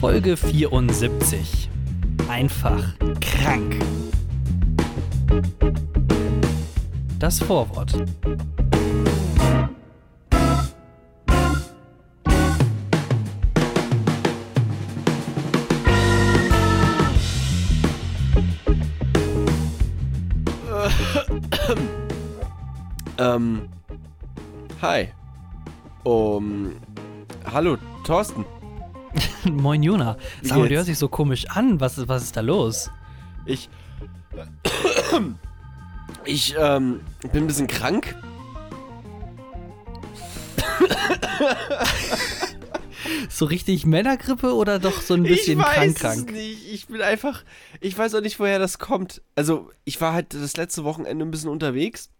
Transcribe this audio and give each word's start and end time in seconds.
Folge 0.00 0.36
74. 0.36 1.68
Einfach 2.28 2.84
krank. 3.20 3.80
Das 7.18 7.40
Vorwort. 7.40 7.92
Ähm, 23.20 23.68
hi. 24.80 25.08
Um, 26.04 26.76
hallo, 27.52 27.76
Thorsten. 28.04 28.44
Moin 29.50 29.82
Jona. 29.82 30.16
Sag 30.42 30.58
mal, 30.58 30.68
du 30.68 30.74
hörst 30.76 30.88
dich 30.88 30.98
so 30.98 31.08
komisch 31.08 31.46
an. 31.50 31.80
Was, 31.80 31.98
ist- 31.98 32.08
was 32.08 32.22
ist 32.24 32.36
da 32.36 32.40
los? 32.40 32.90
Ich. 33.46 33.68
Ich, 36.24 36.54
ähm, 36.58 37.00
bin 37.32 37.44
ein 37.44 37.46
bisschen 37.46 37.66
krank. 37.66 38.14
So 43.30 43.44
richtig 43.46 43.86
Männergrippe 43.86 44.54
oder 44.54 44.78
doch 44.78 45.00
so 45.00 45.14
ein 45.14 45.22
bisschen 45.22 45.60
ich 45.60 45.64
weiß 45.66 45.74
krank 45.74 45.94
es 45.96 46.00
krank? 46.00 46.32
nicht. 46.32 46.68
Ich 46.72 46.86
bin 46.88 47.00
einfach. 47.00 47.44
Ich 47.80 47.96
weiß 47.96 48.14
auch 48.14 48.20
nicht, 48.20 48.38
woher 48.40 48.58
das 48.58 48.78
kommt. 48.78 49.22
Also, 49.36 49.70
ich 49.84 50.00
war 50.00 50.12
halt 50.12 50.34
das 50.34 50.56
letzte 50.56 50.84
Wochenende 50.84 51.24
ein 51.24 51.30
bisschen 51.30 51.48
unterwegs. 51.50 52.10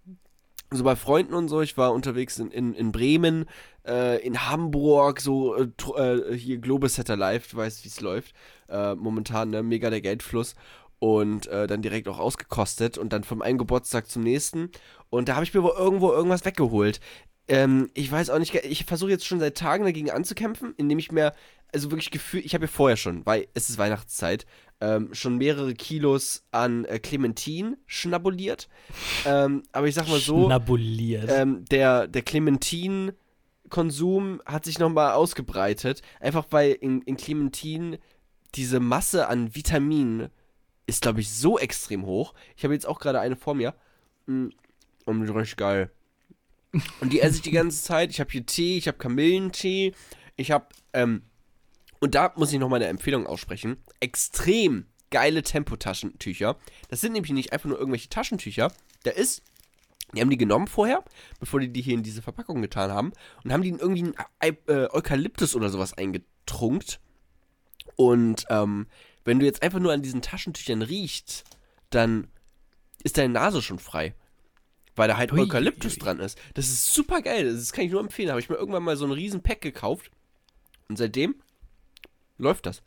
So 0.71 0.85
bei 0.85 0.97
Freunden 0.97 1.35
und 1.35 1.49
so. 1.49 1.63
Ich 1.63 1.77
war 1.79 1.93
unterwegs 1.93 2.39
in, 2.39 2.51
in, 2.51 2.75
in 2.75 2.93
Bremen, 2.93 3.47
äh, 3.87 4.25
in 4.25 4.49
Hamburg, 4.49 5.21
so 5.21 5.57
äh, 5.57 5.69
äh, 5.97 6.37
hier 6.37 6.59
Globesetter 6.59 7.17
Live, 7.17 7.51
du 7.51 7.57
weißt, 7.57 7.85
wie 7.85 7.89
es 7.89 8.01
läuft. 8.01 8.35
Äh, 8.69 8.95
momentan, 8.95 9.51
ne, 9.51 9.63
mega 9.63 9.89
der 9.89 10.03
Geldfluss. 10.03 10.55
Und 10.99 11.47
äh, 11.47 11.67
dann 11.67 11.81
direkt 11.81 12.09
auch 12.09 12.19
ausgekostet 12.19 12.99
und 12.99 13.13
dann 13.13 13.25
vom 13.25 13.41
einen 13.41 13.57
Geburtstag 13.57 14.11
zum 14.11 14.23
nächsten. 14.23 14.71
Und 15.11 15.29
da 15.29 15.37
habe 15.37 15.45
ich 15.45 15.55
mir 15.55 15.63
wohl 15.63 15.75
irgendwo 15.77 16.11
irgendwas 16.11 16.45
weggeholt. 16.45 17.01
Ähm, 17.47 17.89
ich 17.95 18.11
weiß 18.13 18.31
auch 18.31 18.39
nicht, 18.39 18.55
ich 18.55 18.85
versuche 18.85 19.11
jetzt 19.11 19.27
schon 19.27 19.41
seit 19.41 19.57
Tagen 19.57 19.85
dagegen 19.85 20.11
anzukämpfen, 20.11 20.75
indem 20.77 20.99
ich 20.99 21.13
mir, 21.13 21.33
also 21.73 21.91
wirklich 21.91 22.11
Gefühl, 22.11 22.43
ich 22.45 22.53
habe 22.55 22.65
ja 22.65 22.71
vorher 22.71 22.97
schon, 22.97 23.25
weil 23.25 23.47
es 23.55 23.71
ist 23.71 23.79
Weihnachtszeit, 23.79 24.45
ähm, 24.81 25.13
schon 25.13 25.39
mehrere 25.39 25.75
Kilos 25.75 26.45
an 26.53 26.85
äh, 26.85 26.99
Clementin 26.99 27.77
schnabuliert. 27.87 28.69
ähm, 29.27 29.63
aber 29.73 29.89
ich 29.89 29.95
sag 29.95 30.09
mal 30.09 30.21
so, 30.21 30.47
Schnabuliert. 30.47 31.29
ähm, 31.31 31.65
der, 31.67 32.07
der 32.07 32.23
Clementin-Konsum 32.23 34.41
hat 34.47 34.65
sich 34.65 34.79
nochmal 34.79 35.13
ausgebreitet. 35.13 36.03
Einfach 36.21 36.47
weil 36.51 36.73
in, 36.73 37.03
in 37.03 37.17
Clementin 37.17 37.99
diese 38.55 38.81
Masse 38.81 39.29
an 39.29 39.55
Vitaminen 39.55 40.29
ist, 40.87 41.03
glaube 41.03 41.21
ich, 41.21 41.31
so 41.31 41.59
extrem 41.59 42.07
hoch. 42.07 42.35
Ich 42.57 42.65
habe 42.65 42.75
jetzt 42.75 42.87
auch 42.87 42.99
gerade 42.99 43.21
eine 43.21 43.37
vor 43.37 43.55
mir. 43.55 43.75
Mm, 44.27 44.49
Und 45.05 45.21
die 45.21 45.25
ist 45.27 45.35
richtig 45.35 45.57
geil. 45.59 45.91
Und 47.01 47.13
die 47.13 47.21
esse 47.21 47.37
ich 47.37 47.43
die 47.43 47.51
ganze 47.51 47.83
Zeit. 47.83 48.11
Ich 48.11 48.21
habe 48.21 48.31
hier 48.31 48.47
Tee, 48.47 48.79
ich 48.79 48.89
habe 48.89 48.99
Kamillentee, 48.99 49.93
ich 50.37 50.51
habe, 50.51 50.67
ähm, 50.93 51.23
und 52.01 52.15
da 52.15 52.33
muss 52.37 52.53
ich 52.53 52.59
noch 52.59 52.69
mal 52.69 52.77
eine 52.77 52.87
Empfehlung 52.87 53.27
aussprechen. 53.27 53.77
Extrem 54.01 54.87
geile 55.11 55.43
Tempotaschentücher. 55.43 56.57
Das 56.89 57.01
sind 57.01 57.13
nämlich 57.13 57.33
nicht 57.33 57.53
einfach 57.53 57.69
nur 57.69 57.79
irgendwelche 57.79 58.09
Taschentücher. 58.09 58.73
Da 59.05 59.11
ist, 59.11 59.43
die 60.15 60.21
haben 60.21 60.31
die 60.31 60.37
genommen 60.37 60.67
vorher, 60.67 61.05
bevor 61.41 61.61
die 61.61 61.73
die 61.73 61.83
hier 61.83 61.95
in 61.95 62.03
diese 62.03 62.23
Verpackung 62.23 62.63
getan 62.63 62.91
haben, 62.91 63.13
und 63.43 63.53
haben 63.53 63.63
die 63.63 63.71
in 63.71 63.79
irgendwie 63.79 64.13
ein 64.39 64.57
äh, 64.67 64.89
Eukalyptus 64.91 65.55
oder 65.55 65.71
sowas 65.71 65.95
eingetrunkt. 65.95 67.01
Und 67.97 68.45
ähm, 68.51 68.87
wenn 69.25 69.41
du 69.41 69.47
jetzt 69.47 69.63
einfach 69.63 69.81
nur 69.81 69.93
an 69.93 70.03
diesen 70.03 70.23
Taschentüchern 70.23 70.83
riechst, 70.83 71.45
dann 71.91 72.29
ist 73.03 73.19
deine 73.19 73.33
Nase 73.33 73.63
schon 73.63 73.79
frei. 73.79 74.15
Weil 74.95 75.09
da 75.09 75.17
halt 75.17 75.33
Hui, 75.33 75.41
Eukalyptus 75.41 75.95
ui. 75.95 75.99
dran 75.99 76.19
ist. 76.19 76.39
Das 76.55 76.67
ist 76.69 76.93
super 76.93 77.23
geil. 77.23 77.53
Das 77.53 77.73
kann 77.73 77.85
ich 77.85 77.93
nur 77.93 78.01
empfehlen. 78.01 78.31
Habe 78.31 78.41
ich 78.41 78.49
mir 78.49 78.57
irgendwann 78.57 78.83
mal 78.83 78.97
so 78.97 79.05
ein 79.05 79.13
riesen 79.13 79.43
Pack 79.43 79.61
gekauft. 79.61 80.11
Und 80.89 80.97
seitdem 80.97 81.37
läuft 82.39 82.67
das. 82.67 82.83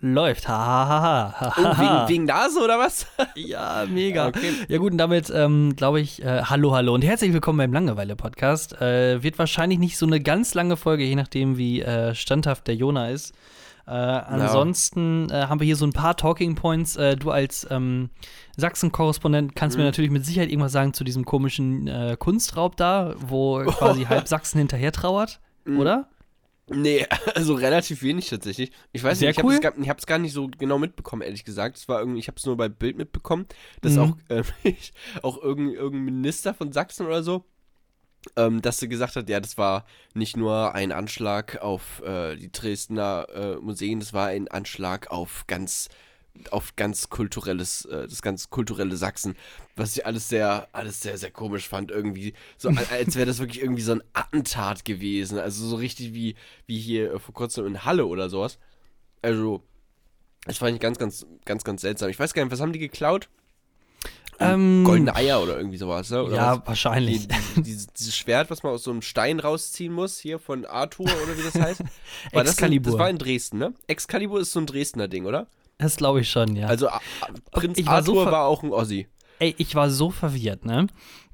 Läuft. 0.00 0.48
Ha, 0.48 0.52
ha, 0.56 1.00
ha, 1.00 1.34
ha, 1.40 1.54
Oh, 1.56 1.78
wegen, 1.80 2.08
wegen 2.08 2.24
Nase 2.24 2.58
oder 2.60 2.78
was? 2.80 3.06
Ja, 3.36 3.84
mega. 3.88 4.26
Okay. 4.26 4.52
Ja 4.68 4.78
gut, 4.78 4.90
und 4.92 4.98
damit 4.98 5.30
ähm, 5.32 5.76
glaube 5.76 6.00
ich, 6.00 6.20
äh, 6.22 6.42
hallo, 6.42 6.72
hallo 6.74 6.94
und 6.94 7.02
herzlich 7.04 7.32
willkommen 7.32 7.58
beim 7.58 7.72
Langeweile-Podcast. 7.72 8.80
Äh, 8.80 9.22
wird 9.22 9.38
wahrscheinlich 9.38 9.78
nicht 9.78 9.96
so 9.98 10.06
eine 10.06 10.20
ganz 10.20 10.54
lange 10.54 10.76
Folge, 10.76 11.04
je 11.04 11.14
nachdem, 11.14 11.56
wie 11.58 11.80
äh, 11.80 12.14
standhaft 12.16 12.66
der 12.66 12.74
Jona 12.74 13.10
ist. 13.10 13.32
Äh, 13.86 13.90
ansonsten 13.92 15.30
äh, 15.30 15.46
haben 15.46 15.60
wir 15.60 15.64
hier 15.64 15.76
so 15.76 15.86
ein 15.86 15.92
paar 15.92 16.16
Talking 16.16 16.56
Points. 16.56 16.96
Äh, 16.96 17.14
du 17.16 17.30
als 17.30 17.66
ähm, 17.70 18.10
Sachsen-Korrespondent 18.56 19.54
kannst 19.54 19.76
Mhm. 19.76 19.82
mir 19.82 19.88
natürlich 19.88 20.10
mit 20.10 20.26
Sicherheit 20.26 20.48
irgendwas 20.50 20.72
sagen 20.72 20.92
zu 20.92 21.04
diesem 21.04 21.24
komischen 21.24 21.86
äh, 21.86 22.16
Kunstraub 22.18 22.76
da, 22.76 23.14
wo 23.18 23.62
quasi 23.66 24.04
halb 24.06 24.26
Sachsen 24.26 24.58
hinterher 24.58 24.90
trauert, 24.90 25.38
Mhm. 25.64 25.78
oder? 25.78 26.08
Nee, 26.72 27.06
also 27.34 27.54
relativ 27.54 28.02
wenig 28.02 28.28
tatsächlich. 28.28 28.70
Ich 28.92 29.02
weiß 29.02 29.18
Sehr 29.18 29.28
nicht, 29.28 29.38
ich 29.38 29.44
cool. 29.44 29.54
habe 29.62 29.96
es 29.98 30.06
gar, 30.06 30.18
nicht 30.18 30.32
so 30.32 30.48
genau 30.48 30.78
mitbekommen, 30.78 31.22
ehrlich 31.22 31.44
gesagt. 31.44 31.76
Es 31.76 31.88
war 31.88 31.98
irgendwie, 32.00 32.20
ich 32.20 32.28
habe 32.28 32.36
es 32.38 32.46
nur 32.46 32.56
bei 32.56 32.68
Bild 32.68 32.96
mitbekommen, 32.96 33.46
dass 33.82 33.94
Mhm. 33.94 33.98
auch, 33.98 34.16
äh, 34.28 34.42
auch 35.22 35.42
irgendein, 35.42 35.74
irgendein 35.74 36.04
Minister 36.04 36.54
von 36.54 36.72
Sachsen 36.72 37.06
oder 37.06 37.22
so, 37.22 37.44
ähm, 38.36 38.62
dass 38.62 38.78
sie 38.78 38.88
gesagt 38.88 39.16
hat, 39.16 39.28
ja, 39.28 39.40
das 39.40 39.58
war 39.58 39.84
nicht 40.14 40.36
nur 40.36 40.74
ein 40.74 40.92
Anschlag 40.92 41.60
auf 41.60 42.02
äh, 42.02 42.36
die 42.36 42.52
Dresdner 42.52 43.26
äh, 43.34 43.56
Museen, 43.56 44.00
das 44.00 44.12
war 44.12 44.28
ein 44.28 44.48
Anschlag 44.48 45.10
auf 45.10 45.46
ganz 45.46 45.88
auf 46.50 46.76
ganz 46.76 47.08
kulturelles, 47.10 47.84
äh, 47.86 48.08
das 48.08 48.22
ganz 48.22 48.50
kulturelle 48.50 48.96
Sachsen, 48.96 49.36
was 49.76 49.96
ich 49.96 50.06
alles 50.06 50.28
sehr, 50.28 50.68
alles 50.72 51.00
sehr, 51.00 51.18
sehr 51.18 51.30
komisch 51.30 51.68
fand, 51.68 51.90
irgendwie. 51.90 52.34
So, 52.58 52.68
al- 52.68 52.86
als 52.90 53.16
wäre 53.16 53.26
das 53.26 53.38
wirklich 53.38 53.62
irgendwie 53.62 53.82
so 53.82 53.92
ein 53.92 54.02
Attentat 54.12 54.84
gewesen. 54.84 55.38
Also 55.38 55.66
so 55.66 55.76
richtig 55.76 56.14
wie, 56.14 56.34
wie 56.66 56.78
hier 56.78 57.18
vor 57.20 57.34
kurzem 57.34 57.66
in 57.66 57.84
Halle 57.84 58.06
oder 58.06 58.28
sowas. 58.30 58.58
Also, 59.22 59.62
das 60.46 60.58
fand 60.58 60.74
ich 60.74 60.80
ganz, 60.80 60.98
ganz, 60.98 61.26
ganz, 61.44 61.64
ganz 61.64 61.82
seltsam. 61.82 62.08
Ich 62.08 62.18
weiß 62.18 62.32
gar 62.34 62.42
nicht, 62.42 62.52
was 62.52 62.60
haben 62.60 62.72
die 62.72 62.78
geklaut? 62.78 63.28
Ähm, 64.42 64.84
Goldene 64.84 65.14
Eier 65.14 65.42
oder 65.42 65.58
irgendwie 65.58 65.76
sowas, 65.76 66.08
ne? 66.08 66.24
Oder 66.24 66.36
ja, 66.36 66.58
was? 66.58 66.66
wahrscheinlich. 66.66 67.28
Die, 67.28 67.62
dieses, 67.62 67.88
dieses 67.88 68.16
Schwert, 68.16 68.50
was 68.50 68.62
man 68.62 68.72
aus 68.72 68.84
so 68.84 68.90
einem 68.90 69.02
Stein 69.02 69.38
rausziehen 69.38 69.92
muss, 69.92 70.18
hier 70.18 70.38
von 70.38 70.64
Arthur 70.64 71.04
oder 71.04 71.36
wie 71.36 71.42
das 71.42 71.60
heißt. 71.60 71.80
War 72.32 72.42
das, 72.42 72.52
Excalibur. 72.54 72.92
das 72.92 72.98
war 72.98 73.10
in 73.10 73.18
Dresden, 73.18 73.58
ne? 73.58 73.74
Excalibur 73.86 74.40
ist 74.40 74.52
so 74.52 74.60
ein 74.60 74.64
Dresdner 74.64 75.08
Ding, 75.08 75.26
oder? 75.26 75.46
Das 75.80 75.96
glaube 75.96 76.20
ich 76.20 76.30
schon, 76.30 76.54
ja. 76.56 76.66
Also 76.68 76.88
A- 76.88 77.00
Prinz 77.52 77.78
Ich 77.78 77.86
war 77.86 78.02
so 78.02 78.18
Arthur 78.18 78.32
war 78.32 78.44
auch 78.46 78.62
ein 78.62 78.70
Ossi. 78.72 79.08
Ey, 79.38 79.54
ich 79.58 79.74
war 79.74 79.90
so 79.90 80.10
verwirrt, 80.10 80.64
ne? 80.66 80.86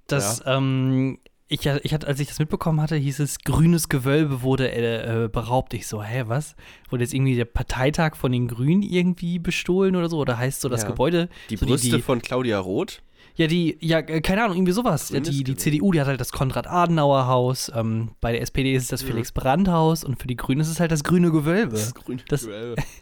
Dass, 0.07 0.43
ähm, 0.47 1.19
ich, 1.49 1.67
ich 1.67 1.93
hatte, 1.95 2.07
als 2.07 2.21
ich 2.21 2.29
das 2.29 2.39
mitbekommen 2.39 2.81
hatte, 2.81 2.97
hieß 2.97 3.19
es, 3.21 3.39
grünes 3.41 3.89
Gewölbe 3.89 4.43
wurde 4.43 4.71
äh, 4.71 5.25
äh, 5.25 5.29
beraubt. 5.29 5.75
Ich 5.75 5.87
so, 5.89 6.03
hä, 6.03 6.25
was? 6.27 6.55
Wurde 6.91 7.03
jetzt 7.05 7.15
irgendwie 7.15 7.35
der 7.37 7.45
Parteitag 7.45 8.15
von 8.17 8.31
den 8.33 8.47
Grünen 8.49 8.83
irgendwie 8.83 9.39
bestohlen 9.39 9.97
oder 9.97 10.09
so? 10.09 10.19
Oder 10.19 10.39
heißt 10.39 10.61
so 10.61 10.69
das 10.69 10.83
Ja. 10.83 10.89
Gebäude? 10.89 11.29
Die 11.51 11.57
so 11.57 11.67
Brüste 11.67 11.97
die, 11.97 12.03
von 12.03 12.23
Claudia 12.23 12.59
Roth. 12.61 13.03
Ja, 13.37 13.49
die, 13.49 13.77
ja, 13.81 13.99
äh, 13.99 14.21
keine 14.23 14.45
Ahnung, 14.45 14.57
irgendwie 14.57 14.73
sowas. 14.73 15.11
Ja, 15.11 15.21
die, 15.21 15.45
die. 15.45 15.57
CDU, 15.57 15.93
die 15.93 16.01
hat 16.01 16.07
halt 16.07 16.21
das 16.21 16.33
Konrad-Adenauer-Haus. 16.33 17.71
Ähm, 17.75 18.13
bei 18.21 18.33
der 18.33 18.41
SPD 18.43 18.73
ist 18.75 18.85
es 18.85 18.89
das. 18.89 19.03
Felix-Brandt-Haus 19.03 20.05
und 20.05 20.21
für 20.21 20.27
die 20.29 20.37
Grünen 20.37 20.61
ist 20.61 20.69
es 20.69 20.81
halt 20.81 20.91
das 20.93 21.05
grüne 21.05 21.31
Gewölbe. 21.31 21.73
Das 21.77 21.95
grüne 21.95 22.23
Das- 22.29 22.43
Gewölbe. 22.43 22.83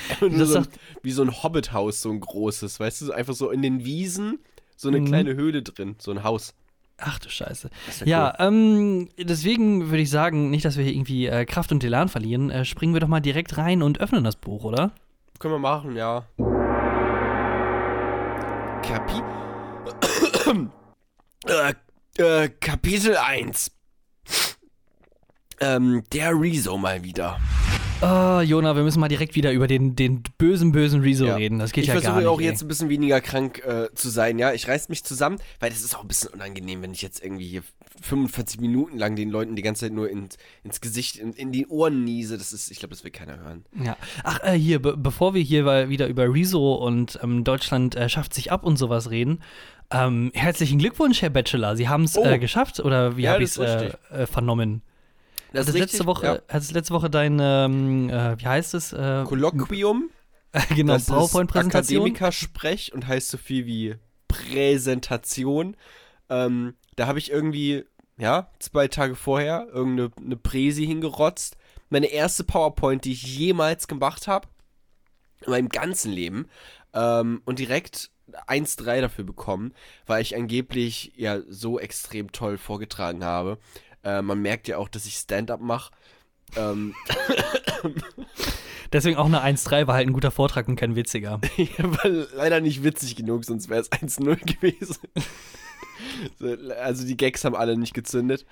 Das 0.20 0.48
so 0.50 0.58
ein, 0.58 0.66
wie 1.02 1.12
so 1.12 1.22
ein 1.22 1.42
Hobbithaus, 1.42 2.02
so 2.02 2.10
ein 2.10 2.20
großes, 2.20 2.78
weißt 2.80 3.02
du, 3.02 3.12
einfach 3.12 3.34
so 3.34 3.50
in 3.50 3.62
den 3.62 3.84
Wiesen, 3.84 4.38
so 4.76 4.88
eine 4.88 5.00
Mhm. 5.00 5.06
kleine 5.06 5.34
Höhle 5.34 5.62
drin, 5.62 5.96
so 5.98 6.10
ein 6.10 6.22
Haus. 6.22 6.54
Ach 6.98 7.18
du 7.18 7.28
Scheiße. 7.28 7.68
Ja, 8.06 8.34
ähm, 8.38 9.08
deswegen 9.18 9.90
würde 9.90 10.00
ich 10.02 10.08
sagen, 10.10 10.48
nicht, 10.50 10.64
dass 10.64 10.78
wir 10.78 10.84
hier 10.84 10.94
irgendwie 10.94 11.26
äh, 11.26 11.44
Kraft 11.44 11.70
und 11.70 11.84
Elan 11.84 12.08
verlieren, 12.08 12.50
äh, 12.50 12.64
springen 12.64 12.94
wir 12.94 13.00
doch 13.00 13.08
mal 13.08 13.20
direkt 13.20 13.58
rein 13.58 13.82
und 13.82 14.00
öffnen 14.00 14.24
das 14.24 14.36
Buch, 14.36 14.64
oder? 14.64 14.92
Können 15.38 15.54
wir 15.54 15.58
machen, 15.58 15.94
ja. 15.94 16.24
Kapi 18.82 19.20
äh, 21.46 21.74
äh, 22.44 22.48
Kapitel 22.48 23.16
1. 23.16 23.70
Ähm, 25.60 26.02
der 26.12 26.32
Rezo 26.38 26.76
mal 26.78 27.02
wieder. 27.02 27.38
Oh, 28.02 28.40
Jona, 28.42 28.76
wir 28.76 28.82
müssen 28.82 29.00
mal 29.00 29.08
direkt 29.08 29.34
wieder 29.36 29.52
über 29.52 29.66
den, 29.66 29.96
den 29.96 30.22
bösen, 30.36 30.70
bösen 30.70 31.00
Rezo 31.00 31.24
Ja. 31.24 31.36
reden. 31.36 31.58
Das 31.58 31.72
geht 31.72 31.84
ich 31.84 31.88
ja 31.88 31.94
gar 31.94 32.02
versuche 32.02 32.18
nicht. 32.20 32.28
auch 32.28 32.40
ey. 32.40 32.44
jetzt 32.46 32.60
ein 32.62 32.68
bisschen 32.68 32.90
weniger 32.90 33.22
krank 33.22 33.62
äh, 33.64 33.88
zu 33.94 34.10
sein, 34.10 34.38
ja. 34.38 34.52
Ich 34.52 34.68
reiß 34.68 34.90
mich 34.90 35.02
zusammen, 35.02 35.38
weil 35.60 35.70
das 35.70 35.80
ist 35.80 35.96
auch 35.96 36.02
ein 36.02 36.08
bisschen 36.08 36.30
unangenehm, 36.34 36.82
wenn 36.82 36.92
ich 36.92 37.00
jetzt 37.00 37.24
irgendwie 37.24 37.46
hier 37.48 37.62
45 38.02 38.60
Minuten 38.60 38.98
lang 38.98 39.16
den 39.16 39.30
Leuten 39.30 39.56
die 39.56 39.62
ganze 39.62 39.86
Zeit 39.86 39.92
nur 39.92 40.10
in, 40.10 40.28
ins 40.62 40.82
Gesicht, 40.82 41.16
in, 41.16 41.32
in 41.32 41.52
die 41.52 41.66
Ohren 41.68 42.04
niese. 42.04 42.36
Das 42.36 42.52
ist, 42.52 42.70
ich 42.70 42.78
glaube, 42.80 42.94
das 42.94 43.02
will 43.02 43.10
keiner 43.12 43.38
hören. 43.38 43.64
Ja. 43.82 43.96
Ach, 44.24 44.40
äh, 44.44 44.52
hier, 44.52 44.80
be 44.82 44.94
bevor 44.96 45.32
wir 45.32 45.40
hier 45.42 45.88
wieder 45.88 46.06
über 46.06 46.32
Rezo 46.32 46.74
und 46.74 47.18
ähm, 47.22 47.44
Deutschland 47.44 47.94
äh, 47.96 48.10
schafft 48.10 48.34
sich 48.34 48.52
ab 48.52 48.64
und 48.64 48.76
sowas 48.76 49.10
reden, 49.10 49.40
ähm, 49.90 50.32
herzlichen 50.34 50.78
Glückwunsch, 50.78 51.22
Herr 51.22 51.30
Bachelor. 51.30 51.76
Sie 51.76 51.88
haben 51.88 52.04
es 52.04 52.18
Oh. 52.18 52.24
äh, 52.24 52.38
geschafft 52.38 52.78
oder 52.78 53.16
wie 53.16 53.22
Ja, 53.22 53.32
habe 53.32 53.42
ich 53.42 53.56
es 53.56 54.28
vernommen? 54.30 54.82
Das 55.52 55.68
hattest 55.68 55.78
letzte 55.78 56.06
Woche, 56.06 56.26
ja. 56.26 56.38
hattest 56.48 56.72
letzte 56.72 56.94
Woche 56.94 57.10
dein, 57.10 57.38
ähm, 57.40 58.10
äh, 58.10 58.38
wie 58.38 58.46
heißt 58.46 58.74
es? 58.74 58.92
Äh, 58.92 59.24
Kolloquium. 59.26 60.10
genau, 60.74 60.98
PowerPoint-Präsentation. 60.98 62.00
Akademiker-Sprech 62.00 62.92
und 62.94 63.06
heißt 63.06 63.28
so 63.28 63.38
viel 63.38 63.66
wie 63.66 63.94
Präsentation. 64.28 65.76
Ähm, 66.28 66.74
da 66.96 67.06
habe 67.06 67.18
ich 67.18 67.30
irgendwie, 67.30 67.84
ja, 68.16 68.50
zwei 68.58 68.88
Tage 68.88 69.14
vorher 69.14 69.68
irgendeine 69.72 70.10
eine 70.18 70.36
Präsi 70.36 70.86
hingerotzt. 70.86 71.56
Meine 71.88 72.06
erste 72.06 72.44
PowerPoint, 72.44 73.04
die 73.04 73.12
ich 73.12 73.22
jemals 73.22 73.86
gemacht 73.88 74.26
habe. 74.26 74.48
In 75.44 75.50
meinem 75.50 75.68
ganzen 75.68 76.10
Leben. 76.10 76.48
Ähm, 76.94 77.42
und 77.44 77.58
direkt 77.58 78.10
1-3 78.48 79.02
dafür 79.02 79.24
bekommen, 79.24 79.72
weil 80.06 80.22
ich 80.22 80.36
angeblich 80.36 81.12
ja 81.16 81.40
so 81.48 81.78
extrem 81.78 82.32
toll 82.32 82.58
vorgetragen 82.58 83.24
habe. 83.24 83.58
Äh, 84.06 84.22
man 84.22 84.40
merkt 84.40 84.68
ja 84.68 84.78
auch, 84.78 84.88
dass 84.88 85.04
ich 85.04 85.16
Stand-up 85.16 85.60
mache. 85.60 85.92
Ähm. 86.56 86.94
Deswegen 88.92 89.16
auch 89.16 89.26
eine 89.26 89.42
1-3 89.42 89.88
war 89.88 89.96
halt 89.96 90.06
ein 90.06 90.12
guter 90.12 90.30
Vortrag 90.30 90.68
und 90.68 90.76
kein 90.76 90.94
witziger. 90.94 91.40
ja, 91.56 91.66
war 91.78 92.08
leider 92.36 92.60
nicht 92.60 92.84
witzig 92.84 93.16
genug, 93.16 93.44
sonst 93.44 93.68
wäre 93.68 93.80
es 93.80 93.90
1-0 93.90 94.36
gewesen. 94.54 94.96
also 96.80 97.04
die 97.04 97.16
Gags 97.16 97.44
haben 97.44 97.56
alle 97.56 97.76
nicht 97.76 97.94
gezündet. 97.94 98.46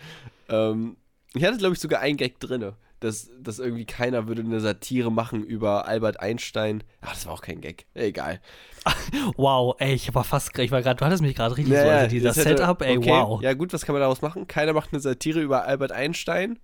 Ähm, 0.48 0.96
ich 1.34 1.44
hatte, 1.44 1.58
glaube 1.58 1.74
ich, 1.74 1.80
sogar 1.80 2.00
einen 2.00 2.16
Gag 2.16 2.40
drin, 2.40 2.72
dass, 3.04 3.30
dass 3.38 3.58
irgendwie 3.58 3.84
keiner 3.84 4.26
würde 4.28 4.40
eine 4.40 4.60
Satire 4.60 5.12
machen 5.12 5.44
über 5.44 5.86
Albert 5.86 6.20
Einstein. 6.20 6.82
Ach, 7.02 7.10
das 7.10 7.26
war 7.26 7.34
auch 7.34 7.42
kein 7.42 7.60
Gag. 7.60 7.84
Egal. 7.92 8.40
wow, 9.36 9.76
ey, 9.78 9.92
ich 9.92 10.14
war 10.14 10.24
fast, 10.24 10.58
ich 10.58 10.70
war 10.70 10.80
gerade, 10.80 10.96
du 10.96 11.04
hattest 11.04 11.22
mich 11.22 11.36
gerade 11.36 11.56
richtig 11.56 11.74
naja, 11.74 11.84
so, 11.84 11.98
also 11.98 12.08
dieser 12.08 12.32
Setup, 12.32 12.80
ey, 12.80 12.96
okay. 12.96 13.10
wow. 13.10 13.42
Ja 13.42 13.52
gut, 13.52 13.72
was 13.74 13.84
kann 13.84 13.92
man 13.92 14.00
daraus 14.00 14.22
machen? 14.22 14.46
Keiner 14.46 14.72
macht 14.72 14.92
eine 14.92 15.00
Satire 15.00 15.40
über 15.40 15.66
Albert 15.66 15.92
Einstein. 15.92 16.58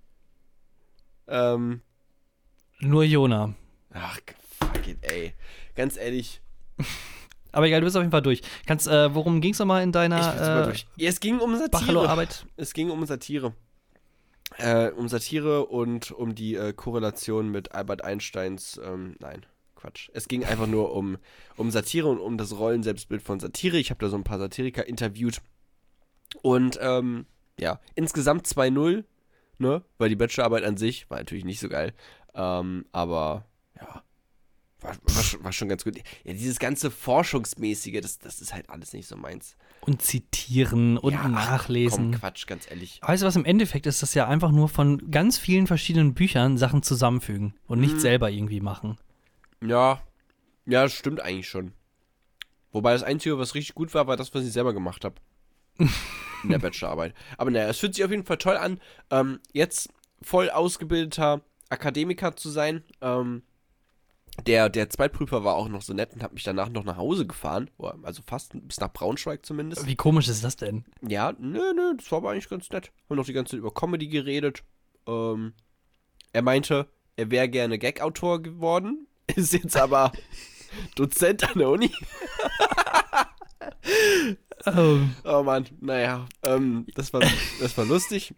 Ähm. 1.27 1.81
Nur 2.79 3.03
Jona. 3.03 3.53
Ach, 3.93 4.17
fuck 4.59 4.87
it, 4.87 4.97
ey. 5.01 5.33
Ganz 5.75 5.95
ehrlich. 5.95 6.41
Aber 7.51 7.67
egal, 7.67 7.81
du 7.81 7.85
bist 7.85 7.95
auf 7.95 8.01
jeden 8.01 8.11
Fall 8.11 8.21
durch. 8.21 8.41
Kannst, 8.65 8.87
äh, 8.87 9.13
worum 9.13 9.41
ging 9.41 9.53
es 9.53 9.59
nochmal 9.59 9.83
in 9.83 9.91
deiner 9.91 10.19
ich 10.19 10.39
bin 10.39 10.47
äh, 10.47 10.63
durch. 10.63 10.87
Ja, 10.95 11.09
es 11.09 11.19
ging 11.19 11.39
um 11.39 11.55
Satire. 11.55 12.27
Es 12.55 12.73
ging 12.73 12.89
um 12.89 13.05
Satire. 13.05 13.53
Äh, 14.57 14.89
um 14.91 15.07
Satire 15.07 15.65
und 15.65 16.11
um 16.11 16.35
die 16.35 16.55
äh, 16.55 16.73
Korrelation 16.73 17.49
mit 17.49 17.73
Albert 17.73 18.03
Einsteins, 18.03 18.79
ähm, 18.83 19.15
nein, 19.19 19.45
Quatsch. 19.75 20.09
Es 20.13 20.27
ging 20.27 20.45
einfach 20.45 20.67
nur 20.67 20.93
um, 20.93 21.17
um 21.57 21.71
Satire 21.71 22.07
und 22.07 22.19
um 22.19 22.37
das 22.37 22.57
Rollenselbstbild 22.57 23.21
von 23.21 23.39
Satire. 23.39 23.77
Ich 23.77 23.89
habe 23.89 23.99
da 23.99 24.09
so 24.09 24.17
ein 24.17 24.23
paar 24.23 24.39
Satiriker 24.39 24.87
interviewt. 24.87 25.41
Und 26.41 26.77
ähm, 26.81 27.25
ja, 27.59 27.79
insgesamt 27.95 28.47
2-0, 28.47 29.03
ne? 29.57 29.83
Weil 29.97 30.09
die 30.09 30.15
Bachelorarbeit 30.15 30.63
an 30.63 30.77
sich 30.77 31.09
war 31.09 31.17
natürlich 31.17 31.45
nicht 31.45 31.59
so 31.59 31.69
geil. 31.69 31.93
Ähm, 32.33 32.85
aber 32.91 33.45
ja, 33.75 34.03
war, 34.79 34.95
war, 35.03 35.23
schon, 35.23 35.43
war, 35.43 35.51
schon, 35.53 35.69
ganz 35.69 35.83
gut. 35.83 35.97
Ja, 35.97 36.33
dieses 36.33 36.59
ganze 36.59 36.91
Forschungsmäßige, 36.91 38.01
das, 38.01 38.19
das 38.19 38.41
ist 38.41 38.53
halt 38.53 38.69
alles 38.69 38.93
nicht 38.93 39.07
so 39.07 39.17
meins. 39.17 39.55
Und 39.81 40.01
zitieren 40.01 40.97
und 40.97 41.13
ja, 41.13 41.27
nachlesen. 41.27 42.11
Komm, 42.11 42.19
Quatsch, 42.19 42.45
ganz 42.45 42.69
ehrlich. 42.69 42.99
Weißt 43.01 43.23
du 43.23 43.27
was, 43.27 43.35
im 43.35 43.45
Endeffekt 43.45 43.87
ist 43.87 44.03
das 44.03 44.13
ja 44.13 44.27
einfach 44.27 44.51
nur 44.51 44.69
von 44.69 45.09
ganz 45.09 45.39
vielen 45.39 45.65
verschiedenen 45.65 46.13
Büchern 46.13 46.57
Sachen 46.57 46.83
zusammenfügen 46.83 47.55
und 47.65 47.79
nicht 47.79 47.93
hm. 47.93 47.99
selber 47.99 48.29
irgendwie 48.29 48.61
machen. 48.61 48.97
Ja, 49.63 50.01
ja, 50.65 50.83
das 50.83 50.93
stimmt 50.93 51.21
eigentlich 51.21 51.49
schon. 51.49 51.73
Wobei 52.71 52.93
das 52.93 53.03
Einzige, 53.03 53.37
was 53.37 53.55
richtig 53.55 53.75
gut 53.75 53.93
war, 53.93 54.07
war 54.07 54.17
das, 54.17 54.33
was 54.33 54.45
ich 54.45 54.53
selber 54.53 54.73
gemacht 54.73 55.03
habe. 55.03 55.15
in 56.43 56.49
der 56.49 56.59
Bachelorarbeit. 56.59 57.13
Aber 57.37 57.51
naja, 57.51 57.69
es 57.69 57.79
fühlt 57.79 57.95
sich 57.95 58.03
auf 58.03 58.11
jeden 58.11 58.25
Fall 58.25 58.37
toll 58.37 58.57
an, 58.57 58.79
ähm, 59.09 59.39
jetzt 59.53 59.89
voll 60.21 60.49
ausgebildeter 60.49 61.41
Akademiker 61.69 62.35
zu 62.35 62.49
sein. 62.49 62.83
Ähm, 63.01 63.43
der, 64.45 64.69
der 64.69 64.89
Zweitprüfer 64.89 65.43
war 65.43 65.55
auch 65.55 65.67
noch 65.67 65.81
so 65.81 65.93
nett 65.93 66.13
und 66.13 66.23
hat 66.23 66.33
mich 66.33 66.43
danach 66.43 66.69
noch 66.69 66.83
nach 66.83 66.97
Hause 66.97 67.27
gefahren. 67.27 67.69
Also 68.03 68.21
fast 68.25 68.53
bis 68.53 68.79
nach 68.79 68.91
Braunschweig 68.91 69.45
zumindest. 69.45 69.85
Wie 69.85 69.95
komisch 69.95 70.27
ist 70.27 70.43
das 70.43 70.55
denn? 70.55 70.85
Ja, 71.07 71.33
nö, 71.37 71.73
nö, 71.75 71.93
das 71.97 72.11
war 72.11 72.19
aber 72.19 72.31
eigentlich 72.31 72.49
ganz 72.49 72.69
nett. 72.69 72.91
Haben 73.09 73.17
noch 73.17 73.25
die 73.25 73.33
ganze 73.33 73.51
Zeit 73.51 73.59
über 73.59 73.73
Comedy 73.73 74.07
geredet. 74.07 74.63
Ähm, 75.07 75.53
er 76.33 76.41
meinte, 76.41 76.87
er 77.17 77.29
wäre 77.29 77.49
gerne 77.49 77.77
Gag-Autor 77.77 78.41
geworden, 78.41 79.07
ist 79.35 79.53
jetzt 79.53 79.77
aber 79.77 80.11
Dozent 80.95 81.43
an 81.49 81.59
der 81.59 81.69
Uni. 81.69 81.91
oh. 84.65 84.99
oh 85.25 85.43
Mann, 85.43 85.67
naja, 85.81 86.27
ähm, 86.43 86.87
das, 86.95 87.13
war, 87.13 87.21
das 87.59 87.77
war 87.77 87.85
lustig. 87.85 88.33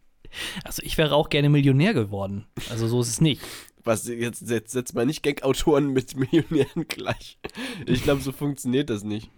Also 0.63 0.81
ich 0.83 0.97
wäre 0.97 1.13
auch 1.13 1.29
gerne 1.29 1.49
Millionär 1.49 1.93
geworden. 1.93 2.47
Also 2.71 2.87
so 2.87 3.01
ist 3.01 3.09
es 3.09 3.21
nicht. 3.21 3.41
Was, 3.83 4.07
jetzt, 4.07 4.49
jetzt 4.49 4.71
setzt 4.71 4.95
man 4.95 5.07
nicht 5.07 5.23
Gag-Autoren 5.23 5.89
mit 5.89 6.15
Millionären 6.17 6.87
gleich. 6.87 7.37
Ich 7.85 8.03
glaube, 8.03 8.21
so 8.21 8.31
funktioniert 8.31 8.89
das 8.89 9.03
nicht. 9.03 9.29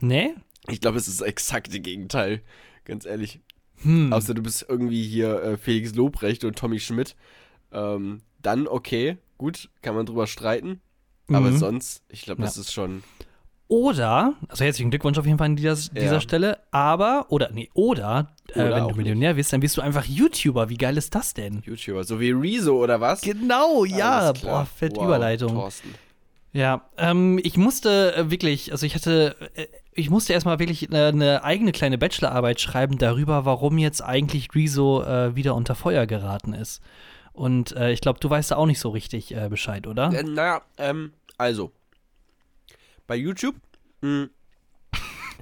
Nee? 0.00 0.34
Ich 0.68 0.80
glaube, 0.80 0.98
es 0.98 1.08
ist 1.08 1.20
das 1.20 1.26
exakte 1.26 1.80
Gegenteil. 1.80 2.42
Ganz 2.84 3.06
ehrlich. 3.06 3.40
Hm. 3.82 4.12
Außer 4.12 4.34
du 4.34 4.42
bist 4.42 4.66
irgendwie 4.68 5.02
hier 5.02 5.42
äh, 5.42 5.56
Felix 5.56 5.94
Lobrecht 5.94 6.44
und 6.44 6.58
Tommy 6.58 6.80
Schmidt. 6.80 7.16
Ähm, 7.72 8.20
dann 8.42 8.66
okay, 8.66 9.18
gut, 9.36 9.70
kann 9.82 9.94
man 9.94 10.06
drüber 10.06 10.26
streiten. 10.26 10.80
Aber 11.28 11.50
mhm. 11.50 11.58
sonst, 11.58 12.02
ich 12.08 12.22
glaube, 12.22 12.42
das 12.42 12.56
ja. 12.56 12.62
ist 12.62 12.72
schon. 12.72 13.02
Oder, 13.68 14.32
also 14.48 14.64
herzlichen 14.64 14.90
Glückwunsch 14.90 15.18
auf 15.18 15.26
jeden 15.26 15.36
Fall 15.36 15.46
an 15.46 15.56
dieser, 15.56 15.74
ja. 15.74 16.00
dieser 16.02 16.22
Stelle, 16.22 16.58
aber, 16.70 17.26
oder, 17.28 17.50
nee, 17.52 17.68
oder, 17.74 18.32
äh, 18.54 18.60
oder 18.60 18.76
wenn 18.76 18.88
du 18.88 18.94
Millionär 18.94 19.30
nicht. 19.30 19.36
wirst, 19.38 19.52
dann 19.52 19.60
bist 19.60 19.76
du 19.76 19.82
einfach 19.82 20.06
YouTuber. 20.06 20.70
Wie 20.70 20.78
geil 20.78 20.96
ist 20.96 21.14
das 21.14 21.34
denn? 21.34 21.62
YouTuber, 21.66 22.02
so 22.04 22.18
wie 22.18 22.30
Rezo 22.30 22.82
oder 22.82 22.98
was? 23.00 23.20
Genau, 23.20 23.84
ja. 23.84 24.32
Boah, 24.32 24.64
fett 24.64 24.96
wow, 24.96 25.04
Überleitung. 25.04 25.52
Thorsten. 25.52 25.94
Ja, 26.54 26.88
ähm, 26.96 27.38
ich 27.42 27.58
musste 27.58 28.14
äh, 28.16 28.30
wirklich, 28.30 28.72
also 28.72 28.86
ich 28.86 28.94
hatte, 28.94 29.36
äh, 29.54 29.66
ich 29.92 30.08
musste 30.08 30.32
erstmal 30.32 30.58
wirklich 30.58 30.90
eine, 30.90 31.44
eigene 31.44 31.72
kleine 31.72 31.98
Bachelorarbeit 31.98 32.60
schreiben 32.60 32.96
darüber, 32.96 33.44
warum 33.44 33.76
jetzt 33.76 34.02
eigentlich 34.02 34.48
Rezo 34.54 35.02
äh, 35.02 35.36
wieder 35.36 35.54
unter 35.54 35.74
Feuer 35.74 36.06
geraten 36.06 36.54
ist. 36.54 36.80
Und 37.32 37.76
äh, 37.76 37.92
ich 37.92 38.00
glaube, 38.00 38.18
du 38.18 38.30
weißt 38.30 38.50
da 38.50 38.56
auch 38.56 38.66
nicht 38.66 38.80
so 38.80 38.88
richtig 38.88 39.36
äh, 39.36 39.48
Bescheid, 39.50 39.86
oder? 39.86 40.12
Äh, 40.12 40.22
naja, 40.22 40.62
ähm, 40.78 41.12
also, 41.36 41.70
bei 43.08 43.16
YouTube, 43.16 43.56
mh, 44.02 44.28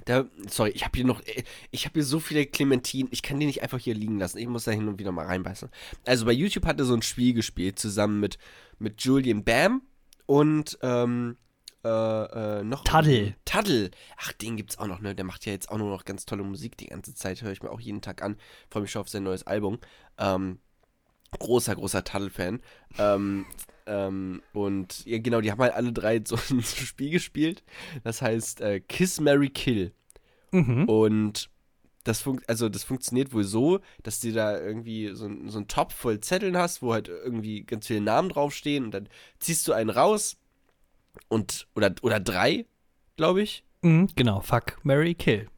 da, 0.05 0.25
sorry, 0.47 0.71
ich 0.71 0.83
habe 0.85 0.95
hier 0.95 1.05
noch, 1.05 1.21
ich 1.69 1.85
habe 1.85 1.93
hier 1.93 2.03
so 2.03 2.19
viele 2.19 2.45
Clementinen, 2.45 3.09
ich 3.11 3.21
kann 3.21 3.39
die 3.39 3.45
nicht 3.45 3.61
einfach 3.61 3.77
hier 3.77 3.93
liegen 3.93 4.17
lassen. 4.17 4.37
Ich 4.37 4.47
muss 4.47 4.63
da 4.63 4.71
hin 4.71 4.87
und 4.87 4.99
wieder 4.99 5.11
mal 5.11 5.25
reinbeißen. 5.25 5.69
Also 6.05 6.25
bei 6.25 6.31
YouTube 6.31 6.65
hat 6.65 6.79
er 6.79 6.85
so 6.85 6.93
ein 6.93 7.01
Spiel 7.01 7.33
gespielt, 7.33 7.77
zusammen 7.77 8.19
mit, 8.19 8.37
mit 8.79 9.01
Julian 9.01 9.43
Bam 9.43 9.81
und, 10.25 10.79
ähm, 10.81 11.37
äh, 11.83 12.59
äh, 12.59 12.63
noch. 12.63 12.83
Taddle. 12.83 13.35
Taddle. 13.45 13.91
Ach, 14.17 14.31
den 14.33 14.57
gibt's 14.57 14.77
auch 14.77 14.87
noch, 14.87 14.99
ne? 14.99 15.13
Der 15.13 15.25
macht 15.25 15.45
ja 15.45 15.51
jetzt 15.51 15.69
auch 15.69 15.77
nur 15.77 15.89
noch 15.89 16.05
ganz 16.05 16.25
tolle 16.25 16.43
Musik 16.43 16.77
die 16.77 16.87
ganze 16.87 17.13
Zeit. 17.13 17.41
Höre 17.41 17.51
ich 17.51 17.61
mir 17.61 17.69
auch 17.69 17.79
jeden 17.79 18.01
Tag 18.01 18.23
an. 18.23 18.37
Freue 18.69 18.81
mich 18.83 18.91
schon 18.91 19.01
auf 19.01 19.09
sein 19.09 19.23
neues 19.23 19.45
Album. 19.45 19.79
Ähm, 20.17 20.59
großer, 21.31 21.75
großer 21.75 22.03
Taddle-Fan. 22.03 22.61
Ähm, 22.97 23.45
ähm, 23.85 24.41
und 24.53 25.05
ja, 25.05 25.17
genau, 25.19 25.41
die 25.41 25.51
haben 25.51 25.61
halt 25.61 25.73
alle 25.73 25.93
drei 25.93 26.21
so 26.23 26.35
ein 26.49 26.61
Spiel 26.63 27.11
gespielt. 27.11 27.63
Das 28.03 28.21
heißt 28.21 28.61
äh, 28.61 28.79
Kiss, 28.81 29.19
Mary 29.19 29.49
Kill. 29.49 29.93
Mhm. 30.51 30.85
Und 30.85 31.49
das, 32.03 32.21
fun 32.21 32.41
also 32.47 32.69
das 32.69 32.83
funktioniert 32.83 33.33
wohl 33.33 33.43
so, 33.43 33.79
dass 34.03 34.19
du 34.19 34.31
da 34.31 34.59
irgendwie 34.59 35.09
so, 35.13 35.29
so 35.47 35.57
einen 35.57 35.67
Topf 35.67 35.93
voll 35.93 36.19
Zetteln 36.19 36.57
hast, 36.57 36.81
wo 36.81 36.93
halt 36.93 37.09
irgendwie 37.09 37.63
ganz 37.63 37.87
viele 37.87 38.01
Namen 38.01 38.29
draufstehen 38.29 38.85
und 38.85 38.91
dann 38.91 39.09
ziehst 39.39 39.67
du 39.67 39.73
einen 39.73 39.89
raus 39.89 40.37
und 41.27 41.67
oder, 41.75 41.93
oder 42.01 42.19
drei, 42.19 42.65
glaube 43.17 43.41
ich. 43.41 43.63
Mhm, 43.81 44.07
genau, 44.15 44.39
fuck, 44.41 44.79
Mary 44.83 45.15
Kill. 45.15 45.49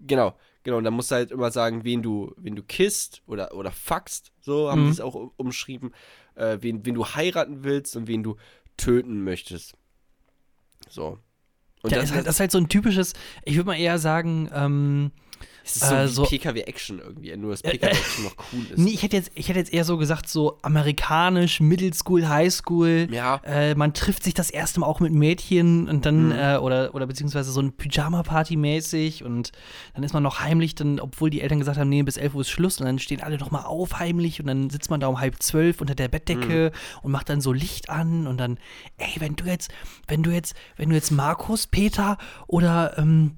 Genau, 0.00 0.36
genau. 0.66 0.76
Und 0.76 0.84
dann 0.84 0.92
musst 0.92 1.10
du 1.10 1.14
halt 1.14 1.30
immer 1.30 1.50
sagen, 1.50 1.84
wen 1.84 2.02
du, 2.02 2.34
wen 2.36 2.54
du 2.54 2.62
kisst 2.62 3.22
oder, 3.26 3.54
oder 3.54 3.70
fuckst, 3.72 4.32
so 4.42 4.70
haben 4.70 4.82
mhm. 4.82 4.86
die 4.86 4.92
es 4.92 5.00
auch 5.00 5.32
umschrieben 5.38 5.92
äh, 6.36 6.58
wen, 6.60 6.84
wen 6.86 6.94
du 6.94 7.04
heiraten 7.04 7.64
willst 7.64 7.96
und 7.96 8.06
wen 8.06 8.22
du 8.22 8.36
töten 8.76 9.24
möchtest. 9.24 9.74
So. 10.88 11.18
Und 11.82 11.90
ja, 11.90 11.98
das, 11.98 12.10
ist 12.10 12.14
halt, 12.14 12.26
das 12.26 12.36
ist 12.36 12.40
halt 12.40 12.52
so 12.52 12.58
ein 12.58 12.68
typisches, 12.68 13.14
ich 13.44 13.56
würde 13.56 13.66
mal 13.66 13.78
eher 13.78 13.98
sagen, 13.98 14.48
ähm, 14.52 15.12
es 15.66 15.76
ist 15.76 15.88
so, 15.88 15.94
äh, 15.96 16.06
so 16.06 16.22
PKW-Action 16.22 17.00
irgendwie, 17.00 17.36
nur 17.36 17.50
dass 17.50 17.62
PKW-Action 17.62 18.24
noch 18.24 18.36
cool 18.52 18.66
ist. 18.70 18.78
Nee, 18.78 18.90
ich 18.90 19.02
hätte, 19.02 19.16
jetzt, 19.16 19.32
ich 19.34 19.48
hätte 19.48 19.58
jetzt 19.58 19.72
eher 19.72 19.82
so 19.82 19.96
gesagt, 19.96 20.28
so 20.28 20.58
amerikanisch, 20.62 21.58
Middle 21.58 21.92
School, 21.92 22.28
High 22.28 22.52
School. 22.52 23.08
Ja. 23.10 23.40
Äh, 23.44 23.74
man 23.74 23.92
trifft 23.92 24.22
sich 24.22 24.32
das 24.32 24.50
erste 24.50 24.78
Mal 24.78 24.86
auch 24.86 25.00
mit 25.00 25.12
Mädchen 25.12 25.88
und 25.88 26.06
dann, 26.06 26.26
mhm. 26.26 26.32
äh, 26.32 26.56
oder, 26.58 26.94
oder 26.94 27.08
beziehungsweise 27.08 27.50
so 27.50 27.60
ein 27.60 27.72
Pyjama-Party 27.72 28.56
mäßig 28.56 29.24
und 29.24 29.50
dann 29.94 30.04
ist 30.04 30.14
man 30.14 30.22
noch 30.22 30.38
heimlich, 30.38 30.76
dann, 30.76 31.00
obwohl 31.00 31.30
die 31.30 31.40
Eltern 31.40 31.58
gesagt 31.58 31.78
haben, 31.78 31.88
nee, 31.88 32.02
bis 32.04 32.16
11 32.16 32.34
Uhr 32.36 32.40
ist 32.42 32.50
Schluss 32.50 32.78
und 32.78 32.86
dann 32.86 33.00
stehen 33.00 33.20
alle 33.20 33.36
noch 33.36 33.50
mal 33.50 33.64
auf 33.64 33.98
heimlich 33.98 34.38
und 34.38 34.46
dann 34.46 34.70
sitzt 34.70 34.88
man 34.88 35.00
da 35.00 35.08
um 35.08 35.18
halb 35.18 35.42
zwölf 35.42 35.80
unter 35.80 35.96
der 35.96 36.06
Bettdecke 36.06 36.70
mhm. 36.72 37.00
und 37.02 37.10
macht 37.10 37.28
dann 37.28 37.40
so 37.40 37.52
Licht 37.52 37.90
an 37.90 38.28
und 38.28 38.38
dann, 38.38 38.58
ey, 38.98 39.14
wenn 39.18 39.34
du 39.34 39.46
jetzt, 39.46 39.72
wenn 40.06 40.22
du 40.22 40.30
jetzt, 40.30 40.54
wenn 40.76 40.90
du 40.90 40.94
jetzt 40.94 41.10
Markus, 41.10 41.66
Peter 41.66 42.18
oder, 42.46 42.96
ähm, 42.98 43.32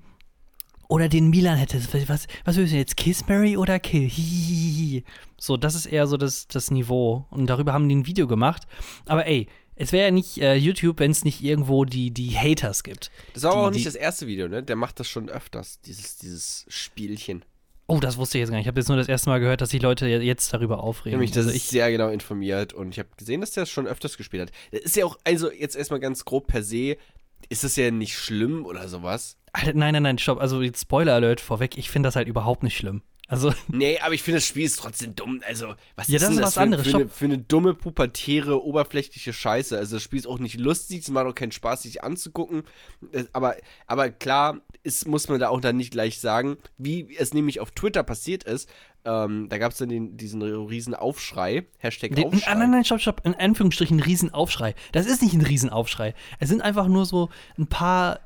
oder 0.88 1.08
den 1.08 1.28
Milan 1.28 1.56
hättest. 1.58 1.92
Was, 2.08 2.26
was 2.44 2.56
willst 2.56 2.72
du 2.72 2.76
jetzt? 2.76 2.96
Kiss 2.96 3.26
Mary 3.28 3.56
oder 3.56 3.78
Kill? 3.78 4.08
Hihihihi. 4.08 5.04
So, 5.38 5.56
das 5.56 5.74
ist 5.74 5.86
eher 5.86 6.06
so 6.06 6.16
das, 6.16 6.48
das 6.48 6.70
Niveau. 6.70 7.26
Und 7.30 7.46
darüber 7.46 7.72
haben 7.72 7.88
die 7.88 7.96
ein 7.96 8.06
Video 8.06 8.26
gemacht. 8.26 8.62
Aber 9.06 9.26
ey, 9.26 9.46
es 9.76 9.92
wäre 9.92 10.06
ja 10.06 10.10
nicht 10.10 10.38
äh, 10.38 10.54
YouTube, 10.56 10.98
wenn 10.98 11.10
es 11.12 11.24
nicht 11.24 11.42
irgendwo 11.42 11.84
die, 11.84 12.10
die 12.10 12.36
Haters 12.36 12.82
gibt. 12.82 13.10
Das 13.34 13.44
war 13.44 13.52
aber 13.52 13.60
die, 13.60 13.66
auch 13.66 13.70
nicht 13.74 13.86
das 13.86 13.94
erste 13.94 14.26
Video, 14.26 14.48
ne? 14.48 14.62
Der 14.62 14.74
macht 14.76 14.98
das 14.98 15.08
schon 15.08 15.28
öfters, 15.28 15.80
dieses, 15.82 16.16
dieses 16.16 16.64
Spielchen. 16.68 17.44
Oh, 17.86 18.00
das 18.00 18.18
wusste 18.18 18.36
ich 18.36 18.40
jetzt 18.40 18.50
gar 18.50 18.56
nicht. 18.56 18.64
Ich 18.66 18.68
habe 18.68 18.80
jetzt 18.80 18.88
nur 18.88 18.98
das 18.98 19.08
erste 19.08 19.30
Mal 19.30 19.38
gehört, 19.38 19.60
dass 19.62 19.70
sich 19.70 19.80
Leute 19.80 20.06
jetzt 20.08 20.52
darüber 20.52 20.74
Ich 20.76 20.80
aufregen. 20.80 21.18
mich 21.20 21.30
das 21.30 21.46
also 21.46 21.56
ich, 21.56 21.62
sehr 21.62 21.90
genau 21.90 22.08
informiert 22.08 22.74
und 22.74 22.90
ich 22.90 22.98
habe 22.98 23.08
gesehen, 23.16 23.40
dass 23.40 23.52
der 23.52 23.62
das 23.62 23.70
schon 23.70 23.86
öfters 23.86 24.18
gespielt 24.18 24.42
hat. 24.42 24.52
Das 24.72 24.82
ist 24.82 24.96
ja 24.96 25.06
auch, 25.06 25.16
also 25.24 25.50
jetzt 25.50 25.74
erstmal 25.74 26.00
ganz 26.00 26.26
grob 26.26 26.48
per 26.48 26.62
se, 26.62 26.98
ist 27.48 27.64
das 27.64 27.76
ja 27.76 27.90
nicht 27.90 28.18
schlimm 28.18 28.66
oder 28.66 28.88
sowas. 28.88 29.37
Alter, 29.52 29.72
nein, 29.74 29.92
nein, 29.94 30.02
nein, 30.02 30.18
stopp. 30.18 30.40
Also 30.40 30.62
jetzt 30.62 30.82
Spoiler 30.82 31.14
Alert 31.14 31.40
vorweg. 31.40 31.76
Ich 31.78 31.90
finde 31.90 32.06
das 32.08 32.16
halt 32.16 32.28
überhaupt 32.28 32.62
nicht 32.62 32.76
schlimm. 32.76 33.02
Also, 33.30 33.52
Nee, 33.68 33.98
aber 33.98 34.14
ich 34.14 34.22
finde, 34.22 34.38
das 34.38 34.46
Spiel 34.46 34.64
ist 34.64 34.78
trotzdem 34.78 35.14
dumm. 35.14 35.42
Also, 35.46 35.74
was 35.96 36.08
Ja, 36.08 36.16
ist 36.16 36.22
das 36.22 36.30
ist 36.30 36.40
das 36.40 36.54
für, 36.54 36.60
anderes. 36.60 36.86
für, 36.88 36.96
eine, 36.96 37.08
für 37.08 37.24
eine 37.26 37.36
dumme, 37.38 37.74
pubertäre, 37.74 38.64
oberflächliche 38.64 39.34
Scheiße? 39.34 39.76
Also, 39.76 39.96
das 39.96 40.02
Spiel 40.02 40.18
ist 40.18 40.26
auch 40.26 40.38
nicht 40.38 40.58
lustig, 40.58 41.02
es 41.02 41.10
macht 41.10 41.26
auch 41.26 41.34
keinen 41.34 41.52
Spaß, 41.52 41.82
sich 41.82 42.02
anzugucken. 42.02 42.62
Es- 43.12 43.28
Aber, 43.34 43.56
aber 43.86 44.08
klar, 44.10 44.60
ist, 44.82 45.06
muss 45.06 45.28
man 45.28 45.38
da 45.40 45.50
auch 45.50 45.60
dann 45.60 45.76
nicht 45.76 45.90
gleich 45.90 46.20
sagen, 46.20 46.56
wie 46.78 47.14
es 47.18 47.34
nämlich 47.34 47.60
auf 47.60 47.70
Twitter 47.72 48.02
passiert 48.02 48.44
ist. 48.44 48.68
Ähm, 49.04 49.48
da 49.50 49.58
gab 49.58 49.72
es 49.72 49.78
dann 49.78 49.90
den, 49.90 50.16
diesen 50.16 50.40
riesen 50.42 50.94
Aufschrei, 50.94 51.66
Hashtag 51.78 52.14
den, 52.14 52.24
Aufschrei. 52.24 52.50
ah, 52.50 52.54
nein, 52.54 52.70
nein, 52.70 52.84
stopp, 52.86 53.00
stopp. 53.00 53.20
In 53.24 53.34
Anführungsstrichen 53.34 53.98
ein 53.98 54.02
Riesenaufschrei. 54.02 54.74
Das 54.92 55.04
ist 55.06 55.20
nicht 55.22 55.34
ein 55.34 55.42
Riesenaufschrei. 55.42 56.14
Es 56.40 56.48
sind 56.48 56.62
einfach 56.62 56.88
nur 56.88 57.04
so 57.04 57.28
ein 57.58 57.66
paar 57.66 58.20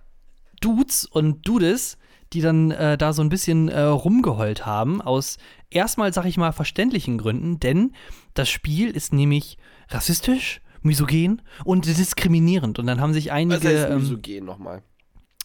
Dudes 0.63 1.05
und 1.05 1.47
Dudes, 1.47 1.99
die 2.33 2.41
dann 2.41 2.71
äh, 2.71 2.97
da 2.97 3.13
so 3.13 3.21
ein 3.23 3.29
bisschen 3.29 3.69
äh, 3.69 3.81
rumgeheult 3.83 4.65
haben, 4.65 5.03
aus 5.03 5.37
erstmal, 5.71 6.13
sag 6.15 6.25
ich 6.25 6.39
mal, 6.39 6.53
verständlichen 6.53 7.19
Gründen, 7.19 7.61
denn 7.61 7.93
das 8.35 8.49
Spiel 8.49 8.91
ist 8.91 9.13
nämlich 9.13 9.59
rassistisch, 9.91 10.63
misogen 10.81 11.43
und 11.65 11.85
diskriminierend. 11.87 12.79
Und 12.79 12.87
dann 12.87 13.01
haben 13.01 13.13
sich 13.13 13.27
Was 13.27 13.33
einige 13.35 13.69
heißt 13.69 13.91
ähm, 13.91 13.99
misogen 13.99 14.45
nochmal? 14.47 14.83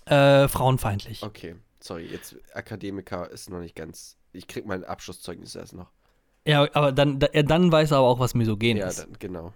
äh, 0.06 0.48
frauenfeindlich. 0.48 1.24
Okay, 1.24 1.56
sorry, 1.82 2.06
jetzt 2.06 2.38
Akademiker 2.54 3.30
ist 3.30 3.50
noch 3.50 3.60
nicht 3.60 3.76
ganz. 3.76 4.16
Ich 4.32 4.48
krieg 4.48 4.66
mein 4.66 4.86
Abschlusszeugnis 4.86 5.56
erst 5.56 5.74
noch. 5.74 5.88
Ja, 6.46 6.66
aber 6.74 6.94
dann, 6.94 7.20
da, 7.20 7.28
ja, 7.34 7.44
dann 7.44 7.70
weiß 7.72 7.92
er 7.92 7.98
aber 7.98 8.08
auch, 8.08 8.20
was 8.20 8.34
misogen 8.34 8.78
Ja, 8.78 8.88
ist. 8.88 9.00
dann, 9.00 9.14
genau. 9.20 9.54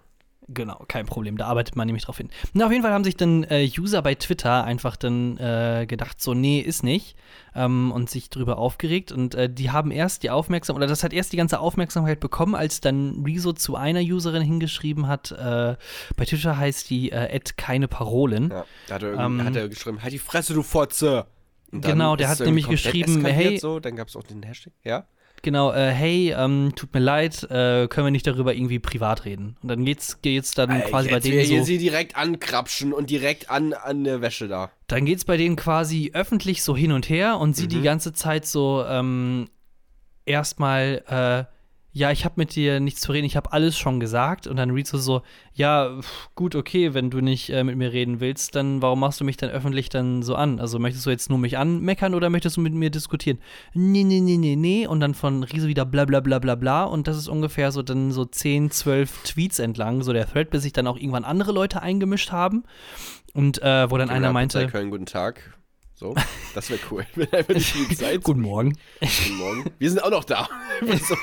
Genau, 0.48 0.84
kein 0.88 1.06
Problem. 1.06 1.36
Da 1.36 1.46
arbeitet 1.46 1.76
man 1.76 1.86
nämlich 1.86 2.04
drauf 2.04 2.16
hin. 2.18 2.28
Na, 2.52 2.66
auf 2.66 2.72
jeden 2.72 2.82
Fall 2.82 2.92
haben 2.92 3.04
sich 3.04 3.16
dann 3.16 3.44
äh, 3.44 3.66
User 3.78 4.02
bei 4.02 4.14
Twitter 4.16 4.64
einfach 4.64 4.96
dann 4.96 5.38
äh, 5.38 5.86
gedacht, 5.88 6.20
so, 6.20 6.34
nee, 6.34 6.58
ist 6.60 6.82
nicht. 6.82 7.16
Ähm, 7.54 7.92
und 7.92 8.10
sich 8.10 8.28
drüber 8.28 8.58
aufgeregt. 8.58 9.12
Und 9.12 9.34
äh, 9.36 9.48
die 9.48 9.70
haben 9.70 9.90
erst 9.92 10.24
die 10.24 10.30
Aufmerksamkeit, 10.30 10.82
oder 10.82 10.88
das 10.88 11.04
hat 11.04 11.12
erst 11.12 11.32
die 11.32 11.36
ganze 11.36 11.60
Aufmerksamkeit 11.60 12.18
bekommen, 12.18 12.54
als 12.56 12.80
dann 12.80 13.22
Rezo 13.24 13.52
zu 13.52 13.76
einer 13.76 14.00
Userin 14.00 14.42
hingeschrieben 14.42 15.06
hat. 15.06 15.30
Äh, 15.30 15.76
bei 16.16 16.24
Twitter 16.24 16.56
heißt 16.58 16.90
die 16.90 17.12
äh, 17.12 17.26
Ed 17.30 17.56
keine 17.56 17.86
Parolen. 17.88 18.50
Ja, 18.50 18.64
da 18.88 18.94
hat 18.96 19.02
er, 19.04 19.18
Ähm, 19.20 19.44
hat 19.44 19.54
er 19.56 19.68
geschrieben, 19.68 20.02
halt 20.02 20.12
die 20.12 20.18
Fresse, 20.18 20.54
du 20.54 20.62
Fotze. 20.62 21.26
Genau, 21.70 22.16
der 22.16 22.28
hat 22.28 22.40
nämlich 22.40 22.68
geschrieben, 22.68 23.24
hey- 23.24 23.58
So, 23.58 23.80
dann 23.80 23.96
gab 23.96 24.08
es 24.08 24.16
auch 24.16 24.24
den 24.24 24.42
Hashtag, 24.42 24.72
ja. 24.84 25.06
Genau, 25.44 25.72
äh, 25.72 25.90
hey, 25.90 26.32
ähm, 26.38 26.72
tut 26.76 26.94
mir 26.94 27.00
leid, 27.00 27.42
äh, 27.50 27.88
können 27.88 28.06
wir 28.06 28.10
nicht 28.12 28.26
darüber 28.28 28.54
irgendwie 28.54 28.78
privat 28.78 29.24
reden. 29.24 29.56
Und 29.60 29.68
dann 29.70 29.84
geht's, 29.84 30.22
geht's 30.22 30.52
dann 30.54 30.70
Ey, 30.70 30.88
quasi 30.88 31.10
bei 31.10 31.18
denen 31.18 31.44
so. 31.44 31.64
sie 31.64 31.78
direkt 31.78 32.14
ankrapschen 32.16 32.92
und 32.92 33.10
direkt 33.10 33.50
an, 33.50 33.72
an 33.72 34.04
der 34.04 34.20
Wäsche 34.20 34.46
da. 34.46 34.70
Dann 34.86 35.04
geht's 35.04 35.24
bei 35.24 35.36
denen 35.36 35.56
quasi 35.56 36.12
öffentlich 36.14 36.62
so 36.62 36.76
hin 36.76 36.92
und 36.92 37.08
her 37.08 37.38
und 37.38 37.56
sie 37.56 37.64
Mhm. 37.64 37.68
die 37.70 37.82
ganze 37.82 38.12
Zeit 38.12 38.46
so 38.46 38.84
ähm, 38.86 39.48
erstmal, 40.26 41.02
äh, 41.48 41.52
ja, 41.94 42.10
ich 42.10 42.24
habe 42.24 42.34
mit 42.38 42.54
dir 42.54 42.80
nichts 42.80 43.02
zu 43.02 43.12
reden, 43.12 43.26
ich 43.26 43.36
habe 43.36 43.52
alles 43.52 43.76
schon 43.76 44.00
gesagt. 44.00 44.46
Und 44.46 44.56
dann 44.56 44.70
Rezo 44.70 44.96
so, 44.96 45.20
ja, 45.52 46.00
pf, 46.00 46.30
gut, 46.34 46.54
okay, 46.54 46.94
wenn 46.94 47.10
du 47.10 47.20
nicht 47.20 47.50
äh, 47.50 47.64
mit 47.64 47.76
mir 47.76 47.92
reden 47.92 48.20
willst, 48.20 48.54
dann 48.54 48.80
warum 48.80 49.00
machst 49.00 49.20
du 49.20 49.24
mich 49.24 49.36
dann 49.36 49.50
öffentlich 49.50 49.90
dann 49.90 50.22
so 50.22 50.34
an? 50.34 50.58
Also 50.58 50.78
möchtest 50.78 51.04
du 51.04 51.10
jetzt 51.10 51.28
nur 51.28 51.38
mich 51.38 51.58
anmeckern 51.58 52.14
oder 52.14 52.30
möchtest 52.30 52.56
du 52.56 52.62
mit 52.62 52.72
mir 52.72 52.88
diskutieren? 52.88 53.38
Nee, 53.74 54.04
nee, 54.04 54.20
nee, 54.20 54.38
nee, 54.38 54.56
nee. 54.56 54.86
Und 54.86 55.00
dann 55.00 55.12
von 55.12 55.42
Rezo 55.42 55.66
wieder 55.66 55.84
bla 55.84 56.06
bla 56.06 56.20
bla 56.20 56.38
bla 56.38 56.54
bla. 56.54 56.84
Und 56.84 57.08
das 57.08 57.18
ist 57.18 57.28
ungefähr 57.28 57.72
so 57.72 57.82
dann 57.82 58.10
so 58.10 58.24
10, 58.24 58.70
12 58.70 59.22
Tweets 59.24 59.58
entlang, 59.58 60.02
so 60.02 60.14
der 60.14 60.26
Thread, 60.26 60.48
bis 60.48 60.62
sich 60.62 60.72
dann 60.72 60.86
auch 60.86 60.96
irgendwann 60.96 61.24
andere 61.24 61.52
Leute 61.52 61.82
eingemischt 61.82 62.32
haben. 62.32 62.64
Und 63.34 63.60
äh, 63.62 63.90
wo 63.90 63.98
dann 63.98 64.08
einer 64.08 64.32
meinte, 64.32 64.66
Köln, 64.66 64.90
guten 64.90 65.06
Tag. 65.06 65.58
So, 66.02 66.16
das 66.56 66.68
wäre 66.68 66.80
cool. 66.90 67.06
Guten 68.24 68.40
Morgen. 68.40 68.76
Guten 68.98 69.36
Morgen. 69.36 69.70
Wir 69.78 69.88
sind 69.88 70.02
auch 70.02 70.10
noch 70.10 70.24
da. 70.24 70.48
so, 70.80 71.16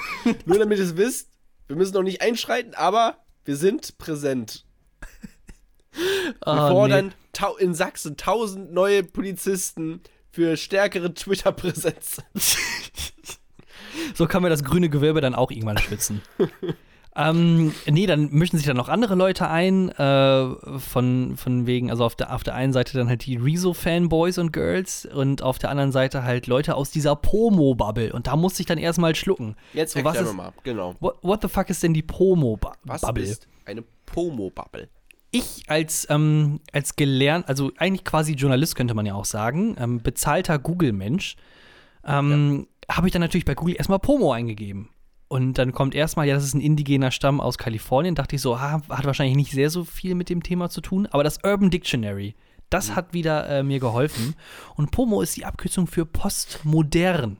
nur 0.46 0.58
damit 0.58 0.78
ihr 0.78 0.86
es 0.86 0.96
wisst, 0.96 1.28
wir 1.68 1.76
müssen 1.76 1.96
noch 1.96 2.02
nicht 2.02 2.22
einschreiten, 2.22 2.74
aber 2.76 3.18
wir 3.44 3.58
sind 3.58 3.98
präsent. 3.98 4.64
Wir 5.92 6.34
Ah, 6.48 6.70
fordern 6.70 7.14
tau 7.34 7.58
in 7.58 7.74
Sachsen 7.74 8.16
tausend 8.16 8.72
neue 8.72 9.04
Polizisten 9.04 10.00
für 10.32 10.56
stärkere 10.56 11.14
Twitter-Präsenz. 11.14 12.22
So 14.16 14.28
kann 14.28 14.42
man 14.42 14.50
das 14.50 14.64
grüne 14.64 14.88
Gewölbe 14.88 15.20
dann 15.20 15.36
auch 15.36 15.52
irgendwann 15.52 15.78
schützen. 15.78 16.22
Ähm, 17.20 17.74
nee, 17.86 18.06
dann 18.06 18.30
mischen 18.32 18.58
sich 18.58 18.66
dann 18.66 18.78
noch 18.78 18.88
andere 18.88 19.16
Leute 19.16 19.50
ein, 19.50 19.90
äh, 19.90 20.80
von, 20.80 21.36
von 21.36 21.66
wegen, 21.68 21.90
also 21.92 22.06
auf 22.06 22.16
der, 22.16 22.34
auf 22.34 22.44
der 22.44 22.56
einen 22.56 22.72
Seite 22.72 22.98
dann 22.98 23.10
halt 23.10 23.26
die 23.26 23.36
Rezo-Fanboys 23.36 24.38
und 24.38 24.54
Girls 24.54 25.06
und 25.06 25.42
auf 25.44 25.60
der 25.60 25.70
anderen 25.70 25.92
Seite 25.92 26.24
halt 26.24 26.48
Leute 26.48 26.76
aus 26.76 26.92
dieser 26.92 27.16
Pomo-Bubble. 27.16 28.14
Und 28.14 28.28
da 28.28 28.36
musste 28.36 28.62
ich 28.62 28.68
dann 28.68 28.78
erstmal 28.78 29.16
schlucken. 29.16 29.56
Jetzt 29.74 29.94
So, 29.94 30.04
was 30.04 30.20
ist- 30.22 30.34
mal. 30.34 30.54
Genau. 30.64 30.96
What, 31.00 31.18
what 31.22 31.42
the 31.42 31.48
fuck 31.50 31.70
ist 31.70 31.84
denn 31.84 31.94
die 31.94 32.04
Was 32.08 32.18
Pomo-Bubble? 32.18 33.24
ist 33.24 33.48
eine 33.66 33.84
Pomo-Bubble? 34.06 34.88
ich 35.32 35.64
als, 35.68 36.08
ähm, 36.10 36.60
als 36.74 36.96
gelernt, 36.96 37.48
also 37.48 37.72
eigentlich 37.78 38.04
quasi 38.04 38.34
Journalist 38.34 38.76
könnte 38.76 38.96
man 38.96 39.06
ja 39.06 39.14
auch 39.14 39.26
sagen, 39.26 39.76
ähm, 39.80 40.02
bezahlter 40.02 40.58
Google-Mensch, 40.58 41.36
ähm, 42.04 42.68
habe 42.90 43.08
ich 43.08 43.14
dann 43.14 43.22
natürlich 43.22 43.46
bei 43.46 43.54
Google 43.54 43.76
erstmal 43.76 44.00
Pomo 44.00 44.32
eingegeben. 44.34 44.90
Und 45.30 45.60
dann 45.60 45.72
kommt 45.74 45.94
erstmal, 45.94 46.28
ja, 46.28 46.34
das 46.34 46.44
ist 46.44 46.56
ein 46.56 46.62
indigener 46.62 47.12
Stamm 47.12 47.40
aus 47.40 47.60
Kalifornien. 47.60 48.16
Dachte 48.16 48.36
ich 48.36 48.42
so, 48.42 48.56
ah, 48.56 48.82
hat 48.90 49.06
wahrscheinlich 49.06 49.38
nicht 49.38 49.52
sehr 49.52 49.70
so 49.70 49.86
viel 49.86 50.16
mit 50.16 50.28
dem 50.28 50.42
Thema 50.42 50.70
zu 50.70 50.82
tun. 50.82 51.08
Aber 51.12 51.24
das 51.24 51.44
Urban 51.44 51.70
Dictionary, 51.70 52.36
das 52.72 52.96
hat 52.96 53.14
wieder 53.14 53.48
äh, 53.48 53.64
mir 53.64 53.80
geholfen. 53.80 54.36
Und 54.76 54.90
Pomo 54.90 55.22
ist 55.22 55.38
die 55.38 55.46
Abkürzung 55.46 55.86
für 55.86 56.08
postmodern. 56.08 57.38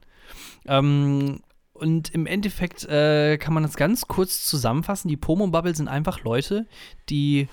Ähm, 0.66 1.40
und 1.72 2.10
im 2.10 2.26
Endeffekt 2.26 2.84
äh, 2.84 3.38
kann 3.38 3.54
man 3.54 3.64
das 3.64 3.76
ganz 3.76 4.06
kurz 4.06 4.46
zusammenfassen. 4.46 5.08
Die 5.08 5.16
Pomo-Bubble 5.16 5.74
sind 5.74 5.88
einfach 5.88 6.22
Leute, 6.22 6.68
die 7.08 7.48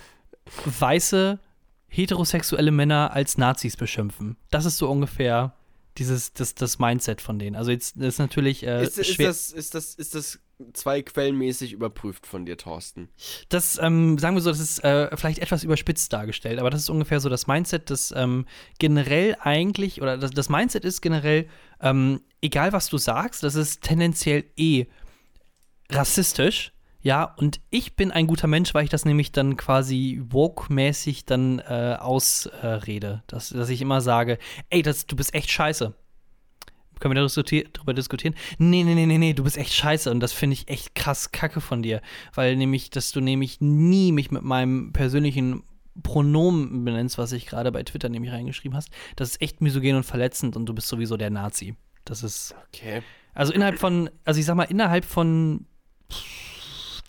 weiße, 0.65 1.39
heterosexuelle 1.87 2.71
Männer 2.71 3.11
als 3.11 3.39
Nazis 3.39 3.75
beschimpfen. 3.75 4.37
Das 4.51 4.65
ist 4.65 4.77
so 4.77 4.87
ungefähr 4.87 5.53
dieses, 5.97 6.33
das, 6.33 6.55
das 6.55 6.79
Mindset 6.79 7.21
von 7.21 7.39
denen. 7.39 7.55
Also 7.55 7.71
jetzt 7.71 7.97
ist 7.97 8.19
natürlich 8.19 8.63
äh, 8.63 8.83
Ist, 8.83 8.97
ist, 8.97 9.13
schwer. 9.13 9.27
das, 9.27 9.51
ist, 9.51 9.73
das, 9.73 9.95
ist 9.95 10.15
das 10.15 10.39
zwei 10.73 11.01
quellenmäßig 11.01 11.73
überprüft 11.73 12.25
von 12.25 12.45
dir, 12.45 12.57
Thorsten? 12.57 13.09
Das, 13.49 13.77
ähm, 13.81 14.17
sagen 14.17 14.35
wir 14.35 14.41
so, 14.41 14.49
das 14.49 14.59
ist 14.59 14.83
äh, 14.83 15.15
vielleicht 15.15 15.39
etwas 15.39 15.63
überspitzt 15.63 16.11
dargestellt, 16.13 16.59
aber 16.59 16.69
das 16.69 16.81
ist 16.81 16.89
ungefähr 16.89 17.19
so 17.19 17.29
das 17.29 17.47
Mindset, 17.47 17.89
das 17.89 18.13
ähm, 18.15 18.45
generell 18.79 19.35
eigentlich, 19.39 20.01
oder 20.01 20.17
das, 20.17 20.31
das 20.31 20.49
Mindset 20.49 20.85
ist 20.85 21.01
generell, 21.01 21.47
ähm, 21.81 22.21
egal 22.41 22.73
was 22.73 22.89
du 22.89 22.97
sagst, 22.97 23.43
das 23.43 23.55
ist 23.55 23.81
tendenziell 23.81 24.45
eh 24.55 24.85
rassistisch. 25.89 26.73
Ja, 27.07 27.23
und 27.37 27.61
ich 27.69 27.95
bin 27.95 28.11
ein 28.11 28.27
guter 28.27 28.47
Mensch, 28.47 28.73
weil 28.73 28.83
ich 28.83 28.89
das 28.89 29.05
nämlich 29.05 29.31
dann 29.31 29.55
quasi 29.55 30.21
woke-mäßig 30.27 31.23
dann 31.23 31.59
äh, 31.59 31.95
ausrede. 31.97 33.23
dass, 33.27 33.47
dass 33.47 33.69
ich 33.69 33.81
immer 33.81 34.01
sage, 34.01 34.37
ey, 34.69 34.81
das, 34.81 35.05
du 35.05 35.15
bist 35.15 35.33
echt 35.33 35.49
scheiße. 35.49 35.93
Können 36.99 37.15
wir 37.15 37.25
darüber 37.25 37.63
darüber 37.71 37.93
diskutieren? 37.93 38.35
Nee, 38.57 38.83
nee, 38.83 38.93
nee, 38.93 39.05
nee, 39.05 39.17
nee, 39.17 39.31
du 39.31 39.45
bist 39.45 39.55
echt 39.55 39.71
scheiße 39.73 40.11
und 40.11 40.19
das 40.19 40.33
finde 40.33 40.55
ich 40.55 40.67
echt 40.67 40.95
krass 40.95 41.31
kacke 41.31 41.61
von 41.61 41.81
dir. 41.81 42.01
Weil 42.33 42.57
nämlich, 42.57 42.89
dass 42.89 43.13
du 43.13 43.21
nämlich 43.21 43.61
nie 43.61 44.11
mich 44.11 44.29
mit 44.29 44.41
meinem 44.41 44.91
persönlichen 44.91 45.63
Pronomen 46.03 46.83
benennst, 46.83 47.17
was 47.17 47.31
ich 47.31 47.45
gerade 47.45 47.71
bei 47.71 47.83
Twitter 47.83 48.09
nämlich 48.09 48.33
reingeschrieben 48.33 48.75
hast. 48.75 48.89
Das 49.15 49.29
ist 49.29 49.41
echt 49.41 49.61
misogen 49.61 49.95
und 49.95 50.03
verletzend 50.03 50.57
und 50.57 50.65
du 50.65 50.73
bist 50.73 50.89
sowieso 50.89 51.15
der 51.15 51.29
Nazi. 51.29 51.77
Das 52.03 52.21
ist. 52.21 52.53
Okay. 52.67 53.01
Also 53.33 53.53
innerhalb 53.53 53.79
von, 53.79 54.09
also 54.25 54.41
ich 54.41 54.45
sag 54.45 54.55
mal, 54.55 54.63
innerhalb 54.63 55.05
von 55.05 55.67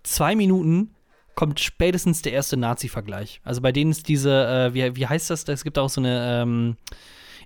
zwei 0.03 0.35
Minuten 0.37 0.95
kommt 1.35 1.61
spätestens 1.61 2.23
der 2.23 2.33
erste 2.33 2.57
Nazi-Vergleich. 2.57 3.41
Also 3.45 3.61
bei 3.61 3.71
denen 3.73 3.91
ist 3.93 4.09
diese, 4.09 4.47
äh, 4.73 4.75
wie, 4.75 4.97
wie 4.97 5.07
heißt 5.07 5.31
das? 5.31 5.47
Es 5.47 5.63
gibt 5.63 5.79
auch 5.79 5.89
so 5.89 6.01
eine 6.01 6.43
ähm, 6.43 6.77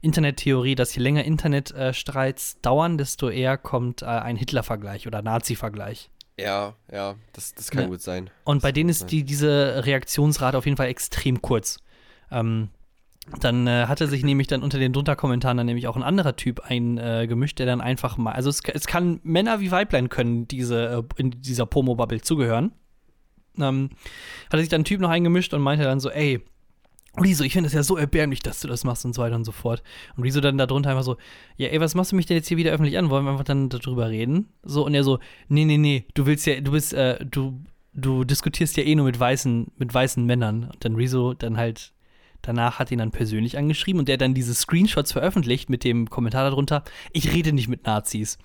Internettheorie, 0.00 0.74
dass 0.74 0.94
je 0.94 1.02
länger 1.02 1.24
Internetstreits 1.24 2.60
dauern, 2.62 2.96
desto 2.98 3.28
eher 3.28 3.58
kommt 3.58 4.02
äh, 4.02 4.06
ein 4.06 4.36
Hitler-Vergleich 4.36 5.06
oder 5.06 5.22
Nazi-Vergleich. 5.22 6.10
Ja, 6.40 6.74
ja, 6.90 7.16
das, 7.34 7.54
das 7.54 7.70
kann 7.70 7.82
Ja. 7.82 7.88
gut 7.88 8.00
sein. 8.00 8.30
Und 8.44 8.62
bei 8.62 8.70
Das 8.70 8.74
denen 8.74 8.88
kann 8.88 8.90
ist 8.90 9.06
die, 9.12 9.22
diese 9.24 9.84
Reaktionsrate 9.84 10.56
auf 10.56 10.64
jeden 10.64 10.78
Fall 10.78 10.88
extrem 10.88 11.42
kurz. 11.42 11.78
Ähm, 12.30 12.70
dann 13.40 13.66
äh, 13.66 13.86
hatte 13.86 14.08
sich 14.08 14.24
nämlich 14.24 14.48
dann 14.48 14.62
unter 14.62 14.78
den 14.78 14.92
drunter 14.92 15.16
Kommentaren 15.16 15.56
dann 15.56 15.66
nämlich 15.66 15.86
auch 15.86 15.96
ein 15.96 16.02
anderer 16.02 16.36
Typ 16.36 16.60
eingemischt, 16.60 17.60
äh, 17.60 17.64
der 17.64 17.66
dann 17.66 17.80
einfach 17.80 18.16
mal, 18.16 18.32
also 18.32 18.50
es, 18.50 18.60
es, 18.64 18.86
kann 18.86 19.20
Männer 19.22 19.60
wie 19.60 19.70
Weiblein 19.70 20.08
können 20.08 20.48
diese 20.48 20.86
äh, 20.86 21.20
in 21.20 21.30
dieser 21.30 21.66
Pomo-Bubble 21.66 22.20
zugehören. 22.20 22.72
Ähm, 23.58 23.90
hatte 24.46 24.60
sich 24.60 24.68
dann 24.68 24.80
ein 24.80 24.84
Typ 24.84 25.00
noch 25.00 25.10
eingemischt 25.10 25.54
und 25.54 25.60
meinte 25.60 25.84
dann 25.84 26.00
so, 26.00 26.10
ey, 26.10 26.42
Riso, 27.20 27.44
ich 27.44 27.52
finde 27.52 27.66
es 27.66 27.74
ja 27.74 27.82
so 27.82 27.96
erbärmlich, 27.96 28.40
dass 28.40 28.60
du 28.60 28.68
das 28.68 28.84
machst 28.84 29.04
und 29.04 29.14
so 29.14 29.20
weiter 29.20 29.36
und 29.36 29.44
so 29.44 29.52
fort. 29.52 29.82
Und 30.16 30.22
Riso 30.22 30.40
dann 30.40 30.56
darunter 30.56 30.90
einfach 30.90 31.02
so, 31.02 31.16
ja, 31.58 31.68
ey, 31.68 31.78
was 31.78 31.94
machst 31.94 32.12
du 32.12 32.16
mich 32.16 32.26
denn 32.26 32.38
jetzt 32.38 32.48
hier 32.48 32.56
wieder 32.56 32.72
öffentlich 32.72 32.96
an? 32.96 33.10
Wollen 33.10 33.24
wir 33.24 33.32
einfach 33.32 33.44
dann 33.44 33.68
darüber 33.68 34.08
reden? 34.08 34.48
So, 34.62 34.86
und 34.86 34.94
er 34.94 35.04
so, 35.04 35.18
nee, 35.48 35.66
nee, 35.66 35.76
nee, 35.76 36.06
du 36.14 36.24
willst 36.24 36.46
ja, 36.46 36.60
du 36.60 36.72
bist, 36.72 36.94
äh, 36.94 37.22
du, 37.24 37.60
du 37.92 38.24
diskutierst 38.24 38.78
ja 38.78 38.84
eh 38.84 38.94
nur 38.94 39.04
mit 39.04 39.20
weißen, 39.20 39.72
mit 39.76 39.92
weißen 39.92 40.24
Männern. 40.24 40.64
Und 40.64 40.84
dann 40.84 40.94
Riso 40.94 41.34
dann 41.34 41.58
halt 41.58 41.91
danach 42.42 42.78
hat 42.78 42.90
ihn 42.90 42.98
dann 42.98 43.10
persönlich 43.10 43.56
angeschrieben 43.56 44.00
und 44.00 44.08
der 44.08 44.18
dann 44.18 44.34
diese 44.34 44.54
Screenshots 44.54 45.12
veröffentlicht 45.12 45.70
mit 45.70 45.84
dem 45.84 46.10
Kommentar 46.10 46.48
darunter, 46.48 46.84
ich 47.12 47.32
rede 47.32 47.52
nicht 47.52 47.68
mit 47.68 47.86
Nazis. 47.86 48.38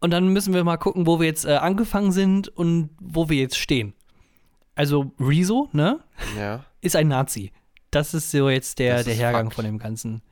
Und 0.00 0.10
dann 0.10 0.28
müssen 0.28 0.52
wir 0.52 0.64
mal 0.64 0.78
gucken, 0.78 1.06
wo 1.06 1.20
wir 1.20 1.26
jetzt 1.26 1.44
äh, 1.44 1.54
angefangen 1.54 2.12
sind 2.12 2.48
und 2.48 2.90
wo 3.00 3.28
wir 3.28 3.38
jetzt 3.38 3.56
stehen. 3.56 3.94
Also 4.74 5.12
Rezo, 5.20 5.68
ne? 5.72 6.00
Ja. 6.36 6.64
Ist 6.80 6.96
ein 6.96 7.08
Nazi. 7.08 7.52
Das 7.92 8.14
ist 8.14 8.30
so 8.30 8.48
jetzt 8.48 8.78
der, 8.78 9.04
der 9.04 9.14
Hergang 9.14 9.46
Fakt. 9.46 9.54
von 9.54 9.64
dem 9.66 9.78
Ganzen. 9.78 10.22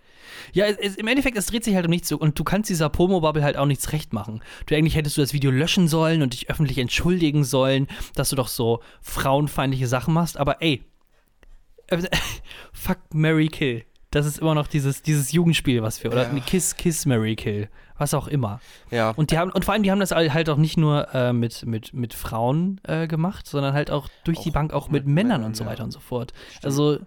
Ja, 0.52 0.64
es, 0.64 0.96
im 0.96 1.06
Endeffekt, 1.06 1.36
es 1.36 1.46
dreht 1.46 1.62
sich 1.62 1.74
halt 1.74 1.84
um 1.84 1.90
nichts 1.90 2.10
und 2.10 2.38
du 2.38 2.42
kannst 2.42 2.70
dieser 2.70 2.88
Pomo-Bubble 2.88 3.42
halt 3.42 3.56
auch 3.56 3.66
nichts 3.66 3.92
recht 3.92 4.12
machen. 4.12 4.42
Du 4.66 4.74
eigentlich 4.74 4.96
hättest 4.96 5.16
du 5.16 5.20
das 5.20 5.32
Video 5.32 5.50
löschen 5.50 5.86
sollen 5.86 6.22
und 6.22 6.32
dich 6.32 6.48
öffentlich 6.50 6.78
entschuldigen 6.78 7.44
sollen, 7.44 7.86
dass 8.14 8.30
du 8.30 8.36
doch 8.36 8.48
so 8.48 8.80
frauenfeindliche 9.02 9.86
Sachen 9.86 10.14
machst, 10.14 10.38
aber 10.38 10.62
ey, 10.62 10.82
Fuck 12.72 12.98
Mary 13.12 13.48
Kill. 13.48 13.84
Das 14.10 14.26
ist 14.26 14.40
immer 14.40 14.54
noch 14.54 14.66
dieses, 14.66 15.02
dieses 15.02 15.30
Jugendspiel, 15.30 15.82
was 15.82 16.02
wir, 16.02 16.10
oder 16.10 16.32
ja. 16.32 16.40
Kiss, 16.40 16.76
Kiss, 16.76 17.06
Mary 17.06 17.36
Kill, 17.36 17.68
was 17.96 18.12
auch 18.12 18.26
immer. 18.26 18.60
Ja. 18.90 19.10
Und 19.10 19.30
die 19.30 19.38
haben, 19.38 19.52
und 19.52 19.64
vor 19.64 19.72
allem, 19.72 19.84
die 19.84 19.90
haben 19.92 20.00
das 20.00 20.10
halt 20.10 20.50
auch 20.50 20.56
nicht 20.56 20.76
nur 20.76 21.14
äh, 21.14 21.32
mit, 21.32 21.64
mit, 21.64 21.94
mit 21.94 22.12
Frauen 22.12 22.80
äh, 22.82 23.06
gemacht, 23.06 23.46
sondern 23.46 23.72
halt 23.72 23.92
auch 23.92 24.08
durch 24.24 24.38
auch 24.38 24.42
die 24.42 24.50
Bank 24.50 24.72
auch 24.72 24.88
mit, 24.88 25.04
mit 25.04 25.14
Männern, 25.14 25.28
Männern 25.28 25.44
und 25.44 25.56
so 25.56 25.64
weiter 25.64 25.78
ja. 25.78 25.84
und 25.84 25.92
so 25.92 26.00
fort. 26.00 26.32
Stimmt. 26.48 26.64
Also, 26.64 26.98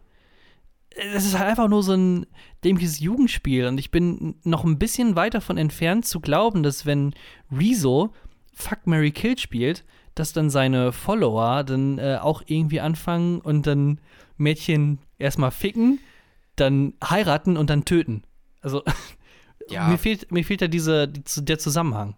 es 0.95 1.25
ist 1.25 1.37
halt 1.37 1.49
einfach 1.49 1.67
nur 1.67 1.83
so 1.83 1.93
ein 1.93 2.25
dämliches 2.63 2.99
Jugendspiel 2.99 3.65
und 3.65 3.77
ich 3.79 3.91
bin 3.91 4.35
noch 4.43 4.63
ein 4.63 4.79
bisschen 4.79 5.15
weit 5.15 5.33
davon 5.33 5.57
entfernt 5.57 6.05
zu 6.05 6.21
glauben, 6.21 6.63
dass 6.63 6.85
wenn 6.85 7.13
Rezo 7.51 8.13
Fuck 8.53 8.85
Mary 8.85 9.11
Kill 9.11 9.37
spielt, 9.37 9.83
dass 10.15 10.31
dann 10.31 10.49
seine 10.49 10.91
Follower 10.91 11.63
dann 11.63 11.97
äh, 11.97 12.19
auch 12.21 12.43
irgendwie 12.45 12.79
anfangen 12.79 13.41
und 13.41 13.65
dann 13.65 13.99
Mädchen 14.43 14.99
erstmal 15.17 15.51
ficken, 15.51 15.99
dann 16.55 16.93
heiraten 17.03 17.57
und 17.57 17.69
dann 17.69 17.85
töten. 17.85 18.23
Also 18.61 18.83
ja. 19.69 19.87
mir, 19.87 19.97
fehlt, 19.97 20.31
mir 20.31 20.43
fehlt 20.43 20.61
da 20.61 20.67
diese, 20.67 21.07
der 21.07 21.59
Zusammenhang. 21.59 22.15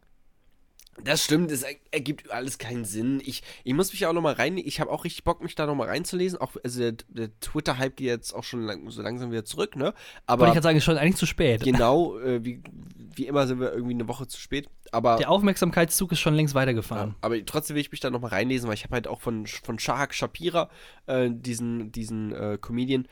Das 1.03 1.23
stimmt, 1.23 1.51
es 1.51 1.65
ergibt 1.91 2.31
alles 2.31 2.57
keinen 2.57 2.85
Sinn. 2.85 3.21
Ich, 3.25 3.43
ich 3.65 3.73
muss 3.73 3.91
mich 3.91 4.05
auch 4.05 4.13
noch 4.13 4.21
mal 4.21 4.33
rein, 4.33 4.57
ich 4.57 4.79
habe 4.79 4.91
auch 4.91 5.03
richtig 5.03 5.25
Bock, 5.25 5.43
mich 5.43 5.53
da 5.53 5.65
noch 5.65 5.75
mal 5.75 5.87
reinzulesen. 5.87 6.39
Auch, 6.39 6.53
also 6.63 6.79
der, 6.79 6.93
der 7.09 7.39
Twitter-Hype 7.41 7.97
geht 7.97 8.07
jetzt 8.07 8.33
auch 8.33 8.43
schon 8.43 8.63
lang, 8.63 8.89
so 8.89 9.01
langsam 9.01 9.29
wieder 9.29 9.43
zurück, 9.43 9.75
ne? 9.75 9.93
Aber 10.25 10.41
Wollte 10.41 10.51
ich 10.51 10.53
gerade 10.55 10.63
sagen, 10.63 10.77
ist 10.77 10.85
schon 10.85 10.97
eigentlich 10.97 11.17
zu 11.17 11.25
spät. 11.25 11.63
Genau, 11.63 12.17
äh, 12.19 12.43
wie, 12.45 12.63
wie 12.95 13.27
immer 13.27 13.45
sind 13.45 13.59
wir 13.59 13.73
irgendwie 13.73 13.93
eine 13.93 14.07
Woche 14.07 14.27
zu 14.27 14.39
spät. 14.39 14.69
Aber 14.91 15.17
der 15.17 15.29
Aufmerksamkeitszug 15.29 16.13
ist 16.13 16.19
schon 16.19 16.33
längst 16.33 16.55
weitergefahren. 16.55 17.09
Ja, 17.09 17.15
aber 17.21 17.45
trotzdem 17.45 17.75
will 17.75 17.81
ich 17.81 17.91
mich 17.91 17.99
da 17.99 18.09
noch 18.09 18.21
mal 18.21 18.29
reinlesen, 18.29 18.67
weil 18.69 18.75
ich 18.75 18.85
habe 18.85 18.95
halt 18.95 19.07
auch 19.07 19.19
von, 19.19 19.47
von 19.47 19.77
Shahak 19.77 20.13
Shapira, 20.13 20.69
äh, 21.07 21.29
diesen, 21.29 21.91
diesen 21.91 22.31
äh, 22.31 22.57
Comedian, 22.59 23.07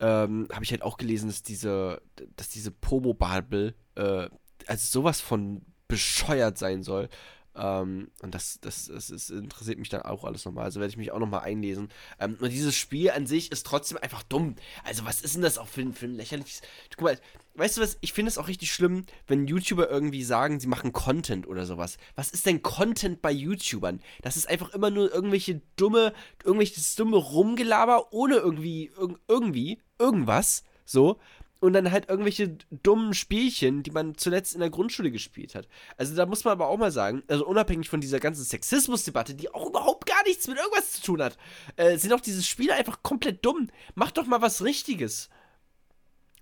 ähm, 0.00 0.48
habe 0.52 0.64
ich 0.64 0.70
halt 0.70 0.82
auch 0.82 0.96
gelesen, 0.96 1.28
dass 1.28 1.42
diese, 1.42 2.00
dass 2.36 2.48
diese 2.48 2.70
Pomo-Bubble, 2.70 3.74
äh, 3.96 4.28
also 4.66 4.86
sowas 5.00 5.20
von 5.20 5.62
bescheuert 5.88 6.58
sein 6.58 6.82
soll. 6.82 7.08
Ähm, 7.56 8.10
und 8.22 8.34
das, 8.34 8.58
das, 8.60 8.86
das, 8.86 9.08
das, 9.08 9.30
interessiert 9.30 9.78
mich 9.78 9.88
dann 9.88 10.02
auch 10.02 10.24
alles 10.24 10.44
nochmal. 10.44 10.64
Also 10.64 10.80
werde 10.80 10.90
ich 10.90 10.96
mich 10.96 11.12
auch 11.12 11.18
nochmal 11.18 11.40
einlesen. 11.40 11.88
Ähm, 12.20 12.36
und 12.40 12.52
dieses 12.52 12.76
Spiel 12.76 13.10
an 13.10 13.26
sich 13.26 13.50
ist 13.50 13.64
trotzdem 13.64 13.98
einfach 13.98 14.22
dumm. 14.22 14.56
Also, 14.84 15.04
was 15.04 15.22
ist 15.22 15.34
denn 15.34 15.42
das 15.42 15.58
auch 15.58 15.68
für, 15.68 15.90
für 15.92 16.06
ein 16.06 16.14
lächerliches. 16.14 16.60
Guck 16.94 17.04
mal, 17.04 17.18
weißt 17.54 17.78
du 17.78 17.80
was? 17.80 17.96
Ich 18.00 18.12
finde 18.12 18.28
es 18.28 18.38
auch 18.38 18.48
richtig 18.48 18.72
schlimm, 18.72 19.06
wenn 19.26 19.46
YouTuber 19.46 19.88
irgendwie 19.88 20.22
sagen, 20.22 20.60
sie 20.60 20.66
machen 20.66 20.92
Content 20.92 21.46
oder 21.46 21.64
sowas. 21.64 21.96
Was 22.14 22.30
ist 22.30 22.44
denn 22.46 22.62
Content 22.62 23.22
bei 23.22 23.32
YouTubern? 23.32 24.00
Das 24.20 24.36
ist 24.36 24.48
einfach 24.48 24.74
immer 24.74 24.90
nur 24.90 25.12
irgendwelche 25.12 25.62
dumme, 25.76 26.12
irgendwelches 26.44 26.94
dumme 26.94 27.16
Rumgelaber 27.16 28.12
ohne 28.12 28.36
irgendwie, 28.36 28.90
irg 28.98 29.18
irgendwie, 29.28 29.80
irgendwas. 29.98 30.62
So 30.84 31.18
und 31.66 31.72
dann 31.72 31.90
halt 31.90 32.08
irgendwelche 32.08 32.56
dummen 32.70 33.12
Spielchen, 33.12 33.82
die 33.82 33.90
man 33.90 34.16
zuletzt 34.16 34.54
in 34.54 34.60
der 34.60 34.70
Grundschule 34.70 35.10
gespielt 35.10 35.54
hat. 35.54 35.66
Also 35.96 36.14
da 36.14 36.24
muss 36.24 36.44
man 36.44 36.52
aber 36.52 36.68
auch 36.68 36.78
mal 36.78 36.92
sagen, 36.92 37.22
also 37.26 37.44
unabhängig 37.44 37.88
von 37.88 38.00
dieser 38.00 38.20
ganzen 38.20 38.44
Sexismusdebatte, 38.44 39.34
die 39.34 39.52
auch 39.52 39.66
überhaupt 39.66 40.06
gar 40.06 40.22
nichts 40.24 40.46
mit 40.46 40.58
irgendwas 40.58 40.92
zu 40.92 41.02
tun 41.02 41.22
hat, 41.22 41.36
äh, 41.74 41.98
sind 41.98 42.12
auch 42.12 42.20
diese 42.20 42.42
Spiele 42.42 42.74
einfach 42.74 43.02
komplett 43.02 43.44
dumm. 43.44 43.68
Mach 43.96 44.12
doch 44.12 44.26
mal 44.26 44.40
was 44.40 44.62
Richtiges. 44.62 45.28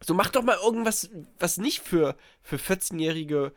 So, 0.03 0.13
mach 0.13 0.29
doch 0.29 0.43
mal 0.43 0.59
irgendwas, 0.63 1.09
was 1.39 1.57
nicht 1.57 1.81
für, 1.81 2.17
für 2.43 2.57
14-jährige, 2.57 3.53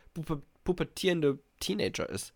pubertierende 0.63 1.39
Teenager 1.59 2.07
ist. 2.07 2.33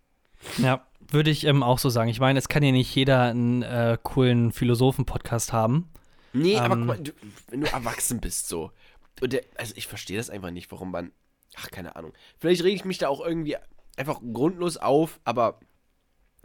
Ja, 0.57 0.85
würde 1.09 1.29
ich 1.29 1.45
ähm, 1.45 1.63
auch 1.63 1.79
so 1.79 1.89
sagen. 1.89 2.09
Ich 2.09 2.19
meine, 2.19 2.37
es 2.37 2.49
kann 2.49 2.63
ja 2.63 2.71
nicht 2.71 2.93
jeder 2.93 3.23
einen 3.23 3.61
äh, 3.61 3.97
coolen 4.03 4.51
Philosophen-Podcast 4.51 5.53
haben. 5.53 5.89
Nee, 6.33 6.53
ähm, 6.53 6.59
aber 6.59 6.75
guck 6.75 6.85
mal, 6.85 6.97
du, 6.97 7.11
wenn 7.49 7.61
du 7.61 7.67
erwachsen 7.67 8.19
bist, 8.19 8.47
so. 8.47 8.71
Und 9.19 9.33
der, 9.33 9.43
also 9.55 9.73
ich 9.75 9.87
verstehe 9.87 10.17
das 10.17 10.29
einfach 10.29 10.51
nicht, 10.51 10.71
warum 10.71 10.91
man. 10.91 11.11
Ach, 11.55 11.69
keine 11.69 11.95
Ahnung. 11.95 12.13
Vielleicht 12.37 12.63
rege 12.63 12.75
ich 12.75 12.85
mich 12.85 12.97
da 12.97 13.09
auch 13.09 13.19
irgendwie 13.19 13.57
einfach 13.97 14.21
grundlos 14.21 14.77
auf, 14.77 15.19
aber 15.25 15.59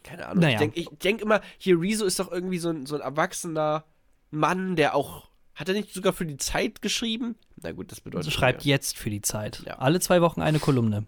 keine 0.02 0.26
Ahnung. 0.26 0.42
Naja. 0.42 0.60
Ich 0.62 0.72
denke 0.74 0.96
denk 0.96 1.20
immer, 1.20 1.40
hier 1.58 1.80
Rezo 1.80 2.04
ist 2.04 2.18
doch 2.18 2.30
irgendwie 2.30 2.58
so 2.58 2.70
ein, 2.70 2.86
so 2.86 2.94
ein 2.94 3.00
erwachsener 3.00 3.84
Mann, 4.30 4.76
der 4.76 4.94
auch. 4.94 5.28
Hat 5.54 5.68
er 5.68 5.74
nicht 5.74 5.94
sogar 5.94 6.12
für 6.12 6.26
die 6.26 6.36
Zeit 6.36 6.82
geschrieben? 6.82 7.34
Na 7.62 7.72
gut, 7.72 7.90
das 7.90 8.02
bedeutet. 8.02 8.26
Also 8.26 8.30
schreibt 8.30 8.64
ja. 8.64 8.74
jetzt 8.74 8.98
für 8.98 9.08
die 9.08 9.22
Zeit. 9.22 9.62
Ja. 9.64 9.78
Alle 9.78 10.00
zwei 10.00 10.20
Wochen 10.20 10.42
eine 10.42 10.58
Kolumne. 10.58 11.06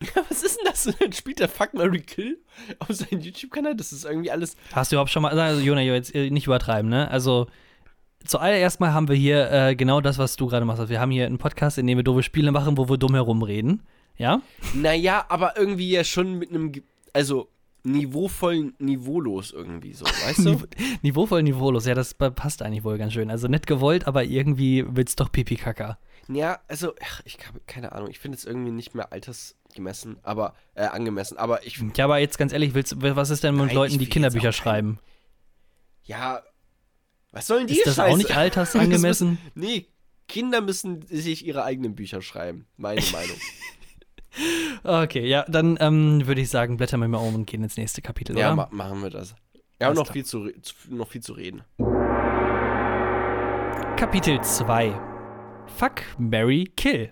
Ja, 0.00 0.22
was 0.28 0.44
ist 0.44 0.58
denn 0.58 0.66
das? 0.66 0.84
Dann 0.84 1.12
spielt 1.12 1.40
der 1.40 1.48
Fuck 1.48 1.74
Mary 1.74 2.00
Kill 2.00 2.38
auf 2.78 2.88
seinem 2.90 3.20
YouTube-Kanal. 3.20 3.74
Das 3.74 3.92
ist 3.92 4.04
irgendwie 4.04 4.30
alles. 4.30 4.56
Hast 4.72 4.92
du 4.92 4.96
überhaupt 4.96 5.10
schon 5.10 5.22
mal. 5.22 5.38
Also, 5.38 5.60
Jona, 5.60 5.82
jetzt 5.82 6.14
äh, 6.14 6.30
nicht 6.30 6.46
übertreiben, 6.46 6.88
ne? 6.88 7.10
Also, 7.10 7.48
zuallererst 8.24 8.80
mal 8.80 8.92
haben 8.92 9.08
wir 9.08 9.16
hier 9.16 9.50
äh, 9.50 9.76
genau 9.76 10.00
das, 10.00 10.18
was 10.18 10.36
du 10.36 10.46
gerade 10.46 10.64
machst. 10.64 10.80
Also 10.80 10.90
wir 10.90 11.00
haben 11.00 11.10
hier 11.10 11.26
einen 11.26 11.38
Podcast, 11.38 11.78
in 11.78 11.86
dem 11.86 11.98
wir 11.98 12.04
doofe 12.04 12.22
Spiele 12.22 12.52
machen, 12.52 12.76
wo 12.76 12.88
wir 12.88 12.98
dumm 12.98 13.14
herumreden. 13.14 13.82
Ja? 14.16 14.42
Naja, 14.74 15.24
aber 15.28 15.56
irgendwie 15.56 15.90
ja 15.90 16.04
schon 16.04 16.38
mit 16.38 16.50
einem, 16.50 16.72
also 17.12 17.48
niveauvoll, 17.84 18.72
niveaulos 18.78 19.52
irgendwie 19.52 19.92
so, 19.92 20.04
weißt 20.26 20.44
du? 20.44 20.62
niveauvoll, 21.02 21.42
niveaulos, 21.42 21.86
ja, 21.86 21.94
das 21.94 22.14
passt 22.14 22.62
eigentlich 22.62 22.84
wohl 22.84 22.98
ganz 22.98 23.12
schön. 23.12 23.30
Also 23.30 23.48
nicht 23.48 23.66
gewollt, 23.66 24.06
aber 24.06 24.24
irgendwie 24.24 24.84
wird's 24.88 25.16
doch 25.16 25.30
pipi 25.30 25.56
kaka. 25.56 25.98
Ja, 26.30 26.58
also, 26.68 26.92
ach, 27.02 27.22
ich 27.24 27.38
habe 27.46 27.60
keine 27.66 27.92
Ahnung, 27.92 28.10
ich 28.10 28.18
finde 28.18 28.36
es 28.36 28.44
irgendwie 28.44 28.70
nicht 28.70 28.94
mehr 28.94 29.12
altersgemessen, 29.12 30.18
aber, 30.22 30.54
äh, 30.74 30.84
angemessen, 30.84 31.38
aber 31.38 31.66
ich. 31.66 31.82
Ja, 31.96 32.04
aber 32.04 32.18
jetzt 32.18 32.36
ganz 32.36 32.52
ehrlich, 32.52 32.74
willst, 32.74 33.00
was 33.00 33.30
ist 33.30 33.44
denn 33.44 33.54
mit 33.54 33.68
Nein, 33.68 33.74
Leuten, 33.74 33.98
die 33.98 34.08
Kinderbücher 34.08 34.52
schreiben? 34.52 34.98
Ja, 36.04 36.42
was 37.38 37.46
sollen 37.46 37.68
die 37.68 37.74
Ist 37.74 37.86
das 37.86 37.94
Scheiße? 37.96 38.12
auch 38.12 38.16
nicht 38.16 38.36
altersangemessen? 38.36 39.38
nee, 39.54 39.86
Kinder 40.26 40.60
müssen 40.60 41.02
sich 41.06 41.46
ihre 41.46 41.62
eigenen 41.62 41.94
Bücher 41.94 42.20
schreiben. 42.20 42.66
Meine 42.76 43.00
Meinung. 43.12 43.36
okay, 45.04 45.24
ja, 45.26 45.44
dann 45.48 45.78
ähm, 45.80 46.26
würde 46.26 46.40
ich 46.40 46.50
sagen, 46.50 46.76
blättern 46.76 47.00
wir 47.00 47.06
mal 47.06 47.18
um 47.18 47.36
und 47.36 47.46
gehen 47.46 47.62
ins 47.62 47.76
nächste 47.76 48.02
Kapitel, 48.02 48.36
ja, 48.36 48.54
ma 48.56 48.68
machen 48.72 49.02
wir 49.02 49.10
das. 49.10 49.36
Wir 49.78 49.86
haben 49.86 49.94
noch 49.94 50.10
viel, 50.10 50.24
zu, 50.24 50.50
noch 50.88 51.06
viel 51.08 51.22
zu 51.22 51.32
reden. 51.34 51.62
Kapitel 53.96 54.40
2 54.42 55.00
Fuck, 55.76 56.02
Mary, 56.18 56.64
Kill. 56.76 57.08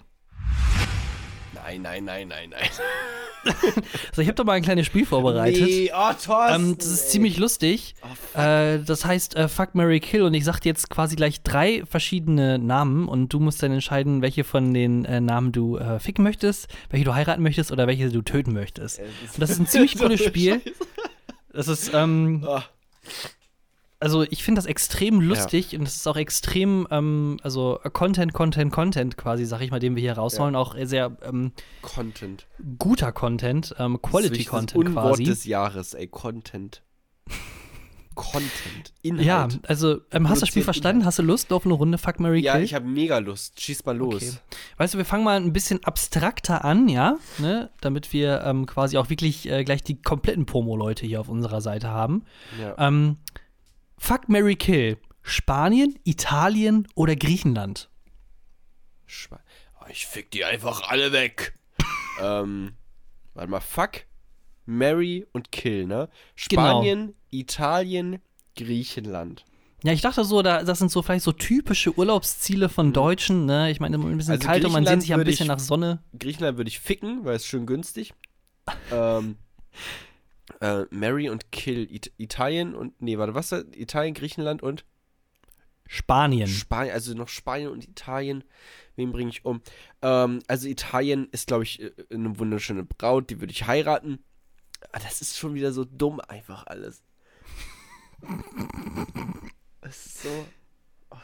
Nein, 1.66 1.82
nein, 1.82 2.04
nein, 2.04 2.28
nein, 2.28 2.50
nein. 2.50 2.70
also 4.10 4.22
ich 4.22 4.28
habe 4.28 4.34
da 4.36 4.44
mal 4.44 4.52
ein 4.52 4.62
kleines 4.62 4.86
Spiel 4.86 5.04
vorbereitet. 5.04 5.62
Nee, 5.62 5.90
oh, 5.92 6.12
toll. 6.12 6.46
Ähm, 6.48 6.78
das 6.78 6.86
ist 6.86 7.10
ziemlich 7.10 7.38
lustig. 7.38 7.96
Oh, 8.02 8.40
äh, 8.40 8.78
das 8.78 9.04
heißt 9.04 9.34
äh, 9.34 9.48
Fuck, 9.48 9.74
Mary 9.74 9.98
Kill 9.98 10.22
und 10.22 10.34
ich 10.34 10.44
sag 10.44 10.60
dir 10.60 10.68
jetzt 10.68 10.90
quasi 10.90 11.16
gleich 11.16 11.42
drei 11.42 11.84
verschiedene 11.84 12.60
Namen 12.60 13.08
und 13.08 13.32
du 13.32 13.40
musst 13.40 13.64
dann 13.64 13.72
entscheiden, 13.72 14.22
welche 14.22 14.44
von 14.44 14.72
den 14.74 15.04
äh, 15.06 15.20
Namen 15.20 15.50
du 15.50 15.76
äh, 15.76 15.98
ficken 15.98 16.22
möchtest, 16.22 16.68
welche 16.90 17.04
du 17.04 17.14
heiraten 17.14 17.42
möchtest 17.42 17.72
oder 17.72 17.88
welche 17.88 18.10
du 18.10 18.22
töten 18.22 18.52
möchtest. 18.52 19.00
Und 19.00 19.08
das 19.38 19.50
ist 19.50 19.58
ein 19.58 19.66
ziemlich 19.66 19.98
cooles 19.98 20.22
Spiel. 20.22 20.60
Das 21.52 21.66
ist, 21.66 21.90
ähm, 21.94 22.44
oh 22.46 22.60
also 23.98 24.22
ich 24.22 24.44
finde 24.44 24.58
das 24.58 24.66
extrem 24.66 25.20
lustig 25.20 25.72
ja. 25.72 25.78
und 25.78 25.86
es 25.86 25.96
ist 25.96 26.06
auch 26.06 26.16
extrem, 26.16 26.86
ähm, 26.90 27.38
also 27.42 27.80
Content, 27.92 28.32
Content, 28.32 28.72
Content 28.72 29.16
quasi, 29.16 29.44
sag 29.46 29.60
ich 29.62 29.70
mal, 29.70 29.80
den 29.80 29.96
wir 29.96 30.02
hier 30.02 30.14
rausholen, 30.14 30.54
ja. 30.54 30.60
auch 30.60 30.76
sehr 30.82 31.16
ähm, 31.22 31.52
Content. 31.82 32.46
guter 32.78 33.12
Content, 33.12 33.74
ähm, 33.78 34.00
Quality 34.02 34.38
das 34.38 34.46
Content 34.46 34.70
das 34.70 34.76
Unwort 34.76 35.16
quasi. 35.16 35.24
des 35.24 35.44
Jahres, 35.44 35.94
ey, 35.94 36.08
Content. 36.08 36.82
Content, 38.16 38.94
Inhalt. 39.02 39.26
Ja, 39.26 39.48
also 39.68 40.00
ähm, 40.10 40.26
hast 40.28 40.38
du 40.38 40.40
das 40.40 40.48
Spiel 40.48 40.62
verstanden? 40.62 41.00
Inhalt. 41.00 41.08
Hast 41.08 41.18
du 41.18 41.22
Lust 41.22 41.52
auf 41.52 41.66
eine 41.66 41.74
Runde 41.74 41.98
Fuck 41.98 42.18
Mary 42.18 42.40
Kill? 42.40 42.46
Ja, 42.46 42.58
ich 42.58 42.72
habe 42.72 42.86
mega 42.86 43.18
Lust. 43.18 43.60
Schieß 43.60 43.84
mal 43.84 43.94
los. 43.94 44.14
Okay. 44.22 44.32
Weißt 44.78 44.94
du, 44.94 44.98
wir 44.98 45.04
fangen 45.04 45.22
mal 45.22 45.36
ein 45.36 45.52
bisschen 45.52 45.84
abstrakter 45.84 46.64
an, 46.64 46.88
ja, 46.88 47.18
ne? 47.38 47.70
damit 47.82 48.14
wir 48.14 48.42
ähm, 48.42 48.64
quasi 48.64 48.96
auch 48.96 49.10
wirklich 49.10 49.50
äh, 49.50 49.64
gleich 49.64 49.82
die 49.82 50.00
kompletten 50.00 50.46
Promo-Leute 50.46 51.04
hier 51.06 51.20
auf 51.20 51.28
unserer 51.28 51.60
Seite 51.60 51.90
haben. 51.90 52.24
Ja. 52.58 52.74
Ähm, 52.78 53.18
Fuck 53.98 54.28
Mary 54.28 54.56
Kill. 54.56 54.98
Spanien, 55.22 55.98
Italien 56.04 56.86
oder 56.94 57.16
Griechenland? 57.16 57.90
Sp 59.10 59.38
oh, 59.80 59.86
ich 59.90 60.06
fick 60.06 60.30
die 60.30 60.44
einfach 60.44 60.88
alle 60.88 61.12
weg. 61.12 61.58
ähm, 62.20 62.74
warte 63.34 63.50
mal, 63.50 63.60
fuck, 63.60 64.06
Mary 64.66 65.26
und 65.32 65.50
Kill, 65.50 65.86
ne? 65.86 66.08
Genau. 66.48 66.62
Spanien, 66.62 67.00
genau. 67.06 67.18
Italien, 67.30 68.18
Griechenland. 68.56 69.44
Ja, 69.82 69.92
ich 69.92 70.00
dachte 70.00 70.24
so, 70.24 70.42
da, 70.42 70.62
das 70.62 70.78
sind 70.78 70.90
so 70.90 71.02
vielleicht 71.02 71.24
so 71.24 71.32
typische 71.32 71.96
Urlaubsziele 71.96 72.68
von 72.68 72.88
mhm. 72.88 72.92
Deutschen, 72.92 73.46
ne? 73.46 73.70
Ich 73.70 73.78
meine, 73.78 73.98
ein 73.98 74.16
bisschen 74.16 74.32
also 74.32 74.46
kalt 74.46 74.64
und 74.64 74.72
man 74.72 74.86
sehnt 74.86 75.02
sich 75.02 75.12
ein 75.12 75.22
bisschen 75.24 75.44
ich, 75.44 75.48
nach 75.48 75.58
Sonne. 75.58 76.02
Griechenland 76.18 76.56
würde 76.56 76.68
ich 76.68 76.80
ficken, 76.80 77.24
weil 77.24 77.36
es 77.36 77.46
schön 77.46 77.66
günstig. 77.66 78.14
ähm, 78.92 79.36
äh, 80.60 80.84
Mary 80.90 81.28
und 81.28 81.50
Kill. 81.52 81.88
It 81.90 82.12
Italien 82.16 82.74
und, 82.74 83.00
nee, 83.00 83.18
warte, 83.18 83.34
was? 83.34 83.52
Italien, 83.52 84.14
Griechenland 84.14 84.62
und? 84.62 84.84
Spanien. 85.88 86.48
Spanien, 86.48 86.94
also 86.94 87.14
noch 87.14 87.28
Spanien 87.28 87.70
und 87.70 87.86
Italien. 87.86 88.44
Wen 88.96 89.12
bringe 89.12 89.30
ich 89.30 89.44
um? 89.44 89.60
Ähm, 90.02 90.40
also 90.48 90.68
Italien 90.68 91.28
ist, 91.30 91.46
glaube 91.46 91.62
ich, 91.62 91.80
äh, 91.80 91.92
eine 92.10 92.38
wunderschöne 92.38 92.84
Braut, 92.84 93.30
die 93.30 93.40
würde 93.40 93.52
ich 93.52 93.66
heiraten. 93.66 94.18
Aber 94.90 95.04
das 95.04 95.20
ist 95.20 95.38
schon 95.38 95.54
wieder 95.54 95.72
so 95.72 95.84
dumm 95.84 96.20
einfach 96.20 96.66
alles. 96.66 97.02
Das 99.82 100.04
ist 100.04 100.22
so. 100.22 100.46
Oh. 101.10 101.16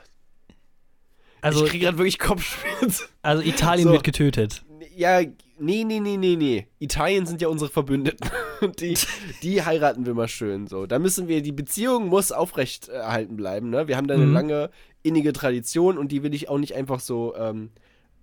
Also, 1.40 1.64
ich 1.64 1.70
kriege 1.70 1.86
gerade 1.86 1.98
wirklich 1.98 2.20
Kopfschmerzen. 2.20 3.08
Also 3.22 3.42
Italien 3.42 3.88
so. 3.88 3.92
wird 3.92 4.04
getötet. 4.04 4.64
Ja, 4.94 5.20
nee, 5.58 5.84
nee, 5.84 6.00
nee, 6.00 6.16
nee, 6.16 6.36
nee. 6.36 6.66
Italien 6.78 7.26
sind 7.26 7.40
ja 7.40 7.48
unsere 7.48 7.70
Verbündeten. 7.70 8.30
die, 8.80 8.96
die 9.42 9.62
heiraten 9.62 10.06
wir 10.06 10.14
mal 10.14 10.28
schön 10.28 10.66
so. 10.66 10.86
Da 10.86 10.98
müssen 10.98 11.28
wir, 11.28 11.42
die 11.42 11.52
Beziehung 11.52 12.08
muss 12.08 12.32
aufrecht 12.32 12.88
erhalten 12.88 13.36
bleiben, 13.36 13.70
ne? 13.70 13.88
Wir 13.88 13.96
haben 13.96 14.06
da 14.06 14.14
eine 14.14 14.26
mhm. 14.26 14.34
lange 14.34 14.70
innige 15.02 15.32
Tradition 15.32 15.98
und 15.98 16.12
die 16.12 16.22
will 16.22 16.34
ich 16.34 16.48
auch 16.48 16.58
nicht 16.58 16.74
einfach 16.74 17.00
so 17.00 17.34
ähm, 17.36 17.70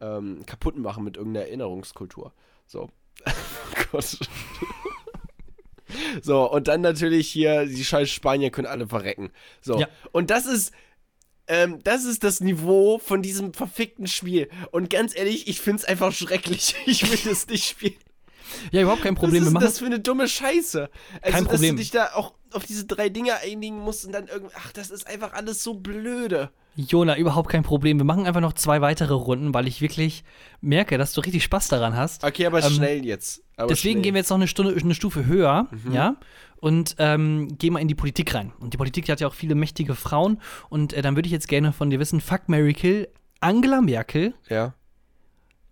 ähm, 0.01 0.45
kaputt 0.45 0.77
machen 0.77 1.03
mit 1.03 1.17
irgendeiner 1.17 1.47
Erinnerungskultur. 1.47 2.33
So. 2.65 2.89
oh 3.25 3.83
Gott. 3.91 4.17
so, 6.21 6.51
und 6.51 6.67
dann 6.67 6.81
natürlich 6.81 7.27
hier, 7.27 7.65
die 7.65 7.83
scheiß 7.83 8.09
Spanier 8.09 8.49
können 8.49 8.67
alle 8.67 8.87
verrecken. 8.87 9.31
So. 9.61 9.79
Ja. 9.79 9.87
Und 10.11 10.29
das 10.29 10.45
ist. 10.45 10.73
Ähm, 11.49 11.79
das 11.83 12.05
ist 12.05 12.23
das 12.23 12.41
Niveau 12.41 12.99
von 12.99 13.23
diesem 13.23 13.53
verfickten 13.53 14.05
Spiel. 14.07 14.49
Und 14.71 14.89
ganz 14.91 15.17
ehrlich, 15.17 15.47
ich 15.47 15.59
find's 15.59 15.83
einfach 15.83 16.13
schrecklich. 16.13 16.75
Ich 16.85 17.09
will 17.09 17.19
das 17.25 17.47
nicht 17.47 17.65
spielen. 17.65 17.95
Ja, 18.71 18.81
überhaupt 18.81 19.01
kein 19.01 19.15
Problem. 19.15 19.43
Was 19.43 19.53
ist 19.53 19.61
das 19.61 19.79
für 19.79 19.85
eine 19.85 19.99
dumme 19.99 20.27
Scheiße? 20.27 20.89
Also, 21.21 21.35
kein 21.35 21.45
Problem. 21.45 21.61
dass 21.61 21.69
du 21.69 21.75
dich 21.75 21.91
da 21.91 22.11
auch 22.15 22.33
auf 22.53 22.65
diese 22.65 22.85
drei 22.85 23.09
Dinge 23.09 23.33
einigen 23.37 23.79
musst 23.79 24.05
und 24.05 24.11
dann 24.11 24.27
irgendwie. 24.27 24.53
Ach, 24.57 24.71
das 24.71 24.89
ist 24.89 25.07
einfach 25.07 25.33
alles 25.33 25.63
so 25.63 25.75
blöde. 25.75 26.51
Jona, 26.75 27.17
überhaupt 27.17 27.49
kein 27.49 27.63
Problem. 27.63 27.97
Wir 27.97 28.05
machen 28.05 28.25
einfach 28.25 28.41
noch 28.41 28.53
zwei 28.53 28.81
weitere 28.81 29.13
Runden, 29.13 29.53
weil 29.53 29.67
ich 29.67 29.81
wirklich 29.81 30.23
merke, 30.61 30.97
dass 30.97 31.13
du 31.13 31.21
richtig 31.21 31.43
Spaß 31.43 31.67
daran 31.67 31.95
hast. 31.95 32.23
Okay, 32.23 32.45
aber 32.45 32.63
ähm, 32.63 32.71
schnell 32.71 33.05
jetzt. 33.05 33.43
Aber 33.57 33.67
deswegen 33.67 33.95
schnell. 33.95 34.03
gehen 34.03 34.13
wir 34.13 34.19
jetzt 34.19 34.29
noch 34.29 34.37
eine 34.37 34.47
Stunde, 34.47 34.75
eine 34.79 34.95
Stufe 34.95 35.25
höher, 35.25 35.67
mhm. 35.71 35.93
ja, 35.93 36.15
und 36.57 36.95
ähm, 36.99 37.57
gehen 37.57 37.73
mal 37.73 37.79
in 37.79 37.87
die 37.87 37.95
Politik 37.95 38.33
rein. 38.33 38.53
Und 38.59 38.73
die 38.73 38.77
Politik 38.77 39.09
hat 39.09 39.19
ja 39.19 39.27
auch 39.27 39.33
viele 39.33 39.55
mächtige 39.55 39.95
Frauen. 39.95 40.41
Und 40.69 40.93
äh, 40.93 41.01
dann 41.01 41.15
würde 41.15 41.27
ich 41.27 41.33
jetzt 41.33 41.47
gerne 41.47 41.73
von 41.73 41.89
dir 41.89 41.99
wissen: 41.99 42.21
Fuck 42.21 42.47
Mary 42.47 42.73
Kill, 42.73 43.09
Angela 43.41 43.81
Merkel, 43.81 44.33
ja, 44.47 44.73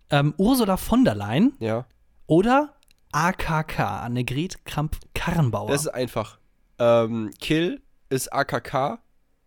ähm, 0.10 0.34
Ursula 0.38 0.78
von 0.78 1.06
der 1.06 1.16
Leyen, 1.16 1.54
ja, 1.60 1.86
oder 2.28 2.76
AKK, 3.12 4.04
Annegret 4.04 4.66
Kramp-Karrenbauer. 4.66 5.70
Das 5.70 5.82
ist 5.82 5.88
einfach. 5.88 6.40
Ähm, 6.78 7.32
Kill 7.40 7.82
ist 8.10 8.32
AKK. 8.32 9.00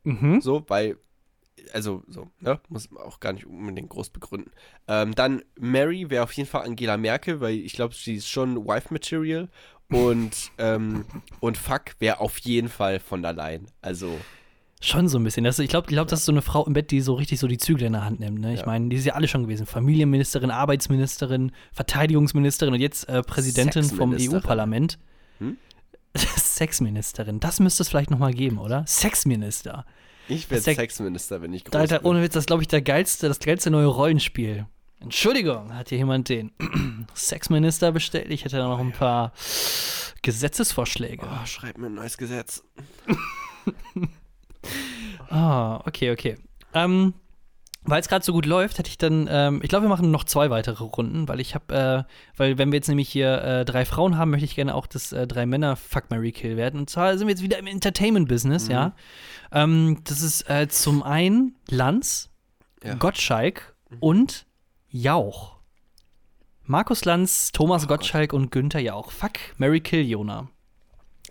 Mhm. 0.03 0.41
So, 0.41 0.65
weil 0.69 0.97
also 1.73 2.03
so, 2.09 2.29
ne? 2.41 2.61
Muss 2.69 2.91
man 2.91 3.03
auch 3.03 3.21
gar 3.21 3.33
nicht 3.33 3.47
unbedingt 3.47 3.91
groß 3.91 4.11
begründen. 4.11 4.51
Ähm, 4.89 5.15
dann 5.15 5.43
Mary 5.59 6.11
wäre 6.11 6.25
auf 6.25 6.33
jeden 6.33 6.49
Fall 6.49 6.65
Angela 6.65 6.97
Merkel, 6.97 7.41
weil 7.41 7.55
ich 7.55 7.75
glaube, 7.75 7.95
sie 7.95 8.15
ist 8.15 8.29
schon 8.29 8.67
Wife-Material. 8.67 9.49
Und, 9.91 10.53
ähm, 10.59 11.05
und 11.41 11.59
Fuck 11.59 11.97
wäre 11.99 12.21
auf 12.21 12.39
jeden 12.39 12.69
Fall 12.69 13.01
von 13.01 13.23
der 13.23 13.33
Leyen. 13.33 13.67
Also. 13.83 14.19
Schon 14.83 15.09
so 15.09 15.19
ein 15.19 15.25
bisschen. 15.25 15.45
Das, 15.45 15.59
ich 15.59 15.69
glaube, 15.69 15.89
ich 15.91 15.95
glaub, 15.95 16.09
das 16.09 16.21
ist 16.21 16.25
so 16.25 16.33
eine 16.33 16.41
Frau 16.41 16.65
im 16.65 16.73
Bett, 16.73 16.91
die 16.91 17.03
so 17.03 17.13
richtig 17.13 17.39
so 17.39 17.47
die 17.47 17.59
Zügel 17.59 17.87
in 17.87 17.93
der 17.93 18.05
Hand 18.05 18.19
nimmt. 18.19 18.41
Ne? 18.41 18.55
Ich 18.55 18.61
ja. 18.61 18.67
meine, 18.67 18.89
die 18.89 18.97
ist 18.97 19.05
ja 19.05 19.13
alle 19.15 19.29
schon 19.29 19.43
gewesen. 19.43 19.67
Familienministerin, 19.67 20.51
Arbeitsministerin, 20.51 21.53
Verteidigungsministerin 21.73 22.73
und 22.73 22.81
jetzt 22.81 23.07
äh, 23.09 23.23
Präsidentin 23.23 23.85
vom 23.85 24.17
EU-Parlament. 24.19 24.99
Hm? 25.39 25.59
Sexministerin. 26.17 27.41
Das 27.41 27.61
müsste 27.61 27.83
es 27.83 27.91
vielleicht 27.91 28.11
nochmal 28.11 28.33
geben, 28.33 28.59
oder? 28.59 28.85
Sexminister. 28.87 29.85
Ich 30.29 30.51
werde 30.51 30.63
Sexminister, 30.63 31.43
wenn 31.43 31.53
ich 31.53 31.65
groß 31.65 31.79
Alter, 31.79 31.99
bin. 31.99 32.09
Ohne 32.09 32.23
Witz, 32.23 32.33
das 32.33 32.43
ist, 32.43 32.47
glaube 32.47 32.63
ich, 32.63 32.69
der 32.69 32.81
geilste, 32.81 33.29
das 33.29 33.39
geilste 33.39 33.71
neue 33.71 33.87
Rollenspiel. 33.87 34.67
Entschuldigung, 35.01 35.75
hat 35.75 35.91
hier 35.91 35.99
jemand 35.99 36.31
den 36.31 36.53
Sexminister 37.15 37.93
bestellt? 37.93 38.31
Ich 38.31 38.45
hätte 38.45 38.57
da 38.57 38.69
noch 38.69 38.79
ein 38.79 38.93
paar 38.93 39.33
Gesetzesvorschläge. 40.23 41.27
Oh, 41.27 41.47
schreib 41.47 41.77
mir 41.77 41.87
ein 41.87 41.95
neues 41.95 42.17
Gesetz. 42.17 42.63
Ah, 45.33 45.77
oh, 45.77 45.83
okay, 45.87 46.11
okay. 46.11 46.37
Ähm, 46.75 47.15
weil 47.83 48.01
es 48.01 48.09
gerade 48.09 48.25
so 48.25 48.33
gut 48.33 48.47
läuft, 48.47 48.79
hätte 48.79 48.91
ich 48.91 48.99
dann, 48.99 49.27
ähm, 49.31 49.61
ich 49.63 49.69
glaube, 49.69 49.87
wir 49.87 49.89
machen 49.89 50.11
noch 50.11 50.25
zwei 50.25 50.51
weitere 50.51 50.85
Runden, 50.85 51.29
weil 51.29 51.41
ich 51.41 51.55
habe, 51.55 52.07
äh, 52.07 52.13
weil 52.37 52.59
wenn 52.59 52.73
wir 52.73 52.77
jetzt 52.77 52.89
nämlich 52.89 53.09
hier 53.09 53.43
äh, 53.43 53.65
drei 53.65 53.85
Frauen 53.85 54.19
haben, 54.19 54.31
möchte 54.31 54.45
ich 54.45 54.55
gerne 54.55 54.75
auch, 54.75 54.87
dass 54.87 55.13
äh, 55.13 55.27
drei 55.27 55.47
Männer 55.47 55.77
Fuck 55.77 56.11
Mary 56.11 56.33
Kill 56.33 56.57
werden. 56.57 56.79
Und 56.79 56.91
zwar 56.91 57.17
sind 57.17 57.27
wir 57.27 57.33
jetzt 57.33 57.43
wieder 57.43 57.59
im 57.59 57.67
Entertainment-Business, 57.67 58.67
mhm. 58.67 58.71
ja. 58.71 58.93
Ähm, 59.53 59.99
das 60.05 60.21
ist 60.21 60.51
äh, 60.51 60.69
zum 60.69 61.03
einen 61.03 61.57
Lanz, 61.69 62.31
ja. 62.85 62.95
Gottschalk 62.95 63.75
mhm. 63.89 63.97
und 64.01 64.47
Jauch. 64.89 65.57
Markus 66.65 67.05
Lanz, 67.05 67.51
Thomas 67.53 67.85
oh 67.85 67.87
Gottschalk 67.89 68.31
Gott. 68.31 68.41
und 68.41 68.51
Günther 68.51 68.81
Jauch. 68.81 69.11
Fuck 69.11 69.39
Mary 69.57 69.81
Kill 69.81 70.03
Jona. 70.03 70.49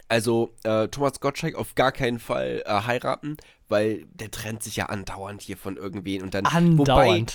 Also 0.10 0.56
äh, 0.64 0.88
Thomas 0.88 1.20
Gottschalk 1.20 1.56
auf 1.56 1.76
gar 1.76 1.92
keinen 1.92 2.20
Fall 2.20 2.64
äh, 2.66 2.82
heiraten, 2.82 3.38
weil 3.70 4.06
der 4.12 4.32
trennt 4.32 4.64
sich 4.64 4.76
ja 4.76 4.88
andauernd 4.88 5.42
hier 5.42 5.56
von 5.56 5.78
irgendwen 5.78 6.24
und 6.24 6.34
dann. 6.34 6.48
Andauernd. 6.48 6.80
Wobei, 6.80 7.26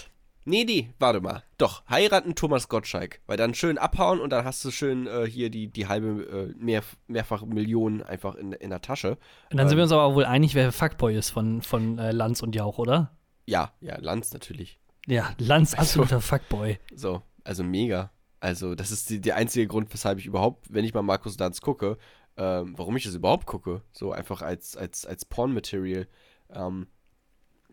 nee, 0.45 0.65
nee, 0.65 0.91
warte 0.99 1.21
mal. 1.21 1.45
Doch, 1.57 1.89
heiraten 1.89 2.35
Thomas 2.35 2.69
Gottschalk. 2.69 3.21
Weil 3.27 3.37
dann 3.37 3.55
schön 3.55 3.79
abhauen 3.79 4.19
und 4.21 4.31
dann 4.31 4.45
hast 4.45 4.65
du 4.65 4.73
schön 4.73 5.07
äh, 5.07 5.25
hier 5.25 5.51
die, 5.51 5.69
die 5.69 5.87
halbe, 5.87 6.53
äh, 6.59 6.63
mehr, 6.63 6.83
mehrfach 7.07 7.45
Millionen 7.45 8.03
einfach 8.03 8.35
in, 8.35 8.53
in 8.53 8.71
der 8.71 8.81
Tasche. 8.81 9.19
Und 9.51 9.57
dann 9.57 9.61
ähm, 9.61 9.69
sind 9.69 9.79
wir 9.79 9.85
uns 9.85 9.93
aber 9.93 10.13
wohl 10.17 10.25
einig, 10.25 10.57
wer 10.57 10.73
Fuckboy 10.73 11.17
ist 11.17 11.31
von, 11.31 11.63
von 11.63 11.99
äh, 11.99 12.11
Lanz 12.11 12.43
und 12.43 12.57
Jauch, 12.57 12.79
oder? 12.79 13.13
Ja, 13.47 13.73
ja, 13.81 13.97
Lanz 14.01 14.33
natürlich. 14.33 14.81
Ja, 15.07 15.33
Lanz, 15.39 15.75
also, 15.75 16.03
absoluter 16.03 16.21
Fuckboy. 16.21 16.81
So, 16.93 17.23
also 17.45 17.63
mega. 17.63 18.11
Also, 18.41 18.75
das 18.75 18.91
ist 18.91 19.11
die, 19.11 19.21
der 19.21 19.37
einzige 19.37 19.67
Grund, 19.67 19.93
weshalb 19.93 20.19
ich 20.19 20.27
überhaupt, 20.27 20.67
wenn 20.73 20.85
ich 20.85 20.93
mal 20.93 21.03
Markus 21.03 21.39
Lanz 21.39 21.61
gucke, 21.61 21.99
ähm, 22.37 22.75
warum 22.77 22.97
ich 22.97 23.05
das 23.05 23.15
überhaupt 23.15 23.47
gucke. 23.47 23.83
So 23.93 24.13
einfach 24.13 24.43
als, 24.43 24.77
als, 24.77 25.07
als 25.07 25.25
Porn-Material. 25.25 26.09
Ähm, 26.53 26.89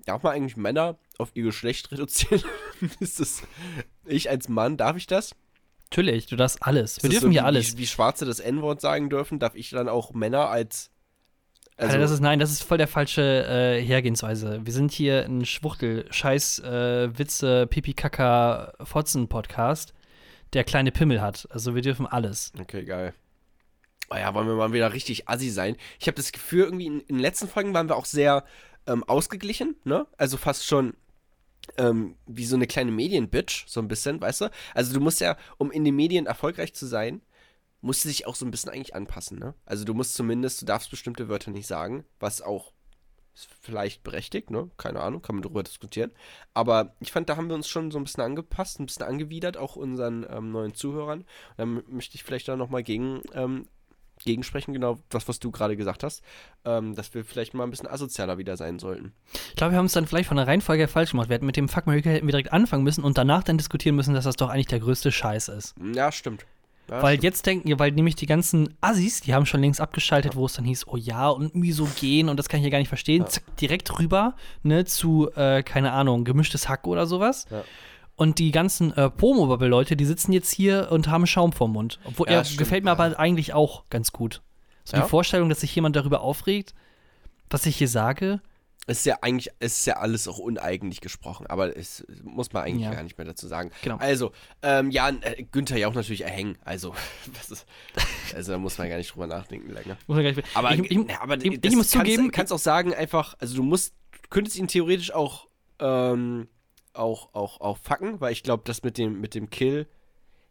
darf 0.05 0.23
man 0.23 0.33
eigentlich 0.33 0.57
Männer 0.57 0.97
auf 1.17 1.31
ihr 1.33 1.43
Geschlecht 1.43 1.91
reduzieren? 1.91 2.43
ist 2.99 3.19
das, 3.19 3.43
ich 4.05 4.29
als 4.29 4.49
Mann, 4.49 4.77
darf 4.77 4.97
ich 4.97 5.07
das? 5.07 5.35
Natürlich, 5.89 6.27
du 6.27 6.35
darfst 6.35 6.63
alles. 6.63 7.03
Wir 7.03 7.09
dürfen 7.09 7.25
so, 7.25 7.31
hier 7.31 7.45
alles. 7.45 7.73
Wie, 7.73 7.79
wie 7.79 7.87
Schwarze 7.87 8.25
das 8.25 8.39
N-Wort 8.39 8.79
sagen 8.79 9.09
dürfen, 9.09 9.39
darf 9.39 9.55
ich 9.55 9.71
dann 9.71 9.89
auch 9.89 10.13
Männer 10.13 10.49
als. 10.49 10.89
Also 11.75 11.93
Alter, 11.93 12.01
das 12.01 12.11
ist 12.11 12.19
nein, 12.19 12.39
das 12.39 12.51
ist 12.51 12.63
voll 12.63 12.77
der 12.77 12.87
falsche 12.87 13.21
äh, 13.21 13.81
Hergehensweise. 13.83 14.61
Wir 14.63 14.71
sind 14.71 14.91
hier 14.91 15.25
ein 15.25 15.45
Schwuchtel, 15.45 16.05
Scheiß, 16.11 16.59
äh, 16.59 17.17
Witze, 17.17 17.65
Pipi, 17.65 17.93
Kaka, 17.93 18.73
Fotzen 18.83 19.27
Podcast, 19.27 19.93
der 20.53 20.63
kleine 20.63 20.91
Pimmel 20.91 21.21
hat. 21.21 21.47
Also 21.49 21.73
wir 21.73 21.81
dürfen 21.81 22.05
alles. 22.05 22.53
Okay, 22.59 22.85
geil 22.85 23.13
oh 24.11 24.17
ja, 24.17 24.33
wollen 24.33 24.47
wir 24.47 24.55
mal 24.55 24.73
wieder 24.73 24.93
richtig 24.93 25.27
assi 25.29 25.49
sein. 25.49 25.77
Ich 25.99 26.07
habe 26.07 26.15
das 26.15 26.31
Gefühl, 26.31 26.65
irgendwie 26.65 26.87
in, 26.87 26.99
in, 27.01 27.15
den 27.15 27.19
letzten 27.19 27.47
Folgen 27.47 27.73
waren 27.73 27.87
wir 27.87 27.95
auch 27.95 28.05
sehr 28.05 28.43
ähm, 28.87 29.03
ausgeglichen, 29.05 29.75
ne? 29.83 30.05
Also 30.17 30.37
fast 30.37 30.65
schon 30.65 30.95
ähm, 31.77 32.15
wie 32.27 32.45
so 32.45 32.55
eine 32.55 32.67
kleine 32.67 32.91
Medienbitch, 32.91 33.65
so 33.67 33.79
ein 33.79 33.87
bisschen, 33.87 34.19
weißt 34.19 34.41
du? 34.41 34.51
Also 34.75 34.93
du 34.93 34.99
musst 34.99 35.21
ja, 35.21 35.37
um 35.57 35.71
in 35.71 35.85
den 35.85 35.95
Medien 35.95 36.25
erfolgreich 36.25 36.73
zu 36.73 36.85
sein, 36.85 37.21
musst 37.79 38.03
du 38.03 38.09
dich 38.09 38.27
auch 38.27 38.35
so 38.35 38.45
ein 38.45 38.51
bisschen 38.51 38.71
eigentlich 38.71 38.95
anpassen, 38.95 39.39
ne? 39.39 39.55
Also 39.65 39.85
du 39.85 39.93
musst 39.93 40.15
zumindest, 40.15 40.61
du 40.61 40.65
darfst 40.65 40.91
bestimmte 40.91 41.29
Wörter 41.29 41.51
nicht 41.51 41.67
sagen, 41.67 42.03
was 42.19 42.41
auch 42.41 42.73
vielleicht 43.61 44.03
berechtigt, 44.03 44.51
ne? 44.51 44.69
Keine 44.75 44.99
Ahnung, 44.99 45.21
kann 45.21 45.35
man 45.35 45.43
darüber 45.43 45.63
diskutieren. 45.63 46.11
Aber 46.53 46.95
ich 46.99 47.13
fand, 47.13 47.29
da 47.29 47.37
haben 47.37 47.47
wir 47.47 47.55
uns 47.55 47.69
schon 47.69 47.91
so 47.91 47.97
ein 47.97 48.03
bisschen 48.03 48.23
angepasst, 48.23 48.79
ein 48.79 48.87
bisschen 48.87 49.05
angewidert, 49.05 49.55
auch 49.55 49.77
unseren 49.77 50.25
ähm, 50.29 50.51
neuen 50.51 50.73
Zuhörern. 50.73 51.21
Und 51.21 51.57
dann 51.57 51.83
möchte 51.87 52.15
ich 52.15 52.23
vielleicht 52.23 52.49
da 52.49 52.57
nochmal 52.57 52.83
gegen 52.83 53.21
ähm, 53.33 53.67
gegensprechen, 54.25 54.73
genau 54.73 54.99
das, 55.09 55.27
was 55.27 55.39
du 55.39 55.51
gerade 55.51 55.75
gesagt 55.77 56.03
hast, 56.03 56.23
ähm, 56.65 56.95
dass 56.95 57.13
wir 57.13 57.25
vielleicht 57.25 57.53
mal 57.53 57.63
ein 57.63 57.69
bisschen 57.69 57.87
asozialer 57.87 58.37
wieder 58.37 58.57
sein 58.57 58.79
sollten. 58.79 59.13
Ich 59.49 59.55
glaube, 59.55 59.73
wir 59.73 59.77
haben 59.77 59.85
es 59.85 59.93
dann 59.93 60.07
vielleicht 60.07 60.27
von 60.27 60.37
der 60.37 60.47
Reihenfolge 60.47 60.83
her 60.83 60.87
falsch 60.87 61.11
gemacht. 61.11 61.29
Wir 61.29 61.35
hätten 61.35 61.45
mit 61.45 61.57
dem 61.57 61.69
Fuck 61.69 61.87
America 61.87 62.09
hätten 62.09 62.27
wir 62.27 62.31
direkt 62.31 62.53
anfangen 62.53 62.83
müssen 62.83 63.03
und 63.03 63.17
danach 63.17 63.43
dann 63.43 63.57
diskutieren 63.57 63.95
müssen, 63.95 64.13
dass 64.13 64.25
das 64.25 64.35
doch 64.35 64.49
eigentlich 64.49 64.67
der 64.67 64.79
größte 64.79 65.11
Scheiß 65.11 65.49
ist. 65.49 65.75
Ja, 65.93 66.11
stimmt. 66.11 66.45
Ja, 66.89 67.01
weil 67.01 67.13
stimmt. 67.13 67.23
jetzt 67.23 67.45
denken, 67.45 67.79
weil 67.79 67.91
nämlich 67.91 68.15
die 68.15 68.25
ganzen 68.25 68.75
Assis, 68.81 69.21
die 69.21 69.33
haben 69.33 69.45
schon 69.45 69.61
längst 69.61 69.79
abgeschaltet, 69.79 70.35
wo 70.35 70.45
es 70.45 70.53
dann 70.53 70.65
hieß, 70.65 70.87
oh 70.87 70.97
ja, 70.97 71.29
und 71.29 71.55
misogen 71.55 72.29
und 72.29 72.37
das 72.37 72.49
kann 72.49 72.59
ich 72.59 72.65
ja 72.65 72.69
gar 72.69 72.79
nicht 72.79 72.89
verstehen. 72.89 73.23
Ja. 73.23 73.27
Zack, 73.29 73.55
direkt 73.57 73.97
rüber, 73.99 74.35
ne, 74.63 74.83
zu, 74.85 75.29
äh, 75.35 75.63
keine 75.63 75.93
Ahnung, 75.93 76.25
gemischtes 76.25 76.67
Hack 76.67 76.87
oder 76.87 77.07
sowas. 77.07 77.45
Ja. 77.49 77.63
Und 78.21 78.37
die 78.37 78.51
ganzen 78.51 78.95
äh, 78.95 79.09
Promo-Bubble-Leute, 79.09 79.95
die 79.95 80.05
sitzen 80.05 80.31
jetzt 80.31 80.51
hier 80.51 80.89
und 80.91 81.07
haben 81.07 81.25
Schaum 81.25 81.53
vorm 81.53 81.71
Mund. 81.73 81.99
Obwohl 82.03 82.27
Ja, 82.27 82.33
er 82.35 82.45
stimmt, 82.45 82.59
gefällt 82.59 82.83
mir 82.83 82.91
ja. 82.91 82.93
aber 82.93 83.17
eigentlich 83.19 83.53
auch 83.55 83.85
ganz 83.89 84.11
gut. 84.11 84.43
So 84.83 84.95
Ja? 84.97 85.01
die 85.03 85.09
Vorstellung, 85.09 85.49
dass 85.49 85.61
sich 85.61 85.73
jemand 85.75 85.95
darüber 85.95 86.21
aufregt, 86.21 86.75
was 87.49 87.65
ich 87.65 87.77
hier 87.77 87.87
sage. 87.87 88.39
Es 88.85 88.99
ist 88.99 89.05
ja 89.07 89.17
eigentlich, 89.21 89.49
es 89.59 89.79
ist 89.79 89.85
ja 89.87 89.95
alles 89.97 90.27
auch 90.27 90.37
uneigentlich 90.37 91.01
gesprochen, 91.01 91.47
aber 91.47 91.75
es 91.75 92.05
muss 92.23 92.53
man 92.53 92.63
eigentlich 92.63 92.91
gar 92.91 93.01
nicht 93.01 93.17
mehr 93.17 93.25
dazu 93.25 93.47
sagen. 93.47 93.71
Genau. 93.83 93.97
Also, 93.97 94.31
ähm, 94.61 94.91
ja, 94.91 95.09
äh, 95.09 95.41
Günther 95.51 95.77
ja 95.77 95.87
auch 95.87 95.93
natürlich 95.95 96.21
erhängen. 96.21 96.57
Also, 96.63 96.93
was 97.35 97.49
ist, 97.49 97.65
also 98.35 98.51
da 98.51 98.57
muss 98.59 98.77
man 98.77 98.87
gar 98.89 98.97
nicht 98.97 99.13
drüber 99.15 99.25
nachdenken 99.27 99.71
länger. 99.71 99.97
Nicht- 100.07 100.43
Aber, 100.55 100.73
ich, 100.75 100.91
ich, 100.91 100.99
aber 101.19 101.37
ich, 101.43 101.59
das 101.59 101.71
ich 101.71 101.75
muss 101.77 101.89
kannst, 101.91 102.05
zugeben, 102.07 102.29
kannst 102.31 102.53
auch 102.53 102.59
sagen, 102.59 102.93
einfach, 102.93 103.35
also 103.39 103.55
du 103.55 103.63
musst, 103.63 103.93
du 104.11 104.29
könntest 104.29 104.57
ihn 104.57 104.67
theoretisch 104.67 105.11
auch, 105.11 105.47
ähm, 105.79 106.47
auch, 106.93 107.33
auch, 107.33 107.61
auch 107.61 107.77
fucken, 107.77 108.21
weil 108.21 108.31
ich 108.31 108.43
glaube, 108.43 108.63
das 108.65 108.83
mit 108.83 108.97
dem, 108.97 109.21
mit 109.21 109.35
dem 109.35 109.49
Kill, 109.49 109.87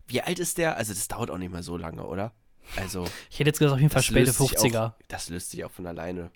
wie 0.07 0.23
alt 0.23 0.39
ist 0.39 0.59
der? 0.59 0.77
Also, 0.77 0.93
das 0.93 1.09
dauert 1.09 1.31
auch 1.31 1.39
nicht 1.39 1.53
mehr 1.53 1.63
so 1.63 1.77
lange, 1.77 2.05
oder? 2.05 2.33
Also, 2.77 3.05
ich 3.31 3.39
hätte 3.39 3.49
jetzt 3.49 3.59
gesagt, 3.59 3.75
auf 3.75 3.81
jeden 3.81 3.93
Fall 3.93 4.03
späte 4.03 4.27
löst 4.27 4.39
sich 4.39 4.51
50er. 4.51 4.89
Auch, 4.89 4.93
das 5.09 5.29
löst 5.29 5.51
sich 5.51 5.65
auch 5.65 5.71
von 5.71 5.87
alleine. 5.87 6.31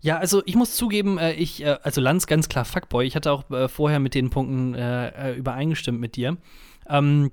Ja, 0.00 0.18
also 0.18 0.42
ich 0.44 0.56
muss 0.56 0.76
zugeben, 0.76 1.18
äh, 1.18 1.32
ich, 1.32 1.62
äh, 1.62 1.78
also 1.82 2.00
Lanz 2.00 2.26
ganz 2.26 2.48
klar 2.48 2.64
Fuckboy. 2.64 3.06
Ich 3.06 3.16
hatte 3.16 3.32
auch 3.32 3.50
äh, 3.50 3.68
vorher 3.68 3.98
mit 3.98 4.14
den 4.14 4.30
Punkten 4.30 4.74
äh, 4.74 5.34
übereingestimmt 5.34 5.98
mit 5.98 6.16
dir. 6.16 6.36
Ähm, 6.88 7.30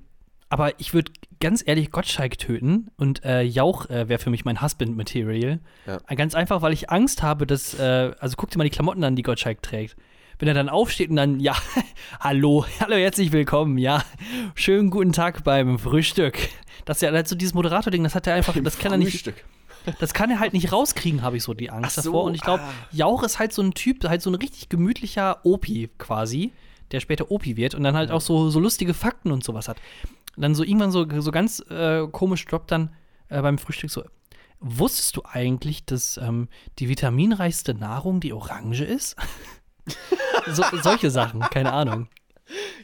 aber 0.48 0.80
ich 0.80 0.94
würde 0.94 1.12
ganz 1.40 1.62
ehrlich 1.66 1.90
Gottschalk 1.90 2.38
töten 2.38 2.90
und 2.96 3.24
äh, 3.24 3.42
Jauch 3.42 3.86
äh, 3.90 4.08
wäre 4.08 4.18
für 4.18 4.30
mich 4.30 4.44
mein 4.44 4.62
Husband-Material. 4.62 5.60
Ja. 5.86 5.98
Ganz 6.14 6.34
einfach, 6.34 6.62
weil 6.62 6.72
ich 6.72 6.90
Angst 6.90 7.22
habe, 7.22 7.46
dass, 7.46 7.78
äh, 7.78 8.12
also 8.18 8.36
guck 8.36 8.50
dir 8.50 8.58
mal 8.58 8.64
die 8.64 8.70
Klamotten 8.70 9.04
an, 9.04 9.14
die 9.14 9.22
Gottschalk 9.22 9.62
trägt. 9.62 9.96
Wenn 10.38 10.46
er 10.46 10.54
dann 10.54 10.68
aufsteht 10.68 11.10
und 11.10 11.16
dann, 11.16 11.40
ja, 11.40 11.56
hallo, 12.20 12.64
hallo, 12.78 12.94
herzlich 12.94 13.32
willkommen, 13.32 13.76
ja, 13.76 14.04
schönen 14.54 14.88
guten 14.88 15.12
Tag 15.12 15.42
beim 15.42 15.80
Frühstück. 15.80 16.38
Das 16.84 16.98
ist 16.98 17.00
ja 17.02 17.10
halt 17.10 17.26
so 17.26 17.34
dieses 17.34 17.54
Moderator-Ding, 17.54 18.04
das 18.04 18.14
hat 18.14 18.28
er 18.28 18.34
einfach, 18.34 18.54
das 18.62 18.78
kann 18.78 18.92
er 18.92 18.98
nicht, 18.98 19.10
Frühstück. 19.10 19.44
das 19.98 20.14
kann 20.14 20.30
er 20.30 20.38
halt 20.38 20.52
nicht 20.52 20.70
rauskriegen, 20.70 21.22
habe 21.22 21.38
ich 21.38 21.42
so 21.42 21.54
die 21.54 21.70
Angst 21.70 21.96
so, 21.96 22.02
davor. 22.02 22.22
Und 22.22 22.36
ich 22.36 22.42
glaube, 22.42 22.62
ah. 22.62 22.72
Jauch 22.92 23.24
ist 23.24 23.40
halt 23.40 23.52
so 23.52 23.62
ein 23.62 23.74
Typ, 23.74 24.04
halt 24.08 24.22
so 24.22 24.30
ein 24.30 24.36
richtig 24.36 24.68
gemütlicher 24.68 25.44
Opi 25.44 25.90
quasi, 25.98 26.52
der 26.92 27.00
später 27.00 27.32
Opi 27.32 27.56
wird 27.56 27.74
und 27.74 27.82
dann 27.82 27.96
halt 27.96 28.12
auch 28.12 28.20
so, 28.20 28.48
so 28.48 28.60
lustige 28.60 28.94
Fakten 28.94 29.32
und 29.32 29.42
sowas 29.42 29.66
hat. 29.66 29.78
Und 30.36 30.42
dann 30.42 30.54
so 30.54 30.62
irgendwann 30.62 30.92
so, 30.92 31.04
so 31.20 31.32
ganz 31.32 31.58
äh, 31.68 32.06
komisch 32.12 32.44
droppt 32.44 32.70
dann 32.70 32.94
äh, 33.28 33.42
beim 33.42 33.58
Frühstück 33.58 33.90
so. 33.90 34.04
Wusstest 34.60 35.16
du 35.16 35.22
eigentlich, 35.24 35.84
dass 35.84 36.16
ähm, 36.16 36.46
die 36.78 36.88
vitaminreichste 36.88 37.74
Nahrung 37.74 38.20
die 38.20 38.32
Orange 38.32 38.84
ist? 38.84 39.16
so, 40.46 40.64
solche 40.82 41.10
Sachen, 41.10 41.40
keine 41.40 41.72
Ahnung. 41.72 42.08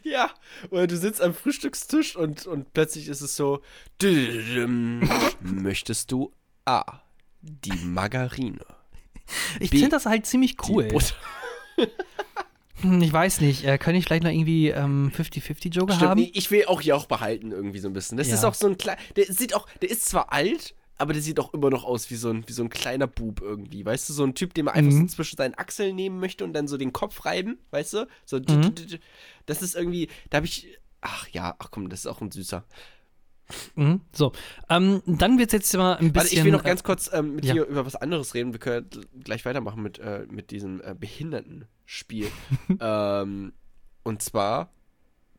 Ja, 0.02 0.30
oder 0.70 0.86
du 0.86 0.96
sitzt 0.96 1.22
am 1.22 1.32
Frühstückstisch 1.34 2.16
und, 2.16 2.46
und 2.46 2.72
plötzlich 2.74 3.08
ist 3.08 3.22
es 3.22 3.34
so, 3.36 3.62
möchtest 5.40 6.12
du 6.12 6.32
A, 6.66 7.00
die 7.40 7.72
Margarine, 7.84 8.58
Ich 9.60 9.70
finde 9.70 9.88
das 9.90 10.06
halt 10.06 10.26
ziemlich 10.26 10.56
cool. 10.68 10.88
Hm, 12.80 13.00
Ich 13.02 13.12
weiß 13.12 13.40
nicht, 13.40 13.64
äh, 13.64 13.78
kann 13.78 13.94
ich 13.94 14.04
vielleicht 14.04 14.24
noch 14.24 14.30
irgendwie 14.30 14.68
ähm, 14.68 15.10
50-50-Joker 15.16 15.94
Stimmt, 15.94 16.10
haben? 16.10 16.30
ich 16.32 16.50
will 16.50 16.66
auch 16.66 16.82
Jauch 16.82 17.06
behalten 17.06 17.52
irgendwie 17.52 17.78
so 17.78 17.88
ein 17.88 17.92
bisschen. 17.94 18.18
Das 18.18 18.28
Ja. 18.28 18.34
ist 18.34 18.44
auch 18.44 18.54
so 18.54 18.66
ein 18.66 18.76
kleiner, 18.76 18.98
der 19.16 19.26
sieht 19.26 19.54
auch, 19.54 19.68
der 19.80 19.90
ist 19.90 20.04
zwar 20.06 20.32
alt, 20.32 20.74
aber 20.96 21.12
der 21.12 21.22
sieht 21.22 21.40
auch 21.40 21.52
immer 21.54 21.70
noch 21.70 21.84
aus 21.84 22.10
wie 22.10 22.16
so 22.16 22.30
ein, 22.30 22.46
wie 22.48 22.52
so 22.52 22.62
ein 22.62 22.68
kleiner 22.68 23.06
Bub 23.06 23.40
irgendwie, 23.40 23.84
weißt 23.84 24.08
du, 24.08 24.12
so 24.12 24.24
ein 24.24 24.34
Typ, 24.34 24.54
den 24.54 24.66
man 24.66 24.74
einfach 24.74 24.92
Mhm. 24.92 25.08
so 25.08 25.16
zwischen 25.16 25.36
seinen 25.36 25.54
Achseln 25.58 25.96
nehmen 25.96 26.20
möchte 26.20 26.44
und 26.44 26.52
dann 26.52 26.68
so 26.68 26.76
den 26.76 26.92
Kopf 26.92 27.24
reiben, 27.24 27.58
weißt 27.70 27.94
du? 27.94 28.06
So, 28.24 28.38
Mhm. 28.38 28.74
das 29.46 29.62
ist 29.62 29.74
irgendwie, 29.74 30.08
da 30.30 30.36
habe 30.36 30.46
ich, 30.46 30.78
ach 31.00 31.28
ja, 31.28 31.54
ach 31.58 31.70
komm, 31.70 31.88
das 31.88 32.00
ist 32.00 32.06
auch 32.06 32.20
ein 32.20 32.30
süßer. 32.30 32.64
Mhm, 33.74 34.00
so, 34.12 34.32
ähm, 34.70 35.02
dann 35.06 35.38
wird 35.38 35.48
es 35.48 35.52
jetzt 35.52 35.76
mal 35.76 35.96
ein 35.96 36.12
bisschen. 36.12 36.14
Warte, 36.14 36.34
ich 36.34 36.44
will 36.44 36.52
noch 36.52 36.64
ganz 36.64 36.82
kurz 36.82 37.10
ähm, 37.12 37.34
mit 37.34 37.44
ja. 37.44 37.52
dir 37.52 37.66
über 37.66 37.84
was 37.84 37.94
anderes 37.94 38.32
reden. 38.32 38.52
Wir 38.52 38.60
können 38.60 38.88
gleich 39.22 39.44
weitermachen 39.44 39.82
mit, 39.82 39.98
äh, 39.98 40.26
mit 40.30 40.50
diesem 40.50 40.80
äh, 40.80 40.94
Behindertenspiel. 40.98 42.28
ähm, 42.80 43.52
und 44.02 44.22
zwar, 44.22 44.72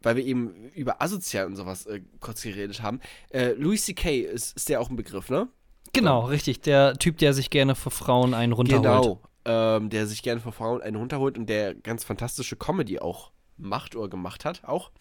weil 0.05 0.15
wir 0.15 0.23
eben 0.23 0.69
über 0.75 1.01
asozial 1.01 1.47
und 1.47 1.55
sowas 1.55 1.87
äh, 1.87 2.01
kurz 2.19 2.43
geredet 2.43 2.83
haben. 2.83 3.01
Äh, 3.29 3.53
Louis 3.53 3.83
C.K. 3.85 4.21
Ist, 4.21 4.55
ist 4.55 4.69
der 4.69 4.79
auch 4.79 4.89
ein 4.89 4.95
Begriff, 4.95 5.29
ne? 5.29 5.47
Genau, 5.93 6.25
richtig. 6.25 6.61
Der 6.61 6.93
Typ, 6.93 7.17
der 7.17 7.33
sich 7.33 7.49
gerne 7.49 7.73
vor 7.73 7.91
Frauen 7.91 8.35
einen 8.35 8.53
runterholt. 8.53 8.83
Genau. 8.83 9.21
Ähm, 9.45 9.89
der 9.89 10.05
sich 10.05 10.21
gerne 10.21 10.41
vor 10.41 10.51
Frauen 10.51 10.81
einen 10.81 10.95
runterholt 10.95 11.37
und 11.37 11.47
der 11.47 11.73
ganz 11.73 12.03
fantastische 12.03 12.55
Comedy 12.55 12.99
auch 12.99 13.31
macht 13.57 13.95
oder 13.95 14.07
gemacht 14.07 14.45
hat, 14.45 14.63
auch. 14.63 14.91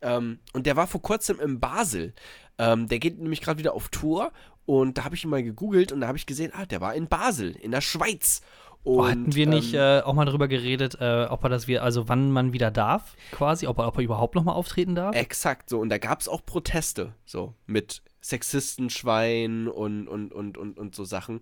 Ähm, 0.00 0.38
und 0.52 0.66
der 0.66 0.76
war 0.76 0.86
vor 0.86 1.02
kurzem 1.02 1.38
in 1.40 1.60
Basel. 1.60 2.14
Ähm, 2.58 2.88
der 2.88 2.98
geht 2.98 3.18
nämlich 3.18 3.42
gerade 3.42 3.58
wieder 3.58 3.74
auf 3.74 3.88
Tour 3.88 4.32
und 4.64 4.98
da 4.98 5.04
habe 5.04 5.14
ich 5.14 5.24
ihn 5.24 5.30
mal 5.30 5.42
gegoogelt 5.42 5.92
und 5.92 6.00
da 6.00 6.08
habe 6.08 6.18
ich 6.18 6.26
gesehen, 6.26 6.52
ah, 6.54 6.66
der 6.66 6.80
war 6.80 6.94
in 6.94 7.08
Basel, 7.08 7.52
in 7.52 7.70
der 7.70 7.80
Schweiz. 7.80 8.40
Und, 8.86 8.98
Oh, 8.98 9.04
hatten 9.04 9.34
wir 9.34 9.48
nicht 9.48 9.74
ähm, 9.74 9.80
äh, 9.80 10.00
auch 10.02 10.14
mal 10.14 10.26
darüber 10.26 10.46
geredet, 10.46 10.98
äh, 11.00 11.26
ob 11.28 11.42
er 11.42 11.48
das 11.48 11.66
wir, 11.66 11.82
also 11.82 12.08
wann 12.08 12.30
man 12.30 12.52
wieder 12.52 12.70
darf, 12.70 13.16
quasi, 13.32 13.66
ob 13.66 13.78
er, 13.78 13.88
ob 13.88 13.98
er 13.98 14.04
überhaupt 14.04 14.36
noch 14.36 14.44
mal 14.44 14.52
auftreten 14.52 14.94
darf? 14.94 15.16
Exakt, 15.16 15.70
so. 15.70 15.80
Und 15.80 15.88
da 15.88 15.98
gab 15.98 16.20
es 16.20 16.28
auch 16.28 16.46
Proteste, 16.46 17.12
so, 17.24 17.54
mit 17.66 18.00
Sexistenschwein 18.20 19.66
und, 19.66 20.06
und, 20.06 20.32
und, 20.32 20.56
und, 20.56 20.78
und 20.78 20.94
so 20.94 21.04
Sachen. 21.04 21.40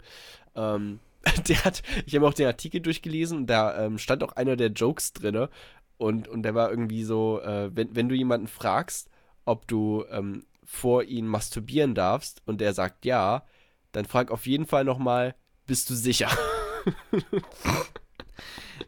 Ähm, 0.57 1.01
der 1.49 1.65
hat, 1.67 1.83
ich 2.07 2.17
habe 2.17 2.27
auch 2.27 2.33
den 2.33 2.47
Artikel 2.47 2.81
durchgelesen 2.81 3.47
da 3.47 3.85
ähm, 3.85 3.99
stand 3.99 4.25
auch 4.25 4.33
einer 4.33 4.57
der 4.57 4.69
Jokes 4.69 5.13
drin. 5.13 5.49
Und, 5.99 6.29
und 6.29 6.45
der 6.45 6.55
war 6.55 6.71
irgendwie 6.71 7.05
so, 7.05 7.43
äh, 7.43 7.71
wenn, 7.77 7.95
wenn 7.95 8.09
du 8.09 8.15
jemanden 8.15 8.49
fragst, 8.49 9.11
ob 9.45 9.69
du 9.69 10.07
ähm, 10.11 10.47
vor 10.65 11.03
ihn 11.03 11.27
masturbieren 11.27 11.95
darfst 11.95 12.41
und 12.47 12.63
der 12.63 12.73
sagt 12.73 13.05
ja, 13.05 13.45
dann 13.93 14.07
frag 14.07 14.31
auf 14.31 14.47
jeden 14.47 14.65
Fall 14.65 14.85
nochmal, 14.85 15.35
bist 15.67 15.91
du 15.91 15.95
sicher? 15.95 16.31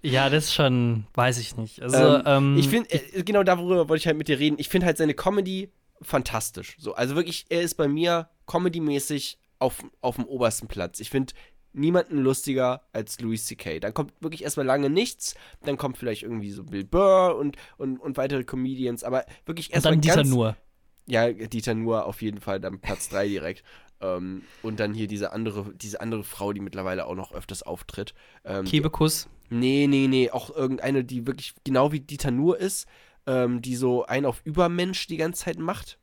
Ja, 0.03 0.29
das 0.31 0.45
ist 0.47 0.55
schon, 0.55 1.07
weiß 1.15 1.39
ich 1.39 1.57
nicht. 1.57 1.83
Also, 1.83 1.97
Ähm, 1.97 2.23
ähm, 2.27 2.57
ich 2.59 2.69
finde, 2.69 2.91
äh, 2.93 3.23
genau 3.23 3.43
darüber 3.43 3.89
wollte 3.89 4.01
ich 4.03 4.07
halt 4.07 4.17
mit 4.17 4.29
dir 4.29 4.39
reden. 4.39 4.57
Ich 4.59 4.69
finde 4.69 4.87
halt 4.87 4.97
seine 4.97 5.15
Comedy 5.15 5.71
fantastisch. 6.03 6.77
So, 6.79 6.95
also 6.95 7.17
wirklich, 7.17 7.47
er 7.49 7.63
ist 7.63 7.75
bei 7.75 7.89
mir 7.89 8.29
comedymäßig 8.47 9.39
auf, 9.59 9.85
auf 10.01 10.17
dem 10.17 10.25
obersten 10.25 10.69
Platz. 10.69 11.01
Ich 11.01 11.11
finde 11.11 11.33
niemanden 11.73 12.19
lustiger 12.19 12.83
als 12.93 13.21
Louis 13.21 13.45
C.K. 13.47 13.81
Dann 13.81 13.95
kommt 13.95 14.13
wirklich 14.21 14.45
erstmal 14.45 14.67
lange 14.67 14.91
nichts, 14.91 15.35
dann 15.65 15.77
kommt 15.77 15.99
vielleicht 15.99 16.23
irgendwie 16.23 16.51
so 16.51 16.65
Bill 16.65 16.85
Burr 16.85 17.37
und, 17.37 17.57
und, 17.77 17.99
und 17.99 18.17
weitere 18.17 18.45
Comedians, 18.45 19.05
aber 19.05 19.25
wirklich 19.45 19.69
und 19.69 19.75
erstmal 19.75 19.95
dann 19.95 20.01
dieser 20.01 20.17
ganz, 20.17 20.29
nur. 20.31 20.57
Ja, 21.09 21.33
Dieter 21.33 21.75
Nuhr 21.75 22.07
auf 22.07 22.21
jeden 22.21 22.41
Fall 22.41 22.59
dann 22.61 22.81
Platz 22.81 23.09
3 23.11 23.29
direkt. 23.29 23.63
Ähm, 24.01 24.43
und 24.63 24.79
dann 24.81 24.93
hier 24.95 25.07
diese 25.07 25.33
andere, 25.33 25.73
diese 25.75 26.01
andere 26.01 26.25
Frau, 26.25 26.53
die 26.53 26.61
mittlerweile 26.61 27.07
auch 27.07 27.15
noch 27.15 27.33
öfters 27.33 27.63
auftritt. 27.63 28.15
Ähm, 28.45 28.65
Kebekus. 28.65 29.29
Nee, 29.49 29.87
nee, 29.89 30.07
nee, 30.09 30.31
auch 30.31 30.55
irgendeine, 30.55 31.05
die 31.05 31.27
wirklich 31.27 31.55
genau 31.65 31.93
wie 31.93 32.01
Dieter 32.01 32.31
Nuhr 32.31 32.59
ist, 32.59 32.87
ähm, 33.27 33.63
die 33.63 33.77
so 33.77 34.05
einen 34.05 34.27
auf 34.27 34.41
Übermensch 34.45 35.07
die 35.07 35.17
ganze 35.17 35.45
Zeit 35.45 35.59
macht. 35.59 35.99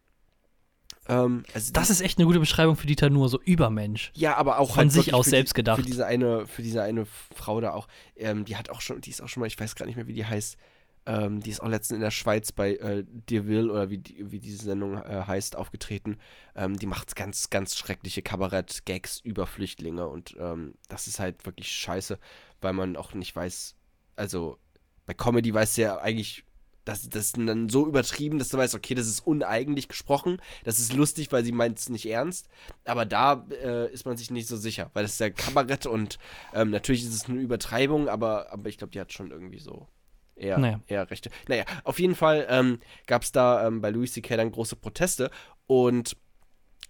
Ähm, 1.07 1.43
also 1.53 1.73
Das 1.73 1.89
ist 1.89 2.01
echt 2.01 2.17
eine 2.17 2.25
gute 2.25 2.39
Beschreibung 2.39 2.75
für 2.75 2.87
Dieter 2.87 3.09
Nur, 3.09 3.29
so 3.29 3.39
Übermensch. 3.41 4.11
ja, 4.15 4.35
aber 4.37 4.59
auch 4.59 4.69
von 4.69 4.77
halt 4.77 4.91
sich 4.91 5.13
aus 5.13 5.25
selbst 5.27 5.51
die, 5.51 5.55
gedacht. 5.57 5.79
Für 5.79 5.85
diese 5.85 6.05
eine, 6.05 6.47
für 6.47 6.61
diese 6.61 6.81
eine 6.81 7.05
Frau 7.05 7.59
da 7.61 7.73
auch, 7.73 7.87
ähm, 8.15 8.45
die 8.45 8.55
hat 8.55 8.69
auch 8.69 8.81
schon, 8.81 9.01
die 9.01 9.09
ist 9.09 9.21
auch 9.21 9.27
schon 9.27 9.41
mal, 9.41 9.47
ich 9.47 9.59
weiß 9.59 9.75
gar 9.75 9.85
nicht 9.85 9.95
mehr, 9.95 10.07
wie 10.07 10.13
die 10.13 10.25
heißt. 10.25 10.57
Ähm, 11.05 11.41
die 11.41 11.49
ist 11.49 11.61
auch 11.61 11.67
letztens 11.67 11.95
in 11.95 12.01
der 12.01 12.11
Schweiz 12.11 12.51
bei 12.51 12.75
äh, 12.75 13.03
Will 13.29 13.69
oder 13.69 13.89
wie, 13.89 13.97
die, 13.97 14.31
wie 14.31 14.39
diese 14.39 14.63
Sendung 14.63 14.97
äh, 14.97 15.23
heißt, 15.27 15.55
aufgetreten. 15.55 16.17
Ähm, 16.55 16.77
die 16.77 16.85
macht 16.85 17.15
ganz, 17.15 17.49
ganz 17.49 17.77
schreckliche 17.77 18.21
Kabarett-Gags 18.21 19.19
über 19.19 19.45
Flüchtlinge 19.45 20.07
und 20.07 20.35
ähm, 20.39 20.75
das 20.87 21.07
ist 21.07 21.19
halt 21.19 21.45
wirklich 21.45 21.69
scheiße, 21.71 22.19
weil 22.61 22.73
man 22.73 22.95
auch 22.95 23.13
nicht 23.13 23.35
weiß, 23.35 23.75
also 24.15 24.57
bei 25.05 25.13
Comedy 25.13 25.53
weißt 25.53 25.77
du 25.77 25.81
ja 25.81 25.97
eigentlich, 25.97 26.45
das, 26.85 27.09
das 27.09 27.25
ist 27.25 27.37
dann 27.37 27.69
so 27.69 27.87
übertrieben, 27.87 28.39
dass 28.39 28.49
du 28.49 28.57
weißt, 28.57 28.75
okay, 28.75 28.93
das 28.93 29.07
ist 29.07 29.25
uneigentlich 29.25 29.89
gesprochen, 29.89 30.41
das 30.63 30.79
ist 30.79 30.93
lustig, 30.93 31.31
weil 31.31 31.43
sie 31.43 31.51
meint 31.51 31.79
es 31.79 31.89
nicht 31.89 32.05
ernst, 32.05 32.47
aber 32.85 33.05
da 33.05 33.45
äh, 33.51 33.91
ist 33.91 34.05
man 34.05 34.15
sich 34.15 34.31
nicht 34.31 34.47
so 34.47 34.55
sicher, 34.55 34.89
weil 34.93 35.03
das 35.03 35.13
ist 35.13 35.19
ja 35.19 35.29
Kabarett 35.29 35.85
und 35.85 36.17
ähm, 36.53 36.69
natürlich 36.69 37.03
ist 37.03 37.13
es 37.13 37.25
eine 37.25 37.39
Übertreibung, 37.39 38.07
aber, 38.07 38.51
aber 38.53 38.69
ich 38.69 38.77
glaube, 38.77 38.91
die 38.91 39.01
hat 39.01 39.11
schon 39.11 39.31
irgendwie 39.31 39.59
so 39.59 39.87
eher, 40.35 40.57
Naja. 40.57 40.81
eher 40.87 41.09
Rechte. 41.09 41.29
Naja, 41.47 41.65
auf 41.83 41.99
jeden 41.99 42.15
Fall 42.15 42.45
ähm, 42.49 42.79
gab 43.07 43.23
es 43.23 43.31
da 43.31 43.67
ähm, 43.67 43.81
bei 43.81 43.89
Louis 43.89 44.13
C.K. 44.13 44.37
dann 44.37 44.51
große 44.51 44.75
Proteste 44.75 45.29
und 45.67 46.17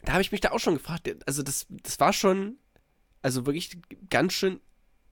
da 0.03 0.13
habe 0.13 0.21
ich 0.21 0.32
mich 0.32 0.41
da 0.41 0.51
auch 0.51 0.60
schon 0.60 0.75
gefragt, 0.75 1.10
also 1.25 1.43
das, 1.43 1.65
das 1.69 1.99
war 1.99 2.12
schon, 2.13 2.58
also 3.21 3.45
wirklich 3.45 3.77
ganz 4.10 4.34
schön 4.34 4.60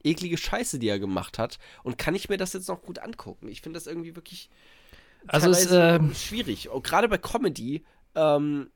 eklige 0.03 0.37
Scheiße, 0.37 0.79
die 0.79 0.89
er 0.89 0.99
gemacht 0.99 1.39
hat. 1.39 1.59
Und 1.83 1.97
kann 1.97 2.15
ich 2.15 2.27
mir 2.27 2.37
das 2.37 2.53
jetzt 2.53 2.67
noch 2.67 2.81
gut 2.81 2.99
angucken? 2.99 3.47
Ich 3.47 3.61
finde 3.61 3.77
das 3.77 3.87
irgendwie 3.87 4.15
wirklich 4.15 4.49
also 5.27 5.49
es, 5.49 5.71
äh, 5.71 5.99
schwierig. 6.13 6.69
Und 6.69 6.83
gerade 6.83 7.07
bei 7.07 7.17
Comedy, 7.17 7.85
ähm, 8.15 8.71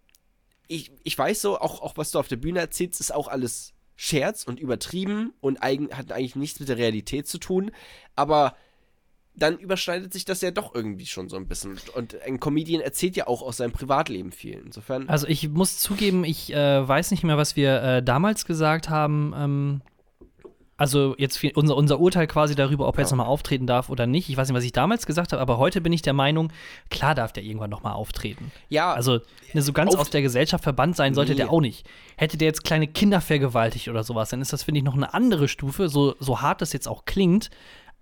ich, 0.67 0.91
ich 1.03 1.17
weiß 1.17 1.41
so, 1.41 1.59
auch, 1.59 1.81
auch 1.81 1.97
was 1.97 2.11
du 2.11 2.19
auf 2.19 2.27
der 2.27 2.37
Bühne 2.37 2.59
erzählst, 2.59 2.99
ist 2.99 3.13
auch 3.13 3.27
alles 3.27 3.73
Scherz 3.95 4.43
und 4.43 4.59
übertrieben 4.59 5.33
und 5.41 5.61
eigen, 5.63 5.89
hat 5.95 6.11
eigentlich 6.11 6.35
nichts 6.35 6.59
mit 6.59 6.69
der 6.69 6.77
Realität 6.77 7.27
zu 7.27 7.39
tun. 7.39 7.71
Aber 8.15 8.55
dann 9.37 9.57
überschneidet 9.57 10.13
sich 10.13 10.25
das 10.25 10.41
ja 10.41 10.51
doch 10.51 10.73
irgendwie 10.73 11.05
schon 11.05 11.29
so 11.29 11.35
ein 11.35 11.47
bisschen. 11.47 11.77
Und 11.93 12.21
ein 12.21 12.39
Comedian 12.39 12.81
erzählt 12.81 13.15
ja 13.15 13.27
auch 13.27 13.41
aus 13.41 13.57
seinem 13.57 13.71
Privatleben 13.71 14.31
viel. 14.31 14.61
Insofern. 14.65 15.09
Also 15.09 15.27
ich 15.27 15.49
muss 15.49 15.77
zugeben, 15.77 16.23
ich 16.23 16.53
äh, 16.53 16.87
weiß 16.87 17.11
nicht 17.11 17.23
mehr, 17.23 17.37
was 17.37 17.55
wir 17.55 17.81
äh, 17.81 18.03
damals 18.03 18.45
gesagt 18.45 18.89
haben. 18.89 19.33
Ähm, 19.35 19.81
also 20.77 21.15
jetzt 21.17 21.37
viel, 21.37 21.53
unser, 21.55 21.77
unser 21.77 21.99
Urteil 22.01 22.27
quasi 22.27 22.53
darüber, 22.53 22.87
ob 22.87 22.97
er 22.97 23.01
jetzt 23.01 23.11
nochmal 23.11 23.27
auftreten 23.27 23.65
darf 23.65 23.89
oder 23.89 24.07
nicht. 24.07 24.29
Ich 24.29 24.35
weiß 24.35 24.49
nicht, 24.49 24.57
was 24.57 24.63
ich 24.63 24.73
damals 24.73 25.05
gesagt 25.05 25.31
habe, 25.31 25.41
aber 25.41 25.57
heute 25.57 25.79
bin 25.79 25.93
ich 25.93 26.01
der 26.01 26.13
Meinung, 26.13 26.51
klar 26.89 27.15
darf 27.15 27.31
der 27.31 27.43
irgendwann 27.43 27.69
nochmal 27.69 27.93
auftreten. 27.93 28.51
Ja. 28.67 28.93
Also 28.93 29.19
ne, 29.53 29.61
so 29.61 29.71
ganz 29.71 29.95
aus 29.95 30.09
der 30.09 30.21
Gesellschaft 30.21 30.63
verbannt 30.63 30.97
sein 30.97 31.13
sollte 31.13 31.31
nee. 31.31 31.37
der 31.37 31.51
auch 31.51 31.61
nicht. 31.61 31.87
Hätte 32.17 32.37
der 32.37 32.47
jetzt 32.47 32.65
kleine 32.65 32.87
Kinder 32.87 33.21
vergewaltigt 33.21 33.87
oder 33.87 34.03
sowas, 34.03 34.29
dann 34.29 34.41
ist 34.41 34.51
das, 34.51 34.63
finde 34.63 34.79
ich, 34.79 34.83
noch 34.83 34.95
eine 34.95 35.13
andere 35.13 35.47
Stufe, 35.47 35.87
so, 35.87 36.15
so 36.19 36.41
hart 36.41 36.61
das 36.61 36.73
jetzt 36.73 36.89
auch 36.89 37.05
klingt 37.05 37.49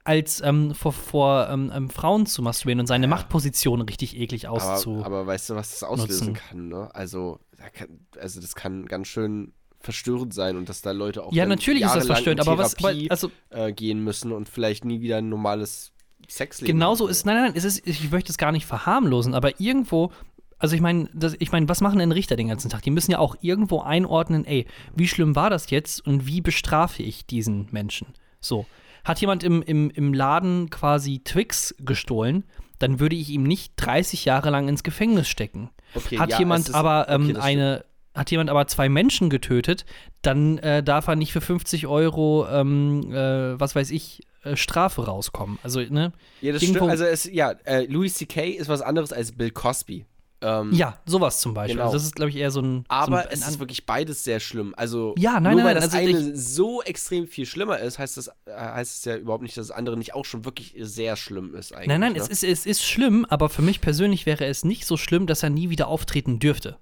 als 0.04 0.42
ähm, 0.42 0.74
vor, 0.74 0.92
vor 0.92 1.50
ähm, 1.50 1.72
ähm, 1.74 1.90
Frauen 1.90 2.26
zu 2.26 2.42
masturbieren 2.42 2.80
und 2.80 2.88
seine 2.88 3.06
ja. 3.06 3.10
Machtposition 3.10 3.82
richtig 3.82 4.18
eklig 4.18 4.48
auszu. 4.48 4.98
Aber, 4.98 5.06
aber, 5.06 5.28
weißt 5.28 5.52
du, 5.52 5.56
was 5.56 5.72
das 5.72 5.84
auslösen 5.84 6.34
kann, 6.34 6.68
ne? 6.68 6.94
Also, 6.94 7.40
kann, 7.74 7.88
also 8.20 8.42
das 8.42 8.56
kann 8.56 8.86
ganz 8.86 9.08
schön 9.08 9.54
verstörend 9.80 10.34
sein 10.34 10.56
und 10.56 10.70
dass 10.70 10.82
da 10.82 10.92
Leute 10.92 11.24
auch 11.24 11.34
ja 11.34 11.46
natürlich 11.46 11.84
ist 11.84 11.94
das 11.94 12.06
verstörend, 12.06 12.40
aber 12.40 12.58
was 12.58 12.76
also 13.10 13.32
äh, 13.50 13.74
gehen 13.74 14.02
müssen 14.02 14.32
und 14.32 14.48
vielleicht 14.48 14.86
nie 14.86 15.02
wieder 15.02 15.18
ein 15.18 15.28
normales 15.28 15.92
Sexleben. 16.30 16.74
Genauso 16.74 17.08
ist 17.08 17.26
nein 17.26 17.36
nein, 17.36 17.52
es 17.54 17.66
ist 17.66 17.86
ich 17.86 18.10
möchte 18.10 18.32
es 18.32 18.38
gar 18.38 18.54
nicht 18.54 18.66
verharmlosen, 18.66 19.34
aber 19.34 19.60
irgendwo 19.60 20.12
also 20.58 20.76
ich 20.78 20.82
meine, 20.82 21.10
ich 21.40 21.52
meine, 21.52 21.68
was 21.68 21.82
machen 21.82 22.00
denn 22.00 22.14
Richter 22.14 22.38
den 22.38 22.48
ganzen 22.48 22.70
Tag? 22.70 22.84
Die 22.84 22.92
müssen 22.92 23.12
ja 23.12 23.20
auch 23.20 23.36
irgendwo 23.42 23.82
einordnen, 23.82 24.46
ey, 24.46 24.66
wie 24.96 25.10
schlimm 25.10 25.36
war 25.36 25.50
das 25.50 25.70
jetzt 25.70 26.06
und 26.08 26.26
wie 26.26 26.40
bestrafe 26.40 27.04
ich 27.04 27.26
diesen 27.26 27.68
Menschen? 27.72 28.08
So. 28.40 28.66
Hat 29.04 29.20
jemand 29.20 29.44
im, 29.44 29.62
im, 29.62 29.90
im 29.90 30.14
Laden 30.14 30.70
quasi 30.70 31.22
Twix 31.24 31.76
gestohlen, 31.80 32.46
dann 32.80 33.00
würde 33.00 33.16
ich 33.16 33.30
ihm 33.30 33.44
nicht 33.44 33.74
30 33.78 34.26
Jahre 34.26 34.50
lang 34.50 34.68
ins 34.68 34.84
Gefängnis 34.84 35.28
stecken. 35.28 35.70
Okay, 35.96 36.18
hat 36.18 36.32
ja, 36.32 36.40
jemand 36.40 36.70
ist, 36.70 36.76
aber 36.76 37.08
ähm, 37.10 37.30
okay, 37.30 37.40
eine 37.40 37.86
hat 38.16 38.30
jemand 38.32 38.50
aber 38.50 38.68
zwei 38.68 38.90
Menschen 38.90 39.30
getötet, 39.30 39.86
dann 40.22 40.60
äh, 40.60 40.84
darf 40.84 41.08
er 41.08 41.16
nicht 41.16 41.34
für 41.34 41.42
50 41.42 41.88
Euro, 41.88 42.48
ähm, 42.48 43.12
äh, 43.12 43.60
was 43.60 43.76
weiß 43.76 43.90
ich, 43.92 44.22
äh, 44.44 44.56
Strafe 44.56 45.06
rauskommen. 45.06 45.58
Also, 45.64 45.80
ne? 45.80 46.14
Ja, 46.42 46.54
das 46.54 46.64
stimmt. 46.64 46.82
Also, 46.82 47.06
es, 47.06 47.26
ja, 47.26 47.52
äh, 47.64 47.86
Louis 47.86 48.14
C.K. 48.14 48.52
ist 48.52 48.70
was 48.70 48.82
anderes 48.82 49.12
als 49.14 49.32
Bill 49.32 49.52
Cosby. 49.52 50.06
Ähm, 50.44 50.74
ja, 50.74 51.00
sowas 51.06 51.40
zum 51.40 51.54
Beispiel. 51.54 51.76
Genau. 51.76 51.86
Also 51.86 51.96
das 51.96 52.04
ist, 52.04 52.16
glaube 52.16 52.30
ich, 52.30 52.36
eher 52.36 52.52
so 52.52 52.62
ein. 52.62 52.84
Aber 52.90 53.24
so 53.24 53.30
ein, 53.30 53.34
es 53.34 53.48
ist 53.48 53.60
wirklich 53.60 53.86
beides 53.86 54.26
sehr 54.26 54.42
schlimm. 54.42 54.74
Also, 54.76 55.16
ja, 55.18 55.40
nein, 55.40 55.54
nur 55.54 55.64
nein, 55.64 55.66
weil 55.66 55.76
das 55.76 55.86
also 55.86 55.98
eine 55.98 56.36
so 56.36 56.82
extrem 56.84 57.28
viel 57.28 57.46
schlimmer 57.46 57.80
ist, 57.80 57.98
heißt 57.98 58.18
das 58.18 58.28
äh, 58.28 58.32
heißt 58.52 58.98
es 58.98 59.06
ja 59.06 59.16
überhaupt 59.16 59.44
nicht, 59.44 59.56
dass 59.56 59.68
das 59.68 59.78
andere 59.78 59.96
nicht 59.96 60.14
auch 60.14 60.26
schon 60.26 60.44
wirklich 60.44 60.76
sehr 60.78 61.16
schlimm 61.16 61.56
ist 61.56 61.74
eigentlich. 61.74 61.88
Nein, 61.88 62.02
nein, 62.02 62.14
ne? 62.14 62.20
es, 62.20 62.28
ist, 62.28 62.44
es 62.44 62.66
ist 62.66 62.84
schlimm, 62.84 63.26
aber 63.30 63.48
für 63.48 63.62
mich 63.62 63.80
persönlich 63.80 64.26
wäre 64.26 64.46
es 64.46 64.66
nicht 64.66 64.86
so 64.86 64.98
schlimm, 64.98 65.28
dass 65.28 65.44
er 65.44 65.50
nie 65.50 65.70
wieder 65.70 65.88
auftreten 65.88 66.40
dürfte. 66.40 66.78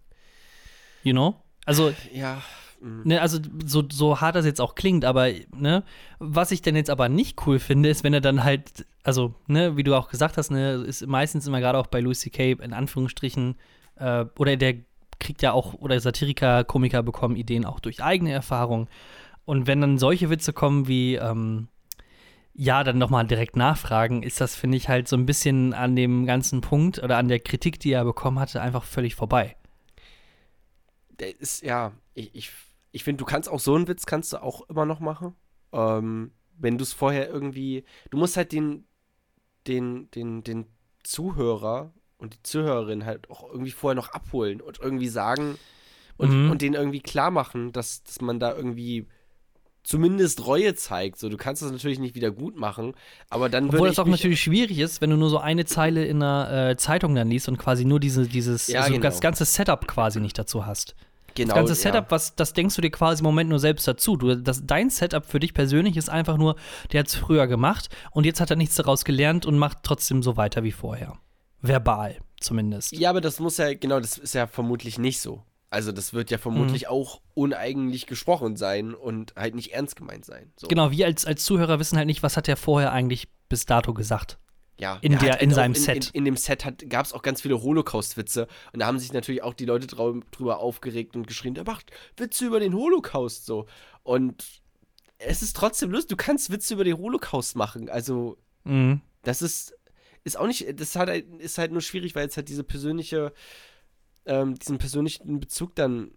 You 1.03 1.13
know? 1.13 1.35
Also. 1.65 1.93
Ja. 2.11 2.41
Mhm. 2.81 3.01
Ne, 3.05 3.21
also 3.21 3.39
so, 3.63 3.83
so 3.89 4.21
hart 4.21 4.35
das 4.35 4.45
jetzt 4.45 4.59
auch 4.59 4.75
klingt, 4.75 5.05
aber 5.05 5.29
ne, 5.55 5.83
was 6.19 6.51
ich 6.51 6.61
denn 6.61 6.75
jetzt 6.75 6.89
aber 6.89 7.09
nicht 7.09 7.45
cool 7.45 7.59
finde, 7.59 7.89
ist, 7.89 8.03
wenn 8.03 8.13
er 8.13 8.21
dann 8.21 8.43
halt, 8.43 8.85
also, 9.03 9.35
ne, 9.47 9.77
wie 9.77 9.83
du 9.83 9.95
auch 9.95 10.09
gesagt 10.09 10.37
hast, 10.37 10.49
ne, 10.49 10.73
ist 10.73 11.05
meistens 11.05 11.47
immer 11.47 11.59
gerade 11.59 11.77
auch 11.77 11.87
bei 11.87 11.99
Louis 11.99 12.19
C.K. 12.19 12.53
in 12.53 12.73
Anführungsstrichen 12.73 13.55
äh, 13.97 14.25
oder 14.37 14.57
der 14.57 14.75
kriegt 15.19 15.43
ja 15.43 15.53
auch, 15.53 15.75
oder 15.75 15.99
Satiriker, 15.99 16.63
Komiker 16.63 17.03
bekommen 17.03 17.35
Ideen 17.35 17.65
auch 17.65 17.79
durch 17.79 18.01
eigene 18.03 18.31
Erfahrung. 18.31 18.89
Und 19.45 19.67
wenn 19.67 19.79
dann 19.79 19.99
solche 19.99 20.29
Witze 20.29 20.51
kommen 20.51 20.87
wie, 20.87 21.15
ähm, 21.15 21.67
ja, 22.53 22.83
dann 22.83 22.97
nochmal 22.97 23.27
direkt 23.27 23.55
nachfragen, 23.55 24.23
ist 24.23 24.41
das, 24.41 24.55
finde 24.55 24.77
ich, 24.77 24.89
halt 24.89 25.07
so 25.07 25.15
ein 25.15 25.25
bisschen 25.25 25.73
an 25.73 25.95
dem 25.95 26.25
ganzen 26.25 26.61
Punkt 26.61 26.99
oder 26.99 27.17
an 27.17 27.27
der 27.27 27.39
Kritik, 27.39 27.79
die 27.79 27.91
er 27.91 28.03
bekommen 28.03 28.39
hatte, 28.39 28.61
einfach 28.61 28.83
völlig 28.83 29.15
vorbei. 29.15 29.55
Der 31.19 31.39
ist, 31.39 31.61
ja, 31.61 31.91
ich, 32.13 32.33
ich, 32.33 32.51
ich 32.91 33.03
finde, 33.03 33.19
du 33.19 33.25
kannst 33.25 33.49
auch 33.49 33.59
so 33.59 33.75
einen 33.75 33.87
Witz 33.87 34.05
kannst 34.05 34.33
du 34.33 34.41
auch 34.41 34.67
immer 34.69 34.85
noch 34.85 34.99
machen. 34.99 35.35
Ähm, 35.71 36.31
wenn 36.57 36.77
du 36.77 36.83
es 36.83 36.93
vorher 36.93 37.29
irgendwie, 37.29 37.85
du 38.09 38.17
musst 38.17 38.37
halt 38.37 38.51
den, 38.51 38.85
den, 39.67 40.11
den, 40.11 40.43
den 40.43 40.65
Zuhörer 41.03 41.93
und 42.17 42.33
die 42.35 42.43
Zuhörerin 42.43 43.05
halt 43.05 43.29
auch 43.29 43.49
irgendwie 43.49 43.71
vorher 43.71 43.95
noch 43.95 44.09
abholen 44.09 44.61
und 44.61 44.79
irgendwie 44.79 45.07
sagen 45.07 45.57
und, 46.17 46.31
mhm. 46.31 46.51
und 46.51 46.61
denen 46.61 46.75
irgendwie 46.75 47.01
klar 47.01 47.31
machen, 47.31 47.71
dass, 47.71 48.03
dass 48.03 48.21
man 48.21 48.39
da 48.39 48.55
irgendwie 48.55 49.07
zumindest 49.83 50.45
Reue 50.45 50.75
zeigt. 50.75 51.17
So, 51.17 51.29
du 51.29 51.37
kannst 51.37 51.63
das 51.63 51.71
natürlich 51.71 51.97
nicht 51.97 52.13
wieder 52.13 52.29
gut 52.29 52.55
machen, 52.55 52.93
aber 53.29 53.49
dann 53.49 53.69
Obwohl 53.69 53.89
es 53.89 53.97
auch 53.97 54.05
natürlich 54.05 54.41
schwierig 54.41 54.77
ist, 54.77 55.01
wenn 55.01 55.09
du 55.09 55.17
nur 55.17 55.29
so 55.29 55.39
eine 55.39 55.65
Zeile 55.65 56.05
in 56.05 56.21
einer 56.21 56.69
äh, 56.69 56.77
Zeitung 56.77 57.15
dann 57.15 57.29
liest 57.29 57.49
und 57.49 57.57
quasi 57.57 57.85
nur 57.85 57.99
diese, 57.99 58.27
dieses 58.27 58.67
ja, 58.67 58.81
also 58.81 58.93
genau. 58.93 59.03
das 59.03 59.21
ganze 59.21 59.45
Setup 59.45 59.87
quasi 59.87 60.19
nicht 60.19 60.37
dazu 60.37 60.65
hast. 60.65 60.95
Genau, 61.35 61.53
das 61.53 61.55
ganze 61.55 61.75
Setup, 61.75 62.05
ja. 62.05 62.11
was, 62.11 62.35
das 62.35 62.53
denkst 62.53 62.75
du 62.75 62.81
dir 62.81 62.91
quasi 62.91 63.21
im 63.21 63.25
Moment 63.25 63.49
nur 63.49 63.59
selbst 63.59 63.87
dazu. 63.87 64.17
Du, 64.17 64.35
das, 64.35 64.65
dein 64.65 64.89
Setup 64.89 65.25
für 65.25 65.39
dich 65.39 65.53
persönlich 65.53 65.97
ist 65.97 66.09
einfach 66.09 66.37
nur, 66.37 66.55
der 66.91 67.01
hat 67.01 67.07
es 67.07 67.15
früher 67.15 67.47
gemacht 67.47 67.89
und 68.11 68.25
jetzt 68.25 68.41
hat 68.41 68.49
er 68.49 68.55
nichts 68.55 68.75
daraus 68.75 69.05
gelernt 69.05 69.45
und 69.45 69.57
macht 69.57 69.79
trotzdem 69.83 70.23
so 70.23 70.37
weiter 70.37 70.63
wie 70.63 70.71
vorher. 70.71 71.17
Verbal 71.61 72.17
zumindest. 72.39 72.91
Ja, 72.93 73.09
aber 73.11 73.21
das 73.21 73.39
muss 73.39 73.57
ja, 73.57 73.73
genau, 73.73 73.99
das 73.99 74.17
ist 74.17 74.33
ja 74.33 74.47
vermutlich 74.47 74.97
nicht 74.97 75.21
so. 75.21 75.43
Also 75.69 75.93
das 75.93 76.13
wird 76.13 76.31
ja 76.31 76.37
vermutlich 76.37 76.83
mhm. 76.83 76.89
auch 76.89 77.21
uneigentlich 77.33 78.05
gesprochen 78.05 78.57
sein 78.57 78.93
und 78.93 79.33
halt 79.37 79.55
nicht 79.55 79.71
ernst 79.71 79.95
gemeint 79.95 80.25
sein. 80.25 80.51
So. 80.57 80.67
Genau, 80.67 80.91
wir 80.91 81.05
als, 81.05 81.25
als 81.25 81.45
Zuhörer 81.45 81.79
wissen 81.79 81.97
halt 81.97 82.07
nicht, 82.07 82.23
was 82.23 82.35
hat 82.35 82.49
er 82.49 82.57
vorher 82.57 82.91
eigentlich 82.91 83.29
bis 83.47 83.65
dato 83.65 83.93
gesagt. 83.93 84.37
Ja, 84.81 84.97
in, 85.01 85.17
der, 85.19 85.41
in 85.41 85.51
seinem 85.51 85.75
in, 85.75 85.79
Set. 85.79 86.07
In, 86.07 86.19
in, 86.19 86.25
dem 86.25 86.37
Set 86.37 86.89
gab 86.89 87.05
es 87.05 87.13
auch 87.13 87.21
ganz 87.21 87.41
viele 87.41 87.61
Holocaust-Witze 87.61 88.47
und 88.73 88.79
da 88.79 88.87
haben 88.87 88.97
sich 88.97 89.13
natürlich 89.13 89.43
auch 89.43 89.53
die 89.53 89.65
Leute 89.65 89.85
drüber 89.85 90.59
aufgeregt 90.59 91.15
und 91.15 91.27
geschrien, 91.27 91.55
er 91.55 91.65
macht 91.65 91.91
Witze 92.17 92.47
über 92.47 92.59
den 92.59 92.73
Holocaust 92.73 93.45
so. 93.45 93.67
Und 94.01 94.61
es 95.19 95.43
ist 95.43 95.55
trotzdem 95.55 95.91
lustig, 95.91 96.09
du 96.09 96.15
kannst 96.15 96.51
Witze 96.51 96.73
über 96.73 96.83
den 96.83 96.97
Holocaust 96.97 97.55
machen. 97.55 97.89
Also, 97.89 98.39
mhm. 98.63 99.01
das 99.21 99.43
ist 99.43 99.75
ist 100.23 100.37
auch 100.37 100.47
nicht, 100.47 100.79
das 100.79 100.95
halt, 100.95 101.27
ist 101.39 101.57
halt 101.57 101.71
nur 101.71 101.81
schwierig, 101.81 102.15
weil 102.15 102.27
es 102.27 102.37
halt 102.37 102.49
diese 102.49 102.63
persönliche, 102.63 103.33
ähm, 104.25 104.55
diesen 104.55 104.77
persönlichen 104.77 105.39
Bezug 105.39 105.75
dann 105.75 106.11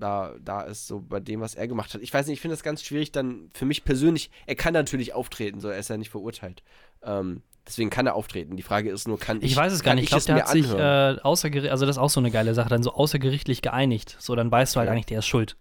da, 0.00 0.34
da 0.42 0.62
ist, 0.62 0.86
so 0.86 1.00
bei 1.00 1.20
dem, 1.20 1.40
was 1.40 1.54
er 1.54 1.68
gemacht 1.68 1.94
hat. 1.94 2.02
Ich 2.02 2.12
weiß 2.12 2.26
nicht, 2.26 2.34
ich 2.34 2.40
finde 2.40 2.54
das 2.54 2.62
ganz 2.62 2.82
schwierig 2.82 3.12
dann 3.12 3.50
für 3.54 3.64
mich 3.64 3.84
persönlich. 3.84 4.30
Er 4.46 4.54
kann 4.54 4.72
natürlich 4.72 5.12
auftreten, 5.12 5.60
so 5.60 5.68
er 5.68 5.78
ist 5.78 5.90
ja 5.90 5.96
nicht 5.96 6.10
verurteilt. 6.10 6.62
Ähm, 7.02 7.42
deswegen 7.66 7.90
kann 7.90 8.06
er 8.06 8.14
auftreten. 8.14 8.56
Die 8.56 8.62
Frage 8.62 8.90
ist 8.90 9.06
nur, 9.06 9.18
kann 9.18 9.38
ich. 9.38 9.52
Ich 9.52 9.56
weiß 9.56 9.72
es 9.72 9.82
gar 9.82 9.94
nicht. 9.94 10.04
Ich 10.04 10.10
glaube, 10.10 10.24
der 10.24 10.36
hat 10.36 10.48
sich 10.48 10.70
äh, 10.72 11.16
außergerichtlich, 11.22 11.70
also 11.70 11.86
das 11.86 11.96
ist 11.96 12.00
auch 12.00 12.10
so 12.10 12.20
eine 12.20 12.30
geile 12.30 12.54
Sache, 12.54 12.68
dann 12.68 12.82
so 12.82 12.92
außergerichtlich 12.92 13.62
geeinigt. 13.62 14.16
So, 14.18 14.34
dann 14.34 14.50
weißt 14.50 14.74
du 14.74 14.78
halt 14.78 14.88
ja. 14.88 14.92
eigentlich, 14.92 15.06
der 15.06 15.20
ist 15.20 15.26
schuld. 15.26 15.56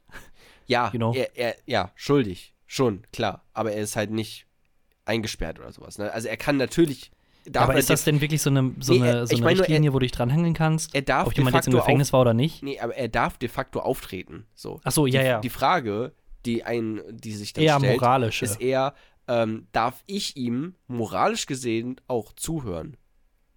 Ja, 0.68 0.92
you 0.94 1.00
know? 1.00 1.14
er, 1.16 1.36
er, 1.36 1.56
ja, 1.66 1.92
schuldig. 1.96 2.54
Schon, 2.68 3.02
klar. 3.12 3.44
Aber 3.54 3.72
er 3.72 3.82
ist 3.82 3.96
halt 3.96 4.12
nicht 4.12 4.46
eingesperrt 5.06 5.60
oder 5.60 5.72
sowas. 5.72 5.98
Ne? 5.98 6.14
Also 6.14 6.28
er 6.28 6.38
kann 6.38 6.58
natürlich 6.58 7.12
aber 7.56 7.76
ist 7.76 7.90
das 7.90 8.04
denn 8.04 8.22
wirklich 8.22 8.42
so 8.42 8.50
eine, 8.50 8.74
so 8.80 8.94
nee, 8.94 9.02
eine, 9.02 9.28
so 9.28 9.36
eine 9.36 9.44
meine, 9.44 9.60
Richtlinie, 9.60 9.90
er, 9.90 9.94
wo 9.94 10.00
du 10.00 10.06
dich 10.06 10.12
dranhängen 10.12 10.54
kannst? 10.54 10.94
Er 10.94 11.02
darf 11.02 11.28
ob 11.28 11.38
jemand 11.38 11.56
jetzt 11.56 11.68
im 11.68 11.74
Gefängnis 11.74 12.10
auf, 12.10 12.14
war 12.14 12.22
oder 12.22 12.34
nicht? 12.34 12.64
Nee, 12.64 12.80
aber 12.80 12.96
er 12.96 13.08
darf 13.08 13.38
de 13.38 13.50
facto 13.50 13.80
auftreten. 13.80 14.46
So. 14.56 14.80
Ach 14.84 14.92
so, 14.92 15.06
ja, 15.06 15.22
die, 15.22 15.28
ja. 15.28 15.40
Die 15.40 15.50
Frage, 15.50 16.14
die, 16.46 16.64
ein, 16.64 17.02
die 17.12 17.34
sich 17.34 17.54
dann 17.54 17.64
eher 17.64 17.78
stellt, 17.80 18.02
moralische. 18.02 18.46
ist 18.46 18.62
eher, 18.62 18.94
ähm, 19.28 19.68
darf 19.72 20.04
ich 20.06 20.38
ihm 20.38 20.76
moralisch 20.88 21.46
gesehen 21.46 22.00
auch 22.08 22.34
zuhören? 22.34 22.98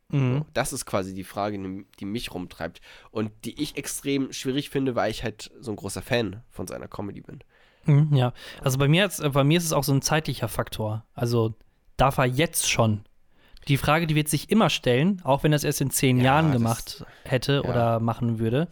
Mhm. 0.08 0.38
So, 0.38 0.46
das 0.52 0.72
ist 0.72 0.86
quasi 0.86 1.14
die 1.14 1.24
Frage, 1.24 1.58
die, 1.58 1.86
die 1.98 2.04
mich 2.04 2.32
rumtreibt 2.32 2.80
und 3.10 3.32
die 3.44 3.60
ich 3.60 3.76
extrem 3.76 4.32
schwierig 4.32 4.70
finde, 4.70 4.94
weil 4.94 5.10
ich 5.10 5.24
halt 5.24 5.50
so 5.60 5.72
ein 5.72 5.76
großer 5.76 6.02
Fan 6.02 6.42
von 6.50 6.66
seiner 6.66 6.88
Comedy 6.88 7.22
bin. 7.22 7.40
Mhm, 7.84 8.14
ja, 8.14 8.32
also 8.60 8.78
bei 8.78 8.86
mir, 8.86 9.02
jetzt, 9.02 9.22
bei 9.32 9.42
mir 9.42 9.58
ist 9.58 9.64
es 9.64 9.72
auch 9.72 9.84
so 9.84 9.92
ein 9.92 10.02
zeitlicher 10.02 10.48
Faktor. 10.48 11.04
Also 11.14 11.54
darf 11.96 12.18
er 12.18 12.26
jetzt 12.26 12.70
schon 12.70 13.04
die 13.68 13.76
Frage, 13.76 14.06
die 14.06 14.14
wird 14.14 14.28
sich 14.28 14.50
immer 14.50 14.70
stellen, 14.70 15.20
auch 15.24 15.42
wenn 15.44 15.52
er 15.52 15.56
es 15.56 15.64
erst 15.64 15.80
in 15.80 15.90
zehn 15.90 16.18
ja, 16.18 16.24
Jahren 16.24 16.52
gemacht 16.52 17.04
hätte 17.24 17.62
ja. 17.64 17.70
oder 17.70 18.00
machen 18.00 18.38
würde. 18.38 18.68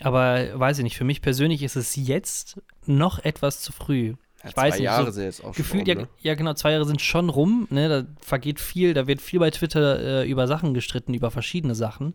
Aber 0.00 0.58
weiß 0.58 0.78
ich 0.78 0.84
nicht, 0.84 0.96
für 0.96 1.04
mich 1.04 1.22
persönlich 1.22 1.62
ist 1.62 1.76
es 1.76 1.96
jetzt 1.96 2.60
noch 2.86 3.18
etwas 3.18 3.60
zu 3.60 3.72
früh. 3.72 4.14
Ja, 4.42 4.50
ich 4.50 4.56
weiß 4.56 4.74
zwei 4.74 4.78
nicht, 4.78 4.84
Jahre 4.84 5.06
so 5.06 5.10
sind 5.12 5.24
jetzt 5.24 5.44
auch 5.44 5.54
gefühlt, 5.54 5.88
schon 5.88 5.96
ne? 5.96 6.02
ja, 6.20 6.30
ja, 6.30 6.34
genau, 6.34 6.54
zwei 6.54 6.72
Jahre 6.72 6.84
sind 6.84 7.00
schon 7.00 7.28
rum, 7.28 7.66
ne? 7.70 7.88
Da 7.88 8.04
vergeht 8.20 8.60
viel, 8.60 8.94
da 8.94 9.08
wird 9.08 9.20
viel 9.20 9.40
bei 9.40 9.50
Twitter 9.50 10.22
äh, 10.22 10.30
über 10.30 10.46
Sachen 10.46 10.74
gestritten, 10.74 11.14
über 11.14 11.30
verschiedene 11.30 11.74
Sachen. 11.74 12.14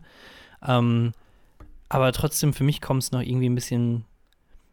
Ähm, 0.66 1.12
aber 1.90 2.12
trotzdem, 2.12 2.54
für 2.54 2.64
mich 2.64 2.80
kommt 2.80 3.02
es 3.02 3.12
noch 3.12 3.20
irgendwie 3.20 3.48
ein 3.48 3.54
bisschen, 3.54 4.06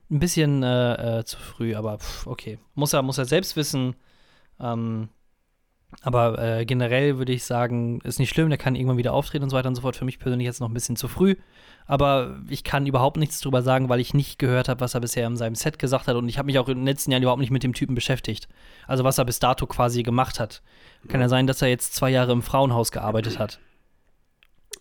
ein 0.10 0.20
bisschen 0.20 0.64
äh, 0.64 1.20
äh, 1.20 1.26
zu 1.26 1.38
früh. 1.38 1.76
Aber 1.76 2.00
pff, 2.00 2.26
okay, 2.28 2.58
muss 2.74 2.94
er, 2.94 3.02
muss 3.02 3.18
er 3.18 3.26
selbst 3.26 3.58
wissen. 3.58 3.96
Ähm, 4.60 5.10
aber 6.02 6.40
äh, 6.40 6.66
generell 6.66 7.18
würde 7.18 7.34
ich 7.34 7.44
sagen, 7.44 8.00
ist 8.02 8.18
nicht 8.20 8.30
schlimm, 8.30 8.50
der 8.50 8.58
kann 8.58 8.76
irgendwann 8.76 8.98
wieder 8.98 9.14
auftreten 9.14 9.44
und 9.44 9.50
so 9.50 9.58
weiter 9.58 9.68
und 9.68 9.76
so 9.76 9.82
fort. 9.82 9.96
Für 9.96 10.06
mich 10.06 10.20
persönlich 10.20 10.46
jetzt 10.46 10.62
noch 10.62 10.70
ein 10.70 10.74
bisschen 10.74 10.96
zu 10.96 11.08
früh. 11.08 11.36
Aber 11.86 12.40
ich 12.48 12.64
kann 12.64 12.86
überhaupt 12.88 13.18
nichts 13.18 13.42
drüber 13.42 13.62
sagen, 13.62 13.90
weil 13.90 14.00
ich 14.00 14.14
nicht 14.14 14.40
gehört 14.40 14.70
habe, 14.70 14.80
was 14.80 14.94
er 14.94 15.02
bisher 15.02 15.28
in 15.28 15.36
seinem 15.36 15.56
Set 15.56 15.78
gesagt 15.80 16.08
hat. 16.08 16.16
Und 16.16 16.30
ich 16.30 16.38
habe 16.38 16.46
mich 16.46 16.58
auch 16.60 16.70
in 16.70 16.78
den 16.78 16.86
letzten 16.86 17.12
Jahren 17.12 17.24
überhaupt 17.24 17.42
nicht 17.42 17.52
mit 17.52 17.64
dem 17.64 17.74
Typen 17.74 17.96
beschäftigt. 17.96 18.48
Also 18.88 19.04
was 19.04 19.18
er 19.18 19.26
bis 19.26 19.40
dato 19.40 19.68
quasi 19.68 20.02
gemacht 20.04 20.40
hat. 20.40 20.62
Kann 21.08 21.20
ja 21.20 21.28
sein, 21.28 21.48
dass 21.48 21.62
er 21.62 21.68
jetzt 21.68 21.94
zwei 21.94 22.10
Jahre 22.10 22.32
im 22.32 22.42
Frauenhaus 22.42 22.92
gearbeitet 22.92 23.40
hat. 23.40 23.60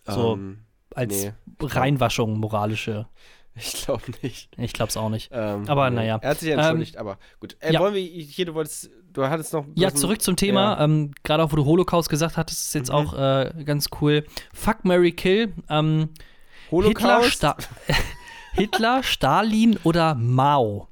So 0.07 0.33
Ähm, 0.33 0.59
als 0.95 1.23
nee. 1.23 1.33
Reinwaschung, 1.59 2.39
moralische. 2.39 3.07
Ich 3.53 3.83
glaube 3.83 4.03
nicht. 4.23 4.49
Ich 4.57 4.71
glaube 4.71 4.91
es 4.91 4.95
auch 4.97 5.09
nicht. 5.09 5.29
Ähm, 5.33 5.65
Aber 5.67 5.89
naja. 5.89 6.19
Er 6.21 6.29
hat 6.29 6.39
sich 6.39 6.47
ja 6.47 6.53
Ähm, 6.53 6.59
entschuldigt, 6.61 6.95
aber 6.95 7.17
gut. 7.41 7.57
Äh, 7.59 7.73
ja. 7.73 7.81
Wollen 7.81 7.95
wir 7.95 8.01
hier, 8.01 8.45
du 8.45 8.53
wolltest, 8.53 8.89
du 9.13 9.25
hattest 9.27 9.53
noch. 9.53 9.65
Ja, 9.75 9.93
zurück 9.93 10.21
zum 10.21 10.35
Thema. 10.35 10.77
Ja. 10.77 10.83
Ähm, 10.85 11.11
Gerade 11.23 11.43
auch, 11.43 11.51
wo 11.51 11.55
du 11.55 11.65
Holocaust 11.65 12.09
gesagt 12.09 12.37
hattest, 12.37 12.61
ist 12.67 12.73
jetzt 12.73 12.89
Mhm. 12.89 12.95
auch 12.95 13.13
äh, 13.13 13.63
ganz 13.65 13.89
cool. 14.01 14.25
Fuck 14.53 14.83
Mary 14.85 15.11
Kill. 15.11 15.53
Ähm, 15.69 16.09
Hitler, 16.69 16.71
Holocaust. 16.71 17.31
Sta 17.33 17.57
Hitler, 18.53 19.03
Stalin 19.03 19.77
oder 19.83 20.15
Mao? 20.15 20.87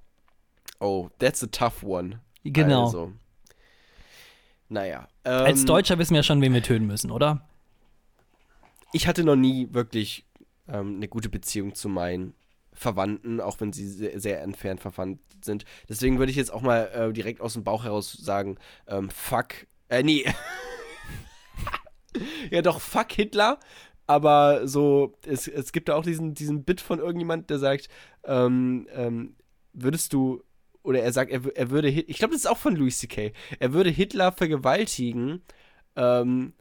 oh, 0.80 1.10
that's 1.20 1.44
a 1.44 1.48
tough 1.48 1.84
one. 1.84 2.20
Genau. 2.44 2.86
Also. 2.86 3.12
Naja. 4.70 5.08
Ähm, 5.26 5.46
Als 5.46 5.66
Deutscher 5.66 5.98
wissen 5.98 6.12
wir 6.14 6.20
ja 6.20 6.24
schon, 6.24 6.42
wen 6.42 6.54
wir 6.54 6.64
töten 6.64 6.86
müssen, 6.88 7.12
oder? 7.12 7.42
Ich 8.94 9.08
hatte 9.08 9.24
noch 9.24 9.36
nie 9.36 9.68
wirklich 9.72 10.26
ähm, 10.68 10.96
eine 10.98 11.08
gute 11.08 11.28
Beziehung 11.30 11.76
zu 11.76 11.90
meinen 11.90 12.34
Verwandten, 12.80 13.42
auch 13.42 13.60
wenn 13.60 13.74
sie 13.74 13.88
sehr, 13.88 14.20
sehr 14.22 14.42
entfernt 14.42 14.80
verwandt 14.80 15.20
sind. 15.44 15.66
Deswegen 15.90 16.18
würde 16.18 16.32
ich 16.32 16.38
jetzt 16.38 16.52
auch 16.52 16.62
mal 16.62 16.86
äh, 16.94 17.14
direkt 17.14 17.42
aus 17.42 17.54
dem 17.54 17.66
Bauch 17.66 17.84
heraus 17.84 18.14
sagen, 18.14 18.58
ähm, 18.88 19.10
fuck, 19.10 19.68
äh, 19.90 20.02
nee. 20.02 20.26
ja 22.52 22.62
doch, 22.62 22.80
fuck 22.80 23.12
Hitler. 23.12 23.60
Aber 24.08 24.66
so, 24.66 25.14
es, 25.26 25.48
es 25.50 25.74
gibt 25.74 25.90
da 25.90 25.96
auch 25.96 26.04
diesen, 26.04 26.34
diesen 26.34 26.64
Bit 26.64 26.80
von 26.80 27.00
irgendjemand, 27.00 27.50
der 27.50 27.60
sagt, 27.60 27.90
ähm, 28.24 28.88
ähm, 28.94 29.36
würdest 29.74 30.14
du, 30.14 30.42
oder 30.82 31.02
er 31.02 31.12
sagt, 31.12 31.32
er, 31.32 31.42
er 31.56 31.70
würde, 31.70 31.90
ich 31.90 32.18
glaube, 32.18 32.34
das 32.34 32.46
ist 32.46 32.50
auch 32.50 32.58
von 32.58 32.78
Louis 32.78 32.98
C.K., 32.98 33.34
er 33.60 33.74
würde 33.74 33.90
Hitler 33.90 34.32
vergewaltigen, 34.32 35.42
ähm, 35.98 36.54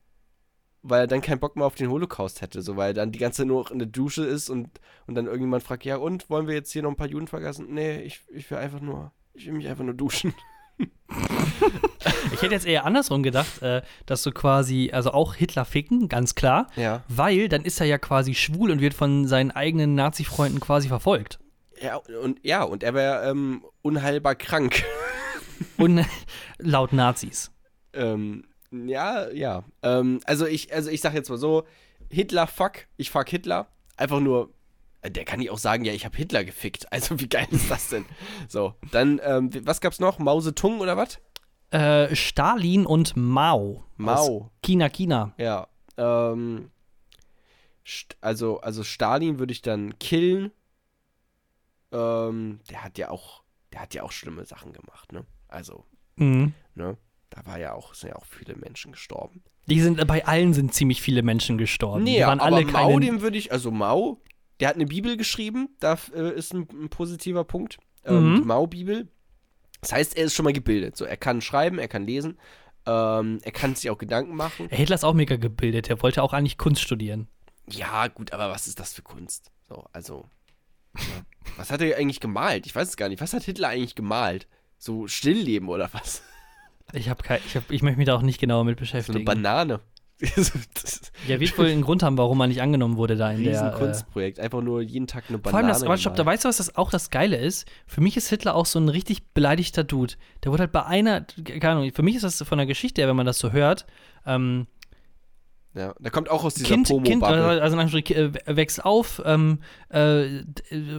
weil 0.88 1.00
er 1.00 1.06
dann 1.06 1.20
keinen 1.20 1.40
Bock 1.40 1.56
mehr 1.56 1.66
auf 1.66 1.74
den 1.74 1.90
Holocaust 1.90 2.40
hätte, 2.42 2.62
so 2.62 2.76
weil 2.76 2.94
dann 2.94 3.12
die 3.12 3.18
ganze 3.18 3.38
Zeit 3.38 3.46
nur 3.48 3.62
noch 3.62 3.70
in 3.70 3.78
der 3.78 3.88
Dusche 3.88 4.24
ist 4.24 4.50
und, 4.50 4.68
und 5.06 5.14
dann 5.14 5.26
irgendjemand 5.26 5.62
fragt, 5.62 5.84
ja 5.84 5.96
und, 5.96 6.28
wollen 6.30 6.46
wir 6.46 6.54
jetzt 6.54 6.72
hier 6.72 6.82
noch 6.82 6.90
ein 6.90 6.96
paar 6.96 7.08
Juden 7.08 7.26
vergessen? 7.26 7.66
Nee, 7.70 8.00
ich, 8.02 8.20
ich 8.32 8.50
will 8.50 8.58
einfach 8.58 8.80
nur, 8.80 9.12
ich 9.34 9.46
will 9.46 9.54
mich 9.54 9.68
einfach 9.68 9.84
nur 9.84 9.94
duschen. 9.94 10.34
Ich 12.32 12.42
hätte 12.42 12.54
jetzt 12.54 12.66
eher 12.66 12.84
andersrum 12.84 13.22
gedacht, 13.22 13.62
äh, 13.62 13.82
dass 14.06 14.22
du 14.22 14.30
quasi, 14.30 14.90
also 14.92 15.10
auch 15.12 15.34
Hitler 15.34 15.64
ficken, 15.64 16.08
ganz 16.08 16.34
klar, 16.34 16.68
Ja. 16.76 17.02
weil 17.08 17.48
dann 17.48 17.64
ist 17.64 17.80
er 17.80 17.86
ja 17.86 17.98
quasi 17.98 18.34
schwul 18.34 18.70
und 18.70 18.80
wird 18.80 18.94
von 18.94 19.26
seinen 19.26 19.50
eigenen 19.50 19.94
Nazi-Freunden 19.94 20.60
quasi 20.60 20.88
verfolgt. 20.88 21.38
Ja, 21.82 21.96
und 21.96 22.38
ja, 22.44 22.62
und 22.64 22.82
er 22.82 22.94
wäre 22.94 23.28
ähm, 23.30 23.64
unheilbar 23.82 24.34
krank. 24.34 24.84
Und 25.76 26.04
laut 26.58 26.92
Nazis. 26.92 27.50
ähm, 27.92 28.44
ja, 28.70 29.28
ja. 29.30 29.64
Ähm, 29.82 30.20
also 30.24 30.46
ich, 30.46 30.72
also 30.72 30.90
ich 30.90 31.00
sag 31.00 31.14
jetzt 31.14 31.28
mal 31.30 31.38
so, 31.38 31.64
Hitler 32.10 32.46
fuck, 32.46 32.86
ich 32.96 33.10
fuck 33.10 33.28
Hitler. 33.28 33.68
Einfach 33.96 34.20
nur, 34.20 34.52
äh, 35.02 35.10
der 35.10 35.24
kann 35.24 35.38
nicht 35.40 35.50
auch 35.50 35.58
sagen, 35.58 35.84
ja, 35.84 35.92
ich 35.92 36.04
habe 36.04 36.16
Hitler 36.16 36.44
gefickt. 36.44 36.86
Also 36.92 37.18
wie 37.20 37.28
geil 37.28 37.46
ist 37.50 37.70
das 37.70 37.88
denn? 37.88 38.04
So, 38.48 38.74
dann, 38.92 39.20
ähm, 39.24 39.50
was 39.66 39.80
gab's 39.80 40.00
noch? 40.00 40.18
Mao 40.18 40.40
Tung 40.40 40.80
oder 40.80 40.96
was? 40.96 41.18
Äh, 41.70 42.14
Stalin 42.16 42.86
und 42.86 43.16
Mao. 43.16 43.84
Mao. 43.96 44.50
China, 44.62 44.88
China. 44.88 45.34
Ja. 45.36 45.68
Ähm, 45.98 46.70
also, 48.20 48.60
also 48.60 48.84
Stalin 48.84 49.38
würde 49.38 49.52
ich 49.52 49.62
dann 49.62 49.98
killen. 49.98 50.50
Ähm, 51.92 52.60
der 52.70 52.84
hat 52.84 52.98
ja 52.98 53.10
auch, 53.10 53.42
der 53.72 53.80
hat 53.80 53.94
ja 53.94 54.02
auch 54.02 54.12
schlimme 54.12 54.44
Sachen 54.44 54.72
gemacht, 54.72 55.12
ne? 55.12 55.24
Also, 55.48 55.84
Mhm. 56.16 56.52
ne? 56.74 56.96
Da 57.30 57.44
war 57.44 57.58
ja 57.58 57.74
auch, 57.74 57.94
sind 57.94 58.10
ja 58.10 58.16
auch 58.16 58.24
viele 58.24 58.56
Menschen 58.56 58.92
gestorben. 58.92 59.42
Die 59.66 59.80
sind, 59.80 60.04
bei 60.06 60.24
allen 60.26 60.54
sind 60.54 60.72
ziemlich 60.72 61.02
viele 61.02 61.22
Menschen 61.22 61.58
gestorben. 61.58 62.04
Nee, 62.04 62.18
die 62.18 62.22
waren 62.22 62.40
aber 62.40 62.56
alle 62.56 62.64
Mao, 62.64 62.88
keine, 62.88 63.00
dem 63.06 63.20
würde 63.20 63.36
ich, 63.36 63.52
also 63.52 63.70
Mao, 63.70 64.22
der 64.60 64.68
hat 64.68 64.76
eine 64.76 64.86
Bibel 64.86 65.16
geschrieben, 65.16 65.68
da 65.78 65.98
äh, 66.14 66.32
ist 66.34 66.54
ein, 66.54 66.66
ein 66.72 66.88
positiver 66.88 67.44
Punkt. 67.44 67.78
Ähm, 68.04 68.32
Mhm. 68.32 68.36
Die 68.40 68.46
Mao-Bibel. 68.46 69.08
Das 69.80 69.92
heißt, 69.92 70.16
er 70.16 70.24
ist 70.24 70.34
schon 70.34 70.44
mal 70.44 70.52
gebildet. 70.52 70.96
So, 70.96 71.04
er 71.04 71.16
kann 71.16 71.40
schreiben, 71.40 71.78
er 71.78 71.86
kann 71.88 72.04
lesen, 72.06 72.38
ähm, 72.86 73.38
er 73.42 73.52
kann 73.52 73.74
sich 73.74 73.90
auch 73.90 73.98
Gedanken 73.98 74.34
machen. 74.34 74.68
Hitler 74.70 74.94
ist 74.96 75.04
auch 75.04 75.14
mega 75.14 75.36
gebildet. 75.36 75.88
Er 75.90 76.02
wollte 76.02 76.22
auch 76.22 76.32
eigentlich 76.32 76.58
Kunst 76.58 76.80
studieren. 76.82 77.28
Ja, 77.68 78.08
gut, 78.08 78.32
aber 78.32 78.50
was 78.50 78.66
ist 78.66 78.80
das 78.80 78.94
für 78.94 79.02
Kunst? 79.02 79.52
So, 79.68 79.84
also. 79.92 80.24
Ja. 80.96 81.02
Was 81.58 81.70
hat 81.70 81.80
er 81.82 81.96
eigentlich 81.98 82.20
gemalt? 82.20 82.66
Ich 82.66 82.74
weiß 82.74 82.88
es 82.88 82.96
gar 82.96 83.08
nicht. 83.08 83.20
Was 83.20 83.34
hat 83.34 83.44
Hitler 83.44 83.68
eigentlich 83.68 83.94
gemalt? 83.94 84.48
So 84.78 85.06
Stillleben 85.06 85.68
oder 85.68 85.90
was? 85.92 86.22
Ich 86.92 87.08
habe 87.08 87.22
kein, 87.22 87.40
ich, 87.46 87.56
hab, 87.56 87.70
ich 87.70 87.82
möchte 87.82 87.98
mich 87.98 88.06
da 88.06 88.16
auch 88.16 88.22
nicht 88.22 88.40
genauer 88.40 88.64
mit 88.64 88.78
So 88.78 88.82
eine 88.82 89.02
beschäftigen. 89.02 89.24
Banane. 89.24 89.80
ja, 91.28 91.38
wird 91.38 91.56
wohl 91.56 91.66
einen 91.66 91.82
Grund 91.82 92.02
haben, 92.02 92.18
warum 92.18 92.40
er 92.40 92.48
nicht 92.48 92.60
angenommen 92.60 92.96
wurde 92.96 93.16
da 93.16 93.30
in 93.30 93.36
ein 93.36 93.44
der. 93.44 93.52
Äh, 93.52 93.58
Riesenkunstprojekt. 93.58 94.40
Einfach 94.40 94.62
nur 94.62 94.82
jeden 94.82 95.06
Tag 95.06 95.24
eine 95.28 95.38
Banane. 95.38 95.50
vor 95.50 95.58
allem 95.58 95.68
das, 95.68 95.82
aber 95.84 95.96
stopp, 95.96 96.16
da 96.16 96.26
weißt 96.26 96.44
du, 96.44 96.48
was 96.48 96.56
das 96.56 96.74
auch 96.74 96.90
das 96.90 97.10
Geile 97.10 97.36
ist? 97.36 97.68
Für 97.86 98.00
mich 98.00 98.16
ist 98.16 98.28
Hitler 98.28 98.56
auch 98.56 98.66
so 98.66 98.80
ein 98.80 98.88
richtig 98.88 99.32
beleidigter 99.32 99.84
Dude. 99.84 100.14
Der 100.42 100.50
wurde 100.50 100.62
halt 100.62 100.72
bei 100.72 100.84
einer, 100.84 101.20
keine 101.20 101.68
Ahnung, 101.70 101.92
für 101.92 102.02
mich 102.02 102.16
ist 102.16 102.24
das 102.24 102.42
von 102.42 102.58
der 102.58 102.66
Geschichte 102.66 103.00
her, 103.00 103.08
wenn 103.08 103.16
man 103.16 103.26
das 103.26 103.38
so 103.38 103.52
hört, 103.52 103.86
ähm, 104.26 104.66
ja, 105.74 105.94
der 105.98 106.10
kommt 106.10 106.30
auch 106.30 106.44
aus 106.44 106.54
dieser 106.54 106.74
Kind, 106.74 106.88
kind 106.88 107.20
Pomo-Bubble. 107.20 107.62
also 107.62 107.76
in 107.76 107.80
Anführungsstrichen, 107.80 108.34
äh, 108.34 108.56
wächst 108.56 108.84
auf, 108.84 109.22
ähm, 109.24 109.60
äh, 109.92 110.38
äh, 110.38 110.42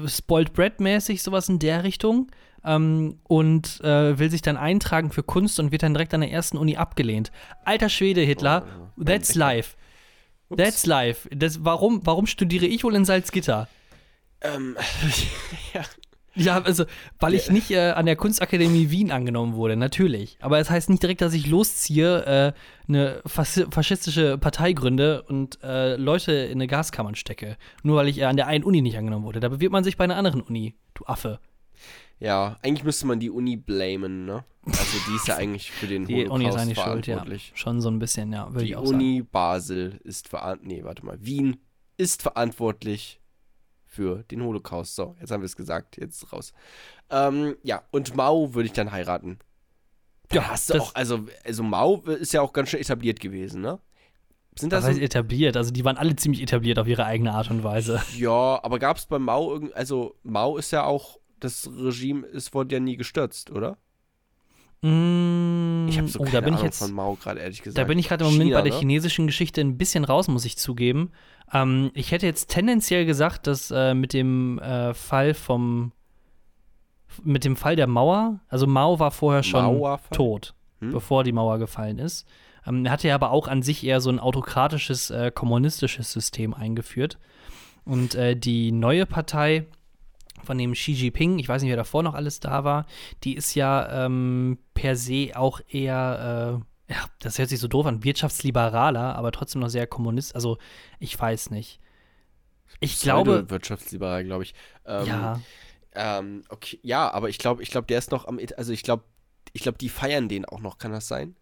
spoiled 0.07 0.53
bread 0.53 0.79
mäßig, 0.79 1.21
sowas 1.21 1.49
in 1.49 1.59
der 1.59 1.83
Richtung. 1.83 2.31
Ähm, 2.63 3.19
und 3.23 3.81
äh, 3.81 4.19
will 4.19 4.29
sich 4.29 4.41
dann 4.41 4.57
eintragen 4.57 5.11
für 5.11 5.23
Kunst 5.23 5.59
und 5.59 5.71
wird 5.71 5.83
dann 5.83 5.93
direkt 5.93 6.13
an 6.13 6.21
der 6.21 6.31
ersten 6.31 6.57
Uni 6.57 6.77
abgelehnt. 6.77 7.31
Alter 7.65 7.89
Schwede, 7.89 8.21
Hitler, 8.21 8.65
Oh, 8.97 9.03
that's 9.03 9.35
life. 9.35 9.75
Ups. 10.49 10.57
That's 10.61 10.85
life. 10.85 11.29
Das, 11.31 11.63
warum, 11.63 12.01
warum 12.05 12.25
studiere 12.25 12.65
ich 12.65 12.83
wohl 12.83 12.95
in 12.95 13.05
Salzgitter? 13.05 13.67
Ähm, 14.41 14.75
ja. 15.73 15.83
Ja, 16.35 16.61
also, 16.61 16.85
weil 17.19 17.33
ich 17.33 17.49
nicht 17.49 17.69
äh, 17.71 17.91
an 17.91 18.05
der 18.05 18.15
Kunstakademie 18.15 18.91
Wien 18.91 19.11
angenommen 19.11 19.55
wurde, 19.55 19.75
natürlich. 19.75 20.37
Aber 20.39 20.57
es 20.59 20.67
das 20.67 20.75
heißt 20.75 20.89
nicht 20.89 21.03
direkt, 21.03 21.21
dass 21.21 21.33
ich 21.33 21.47
losziehe, 21.47 22.25
äh, 22.25 22.53
eine 22.87 23.21
fas 23.25 23.61
faschistische 23.71 24.37
Partei 24.37 24.71
gründe 24.73 25.23
und 25.23 25.59
äh, 25.63 25.95
Leute 25.95 26.31
in 26.31 26.53
eine 26.53 26.67
Gaskammern 26.67 27.15
stecke. 27.15 27.57
Nur 27.83 27.97
weil 27.97 28.07
ich 28.07 28.19
äh, 28.19 28.25
an 28.25 28.37
der 28.37 28.47
einen 28.47 28.63
Uni 28.63 28.81
nicht 28.81 28.97
angenommen 28.97 29.25
wurde. 29.25 29.39
Da 29.39 29.49
bewirbt 29.49 29.73
man 29.73 29.83
sich 29.83 29.97
bei 29.97 30.05
einer 30.05 30.15
anderen 30.15 30.41
Uni, 30.41 30.75
du 30.93 31.05
Affe. 31.05 31.39
Ja, 32.19 32.57
eigentlich 32.61 32.83
müsste 32.83 33.07
man 33.07 33.19
die 33.19 33.29
Uni 33.29 33.55
blamen, 33.57 34.25
ne? 34.25 34.43
Also 34.65 34.97
die 35.09 35.15
ist 35.15 35.27
ja 35.27 35.35
eigentlich 35.37 35.71
für 35.71 35.87
den 35.87 36.05
Die 36.07 36.15
Holocaust 36.15 36.35
Uni 36.35 36.49
ist 36.49 36.55
eigentlich 36.57 36.79
schuld, 36.79 37.07
ja. 37.07 37.13
verantwortlich. 37.15 37.51
Schon 37.55 37.81
so 37.81 37.89
ein 37.89 37.99
bisschen, 37.99 38.31
ja, 38.33 38.47
würde 38.51 38.65
Die 38.65 38.71
ich 38.71 38.75
auch 38.75 38.85
sagen. 38.85 38.97
Uni 38.97 39.21
Basel 39.23 39.99
ist 40.03 40.27
verantwortlich, 40.27 40.77
nee, 40.79 40.83
warte 40.83 41.05
mal, 41.05 41.17
Wien 41.21 41.57
ist 41.97 42.21
verantwortlich 42.21 43.19
für 43.85 44.23
den 44.23 44.43
Holocaust. 44.43 44.95
So, 44.95 45.15
jetzt 45.19 45.31
haben 45.31 45.41
wir 45.41 45.45
es 45.47 45.55
gesagt, 45.55 45.97
jetzt 45.97 46.31
raus. 46.31 46.53
Ähm, 47.09 47.55
ja, 47.63 47.81
und 47.91 48.15
Mao 48.15 48.53
würde 48.53 48.67
ich 48.67 48.73
dann 48.73 48.91
heiraten. 48.91 49.39
Da 50.29 50.35
Ja, 50.37 50.47
hast 50.49 50.69
du 50.69 50.73
das- 50.75 50.83
auch, 50.83 50.95
also, 50.95 51.25
also 51.43 51.63
Mao 51.63 51.97
ist 52.05 52.33
ja 52.33 52.41
auch 52.41 52.53
ganz 52.53 52.69
schön 52.69 52.79
etabliert 52.81 53.19
gewesen, 53.19 53.61
ne? 53.61 53.79
Sind 54.57 54.73
das 54.73 54.81
Das 54.81 54.89
heißt 54.89 54.99
so, 54.99 55.05
etabliert, 55.05 55.55
also 55.57 55.71
die 55.71 55.85
waren 55.85 55.97
alle 55.97 56.15
ziemlich 56.15 56.41
etabliert 56.41 56.79
auf 56.79 56.87
ihre 56.87 57.05
eigene 57.05 57.33
Art 57.33 57.49
und 57.49 57.63
Weise. 57.63 58.01
Ja, 58.17 58.59
aber 58.61 58.77
gab 58.77 58.97
es 58.97 59.05
bei 59.05 59.17
Mao 59.17 59.51
irgend, 59.53 59.73
also 59.73 60.15
Mao 60.23 60.57
ist 60.57 60.71
ja 60.71 60.83
auch, 60.83 61.18
das 61.39 61.69
Regime 61.75 62.25
ist, 62.27 62.53
wurde 62.53 62.75
ja 62.75 62.79
nie 62.79 62.97
gestürzt, 62.97 63.51
oder? 63.51 63.77
Mm, 64.81 65.87
Ich 65.89 65.97
habe 65.97 66.07
so 66.07 66.19
oh, 66.19 66.23
keine 66.23 66.33
da 66.33 66.41
bin 66.41 66.53
ich 66.53 66.61
jetzt, 66.61 66.79
von 66.79 66.93
Mao 66.93 67.15
gerade, 67.15 67.39
ehrlich 67.41 67.61
gesagt. 67.61 67.77
Da 67.77 67.83
bin 67.83 67.99
ich 67.99 68.07
gerade 68.07 68.23
im 68.23 68.31
Moment 68.31 68.49
China, 68.49 68.57
bei 68.59 68.63
der 68.63 68.73
ne? 68.73 68.79
chinesischen 68.79 69.27
Geschichte 69.27 69.59
ein 69.61 69.77
bisschen 69.77 70.05
raus, 70.05 70.27
muss 70.27 70.45
ich 70.45 70.57
zugeben. 70.57 71.11
Ähm, 71.51 71.91
ich 71.93 72.11
hätte 72.11 72.25
jetzt 72.25 72.49
tendenziell 72.49 73.05
gesagt, 73.05 73.47
dass 73.47 73.71
äh, 73.71 73.93
mit 73.93 74.13
dem 74.13 74.59
äh, 74.59 74.93
Fall 74.93 75.33
vom 75.33 75.91
mit 77.23 77.43
dem 77.43 77.55
Fall 77.55 77.75
der 77.75 77.87
Mauer, 77.87 78.39
also 78.47 78.67
Mao 78.67 78.99
war 78.99 79.11
vorher 79.11 79.43
schon 79.43 79.63
Mauerfall? 79.65 80.15
tot, 80.15 80.53
Hm? 80.79 80.91
bevor 80.91 81.23
die 81.23 81.31
Mauer 81.33 81.57
gefallen 81.57 81.97
ist. 81.99 82.25
Ähm, 82.65 82.85
er 82.85 82.91
hatte 82.91 83.07
ja 83.07 83.15
aber 83.15 83.31
auch 83.31 83.47
an 83.47 83.63
sich 83.63 83.83
eher 83.83 83.99
so 83.99 84.09
ein 84.11 84.19
autokratisches, 84.19 85.09
äh, 85.09 85.31
kommunistisches 85.33 86.11
System 86.11 86.53
eingeführt. 86.53 87.17
Und 87.83 88.13
äh, 88.15 88.35
die 88.37 88.71
neue 88.71 89.05
Partei 89.07 89.65
von 90.43 90.57
dem 90.57 90.73
Xi 90.73 90.93
Jinping, 90.93 91.39
ich 91.39 91.49
weiß 91.49 91.61
nicht, 91.61 91.69
wer 91.69 91.77
davor 91.77 92.03
noch 92.03 92.13
alles 92.13 92.39
da 92.39 92.63
war, 92.63 92.85
die 93.23 93.35
ist 93.35 93.55
ja 93.55 94.05
ähm, 94.05 94.57
per 94.73 94.95
se 94.95 95.31
auch 95.35 95.61
eher, 95.67 96.61
äh, 96.89 96.93
ja, 96.93 97.05
das 97.19 97.37
hört 97.37 97.49
sich 97.49 97.59
so 97.59 97.67
doof 97.67 97.85
an, 97.85 98.03
wirtschaftsliberaler, 98.03 99.15
aber 99.15 99.31
trotzdem 99.31 99.61
noch 99.61 99.69
sehr 99.69 99.87
kommunist. 99.87 100.35
Also, 100.35 100.57
ich 100.99 101.19
weiß 101.19 101.51
nicht. 101.51 101.79
Ich 102.79 102.99
glaube. 102.99 103.49
Wirtschaftsliberal, 103.49 104.23
glaube 104.23 104.43
ich. 104.43 104.53
Ähm, 104.85 105.05
ja. 105.05 105.41
Ähm, 105.93 106.43
okay, 106.49 106.79
ja, 106.83 107.11
aber 107.11 107.29
ich 107.29 107.37
glaube, 107.37 107.63
ich 107.63 107.71
glaube, 107.71 107.87
der 107.87 107.97
ist 107.97 108.11
noch 108.11 108.27
am, 108.27 108.39
also 108.57 108.71
ich 108.71 108.83
glaube, 108.83 109.03
ich 109.53 109.63
glaube, 109.63 109.77
die 109.77 109.89
feiern 109.89 110.29
den 110.29 110.45
auch 110.45 110.59
noch, 110.59 110.77
kann 110.77 110.91
das 110.91 111.07
sein? 111.07 111.35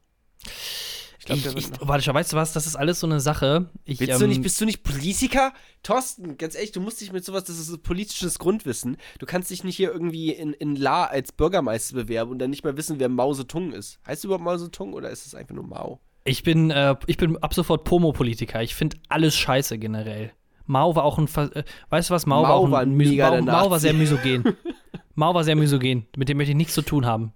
Ich 1.36 1.44
glaube, 1.44 1.60
der 1.60 1.70
ich, 1.72 1.88
Warte 1.88 2.04
schon, 2.04 2.14
weißt 2.14 2.34
du 2.34 2.38
was, 2.38 2.54
das 2.54 2.68
ist 2.68 2.76
alles 2.76 3.00
so 3.00 3.08
eine 3.08 3.20
Sache. 3.20 3.70
Ich, 3.86 4.00
Willst 4.00 4.16
ähm, 4.16 4.20
du 4.22 4.28
nicht, 4.28 4.42
bist 4.42 4.60
du 4.62 4.66
nicht 4.66 4.84
Politiker? 4.84 5.54
Thorsten, 5.84 6.38
ganz 6.38 6.56
ehrlich, 6.56 6.72
du 6.72 6.82
musst 6.82 7.02
dich 7.02 7.12
mit 7.12 7.26
sowas, 7.26 7.44
das 7.44 7.58
ist 7.58 7.68
so 7.68 7.78
politisches 7.78 8.40
Grundwissen. 8.40 8.98
Du 9.20 9.26
kannst 9.26 9.50
dich 9.50 9.64
nicht 9.64 9.76
hier 9.76 9.92
irgendwie 9.92 10.32
in, 10.32 10.54
in 10.54 10.76
La 10.76 11.06
als 11.06 11.32
Bürgermeister 11.32 11.96
bewerben 11.96 12.32
und 12.32 12.40
dann 12.40 12.50
nicht 12.50 12.64
mal 12.64 12.78
wissen, 12.78 13.00
wer 13.00 13.10
Mao 13.10 13.34
Zedong 13.34 13.74
ist. 13.74 14.00
Heißt 14.06 14.24
du 14.24 14.28
überhaupt 14.28 14.44
Mao 14.44 14.58
Zedong 14.58 14.94
oder 14.94 15.10
ist 15.10 15.26
es 15.26 15.36
einfach 15.36 15.56
nur 15.56 15.66
Mao? 15.66 16.00
Ich 16.24 16.44
bin, 16.44 16.72
äh, 16.72 16.96
ich 17.06 17.18
bin 17.18 17.38
ab 17.38 17.54
sofort 17.54 17.86
Pomo-Politiker. 17.86 18.62
Ich 18.62 18.76
finde 18.76 18.98
alles 19.08 19.36
scheiße 19.36 19.78
generell. 19.78 20.32
Mao 20.66 20.96
war 20.96 21.04
auch 21.04 21.18
ein, 21.18 21.28
äh, 21.54 21.64
weißt 21.90 22.10
du 22.10 22.14
was, 22.14 22.26
Mao, 22.26 22.42
Mao 22.42 22.50
war 22.50 22.56
auch 22.56 22.66
ein, 22.66 22.72
war 22.72 23.32
ein 23.32 23.46
Mao, 23.46 23.54
Mao 23.54 23.72
war 23.72 23.80
sehr 23.80 23.94
misogen. 23.96 24.44
Mao 25.16 25.34
war 25.34 25.44
sehr 25.44 25.56
misogen. 25.56 26.06
Mit 26.18 26.30
dem 26.30 26.38
möchte 26.38 26.52
ich 26.52 26.58
nichts 26.58 26.74
zu 26.74 26.82
tun 26.82 27.06
haben. 27.06 27.34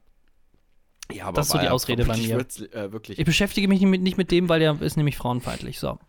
Ja, 1.14 1.26
aber 1.26 1.38
das 1.38 1.48
ist 1.48 1.52
so 1.52 1.58
die 1.58 1.70
Ausrede 1.70 2.06
bei 2.06 2.18
mir. 2.18 2.46
Äh. 2.74 2.90
Ich 3.08 3.26
beschäftige 3.26 3.68
mich 3.68 3.80
nicht 3.82 3.90
mit, 3.90 4.02
nicht 4.02 4.18
mit 4.18 4.32
dem, 4.32 4.50
weil 4.50 4.60
der 4.60 4.82
ist 4.82 4.98
nämlich 4.98 5.18
frauenfeindlich. 5.18 5.80
So. 5.80 6.00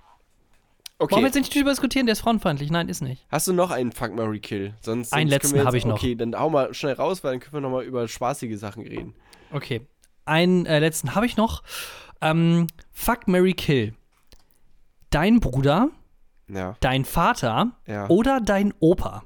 Okay. 0.98 1.14
Wollen 1.14 1.22
wir 1.22 1.28
jetzt 1.28 1.36
nicht 1.36 1.55
drüber 1.55 1.70
diskutieren? 1.70 2.07
Der 2.07 2.12
ist 2.12 2.20
frauenfeindlich. 2.20 2.70
Nein, 2.70 2.88
ist 2.88 3.00
nicht. 3.00 3.26
Hast 3.28 3.48
du 3.48 3.53
noch 3.53 3.72
einen 3.72 3.90
Fuck 3.90 4.14
Mary 4.14 4.38
Kill? 4.38 4.74
Sonst, 4.80 5.12
einen 5.12 5.28
sonst 5.28 5.42
letzten 5.42 5.64
habe 5.64 5.76
ich 5.76 5.84
noch. 5.84 5.96
Okay, 5.96 6.14
dann 6.14 6.38
hau 6.38 6.48
mal 6.48 6.72
schnell 6.74 6.94
raus, 6.94 7.24
weil 7.24 7.32
dann 7.32 7.40
können 7.40 7.55
wir 7.55 7.61
noch 7.61 7.70
mal 7.70 7.84
über 7.84 8.07
spaßige 8.07 8.57
Sachen 8.59 8.86
reden. 8.86 9.14
Okay. 9.50 9.80
Einen 10.24 10.66
äh, 10.66 10.78
letzten 10.78 11.14
habe 11.14 11.26
ich 11.26 11.36
noch. 11.36 11.64
Ähm, 12.20 12.68
Fuck 12.92 13.26
Mary 13.26 13.55
Kill. 13.55 13.94
Dein 15.11 15.40
Bruder, 15.40 15.90
ja. 16.48 16.76
dein 16.80 17.05
Vater 17.05 17.72
ja. 17.86 18.09
oder 18.09 18.40
dein 18.40 18.72
Opa. 18.78 19.24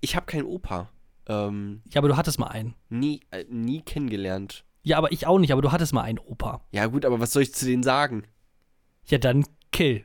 Ich 0.00 0.14
habe 0.14 0.26
keinen 0.26 0.44
Opa. 0.44 0.88
Ähm, 1.28 1.82
ja, 1.92 2.00
aber 2.00 2.08
du 2.08 2.16
hattest 2.16 2.38
mal 2.38 2.48
einen. 2.48 2.74
Nie, 2.88 3.20
äh, 3.30 3.44
nie 3.48 3.82
kennengelernt. 3.82 4.64
Ja, 4.82 4.96
aber 4.96 5.12
ich 5.12 5.26
auch 5.26 5.38
nicht, 5.38 5.52
aber 5.52 5.62
du 5.62 5.70
hattest 5.70 5.92
mal 5.92 6.02
einen 6.02 6.18
Opa. 6.18 6.62
Ja, 6.72 6.86
gut, 6.86 7.04
aber 7.04 7.20
was 7.20 7.32
soll 7.32 7.42
ich 7.42 7.54
zu 7.54 7.66
denen 7.66 7.82
sagen? 7.82 8.24
Ja, 9.06 9.18
dann 9.18 9.44
kill. 9.70 10.04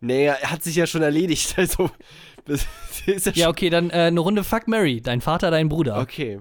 Nee, 0.00 0.26
er 0.26 0.50
hat 0.50 0.62
sich 0.62 0.76
ja 0.76 0.86
schon 0.86 1.02
erledigt, 1.02 1.54
also. 1.58 1.90
ja, 2.46 3.32
ja, 3.34 3.48
okay, 3.48 3.68
dann 3.68 3.90
äh, 3.90 4.04
eine 4.04 4.20
Runde 4.20 4.44
Fuck 4.44 4.68
Mary. 4.68 5.00
Dein 5.02 5.20
Vater, 5.20 5.50
dein 5.50 5.68
Bruder. 5.68 6.00
Okay. 6.00 6.40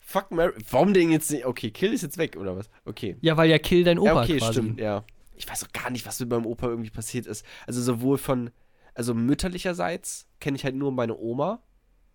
Fuck 0.00 0.30
Mary. 0.30 0.54
Warum 0.70 0.94
denn 0.94 1.10
jetzt 1.10 1.30
nicht? 1.30 1.44
Okay, 1.44 1.70
Kill 1.70 1.92
ist 1.92 2.02
jetzt 2.02 2.16
weg, 2.16 2.36
oder 2.36 2.56
was? 2.56 2.70
Okay. 2.84 3.16
Ja, 3.20 3.36
weil 3.36 3.50
ja 3.50 3.58
Kill 3.58 3.84
dein 3.84 3.98
Opa 3.98 4.14
ja, 4.14 4.22
okay, 4.22 4.36
quasi. 4.38 4.52
stimmt, 4.52 4.80
ja. 4.80 5.04
Ich 5.34 5.48
weiß 5.48 5.64
auch 5.64 5.72
gar 5.72 5.90
nicht, 5.90 6.06
was 6.06 6.20
mit 6.20 6.30
meinem 6.30 6.46
Opa 6.46 6.68
irgendwie 6.68 6.90
passiert 6.90 7.26
ist. 7.26 7.44
Also 7.66 7.82
sowohl 7.82 8.16
von, 8.16 8.50
also 8.94 9.12
mütterlicherseits 9.12 10.28
kenne 10.38 10.56
ich 10.56 10.64
halt 10.64 10.76
nur 10.76 10.92
meine 10.92 11.16
Oma 11.18 11.63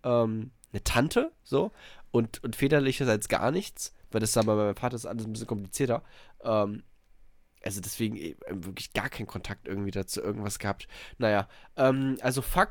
ähm, 0.04 0.52
eine 0.72 0.84
Tante, 0.84 1.32
so, 1.42 1.72
und, 2.10 2.42
und 2.44 2.56
väterlicherseits 2.56 3.28
gar 3.28 3.50
nichts, 3.50 3.94
weil 4.10 4.20
das 4.20 4.36
aber 4.36 4.56
bei 4.56 4.64
meinem 4.64 4.76
Vater 4.76 4.96
ist 4.96 5.06
alles 5.06 5.26
ein 5.26 5.32
bisschen 5.32 5.46
komplizierter. 5.48 6.02
Ähm, 6.42 6.82
also 7.62 7.80
deswegen 7.80 8.16
äh, 8.16 8.34
wirklich 8.48 8.92
gar 8.92 9.08
keinen 9.08 9.26
Kontakt 9.26 9.68
irgendwie 9.68 9.90
dazu 9.90 10.20
irgendwas 10.20 10.58
gehabt. 10.58 10.88
Naja, 11.18 11.48
ähm, 11.76 12.16
also 12.20 12.42
fuck 12.42 12.70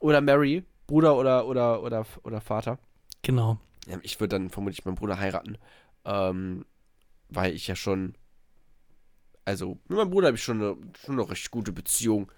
oder 0.00 0.20
Mary, 0.20 0.64
Bruder 0.86 1.16
oder, 1.16 1.46
oder, 1.46 1.82
oder, 1.82 2.06
oder 2.22 2.40
Vater. 2.40 2.78
Genau. 3.22 3.58
Ich 4.02 4.20
würde 4.20 4.36
dann 4.36 4.50
vermutlich 4.50 4.84
meinen 4.84 4.96
Bruder 4.96 5.18
heiraten, 5.18 5.58
ähm, 6.04 6.64
weil 7.28 7.54
ich 7.54 7.66
ja 7.66 7.74
schon, 7.74 8.14
also 9.44 9.78
mit 9.88 9.98
meinem 9.98 10.10
Bruder 10.10 10.28
habe 10.28 10.36
ich 10.36 10.42
schon 10.44 10.60
eine, 10.62 10.76
schon 11.04 11.18
eine 11.18 11.28
recht 11.28 11.50
gute 11.50 11.72
Beziehung. 11.72 12.30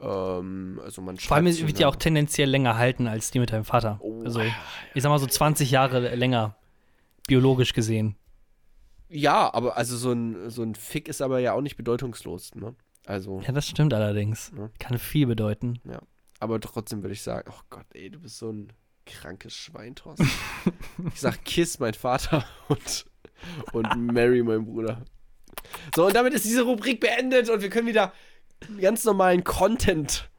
Ähm, 0.00 0.80
also 0.84 1.00
man 1.02 1.16
Vor 1.16 1.36
allem 1.36 1.46
wird 1.46 1.78
ja 1.78 1.88
auch 1.88 1.96
tendenziell 1.96 2.48
länger 2.48 2.76
halten 2.76 3.06
als 3.06 3.30
die 3.30 3.38
mit 3.38 3.52
deinem 3.52 3.64
Vater. 3.64 3.98
Oh, 4.00 4.22
also, 4.24 4.40
ich 4.40 5.02
sag 5.02 5.08
mal 5.08 5.18
so 5.18 5.26
20 5.26 5.70
Jahre 5.70 6.14
länger, 6.14 6.56
biologisch 7.26 7.72
gesehen. 7.72 8.16
Ja, 9.08 9.52
aber 9.54 9.76
also 9.76 9.96
so 9.96 10.12
ein, 10.12 10.50
so 10.50 10.62
ein 10.62 10.74
Fick 10.74 11.08
ist 11.08 11.22
aber 11.22 11.38
ja 11.38 11.52
auch 11.52 11.60
nicht 11.60 11.76
bedeutungslos, 11.76 12.54
ne? 12.54 12.74
Also. 13.06 13.40
Ja, 13.46 13.52
das 13.52 13.68
stimmt 13.68 13.94
allerdings. 13.94 14.52
Ne? 14.52 14.70
Kann 14.80 14.98
viel 14.98 15.26
bedeuten. 15.26 15.80
Ja. 15.84 16.00
Aber 16.40 16.60
trotzdem 16.60 17.02
würde 17.02 17.14
ich 17.14 17.22
sagen, 17.22 17.50
oh 17.50 17.60
Gott, 17.70 17.86
ey, 17.94 18.10
du 18.10 18.18
bist 18.18 18.38
so 18.38 18.50
ein 18.50 18.72
krankes 19.06 19.54
Schwein, 19.54 19.94
Thorsten. 19.94 20.28
ich 21.14 21.20
sag 21.20 21.44
Kiss, 21.44 21.78
mein 21.78 21.94
Vater 21.94 22.44
und, 22.68 23.06
und 23.72 24.12
Mary, 24.12 24.42
mein 24.42 24.64
Bruder. 24.64 25.02
So, 25.94 26.06
und 26.06 26.14
damit 26.14 26.34
ist 26.34 26.44
diese 26.44 26.62
Rubrik 26.62 27.00
beendet 27.00 27.48
und 27.48 27.62
wir 27.62 27.70
können 27.70 27.86
wieder 27.86 28.12
ganz 28.80 29.04
normalen 29.04 29.44
Content 29.44 30.30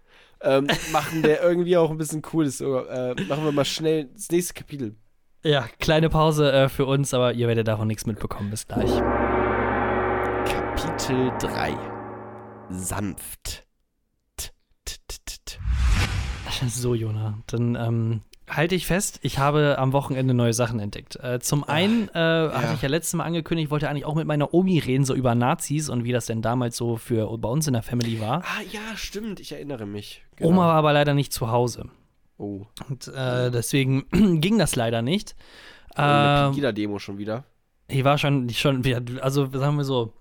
ähm, 0.42 0.68
machen, 0.92 1.22
der 1.22 1.42
irgendwie 1.42 1.78
auch 1.78 1.92
ein 1.92 1.98
bisschen 1.98 2.22
cool 2.34 2.46
ist. 2.46 2.62
Äh, 2.62 3.16
machen 3.28 3.44
wir 3.44 3.52
mal 3.52 3.66
schnell 3.66 4.10
das 4.14 4.30
nächste 4.30 4.54
Kapitel. 4.54 4.96
Ja, 5.44 5.68
kleine 5.80 6.10
Pause 6.10 6.52
äh, 6.52 6.70
für 6.70 6.86
uns, 6.86 7.14
aber 7.14 7.34
ihr 7.34 7.48
werdet 7.48 7.68
davon 7.68 7.88
nichts 7.88 8.06
mitbekommen. 8.06 8.50
Bis 8.50 8.68
gleich. 8.68 8.92
Kapitel 10.46 11.32
3 11.40 11.78
Sanft. 12.70 13.66
So, 16.68 16.96
Jona, 16.96 17.38
dann 17.48 17.76
ähm, 17.76 18.22
halte 18.58 18.76
ich 18.76 18.88
fest, 18.88 19.20
ich 19.22 19.40
habe 19.40 19.78
am 19.78 19.94
Wochenende 19.94 20.34
neue 20.34 20.54
Sachen 20.54 20.80
entdeckt. 20.80 21.16
Äh, 21.18 21.40
zum 21.40 21.64
einen 21.64 22.10
äh, 22.10 22.20
ja. 22.20 22.52
hatte 22.54 22.74
ich 22.74 22.82
ja 22.82 22.90
letztes 22.90 23.14
Mal 23.14 23.24
angekündigt, 23.24 23.68
ich 23.68 23.72
wollte 23.72 23.90
eigentlich 23.90 24.06
auch 24.06 24.16
mit 24.16 24.28
meiner 24.28 24.54
Omi 24.54 24.80
reden, 24.80 25.06
so 25.06 25.14
über 25.14 25.36
Nazis 25.36 25.90
und 25.90 26.04
wie 26.04 26.12
das 26.12 26.26
denn 26.26 26.42
damals 26.42 26.76
so 26.76 26.98
für 26.98 27.38
bei 27.38 27.50
uns 27.50 27.68
in 27.68 27.74
der 27.74 27.84
Family 27.84 28.20
war. 28.20 28.44
Ah, 28.44 28.62
ja, 28.72 28.82
stimmt, 28.96 29.40
ich 29.40 29.52
erinnere 29.52 29.86
mich. 29.86 30.24
Genau. 30.36 30.50
Oma 30.50 30.68
war 30.68 30.76
aber 30.76 30.94
leider 30.94 31.14
nicht 31.14 31.32
zu 31.32 31.52
Hause. 31.52 31.90
Oh. 32.38 32.66
Und 32.90 33.08
äh, 33.08 33.52
deswegen 33.52 34.06
ging 34.42 34.58
das 34.58 34.76
leider 34.76 35.02
nicht. 35.02 35.36
Oh, 35.96 36.02
eine 36.02 36.48
ähm, 36.48 36.52
Pegida-Demo 36.52 37.00
schon 37.00 37.18
wieder. 37.18 37.46
Die 37.90 38.04
war 38.04 38.18
schon, 38.18 38.50
schon, 38.50 38.84
also 39.22 39.50
sagen 39.52 39.78
wir 39.78 39.86
so, 39.86 40.14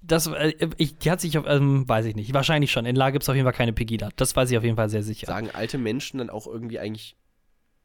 das, 0.00 0.26
äh, 0.26 0.52
ich, 0.76 0.98
die 0.98 1.10
hat 1.10 1.20
sich 1.20 1.38
auf, 1.38 1.44
ähm, 1.48 1.88
weiß 1.88 2.06
ich 2.06 2.14
nicht, 2.14 2.32
wahrscheinlich 2.34 2.70
schon. 2.70 2.86
In 2.86 2.96
La 2.96 3.10
gibt 3.10 3.22
es 3.22 3.28
auf 3.28 3.34
jeden 3.34 3.46
Fall 3.46 3.54
keine 3.54 3.72
Pegida. 3.72 4.10
Das 4.16 4.36
weiß 4.36 4.50
ich 4.50 4.58
auf 4.58 4.64
jeden 4.64 4.76
Fall 4.76 4.88
sehr 4.88 5.02
sicher. 5.02 5.26
Sagen 5.26 5.50
alte 5.52 5.78
Menschen 5.78 6.18
dann 6.18 6.30
auch 6.30 6.46
irgendwie 6.46 6.78
eigentlich 6.78 7.16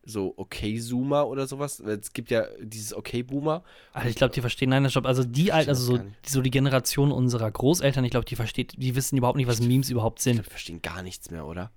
so 0.04 0.34
Okay-Zoomer 0.38 1.28
oder 1.28 1.48
sowas. 1.48 1.80
Es 1.80 2.14
gibt 2.14 2.32
ja 2.32 2.46
dieses 2.60 2.94
Okay-Boomer. 2.94 3.64
Also 3.94 4.10
ich 4.10 4.16
glaube, 4.16 4.34
die 4.34 4.42
verstehen, 4.42 4.70
nein, 4.70 4.90
stopp. 4.90 5.06
Also 5.06 5.24
die 5.24 5.52
alt, 5.52 5.70
also 5.70 5.98
so, 5.98 6.04
so 6.26 6.42
die 6.42 6.52
Generation 6.52 7.12
unserer 7.12 7.50
Großeltern, 7.52 8.04
ich 8.06 8.12
glaube, 8.12 8.26
die 8.26 8.36
versteht, 8.36 8.74
die 8.78 8.96
wissen 8.96 9.18
überhaupt 9.18 9.38
nicht, 9.38 9.48
was 9.48 9.62
Memes 9.62 9.90
überhaupt 9.90 10.22
sind. 10.22 10.40
Die 10.40 10.44
verstehen 10.44 10.82
gar 10.82 11.04
nichts 11.04 11.32
mehr, 11.32 11.46
oder? 11.46 11.72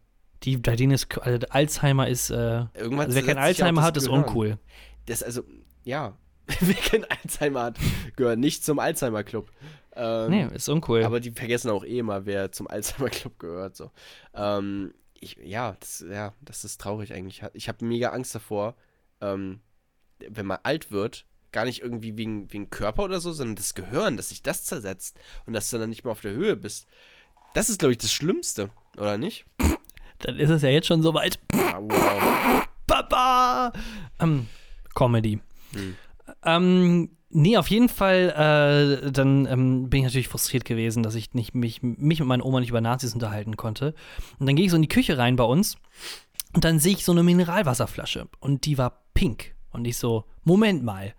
Die, 0.44 0.56
bei 0.56 0.76
denen 0.76 0.92
ist 0.92 1.18
also 1.18 1.46
Alzheimer 1.50 2.08
ist, 2.08 2.30
äh, 2.30 2.64
Irgendwann 2.74 3.06
also 3.06 3.14
wer 3.14 3.22
kein 3.22 3.38
Alzheimer 3.38 3.82
hat, 3.82 3.96
ist 3.96 4.06
gehören. 4.06 4.24
uncool. 4.24 4.58
Das 5.06 5.22
also, 5.22 5.42
ja, 5.84 6.16
wer 6.60 6.74
kein 6.74 7.04
Alzheimer 7.04 7.62
hat, 7.62 7.78
gehört 8.16 8.38
nicht 8.38 8.64
zum 8.64 8.78
Alzheimer-Club. 8.78 9.50
Ähm, 9.94 10.30
nee, 10.30 10.48
ist 10.54 10.68
uncool. 10.68 11.04
Aber 11.04 11.20
die 11.20 11.30
vergessen 11.30 11.70
auch 11.70 11.84
eh 11.84 11.98
immer, 11.98 12.26
wer 12.26 12.50
zum 12.50 12.66
Alzheimer-Club 12.66 13.38
gehört. 13.38 13.76
So. 13.76 13.90
Ähm, 14.34 14.94
ich, 15.22 15.36
ja, 15.42 15.76
das, 15.80 16.04
ja, 16.08 16.34
das 16.40 16.64
ist 16.64 16.80
traurig 16.80 17.12
eigentlich. 17.12 17.42
Ich 17.54 17.68
habe 17.68 17.84
mega 17.84 18.10
Angst 18.10 18.34
davor, 18.34 18.74
ähm, 19.20 19.60
wenn 20.18 20.46
man 20.46 20.58
alt 20.62 20.90
wird, 20.90 21.26
gar 21.52 21.64
nicht 21.64 21.82
irgendwie 21.82 22.16
wegen, 22.16 22.52
wegen 22.52 22.70
Körper 22.70 23.04
oder 23.04 23.20
so, 23.20 23.32
sondern 23.32 23.56
das 23.56 23.74
Gehirn, 23.74 24.16
dass 24.16 24.30
sich 24.30 24.42
das 24.42 24.64
zersetzt 24.64 25.18
und 25.46 25.52
dass 25.52 25.70
du 25.70 25.78
dann 25.78 25.90
nicht 25.90 26.04
mehr 26.04 26.12
auf 26.12 26.20
der 26.20 26.32
Höhe 26.32 26.56
bist. 26.56 26.86
Das 27.54 27.68
ist, 27.68 27.78
glaube 27.78 27.92
ich, 27.92 27.98
das 27.98 28.12
Schlimmste, 28.12 28.70
oder 28.96 29.18
nicht? 29.18 29.44
Dann 30.18 30.38
ist 30.38 30.50
es 30.50 30.62
ja 30.62 30.70
jetzt 30.70 30.86
schon 30.86 31.02
soweit. 31.02 31.38
Ah, 31.52 31.78
wow. 31.80 32.66
Papa! 32.86 33.72
Ähm, 34.18 34.48
Comedy. 34.94 35.40
Hm. 35.72 35.96
Ähm, 36.44 37.16
Nee, 37.34 37.56
auf 37.56 37.68
jeden 37.68 37.88
Fall, 37.88 39.00
äh, 39.04 39.10
dann 39.10 39.46
ähm, 39.46 39.88
bin 39.88 40.00
ich 40.00 40.04
natürlich 40.04 40.28
frustriert 40.28 40.66
gewesen, 40.66 41.02
dass 41.02 41.14
ich 41.14 41.32
nicht, 41.32 41.54
mich, 41.54 41.82
mich 41.82 42.20
und 42.20 42.28
meine 42.28 42.44
Oma 42.44 42.60
nicht 42.60 42.68
über 42.68 42.82
Nazis 42.82 43.14
unterhalten 43.14 43.56
konnte. 43.56 43.94
Und 44.38 44.46
dann 44.46 44.54
gehe 44.54 44.66
ich 44.66 44.70
so 44.70 44.76
in 44.76 44.82
die 44.82 44.88
Küche 44.88 45.16
rein 45.16 45.36
bei 45.36 45.44
uns 45.44 45.78
und 46.52 46.64
dann 46.64 46.78
sehe 46.78 46.92
ich 46.92 47.06
so 47.06 47.12
eine 47.12 47.22
Mineralwasserflasche 47.22 48.28
und 48.40 48.66
die 48.66 48.76
war 48.76 49.04
pink. 49.14 49.54
Und 49.70 49.86
ich 49.86 49.96
so, 49.96 50.24
Moment 50.44 50.84
mal. 50.84 51.14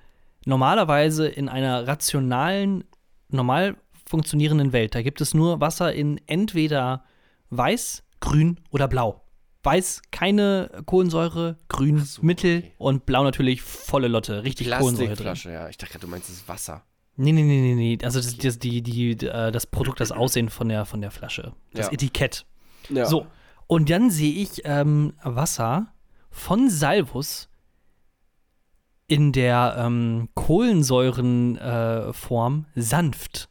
Normalerweise 0.46 1.28
in 1.28 1.50
einer 1.50 1.88
rationalen, 1.88 2.84
normal 3.30 3.78
funktionierenden 4.06 4.72
Welt, 4.72 4.94
da 4.94 5.02
gibt 5.02 5.20
es 5.20 5.34
nur 5.34 5.62
Wasser 5.62 5.94
in 5.94 6.22
entweder 6.28 7.06
weiß, 7.50 8.04
grün 8.20 8.60
oder 8.70 8.88
blau. 8.88 9.23
Weiß 9.64 10.02
keine 10.12 10.84
Kohlensäure, 10.86 11.58
grün 11.70 12.04
so, 12.04 12.22
mittel 12.22 12.60
okay. 12.60 12.72
und 12.78 13.06
blau 13.06 13.24
natürlich 13.24 13.62
volle 13.62 14.10
Lotte, 14.10 14.44
richtig 14.44 14.70
Kohlensäure 14.70 15.16
drin. 15.16 15.36
ja. 15.46 15.70
Ich 15.70 15.78
dachte, 15.78 16.00
du 16.00 16.08
meinst 16.08 16.30
das 16.30 16.48
Wasser. 16.48 16.84
Nee, 17.16 17.32
nee, 17.32 17.44
nee, 17.44 17.62
nee, 17.62 17.76
nee. 17.76 17.98
Also 18.04 18.20
das, 18.20 18.38
das, 18.38 18.60
die, 18.60 18.82
die, 18.82 19.12
äh, 19.12 19.52
das 19.52 19.68
Produkt, 19.68 20.00
das 20.00 20.12
Aussehen 20.12 20.50
von 20.50 20.68
der, 20.68 20.86
von 20.86 21.00
der 21.00 21.12
Flasche. 21.12 21.54
Das 21.74 21.88
ja. 21.88 21.94
Etikett. 21.94 22.46
Ja. 22.90 23.06
So. 23.06 23.28
Und 23.68 23.90
dann 23.90 24.10
sehe 24.10 24.34
ich 24.34 24.64
ähm, 24.66 25.14
Wasser 25.24 25.94
von 26.30 26.70
Salvus 26.70 27.48
in 29.08 29.32
der 29.32 29.76
ähm, 29.78 30.28
Kohlensäurenform 30.34 32.66
äh, 32.76 32.82
sanft. 32.82 33.48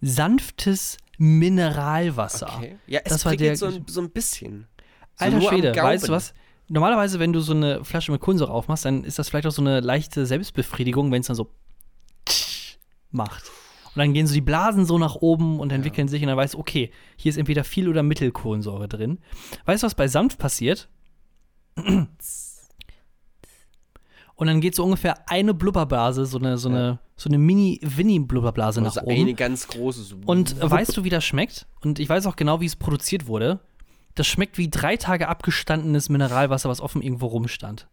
Sanftes 0.00 0.98
Mineralwasser. 1.18 2.52
Okay. 2.58 2.76
Ja, 2.86 3.00
es 3.04 3.12
Das 3.12 3.24
war 3.24 3.36
der- 3.36 3.56
so, 3.56 3.66
ein- 3.66 3.84
so 3.86 4.00
ein 4.00 4.10
bisschen. 4.10 4.66
So 5.16 5.24
Alter 5.24 5.40
Schwede, 5.40 5.74
weißt 5.76 6.08
du 6.08 6.12
was? 6.12 6.34
Normalerweise, 6.68 7.18
wenn 7.20 7.32
du 7.32 7.40
so 7.40 7.52
eine 7.52 7.84
Flasche 7.84 8.10
mit 8.10 8.20
Kohlensäure 8.20 8.50
aufmachst, 8.52 8.84
dann 8.84 9.04
ist 9.04 9.18
das 9.18 9.28
vielleicht 9.28 9.46
auch 9.46 9.52
so 9.52 9.62
eine 9.62 9.80
leichte 9.80 10.24
Selbstbefriedigung, 10.26 11.12
wenn 11.12 11.20
es 11.20 11.26
dann 11.26 11.36
so 11.36 11.50
macht. 13.10 13.44
Und 13.94 13.98
dann 14.00 14.12
gehen 14.12 14.26
so 14.26 14.34
die 14.34 14.40
Blasen 14.40 14.86
so 14.86 14.98
nach 14.98 15.14
oben 15.16 15.60
und 15.60 15.70
entwickeln 15.70 16.08
sich 16.08 16.22
und 16.22 16.28
dann 16.28 16.36
weißt 16.36 16.54
du, 16.54 16.58
okay, 16.58 16.90
hier 17.16 17.30
ist 17.30 17.36
entweder 17.36 17.62
viel 17.62 17.88
oder 17.88 18.02
Mittelkohlensäure 18.02 18.88
drin. 18.88 19.18
Weißt 19.66 19.82
du, 19.82 19.86
was 19.86 19.94
bei 19.94 20.08
Sanft 20.08 20.38
passiert? 20.38 20.88
Und 24.36 24.48
dann 24.48 24.60
geht 24.60 24.74
so 24.74 24.84
ungefähr 24.84 25.28
eine 25.28 25.54
Blubberblase, 25.54 26.26
so 26.26 26.38
eine, 26.38 26.58
so 26.58 26.68
eine, 26.68 26.98
so 27.16 27.28
eine 27.28 27.38
Mini-Winnie-Blubberblase 27.38 28.80
nach 28.80 28.96
oben. 28.96 29.12
eine 29.12 29.34
ganz 29.34 29.68
große. 29.68 30.02
So 30.02 30.16
Und 30.26 30.60
weißt 30.60 30.96
du, 30.96 31.04
wie 31.04 31.10
das 31.10 31.24
schmeckt? 31.24 31.66
Und 31.82 32.00
ich 32.00 32.08
weiß 32.08 32.26
auch 32.26 32.36
genau, 32.36 32.60
wie 32.60 32.66
es 32.66 32.74
produziert 32.76 33.26
wurde. 33.26 33.60
Das 34.16 34.26
schmeckt 34.26 34.58
wie 34.58 34.68
drei 34.68 34.96
Tage 34.96 35.28
abgestandenes 35.28 36.08
Mineralwasser, 36.08 36.68
was 36.68 36.80
offen 36.80 37.02
irgendwo 37.02 37.26
rumstand. 37.26 37.88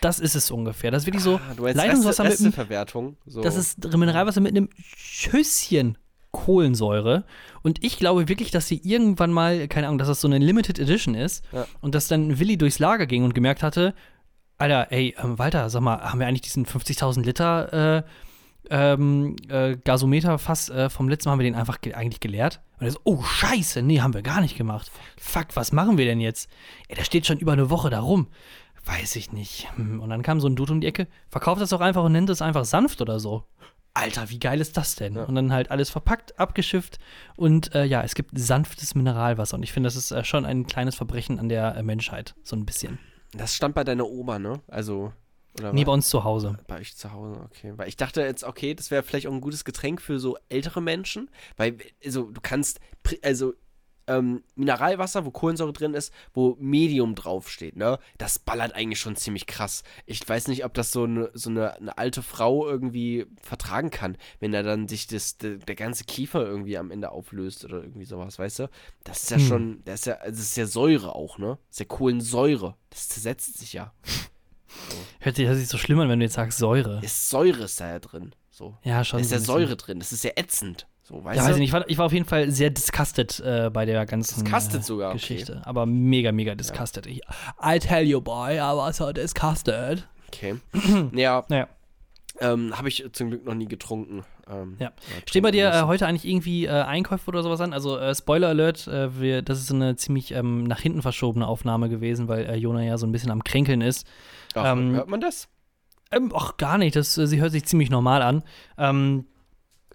Das 0.00 0.18
ist 0.18 0.34
es 0.34 0.50
ungefähr. 0.50 0.90
Das 0.90 1.02
ist 1.02 1.06
wirklich 1.06 1.22
so 1.22 1.36
Ah, 1.38 1.54
Leitungswasser 1.72 2.24
Reste, 2.24 2.44
mit 2.44 2.58
einem. 2.58 3.16
So. 3.26 3.42
Das 3.42 3.56
ist 3.56 3.84
Mineralwasser 3.96 4.40
mit 4.40 4.52
einem 4.52 4.68
Schüsschen 4.96 5.98
Kohlensäure. 6.34 7.24
Und 7.62 7.82
ich 7.84 7.98
glaube 7.98 8.28
wirklich, 8.28 8.50
dass 8.50 8.66
sie 8.66 8.80
irgendwann 8.82 9.32
mal, 9.32 9.68
keine 9.68 9.86
Ahnung, 9.86 9.98
dass 9.98 10.08
das 10.08 10.20
so 10.20 10.28
eine 10.28 10.38
Limited 10.38 10.78
Edition 10.80 11.14
ist. 11.14 11.44
Ja. 11.52 11.66
Und 11.80 11.94
dass 11.94 12.08
dann 12.08 12.38
Willi 12.38 12.58
durchs 12.58 12.80
Lager 12.80 13.06
ging 13.06 13.22
und 13.22 13.34
gemerkt 13.34 13.62
hatte, 13.62 13.94
Alter, 14.58 14.88
ey, 14.90 15.14
ähm, 15.22 15.38
Walter, 15.38 15.68
sag 15.70 15.82
mal, 15.82 16.00
haben 16.00 16.20
wir 16.20 16.26
eigentlich 16.26 16.42
diesen 16.42 16.64
50.000 16.66 17.22
Liter 17.22 17.98
äh, 17.98 18.02
ähm, 18.70 19.36
äh, 19.48 19.76
Gasometer-Fass 19.76 20.70
äh, 20.70 20.88
vom 20.90 21.08
letzten 21.08 21.28
Mal, 21.28 21.32
haben 21.32 21.40
wir 21.40 21.44
den 21.50 21.54
einfach 21.54 21.80
ge 21.80 21.94
eigentlich 21.94 22.20
geleert? 22.20 22.60
Und 22.78 22.86
er 22.86 22.92
so, 22.92 23.00
oh, 23.04 23.22
scheiße, 23.22 23.82
nee, 23.82 24.00
haben 24.00 24.14
wir 24.14 24.22
gar 24.22 24.40
nicht 24.40 24.56
gemacht. 24.56 24.90
Fuck, 25.18 25.48
was 25.54 25.72
machen 25.72 25.98
wir 25.98 26.04
denn 26.04 26.20
jetzt? 26.20 26.48
Ey, 26.88 26.96
der 26.96 27.04
steht 27.04 27.26
schon 27.26 27.38
über 27.38 27.52
eine 27.52 27.68
Woche 27.70 27.90
da 27.90 28.00
rum. 28.00 28.28
Weiß 28.86 29.16
ich 29.16 29.32
nicht. 29.32 29.68
Hm, 29.76 30.00
Und 30.00 30.10
dann 30.10 30.22
kam 30.22 30.40
so 30.40 30.48
ein 30.48 30.56
Dude 30.56 30.72
um 30.72 30.80
die 30.80 30.86
Ecke, 30.86 31.08
verkauft 31.28 31.60
das 31.60 31.70
doch 31.70 31.80
einfach 31.80 32.04
und 32.04 32.12
nennt 32.12 32.30
es 32.30 32.42
einfach 32.42 32.64
sanft 32.64 33.00
oder 33.00 33.18
so. 33.18 33.44
Alter, 33.94 34.28
wie 34.30 34.40
geil 34.40 34.60
ist 34.60 34.76
das 34.76 34.96
denn? 34.96 35.14
Ja. 35.14 35.24
Und 35.24 35.36
dann 35.36 35.52
halt 35.52 35.70
alles 35.70 35.88
verpackt, 35.88 36.38
abgeschifft 36.38 36.98
und 37.36 37.74
äh, 37.74 37.84
ja, 37.84 38.02
es 38.02 38.14
gibt 38.14 38.36
sanftes 38.36 38.94
Mineralwasser. 38.94 39.56
Und 39.56 39.62
ich 39.62 39.72
finde, 39.72 39.86
das 39.86 39.96
ist 39.96 40.10
äh, 40.10 40.24
schon 40.24 40.44
ein 40.44 40.66
kleines 40.66 40.96
Verbrechen 40.96 41.38
an 41.38 41.48
der 41.48 41.76
äh, 41.76 41.82
Menschheit, 41.82 42.34
so 42.42 42.56
ein 42.56 42.66
bisschen. 42.66 42.98
Das 43.36 43.54
stand 43.54 43.74
bei 43.74 43.84
deiner 43.84 44.06
Oma, 44.08 44.38
ne? 44.38 44.60
Also. 44.68 45.12
Oder 45.58 45.72
Nee, 45.72 45.84
bei 45.84 45.92
uns 45.92 46.08
zu 46.08 46.24
Hause. 46.24 46.58
Bei 46.66 46.80
euch 46.80 46.96
zu 46.96 47.12
Hause, 47.12 47.40
okay. 47.44 47.72
Weil 47.76 47.88
ich 47.88 47.96
dachte 47.96 48.22
jetzt, 48.22 48.42
okay, 48.42 48.74
das 48.74 48.90
wäre 48.90 49.04
vielleicht 49.04 49.28
auch 49.28 49.32
ein 49.32 49.40
gutes 49.40 49.64
Getränk 49.64 50.02
für 50.02 50.18
so 50.18 50.36
ältere 50.48 50.80
Menschen. 50.82 51.30
Weil, 51.56 51.76
also, 52.04 52.24
du 52.24 52.40
kannst, 52.40 52.80
also, 53.22 53.54
ähm, 54.06 54.42
Mineralwasser, 54.54 55.24
wo 55.24 55.30
Kohlensäure 55.30 55.72
drin 55.72 55.94
ist, 55.94 56.12
wo 56.32 56.56
Medium 56.60 57.14
draufsteht, 57.14 57.76
ne? 57.76 57.98
Das 58.18 58.38
ballert 58.38 58.74
eigentlich 58.74 58.98
schon 59.00 59.16
ziemlich 59.16 59.46
krass. 59.46 59.82
Ich 60.06 60.26
weiß 60.28 60.48
nicht, 60.48 60.64
ob 60.64 60.74
das 60.74 60.92
so 60.92 61.04
eine, 61.04 61.30
so 61.34 61.50
eine, 61.50 61.74
eine 61.76 61.98
alte 61.98 62.22
Frau 62.22 62.68
irgendwie 62.68 63.26
vertragen 63.42 63.90
kann, 63.90 64.16
wenn 64.40 64.52
da 64.52 64.62
dann 64.62 64.88
sich 64.88 65.06
das, 65.06 65.38
der, 65.38 65.56
der 65.56 65.74
ganze 65.74 66.04
Kiefer 66.04 66.44
irgendwie 66.44 66.76
am 66.78 66.90
Ende 66.90 67.10
auflöst 67.12 67.64
oder 67.64 67.78
irgendwie 67.82 68.04
sowas, 68.04 68.38
weißt 68.38 68.58
du? 68.60 68.70
Das 69.04 69.22
ist 69.22 69.30
ja 69.30 69.38
Hm. 69.38 69.46
schon, 69.46 69.82
das 69.84 70.00
ist 70.00 70.06
ja, 70.06 70.18
das 70.24 70.38
ist 70.38 70.56
ja 70.56 70.66
Säure 70.66 71.14
auch, 71.14 71.38
ne? 71.38 71.58
Das 71.68 71.76
ist 71.76 71.80
ja 71.80 71.86
Kohlensäure. 71.86 72.76
Das 72.90 73.08
zersetzt 73.08 73.58
sich 73.58 73.72
ja. 73.72 73.92
Hört 75.20 75.36
sich, 75.36 75.46
hört 75.46 75.56
sich 75.58 75.68
so 75.68 75.78
schlimm 75.78 76.00
an, 76.00 76.08
wenn 76.08 76.18
du 76.18 76.24
jetzt 76.24 76.34
sagst 76.34 76.58
Säure. 76.58 77.00
Ist 77.02 77.30
Säure 77.30 77.64
ist 77.64 77.80
da 77.80 77.88
ja 77.88 77.98
drin. 78.00 78.34
So. 78.50 78.76
Ja, 78.82 79.04
schon. 79.04 79.18
Da 79.18 79.22
ist 79.22 79.30
so 79.30 79.34
ja. 79.36 79.40
Säure 79.40 79.76
drin. 79.76 79.98
Das 79.98 80.12
ist 80.12 80.24
ja 80.24 80.32
ätzend. 80.36 80.86
So, 81.06 81.22
weißt 81.22 81.36
Ja, 81.38 81.44
weiß 81.44 81.56
ich 81.56 81.60
nicht. 81.60 81.68
Ich 81.68 81.72
war, 81.74 81.88
ich 81.88 81.98
war 81.98 82.06
auf 82.06 82.12
jeden 82.14 82.24
Fall 82.24 82.50
sehr 82.50 82.70
disgusted 82.70 83.38
äh, 83.40 83.70
bei 83.70 83.84
der 83.84 84.06
ganzen 84.06 84.42
Disgusted 84.42 84.84
sogar, 84.84 85.10
okay. 85.10 85.18
Geschichte. 85.18 85.60
Aber 85.66 85.84
mega, 85.84 86.32
mega 86.32 86.54
disgusted. 86.54 87.06
Ich, 87.06 87.20
I 87.62 87.78
tell 87.78 88.02
you, 88.04 88.22
boy, 88.22 88.54
I 88.56 88.74
was 88.74 88.96
so 88.96 89.12
disgusted. 89.12 90.08
Okay. 90.28 90.56
ja, 91.12 91.44
Naja. 91.48 91.68
ähm, 92.40 92.76
habe 92.76 92.88
ich 92.88 93.04
zum 93.12 93.28
Glück 93.28 93.44
noch 93.44 93.54
nie 93.54 93.66
getrunken. 93.66 94.24
Ähm, 94.50 94.76
Ja. 94.78 94.92
Stehen 95.28 95.42
bei 95.42 95.50
dir 95.50 95.70
äh, 95.70 95.82
heute 95.82 96.06
eigentlich 96.06 96.24
irgendwie 96.24 96.64
äh, 96.64 96.70
Einkäufe 96.70 97.28
oder 97.28 97.42
sowas 97.42 97.60
an? 97.60 97.74
Also 97.74 97.98
äh, 97.98 98.14
Spoiler 98.14 98.48
Alert, 98.48 98.86
äh, 98.88 99.20
wir, 99.20 99.42
das 99.42 99.60
ist 99.60 99.70
eine 99.70 99.96
ziemlich 99.96 100.32
ähm, 100.32 100.64
nach 100.64 100.80
hinten 100.80 101.02
verschobene 101.02 101.46
Aufnahme 101.46 101.90
gewesen, 101.90 102.28
weil 102.28 102.46
äh, 102.46 102.56
Jona 102.56 102.82
ja 102.82 102.96
so 102.96 103.06
ein 103.06 103.12
bisschen 103.12 103.30
am 103.30 103.44
Kränkeln 103.44 103.82
ist. 103.82 104.06
Ach, 104.54 104.72
ähm, 104.72 104.94
hört 104.94 105.08
man 105.08 105.20
das? 105.20 105.48
Ähm, 106.10 106.32
ach, 106.34 106.56
gar 106.56 106.78
nicht. 106.78 106.96
Das, 106.96 107.16
äh, 107.18 107.26
sie 107.26 107.40
hört 107.42 107.52
sich 107.52 107.66
ziemlich 107.66 107.90
normal 107.90 108.22
an. 108.22 108.42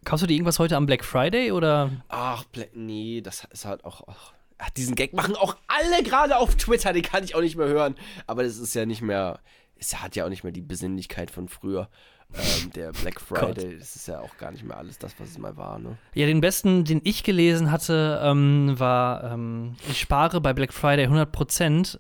Kaufst 0.06 0.24
du 0.24 0.28
dir 0.28 0.34
irgendwas 0.36 0.60
heute 0.60 0.76
am 0.78 0.86
Black 0.86 1.04
Friday 1.06 1.52
oder? 1.52 1.89
Ach, 2.08 2.43
Bla- 2.45 2.66
nee, 2.74 3.22
das 3.22 3.45
ist 3.52 3.66
halt 3.66 3.84
auch. 3.86 4.02
Ach, 4.08 4.34
ach, 4.58 4.70
diesen 4.72 4.95
Gag 4.95 5.14
machen 5.14 5.36
auch 5.36 5.56
alle 5.68 6.04
gerade 6.04 6.38
auf 6.38 6.56
Twitter, 6.56 6.93
den 6.93 7.04
kann 7.04 7.24
ich 7.24 7.36
auch 7.36 7.41
nicht 7.41 7.56
mehr 7.56 7.68
hören. 7.68 7.95
Aber 8.28 8.43
das 8.43 8.58
ist 8.58 8.74
ja 8.74 8.86
nicht 8.86 9.02
mehr. 9.02 9.39
Es 9.76 10.02
hat 10.02 10.16
ja 10.16 10.26
auch 10.26 10.30
nicht 10.30 10.43
mehr 10.43 10.52
die 10.52 10.62
Besinnlichkeit 10.62 11.32
von 11.32 11.47
früher. 11.47 11.89
Ähm, 12.34 12.72
der 12.74 12.91
Black 12.91 13.20
Friday, 13.22 13.80
das 13.80 13.95
ist 13.95 14.08
ja 14.08 14.20
auch 14.20 14.38
gar 14.38 14.52
nicht 14.52 14.64
mehr 14.64 14.78
alles 14.78 15.00
das, 15.00 15.20
was 15.20 15.30
es 15.30 15.38
mal 15.39 15.58
war, 15.58 15.80
ne? 15.80 15.97
Ja, 16.14 16.28
den 16.28 16.41
besten, 16.41 16.84
den 16.86 17.02
ich 17.04 17.24
gelesen 17.24 17.72
hatte, 17.72 18.20
ähm, 18.24 18.76
war, 18.80 19.24
ähm, 19.34 19.76
ich 19.89 20.00
spare 20.00 20.39
bei 20.39 20.54
Black 20.54 20.72
Friday 20.74 21.08
100%, 21.08 21.97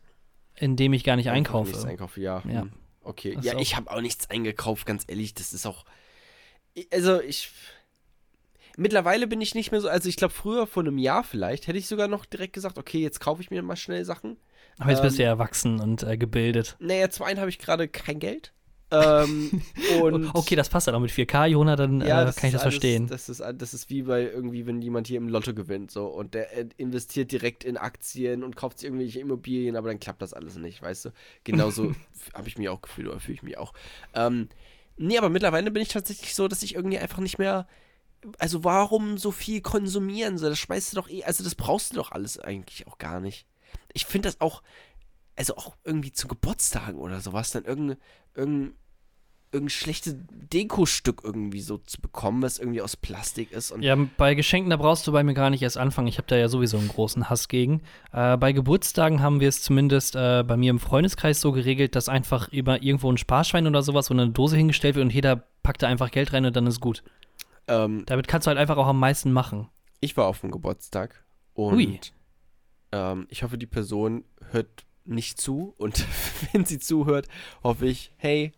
indem 0.55 0.93
ich 0.93 1.03
gar 1.03 1.15
nicht 1.15 1.29
einkaufe. 1.31 1.69
Nichts 1.71 1.85
einkaufe, 1.85 2.21
ja. 2.21 2.43
Ja. 2.47 2.61
hm, 2.61 2.73
Okay. 3.01 3.33
Das 3.35 3.45
ja, 3.45 3.57
ich 3.57 3.75
habe 3.75 3.89
auch 3.89 4.01
nichts 4.01 4.29
eingekauft, 4.29 4.85
ganz 4.85 5.03
ehrlich. 5.07 5.33
Das 5.33 5.51
ist 5.53 5.65
auch. 5.65 5.83
Also, 6.91 7.21
ich. 7.21 7.49
Mittlerweile 8.79 9.27
bin 9.27 9.41
ich 9.41 9.55
nicht 9.55 9.71
mehr 9.71 9.81
so. 9.81 9.89
Also, 9.89 10.07
ich 10.07 10.15
glaube, 10.15 10.33
früher, 10.33 10.65
vor 10.65 10.83
einem 10.83 10.97
Jahr 10.97 11.25
vielleicht, 11.25 11.67
hätte 11.67 11.77
ich 11.77 11.87
sogar 11.87 12.07
noch 12.07 12.25
direkt 12.25 12.53
gesagt, 12.53 12.77
okay, 12.77 12.99
jetzt 12.99 13.19
kaufe 13.19 13.41
ich 13.41 13.51
mir 13.51 13.61
mal 13.61 13.75
schnell 13.75 14.05
Sachen. 14.05 14.37
Aber 14.77 14.91
jetzt 14.91 15.01
bist 15.01 15.17
du 15.17 15.21
ähm, 15.21 15.25
ja 15.25 15.31
erwachsen 15.31 15.81
und 15.81 16.03
äh, 16.03 16.17
gebildet. 16.17 16.77
Naja, 16.79 17.09
zum 17.09 17.25
einen 17.25 17.39
habe 17.41 17.49
ich 17.49 17.59
gerade 17.59 17.89
kein 17.89 18.19
Geld. 18.19 18.53
ähm, 18.91 19.61
und 20.01 20.33
okay, 20.33 20.55
das 20.55 20.69
passt 20.69 20.87
dann 20.87 20.95
auch 20.95 21.01
mit 21.01 21.11
4K, 21.11 21.47
Jona, 21.47 21.75
dann 21.75 21.99
ja, 21.99 22.21
äh, 22.21 22.31
kann 22.31 22.47
ich 22.47 22.53
das 22.53 22.61
alles, 22.61 22.61
verstehen. 22.61 23.07
Das 23.07 23.27
ist, 23.27 23.41
das 23.41 23.73
ist 23.73 23.89
wie 23.89 24.03
bei 24.03 24.23
irgendwie, 24.23 24.65
wenn 24.65 24.81
jemand 24.81 25.07
hier 25.07 25.17
im 25.17 25.27
Lotto 25.27 25.53
gewinnt, 25.53 25.91
so 25.91 26.07
und 26.07 26.33
der 26.33 26.57
äh, 26.57 26.69
investiert 26.77 27.33
direkt 27.33 27.65
in 27.65 27.75
Aktien 27.75 28.43
und 28.43 28.55
kauft 28.55 28.79
sich 28.79 28.87
irgendwelche 28.87 29.19
Immobilien, 29.19 29.75
aber 29.75 29.89
dann 29.89 29.99
klappt 29.99 30.21
das 30.21 30.33
alles 30.33 30.55
nicht, 30.55 30.81
weißt 30.81 31.05
du? 31.05 31.09
Genauso 31.43 31.91
habe 32.33 32.47
ich 32.47 32.57
mich 32.57 32.69
auch 32.69 32.81
gefühlt 32.81 33.09
oder 33.09 33.19
fühle 33.19 33.35
ich 33.35 33.43
mich 33.43 33.57
auch. 33.57 33.73
Ähm, 34.15 34.47
nee, 34.95 35.17
aber 35.17 35.29
mittlerweile 35.29 35.69
bin 35.69 35.83
ich 35.83 35.89
tatsächlich 35.89 36.33
so, 36.33 36.47
dass 36.47 36.63
ich 36.63 36.75
irgendwie 36.75 36.97
einfach 36.97 37.19
nicht 37.19 37.37
mehr. 37.37 37.67
Also 38.37 38.63
warum 38.63 39.17
so 39.17 39.31
viel 39.31 39.61
konsumieren? 39.61 40.37
So, 40.37 40.49
das 40.49 40.59
schmeißt 40.59 40.91
du 40.91 40.95
doch 40.97 41.09
eh, 41.09 41.23
also 41.23 41.43
das 41.43 41.55
brauchst 41.55 41.91
du 41.91 41.95
doch 41.95 42.11
alles 42.11 42.39
eigentlich 42.39 42.87
auch 42.87 42.97
gar 42.97 43.19
nicht. 43.19 43.45
Ich 43.93 44.05
finde 44.05 44.29
das 44.29 44.41
auch, 44.41 44.61
also 45.35 45.55
auch 45.55 45.75
irgendwie 45.83 46.11
zu 46.11 46.27
Geburtstagen 46.27 46.99
oder 46.99 47.21
sowas, 47.21 47.51
dann 47.51 47.65
irgendein, 47.65 47.97
irgendein, 48.35 48.75
irgendein 49.51 49.69
schlechtes 49.69 50.15
Dekostück 50.53 51.21
irgendwie 51.23 51.61
so 51.61 51.77
zu 51.77 51.99
bekommen, 52.01 52.41
was 52.43 52.59
irgendwie 52.59 52.81
aus 52.81 52.95
Plastik 52.95 53.51
ist. 53.51 53.73
Ja, 53.79 53.95
bei 54.17 54.35
Geschenken, 54.35 54.69
da 54.69 54.77
brauchst 54.77 55.07
du 55.07 55.11
bei 55.11 55.23
mir 55.23 55.33
gar 55.33 55.49
nicht 55.49 55.63
erst 55.63 55.77
anfangen. 55.77 56.07
Ich 56.07 56.17
habe 56.17 56.27
da 56.27 56.35
ja 56.35 56.47
sowieso 56.47 56.77
einen 56.77 56.87
großen 56.87 57.29
Hass 57.29 57.47
gegen. 57.47 57.81
Äh, 58.11 58.37
bei 58.37 58.51
Geburtstagen 58.51 59.21
haben 59.21 59.39
wir 59.39 59.49
es 59.49 59.63
zumindest 59.63 60.15
äh, 60.15 60.43
bei 60.43 60.55
mir 60.55 60.69
im 60.69 60.79
Freundeskreis 60.79 61.41
so 61.41 61.51
geregelt, 61.51 61.95
dass 61.95 62.09
einfach 62.09 62.49
über 62.51 62.83
irgendwo 62.83 63.11
ein 63.11 63.17
Sparschwein 63.17 63.65
oder 63.65 63.81
sowas 63.81 64.11
oder 64.11 64.23
eine 64.23 64.31
Dose 64.31 64.55
hingestellt 64.55 64.95
wird 64.95 65.05
und 65.05 65.13
jeder 65.13 65.43
packt 65.63 65.81
da 65.81 65.87
einfach 65.87 66.11
Geld 66.11 66.31
rein 66.31 66.45
und 66.45 66.55
dann 66.55 66.67
ist 66.67 66.79
gut. 66.79 67.03
Ähm, 67.69 68.03
Damit 68.07 68.27
kannst 68.27 68.45
du 68.47 68.49
halt 68.49 68.57
einfach 68.57 68.77
auch 68.77 68.87
am 68.87 68.99
meisten 68.99 69.31
machen. 69.31 69.69
ich 70.01 70.17
war 70.17 70.25
auf 70.27 70.41
dem 70.41 70.51
Geburtstag 70.51 71.23
und 71.53 71.75
Ui. 71.75 71.99
ähm, 72.91 73.25
ich 73.29 73.43
hoffe, 73.43 73.57
die 73.57 73.65
Person 73.67 74.23
hört 74.51 74.85
nicht 75.05 75.39
zu 75.39 75.73
und 75.77 76.05
wenn 76.51 76.65
sie 76.65 76.79
zuhört, 76.79 77.27
hoffe 77.63 77.85
ich, 77.87 78.11
hey, 78.17 78.51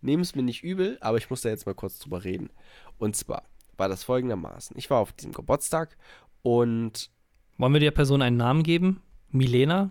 nehm 0.00 0.20
es 0.20 0.34
mir 0.34 0.42
nicht 0.42 0.62
übel, 0.64 0.98
aber 1.00 1.18
ich 1.18 1.30
muss 1.30 1.42
da 1.42 1.48
jetzt 1.50 1.66
mal 1.66 1.74
kurz 1.74 1.98
drüber 1.98 2.24
reden. 2.24 2.50
Und 2.98 3.16
zwar 3.16 3.44
war 3.76 3.88
das 3.88 4.04
folgendermaßen. 4.04 4.76
Ich 4.78 4.88
war 4.90 4.98
auf 4.98 5.12
diesem 5.12 5.32
Geburtstag 5.32 5.96
und 6.42 7.10
Wollen 7.58 7.72
wir 7.72 7.80
der 7.80 7.90
Person 7.92 8.22
einen 8.22 8.36
Namen 8.36 8.62
geben? 8.62 9.02
Milena? 9.30 9.90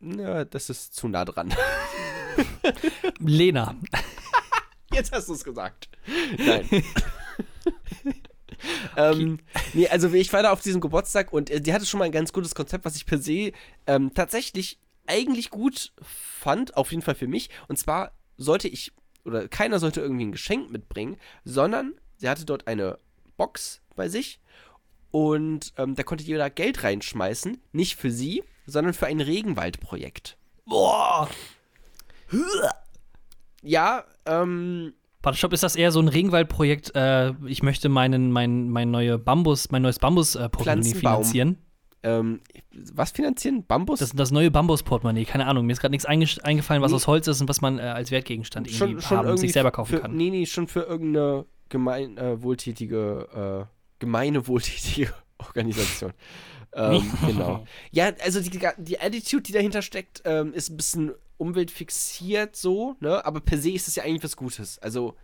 na, 0.00 0.44
das 0.44 0.68
ist 0.70 0.94
zu 0.94 1.08
nah 1.08 1.24
dran. 1.24 1.54
Lena. 3.18 3.74
Jetzt 4.92 5.12
hast 5.12 5.28
du 5.28 5.32
es 5.34 5.44
gesagt. 5.44 5.88
Nein. 6.38 6.68
ähm, 8.96 9.38
nee, 9.72 9.88
also 9.88 10.12
ich 10.12 10.32
war 10.32 10.42
da 10.42 10.52
auf 10.52 10.60
diesem 10.60 10.80
Geburtstag 10.80 11.32
und 11.32 11.50
äh, 11.50 11.60
die 11.60 11.72
hatte 11.72 11.86
schon 11.86 11.98
mal 11.98 12.04
ein 12.04 12.12
ganz 12.12 12.32
gutes 12.32 12.54
Konzept, 12.54 12.84
was 12.84 12.96
ich 12.96 13.06
per 13.06 13.18
se 13.18 13.52
ähm, 13.86 14.12
tatsächlich 14.14 14.78
eigentlich 15.06 15.50
gut 15.50 15.92
fand, 16.02 16.76
auf 16.76 16.90
jeden 16.90 17.02
Fall 17.02 17.14
für 17.14 17.28
mich. 17.28 17.50
Und 17.68 17.78
zwar 17.78 18.12
sollte 18.36 18.68
ich, 18.68 18.92
oder 19.24 19.48
keiner 19.48 19.78
sollte 19.78 20.00
irgendwie 20.00 20.24
ein 20.24 20.32
Geschenk 20.32 20.70
mitbringen, 20.70 21.16
sondern 21.44 21.94
sie 22.16 22.28
hatte 22.28 22.44
dort 22.44 22.66
eine 22.66 22.98
Box 23.36 23.80
bei 23.96 24.08
sich 24.08 24.40
und 25.10 25.72
ähm, 25.76 25.94
da 25.94 26.02
konnte 26.02 26.24
jeder 26.24 26.50
Geld 26.50 26.82
reinschmeißen, 26.82 27.60
nicht 27.72 27.96
für 27.96 28.10
sie, 28.10 28.42
sondern 28.66 28.94
für 28.94 29.06
ein 29.06 29.20
Regenwaldprojekt. 29.20 30.36
Boah. 30.64 31.28
Ja, 33.62 34.04
ähm, 34.26 34.94
Shop, 35.32 35.52
ist 35.52 35.62
das 35.62 35.76
eher 35.76 35.90
so 35.90 36.00
ein 36.00 36.08
Regenwaldprojekt? 36.08 36.94
Äh, 36.94 37.32
ich 37.46 37.62
möchte 37.62 37.88
meinen, 37.88 38.30
mein, 38.30 38.68
mein, 38.68 38.90
neue 38.90 39.18
Bambus, 39.18 39.70
mein 39.70 39.82
neues 39.82 39.98
Bambus-Portemonnaie 39.98 40.94
finanzieren. 40.94 41.58
Ähm, 42.02 42.40
was 42.92 43.12
finanzieren? 43.12 43.64
Bambus? 43.66 44.00
Das, 44.00 44.12
das 44.12 44.30
neue 44.30 44.50
Bambus-Portemonnaie, 44.50 45.24
keine 45.24 45.46
Ahnung. 45.46 45.64
Mir 45.64 45.72
ist 45.72 45.80
gerade 45.80 45.92
nichts 45.92 46.04
eingefallen, 46.04 46.82
was 46.82 46.90
nee. 46.90 46.96
aus 46.96 47.06
Holz 47.06 47.26
ist 47.26 47.40
und 47.40 47.48
was 47.48 47.62
man 47.62 47.78
äh, 47.78 47.82
als 47.82 48.10
Wertgegenstand 48.10 48.70
schon, 48.70 48.88
irgendwie 48.88 49.06
schon 49.06 49.18
haben 49.18 49.30
und 49.30 49.38
sich 49.38 49.52
selber 49.52 49.70
kaufen 49.70 49.96
für, 49.96 50.00
kann. 50.00 50.14
Nee, 50.14 50.28
nee, 50.28 50.44
schon 50.44 50.68
für 50.68 50.80
irgendeine 50.80 51.46
gemein, 51.70 52.18
äh, 52.18 52.42
wohltätige, 52.42 53.66
äh, 53.66 53.74
gemeine 53.98 54.46
wohltätige 54.46 55.14
Organisation. 55.38 56.12
ähm, 56.74 57.10
genau. 57.26 57.64
Ja, 57.90 58.10
also 58.22 58.40
die, 58.40 58.60
die 58.78 59.00
Attitude, 59.00 59.42
die 59.42 59.52
dahinter 59.52 59.80
steckt, 59.80 60.22
ähm, 60.26 60.52
ist 60.52 60.70
ein 60.70 60.76
bisschen 60.76 61.12
umweltfixiert 61.36 62.56
so, 62.56 62.96
ne? 63.00 63.24
Aber 63.24 63.40
per 63.40 63.58
se 63.58 63.70
ist 63.70 63.88
es 63.88 63.96
ja 63.96 64.04
eigentlich 64.04 64.24
was 64.24 64.36
Gutes. 64.36 64.78
Also. 64.78 65.16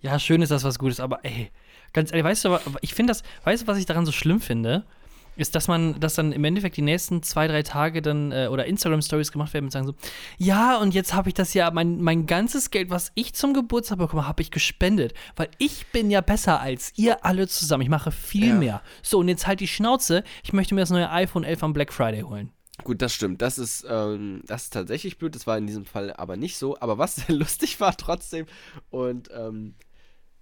Ja, 0.00 0.18
schön 0.18 0.42
ist 0.42 0.50
das 0.50 0.64
was 0.64 0.78
Gutes, 0.78 1.00
aber 1.00 1.24
ey, 1.24 1.50
ganz 1.94 2.10
ehrlich, 2.10 2.24
weißt 2.24 2.44
du, 2.44 2.58
ich 2.82 2.94
finde 2.94 3.12
das, 3.12 3.22
weißt 3.44 3.62
du, 3.62 3.66
was 3.66 3.78
ich 3.78 3.86
daran 3.86 4.04
so 4.04 4.12
schlimm 4.12 4.40
finde? 4.40 4.84
ist, 5.36 5.54
dass 5.54 5.68
man, 5.68 5.98
dass 6.00 6.14
dann 6.14 6.32
im 6.32 6.44
Endeffekt 6.44 6.76
die 6.76 6.82
nächsten 6.82 7.22
zwei, 7.22 7.48
drei 7.48 7.62
Tage 7.62 8.02
dann 8.02 8.32
äh, 8.32 8.48
oder 8.50 8.66
Instagram-Stories 8.66 9.32
gemacht 9.32 9.52
werden 9.52 9.66
und 9.66 9.70
sagen 9.70 9.86
so, 9.86 9.94
ja, 10.38 10.76
und 10.78 10.94
jetzt 10.94 11.14
habe 11.14 11.28
ich 11.28 11.34
das 11.34 11.54
ja, 11.54 11.70
mein, 11.70 12.00
mein 12.00 12.26
ganzes 12.26 12.70
Geld, 12.70 12.90
was 12.90 13.12
ich 13.14 13.34
zum 13.34 13.54
Geburtstag 13.54 13.98
bekomme, 13.98 14.28
habe 14.28 14.42
ich 14.42 14.50
gespendet. 14.50 15.14
Weil 15.36 15.48
ich 15.58 15.86
bin 15.88 16.10
ja 16.10 16.20
besser 16.20 16.60
als 16.60 16.92
ihr 16.96 17.24
alle 17.24 17.48
zusammen. 17.48 17.82
Ich 17.82 17.88
mache 17.88 18.12
viel 18.12 18.48
ja. 18.48 18.54
mehr. 18.54 18.82
So, 19.02 19.18
und 19.18 19.28
jetzt 19.28 19.46
halt 19.46 19.60
die 19.60 19.68
Schnauze, 19.68 20.22
ich 20.42 20.52
möchte 20.52 20.74
mir 20.74 20.82
das 20.82 20.90
neue 20.90 21.10
iPhone 21.10 21.44
11 21.44 21.62
am 21.62 21.72
Black 21.72 21.92
Friday 21.92 22.22
holen. 22.22 22.50
Gut, 22.84 23.00
das 23.00 23.14
stimmt. 23.14 23.40
Das 23.40 23.58
ist, 23.58 23.86
ähm, 23.88 24.42
das 24.46 24.64
ist 24.64 24.72
tatsächlich 24.74 25.16
blöd. 25.16 25.34
Das 25.34 25.46
war 25.46 25.56
in 25.56 25.66
diesem 25.66 25.86
Fall 25.86 26.12
aber 26.12 26.36
nicht 26.36 26.58
so. 26.58 26.78
Aber 26.78 26.98
was 26.98 27.16
sehr 27.26 27.34
lustig 27.34 27.80
war 27.80 27.96
trotzdem. 27.96 28.46
Und 28.90 29.30
ähm, 29.32 29.74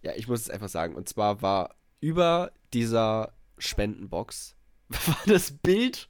ja, 0.03 0.13
ich 0.17 0.29
muss 0.29 0.41
es 0.41 0.51
einfach 0.51 0.69
sagen. 0.69 0.97
Und 0.97 1.09
zwar 1.09 1.41
war 1.41 1.77
über 2.01 2.53
dieser 2.75 3.33
Spendenbox 3.59 4.57
war 4.89 5.19
das 5.27 5.53
Bild 5.53 6.09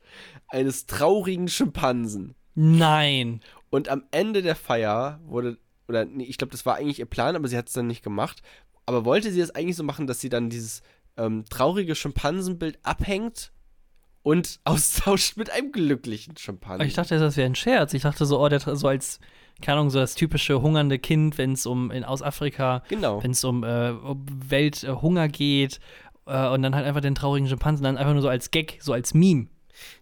eines 0.49 0.87
traurigen 0.87 1.49
Schimpansen. 1.49 2.35
Nein. 2.55 3.41
Und 3.71 3.89
am 3.89 4.05
Ende 4.11 4.43
der 4.43 4.57
Feier 4.57 5.21
wurde, 5.25 5.59
oder 5.87 6.05
nee, 6.05 6.25
ich 6.25 6.39
glaube, 6.39 6.51
das 6.51 6.67
war 6.67 6.77
eigentlich 6.77 6.99
ihr 6.99 7.07
Plan, 7.07 7.37
aber 7.37 7.49
sie 7.49 7.57
hat 7.57 7.69
es 7.69 7.75
dann 7.75 7.87
nicht 7.87 8.03
gemacht. 8.03 8.43
Aber 8.87 9.05
wollte 9.05 9.31
sie 9.31 9.41
es 9.41 9.51
eigentlich 9.55 9.77
so 9.77 9.85
machen, 9.85 10.07
dass 10.07 10.21
sie 10.21 10.29
dann 10.29 10.51
dieses 10.51 10.83
ähm, 11.17 11.45
traurige 11.49 11.95
Schimpansenbild 11.95 12.79
abhängt 12.83 13.53
und 14.23 14.61
austauscht 14.65 15.37
mit 15.37 15.51
einem 15.51 15.73
glücklichen 15.73 16.37
Schimpansen. 16.37 16.87
Ich 16.87 16.95
dachte, 16.95 17.19
das 17.19 17.37
wäre 17.37 17.47
ein 17.47 17.55
Scherz. 17.55 17.95
Ich 17.95 18.03
dachte 18.03 18.27
so, 18.27 18.41
oh, 18.41 18.49
der 18.49 18.61
so 18.61 18.89
als, 18.89 19.21
keine 19.61 19.79
Ahnung, 19.79 19.91
so 19.91 19.99
das 19.99 20.15
typische 20.15 20.63
hungernde 20.63 20.99
Kind, 20.99 21.39
wenn 21.39 21.53
es 21.53 21.67
um 21.67 21.91
in, 21.91 22.05
aus 22.05 22.23
Afrika, 22.23 22.83
genau. 22.89 23.23
wenn 23.23 23.33
es 23.33 23.45
um, 23.45 23.65
äh, 23.65 23.91
um 23.91 24.25
Welthunger 24.49 25.29
geht 25.29 25.81
äh, 26.27 26.49
und 26.49 26.63
dann 26.63 26.75
halt 26.75 26.87
einfach 26.87 27.01
den 27.01 27.15
traurigen 27.15 27.49
Schimpansen 27.49 27.85
dann 27.85 27.97
einfach 27.97 28.13
nur 28.13 28.23
so 28.23 28.29
als 28.29 28.51
Gag, 28.51 28.79
so 28.81 28.93
als 28.93 29.15
Meme. 29.15 29.49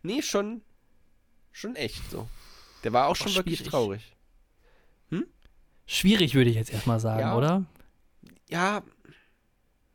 Nee, 0.03 0.23
schon, 0.23 0.63
schon 1.53 1.77
echt 1.77 2.11
so. 2.11 2.29
Der 2.85 2.93
war 2.93 3.09
auch 3.09 3.17
schon 3.17 3.33
oh, 3.33 3.37
wirklich 3.37 3.63
traurig. 3.63 4.17
Hm? 5.11 5.27
Schwierig, 5.87 6.35
würde 6.35 6.51
ich 6.51 6.57
jetzt 6.57 6.73
erstmal 6.73 7.01
sagen, 7.01 7.21
ja. 7.21 7.37
oder? 7.37 7.65
Ja. 8.49 8.83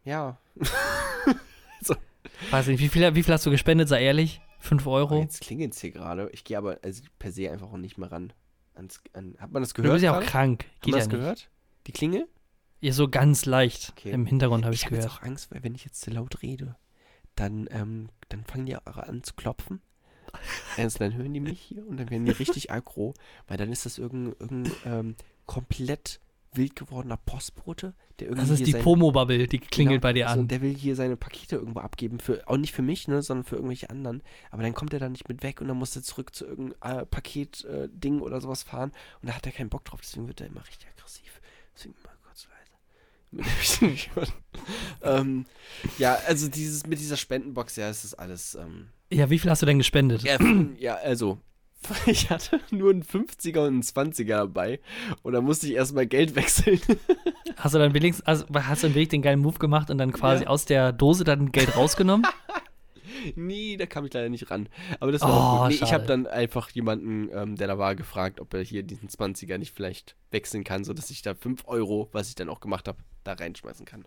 Ja. 0.03 0.37
Weiß 2.51 2.67
nicht, 2.67 2.79
wie 2.79 2.89
viel, 2.89 3.15
wie 3.15 3.23
viel 3.23 3.33
hast 3.33 3.45
du 3.45 3.51
gespendet, 3.51 3.89
sei 3.89 4.03
ehrlich? 4.03 4.41
5 4.59 4.87
Euro? 4.87 5.17
Oh, 5.17 5.21
jetzt 5.21 5.41
klingelt 5.41 5.73
es 5.73 5.81
hier 5.81 5.91
gerade. 5.91 6.29
Ich 6.31 6.43
gehe 6.43 6.57
aber 6.57 6.79
also 6.83 7.03
per 7.19 7.31
se 7.31 7.51
einfach 7.51 7.71
auch 7.71 7.77
nicht 7.77 7.97
mehr 7.97 8.11
ran. 8.11 8.33
Ans, 8.73 9.01
an, 9.13 9.35
hat 9.39 9.51
man 9.51 9.61
das 9.61 9.73
gehört? 9.73 9.89
Du 9.89 9.93
bist 9.93 10.03
ja 10.03 10.17
auch 10.17 10.23
krank. 10.23 10.59
Geht 10.59 10.69
Hat 10.69 10.87
man 10.87 10.99
das 10.99 11.05
ja 11.05 11.11
gehört? 11.11 11.49
Die 11.87 11.91
Klingel? 11.91 12.27
Ja, 12.81 12.91
so 12.93 13.07
ganz 13.07 13.45
leicht. 13.45 13.93
Okay. 13.95 14.11
Im 14.11 14.25
Hintergrund 14.25 14.65
habe 14.65 14.73
ich, 14.73 14.81
ich 14.81 14.85
hab 14.85 14.91
gehört. 14.91 15.05
Ich 15.05 15.11
habe 15.11 15.23
auch 15.23 15.27
Angst, 15.27 15.51
weil 15.51 15.63
wenn 15.63 15.75
ich 15.75 15.85
jetzt 15.85 16.01
zu 16.01 16.11
laut 16.11 16.41
rede, 16.41 16.75
dann, 17.35 17.67
ähm, 17.71 18.09
dann 18.29 18.43
fangen 18.43 18.65
die 18.65 18.75
auch 18.75 18.97
an 18.97 19.23
zu 19.23 19.33
klopfen. 19.33 19.81
Ernst, 20.77 20.99
dann 20.99 21.13
hören 21.13 21.33
die 21.33 21.39
mich 21.39 21.61
hier 21.61 21.87
und 21.87 21.97
dann 21.97 22.09
werden 22.09 22.25
die 22.25 22.31
richtig 22.31 22.71
aggro, 22.71 23.13
weil 23.47 23.57
dann 23.57 23.71
ist 23.71 23.85
das 23.85 23.97
irgendein, 23.97 24.35
irgendein 24.39 24.73
ähm, 24.85 25.15
komplett 25.45 26.19
wild 26.55 26.75
gewordener 26.75 27.17
Postbote, 27.17 27.93
der 28.19 28.27
irgendwie. 28.27 28.49
Das 28.49 28.59
ist 28.59 28.67
die 28.67 28.73
Pomo-Bubble, 28.73 29.47
die 29.47 29.59
klingelt 29.59 30.01
genau, 30.01 30.01
bei 30.01 30.13
dir 30.13 30.27
an. 30.27 30.39
Also, 30.39 30.47
der 30.47 30.61
will 30.61 30.75
hier 30.75 30.95
seine 30.95 31.17
Pakete 31.17 31.55
irgendwo 31.55 31.79
abgeben, 31.79 32.19
für, 32.19 32.47
auch 32.47 32.57
nicht 32.57 32.73
für 32.73 32.81
mich, 32.81 33.07
ne, 33.07 33.21
sondern 33.21 33.43
für 33.43 33.55
irgendwelche 33.55 33.89
anderen. 33.89 34.21
Aber 34.51 34.63
dann 34.63 34.73
kommt 34.73 34.93
er 34.93 34.99
da 34.99 35.09
nicht 35.09 35.27
mit 35.29 35.43
weg 35.43 35.61
und 35.61 35.67
dann 35.67 35.77
muss 35.77 35.95
er 35.95 36.03
zurück 36.03 36.33
zu 36.35 36.45
irgendeinem 36.45 36.99
äh, 36.99 37.05
Paketding 37.05 38.19
äh, 38.19 38.21
oder 38.21 38.41
sowas 38.41 38.63
fahren 38.63 38.91
und 39.21 39.29
da 39.29 39.35
hat 39.35 39.45
er 39.45 39.51
keinen 39.51 39.69
Bock 39.69 39.85
drauf, 39.85 40.01
deswegen 40.01 40.27
wird 40.27 40.41
er 40.41 40.47
immer 40.47 40.65
richtig 40.67 40.87
aggressiv. 40.89 41.41
Deswegen 41.75 41.95
mal 42.03 42.15
kurz 42.23 42.47
leise. 43.41 44.21
ähm, 45.01 45.45
ja, 45.97 46.15
also 46.27 46.47
dieses 46.47 46.85
mit 46.85 46.99
dieser 46.99 47.17
Spendenbox, 47.17 47.75
ja, 47.75 47.89
es 47.89 48.03
ist 48.03 48.13
alles. 48.13 48.55
Ähm, 48.55 48.87
ja, 49.11 49.29
wie 49.29 49.39
viel 49.39 49.51
hast 49.51 49.61
du 49.61 49.65
denn 49.65 49.77
gespendet? 49.77 50.23
Ja, 50.23 50.37
ja 50.79 50.95
also 50.95 51.39
ich 52.05 52.29
hatte 52.29 52.59
nur 52.71 52.91
einen 52.91 53.03
50er 53.03 53.59
und 53.59 53.67
einen 53.67 53.81
20er 53.81 54.25
dabei 54.25 54.79
und 55.23 55.33
da 55.33 55.41
musste 55.41 55.67
ich 55.67 55.73
erstmal 55.73 56.07
Geld 56.07 56.35
wechseln. 56.35 56.79
Hast 57.57 57.75
du 57.75 57.79
dann 57.79 57.93
wenigstens, 57.93 58.25
also 58.25 58.45
hast 58.53 58.83
du 58.83 58.93
Weg 58.95 59.09
den 59.09 59.21
geilen 59.21 59.39
Move 59.39 59.59
gemacht 59.59 59.89
und 59.89 59.97
dann 59.97 60.11
quasi 60.11 60.43
ja. 60.43 60.49
aus 60.49 60.65
der 60.65 60.91
Dose 60.91 61.23
dann 61.23 61.51
Geld 61.51 61.75
rausgenommen? 61.75 62.25
nee, 63.35 63.77
da 63.77 63.85
kam 63.85 64.05
ich 64.05 64.13
leider 64.13 64.29
nicht 64.29 64.49
ran. 64.51 64.69
Aber 64.99 65.11
das 65.11 65.21
war 65.21 65.29
oh, 65.29 65.33
auch 65.33 65.61
gut. 65.63 65.79
Nee, 65.79 65.85
ich 65.85 65.93
habe 65.93 66.05
dann 66.05 66.27
einfach 66.27 66.69
jemanden, 66.71 67.29
ähm, 67.33 67.55
der 67.55 67.67
da 67.67 67.77
war, 67.77 67.95
gefragt, 67.95 68.39
ob 68.39 68.53
er 68.53 68.61
hier 68.61 68.83
diesen 68.83 69.09
20er 69.09 69.57
nicht 69.57 69.73
vielleicht 69.73 70.15
wechseln 70.31 70.63
kann, 70.63 70.83
sodass 70.83 71.09
ich 71.09 71.21
da 71.21 71.33
5 71.33 71.63
Euro, 71.67 72.09
was 72.11 72.29
ich 72.29 72.35
dann 72.35 72.49
auch 72.49 72.59
gemacht 72.59 72.87
habe, 72.87 72.99
da 73.23 73.33
reinschmeißen 73.33 73.85
kann. 73.85 74.05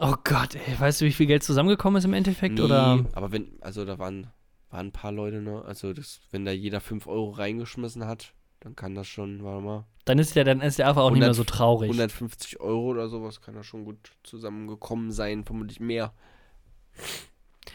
Oh 0.00 0.14
Gott, 0.24 0.54
ey, 0.54 0.80
weißt 0.80 1.00
du, 1.00 1.04
wie 1.04 1.12
viel 1.12 1.26
Geld 1.26 1.42
zusammengekommen 1.42 1.98
ist 1.98 2.04
im 2.04 2.14
Endeffekt? 2.14 2.54
Nee, 2.54 2.62
oder? 2.62 3.04
aber 3.12 3.32
wenn, 3.32 3.58
also 3.60 3.84
da 3.84 3.98
waren 3.98 4.28
waren 4.70 4.88
ein 4.88 4.92
paar 4.92 5.12
Leute, 5.12 5.40
ne? 5.40 5.62
Also 5.64 5.92
das, 5.92 6.20
wenn 6.30 6.44
da 6.44 6.52
jeder 6.52 6.80
5 6.80 7.06
Euro 7.06 7.30
reingeschmissen 7.30 8.06
hat, 8.06 8.32
dann 8.60 8.74
kann 8.74 8.94
das 8.94 9.06
schon, 9.06 9.44
warte 9.44 9.64
mal. 9.64 9.84
Dann 10.04 10.18
ist 10.18 10.34
der, 10.34 10.44
dann 10.44 10.60
ist 10.60 10.78
der 10.78 10.88
einfach 10.88 11.02
auch 11.02 11.10
100, 11.10 11.18
nicht 11.18 11.26
mehr 11.26 11.34
so 11.34 11.44
traurig. 11.44 11.88
150 11.88 12.60
Euro 12.60 12.86
oder 12.86 13.08
sowas 13.08 13.40
kann 13.40 13.54
da 13.54 13.62
schon 13.62 13.84
gut 13.84 14.12
zusammengekommen 14.22 15.12
sein, 15.12 15.44
vermutlich 15.44 15.80
mehr. 15.80 16.12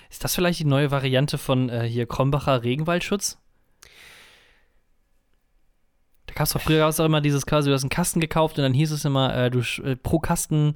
Ist 0.09 0.23
das 0.23 0.35
vielleicht 0.35 0.59
die 0.59 0.65
neue 0.65 0.91
Variante 0.91 1.37
von 1.37 1.69
äh, 1.69 1.83
hier 1.83 2.05
Krombacher 2.05 2.63
Regenwaldschutz? 2.63 3.37
Da 6.25 6.33
gab 6.33 6.47
es 6.47 6.53
doch 6.53 6.61
früher 6.61 6.87
auch 6.87 6.99
immer 6.99 7.21
dieses 7.21 7.45
quasi, 7.45 7.69
du 7.69 7.73
hast 7.73 7.83
einen 7.83 7.89
Kasten 7.89 8.19
gekauft 8.21 8.57
und 8.57 8.63
dann 8.63 8.73
hieß 8.73 8.91
es 8.91 9.05
immer, 9.05 9.35
äh, 9.35 9.51
du 9.51 9.59
äh, 9.83 9.95
pro 9.95 10.19
Kasten 10.19 10.73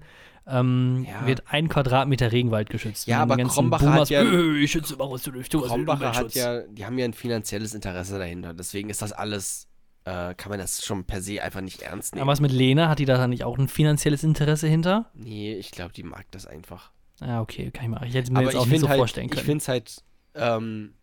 ähm, 0.48 1.06
ja. 1.10 1.26
wird 1.26 1.44
ein 1.48 1.70
Quadratmeter 1.70 2.32
Regenwald 2.32 2.70
geschützt. 2.70 3.08
Ja, 3.08 3.22
aber 3.22 3.38
Krombacher 3.38 3.94
hat 3.94 4.10
ja, 4.10 4.22
äh, 4.24 4.58
ich 4.58 4.72
schütze 4.72 4.98
was 5.00 5.24
du 5.24 5.62
Krombacher 5.62 6.14
hat 6.14 6.34
ja, 6.36 6.62
die 6.62 6.86
haben 6.86 6.98
ja 6.98 7.06
ein 7.06 7.14
finanzielles 7.14 7.74
Interesse 7.74 8.20
dahinter. 8.20 8.54
Deswegen 8.54 8.90
ist 8.90 9.02
das 9.02 9.12
alles, 9.12 9.68
äh, 10.06 10.36
kann 10.36 10.52
man 10.52 10.60
das 10.60 10.86
schon 10.86 11.06
per 11.06 11.22
se 11.22 11.42
einfach 11.42 11.62
nicht 11.62 11.82
ernst 11.82 12.14
nehmen. 12.14 12.22
Aber 12.22 12.32
was 12.32 12.42
mit 12.42 12.52
Lena? 12.52 12.90
Hat 12.90 13.00
die 13.00 13.06
da 13.06 13.28
nicht 13.28 13.44
auch 13.44 13.58
ein 13.58 13.68
finanzielles 13.68 14.24
Interesse 14.24 14.68
hinter? 14.68 15.10
Nee, 15.14 15.56
ich 15.56 15.72
glaube, 15.72 15.94
die 15.94 16.04
mag 16.04 16.26
das 16.32 16.46
einfach. 16.46 16.92
Ah, 17.22 17.42
okay, 17.42 17.72
kann 17.72 17.86
ich 17.86 17.90
mal. 17.90 18.06
Ich 18.08 18.14
hätte 18.14 18.32
mir 18.32 18.40
aber 18.40 18.52
jetzt 18.52 18.58
auch 18.58 18.66
nicht 18.66 18.82
so 18.82 18.90
halt, 18.90 19.00
vorstellen 19.00 19.30
können. 19.30 19.40
Ich 19.40 19.46
finde 19.46 19.62
es 19.62 19.68
halt, 19.68 20.04
ähm, 20.36 20.94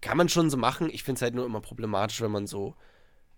kann 0.00 0.16
man 0.16 0.28
schon 0.28 0.50
so 0.50 0.56
machen. 0.56 0.88
Ich 0.92 1.02
finde 1.02 1.18
es 1.18 1.22
halt 1.22 1.34
nur 1.34 1.46
immer 1.46 1.60
problematisch, 1.60 2.20
wenn 2.20 2.30
man 2.30 2.46
so 2.46 2.76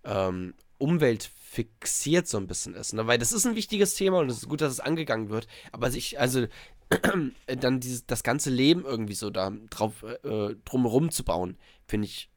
ähm, 0.04 0.54
umweltfixiert 0.78 2.26
so 2.26 2.38
ein 2.38 2.46
bisschen 2.46 2.74
ist. 2.74 2.94
Ne? 2.94 3.06
Weil 3.06 3.18
das 3.18 3.32
ist 3.32 3.46
ein 3.46 3.56
wichtiges 3.56 3.94
Thema 3.94 4.18
und 4.18 4.30
es 4.30 4.38
ist 4.38 4.48
gut, 4.48 4.60
dass 4.60 4.72
es 4.72 4.80
angegangen 4.80 5.28
wird. 5.30 5.46
Aber 5.72 5.90
sich, 5.90 6.18
also 6.18 6.46
dann 7.46 7.80
dieses, 7.80 8.06
das 8.06 8.22
ganze 8.22 8.50
Leben 8.50 8.84
irgendwie 8.84 9.14
so 9.14 9.30
da 9.30 9.52
drauf 9.70 10.02
äh, 10.02 10.54
drumherum 10.64 11.10
zu 11.10 11.24
bauen, 11.24 11.56
finde 11.86 12.06
ich 12.06 12.30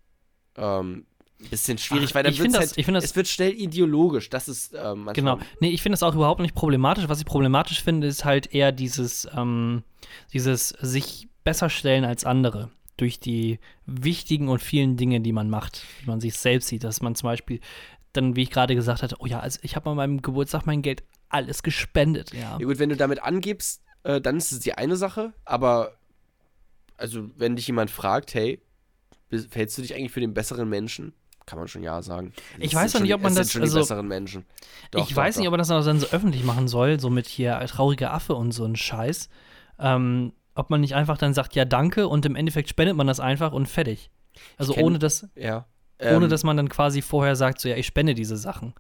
ähm, 0.55 1.05
ein 1.39 1.49
bisschen 1.49 1.77
schwierig, 1.77 2.11
Ach, 2.11 2.15
weil 2.15 2.23
dann 2.23 2.37
wird 2.37 2.57
halt, 2.57 2.77
das, 2.77 3.03
es 3.03 3.15
wird 3.15 3.27
schnell 3.27 3.53
ideologisch. 3.53 4.29
Das 4.29 4.47
ist 4.47 4.73
ähm, 4.75 5.09
Genau. 5.13 5.39
Nee, 5.59 5.69
ich 5.69 5.81
finde 5.81 5.93
das 5.93 6.03
auch 6.03 6.15
überhaupt 6.15 6.41
nicht 6.41 6.55
problematisch. 6.55 7.07
Was 7.07 7.19
ich 7.19 7.25
problematisch 7.25 7.81
finde, 7.81 8.07
ist 8.07 8.25
halt 8.25 8.53
eher 8.53 8.71
dieses, 8.71 9.27
ähm, 9.35 9.83
dieses 10.31 10.69
sich 10.69 11.27
besser 11.43 11.69
stellen 11.69 12.05
als 12.05 12.23
andere 12.23 12.69
durch 12.97 13.19
die 13.19 13.59
wichtigen 13.85 14.49
und 14.49 14.61
vielen 14.61 14.97
Dinge, 14.97 15.21
die 15.21 15.33
man 15.33 15.49
macht, 15.49 15.83
wie 16.01 16.07
man 16.07 16.21
sich 16.21 16.35
selbst 16.37 16.67
sieht, 16.67 16.83
dass 16.83 17.01
man 17.01 17.15
zum 17.15 17.27
Beispiel 17.27 17.59
dann, 18.13 18.35
wie 18.35 18.43
ich 18.43 18.51
gerade 18.51 18.75
gesagt 18.75 19.01
hatte, 19.01 19.15
oh 19.19 19.25
ja, 19.25 19.39
also 19.39 19.59
ich 19.63 19.75
habe 19.75 19.89
an 19.89 19.97
meinem 19.97 20.21
Geburtstag 20.21 20.65
mein 20.65 20.81
Geld 20.81 21.03
alles 21.29 21.63
gespendet, 21.63 22.31
ja. 22.33 22.57
Ja 22.59 22.65
gut, 22.65 22.77
wenn 22.77 22.89
du 22.89 22.95
damit 22.95 23.23
angibst, 23.23 23.81
äh, 24.03 24.21
dann 24.21 24.37
ist 24.37 24.51
es 24.51 24.59
die 24.59 24.73
eine 24.75 24.95
Sache, 24.95 25.33
aber 25.45 25.97
also 26.97 27.29
wenn 27.35 27.55
dich 27.55 27.67
jemand 27.67 27.89
fragt, 27.89 28.33
hey, 28.35 28.61
hältst 29.51 29.77
du 29.77 29.81
dich 29.81 29.95
eigentlich 29.95 30.11
für 30.11 30.19
den 30.19 30.33
besseren 30.33 30.69
Menschen? 30.69 31.13
Kann 31.45 31.59
man 31.59 31.67
schon 31.67 31.83
ja 31.83 32.01
sagen. 32.01 32.31
Ich 32.57 32.73
weiß 32.73 32.93
noch 32.93 33.01
nicht, 33.01 33.13
ob 33.13 33.21
man 33.21 33.35
das. 33.35 33.51
Schon 33.51 33.63
also, 33.63 33.79
die 33.79 33.81
besseren 33.81 34.07
Menschen. 34.07 34.45
Doch, 34.91 35.01
ich 35.01 35.09
doch, 35.09 35.17
weiß 35.17 35.35
doch. 35.35 35.39
nicht, 35.39 35.47
ob 35.47 35.51
man 35.51 35.57
das 35.57 35.67
dann 35.67 35.99
so 35.99 36.07
öffentlich 36.07 36.45
machen 36.45 36.69
soll, 36.69 37.01
so 37.01 37.09
mit 37.09 37.27
hier 37.27 37.59
trauriger 37.67 38.13
Affe 38.13 38.35
und 38.35 38.53
so 38.53 38.63
ein 38.63 38.77
Scheiß. 38.77 39.27
Ähm, 39.77 40.31
ob 40.55 40.69
man 40.69 40.81
nicht 40.81 40.95
einfach 40.95 41.17
dann 41.17 41.33
sagt, 41.33 41.55
ja, 41.55 41.65
danke, 41.65 42.07
und 42.07 42.25
im 42.25 42.35
Endeffekt 42.35 42.69
spendet 42.69 42.95
man 42.95 43.07
das 43.07 43.19
einfach 43.19 43.53
und 43.53 43.67
fertig. 43.67 44.11
Also 44.57 44.73
kenn, 44.73 44.83
ohne 44.83 44.99
dass. 44.99 45.27
Ja. 45.35 45.65
Ohne 45.99 46.25
ähm, 46.25 46.29
dass 46.29 46.43
man 46.43 46.57
dann 46.57 46.69
quasi 46.69 47.01
vorher 47.01 47.35
sagt, 47.35 47.61
so 47.61 47.69
ja, 47.69 47.75
ich 47.75 47.85
spende 47.85 48.13
diese 48.13 48.35
Sachen. 48.35 48.73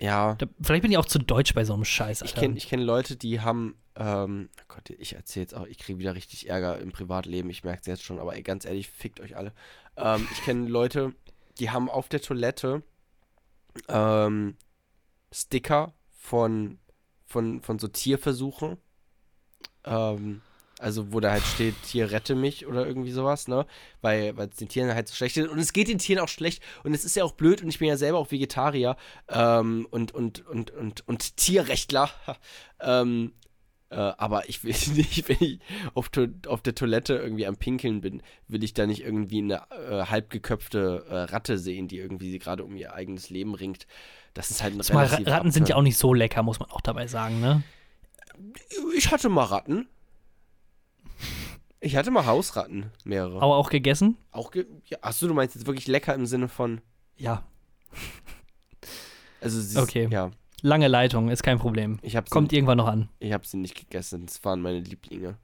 Ja. 0.00 0.34
Da, 0.34 0.46
vielleicht 0.60 0.82
bin 0.82 0.90
ich 0.90 0.98
auch 0.98 1.06
zu 1.06 1.18
deutsch 1.18 1.54
bei 1.54 1.64
so 1.64 1.74
einem 1.74 1.84
Scheiß. 1.84 2.22
Alter. 2.22 2.34
Ich 2.34 2.40
kenne 2.40 2.56
ich 2.56 2.68
kenn 2.68 2.80
Leute, 2.80 3.16
die 3.16 3.40
haben, 3.40 3.76
ähm, 3.94 4.48
oh 4.60 4.64
Gott, 4.68 4.90
ich 4.90 5.14
erzähle 5.14 5.42
jetzt 5.42 5.54
auch, 5.54 5.66
ich 5.66 5.78
kriege 5.78 5.98
wieder 5.98 6.14
richtig 6.14 6.48
Ärger 6.48 6.78
im 6.78 6.90
Privatleben, 6.90 7.50
ich 7.50 7.62
merke 7.62 7.80
es 7.82 7.86
jetzt 7.86 8.02
schon, 8.02 8.18
aber 8.18 8.34
ey, 8.34 8.42
ganz 8.42 8.64
ehrlich, 8.64 8.88
fickt 8.88 9.20
euch 9.20 9.36
alle. 9.36 9.52
Ähm, 9.96 10.26
ich 10.32 10.42
kenne 10.42 10.68
Leute, 10.68 11.14
die 11.58 11.70
haben 11.70 11.88
auf 11.88 12.08
der 12.08 12.20
Toilette 12.20 12.82
ähm, 13.88 14.56
Sticker 15.30 15.94
von, 16.18 16.78
von, 17.26 17.60
von 17.62 17.78
so 17.78 17.88
Tierversuchen. 17.88 18.78
Ähm, 19.84 20.42
also, 20.78 21.12
wo 21.12 21.20
da 21.20 21.30
halt 21.30 21.44
steht, 21.44 21.80
Tier 21.84 22.10
rette 22.10 22.34
mich 22.34 22.66
oder 22.66 22.84
irgendwie 22.84 23.12
sowas, 23.12 23.46
ne? 23.46 23.66
Weil 24.00 24.34
es 24.36 24.56
den 24.56 24.68
Tieren 24.68 24.92
halt 24.92 25.06
so 25.06 25.14
schlecht 25.14 25.36
ist. 25.36 25.48
Und 25.48 25.60
es 25.60 25.72
geht 25.72 25.86
den 25.86 25.98
Tieren 25.98 26.20
auch 26.20 26.28
schlecht. 26.28 26.60
Und 26.82 26.92
es 26.92 27.04
ist 27.04 27.14
ja 27.14 27.22
auch 27.22 27.32
blöd 27.32 27.62
und 27.62 27.68
ich 27.68 27.78
bin 27.78 27.86
ja 27.86 27.96
selber 27.96 28.18
auch 28.18 28.32
Vegetarier 28.32 28.96
ähm, 29.28 29.86
und, 29.90 30.12
und, 30.12 30.44
und, 30.44 30.72
und, 30.72 31.06
und 31.06 31.36
Tierrechtler. 31.36 32.10
ähm, 32.80 33.32
äh, 33.90 33.96
aber 33.96 34.48
ich 34.48 34.64
will 34.64 34.74
nicht, 34.94 35.28
wenn 35.28 35.36
ich 35.40 35.60
auf, 35.94 36.10
auf 36.48 36.62
der 36.62 36.74
Toilette 36.74 37.14
irgendwie 37.14 37.46
am 37.46 37.56
Pinkeln 37.56 38.00
bin, 38.00 38.22
will 38.48 38.64
ich 38.64 38.74
da 38.74 38.86
nicht 38.86 39.04
irgendwie 39.04 39.38
eine 39.38 39.62
äh, 39.70 40.06
halbgeköpfte 40.06 41.04
äh, 41.08 41.14
Ratte 41.32 41.58
sehen, 41.58 41.86
die 41.86 41.98
irgendwie 41.98 42.36
gerade 42.38 42.64
um 42.64 42.76
ihr 42.76 42.94
eigenes 42.94 43.30
Leben 43.30 43.54
ringt. 43.54 43.86
Das 44.34 44.50
ist 44.50 44.62
halt 44.62 44.74
ein 44.74 44.82
Zumal 44.82 45.06
Ratten 45.06 45.28
Abfall. 45.28 45.52
sind 45.52 45.68
ja 45.68 45.76
auch 45.76 45.82
nicht 45.82 45.98
so 45.98 46.12
lecker, 46.12 46.42
muss 46.42 46.58
man 46.58 46.70
auch 46.70 46.80
dabei 46.80 47.06
sagen, 47.06 47.40
ne? 47.40 47.62
Ich 48.96 49.10
hatte 49.10 49.28
mal 49.28 49.44
Ratten. 49.44 49.88
Ich 51.80 51.96
hatte 51.96 52.12
mal 52.12 52.26
Hausratten, 52.26 52.92
mehrere. 53.04 53.42
Aber 53.42 53.56
auch 53.56 53.68
gegessen? 53.68 54.16
Auch 54.30 54.52
ge 54.52 54.66
ja, 54.86 54.98
Achso, 55.00 55.26
du 55.26 55.34
meinst 55.34 55.56
jetzt 55.56 55.66
wirklich 55.66 55.88
lecker 55.88 56.14
im 56.14 56.26
Sinne 56.26 56.48
von. 56.48 56.80
Ja. 57.16 57.44
Also, 59.40 59.60
sie 59.60 59.78
okay. 59.78 60.08
Ja. 60.10 60.30
Lange 60.60 60.86
Leitung, 60.86 61.28
ist 61.28 61.42
kein 61.42 61.58
Problem. 61.58 61.98
Kommt 62.30 62.52
irgendwann 62.52 62.78
noch 62.78 62.86
an. 62.86 63.08
Ich 63.18 63.32
habe 63.32 63.44
sie 63.44 63.56
nicht 63.56 63.74
gegessen. 63.74 64.26
Das 64.26 64.44
waren 64.44 64.62
meine 64.62 64.78
Lieblinge. 64.78 65.36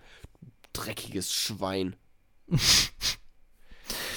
Dreckiges 0.72 1.32
Schwein. 1.32 1.97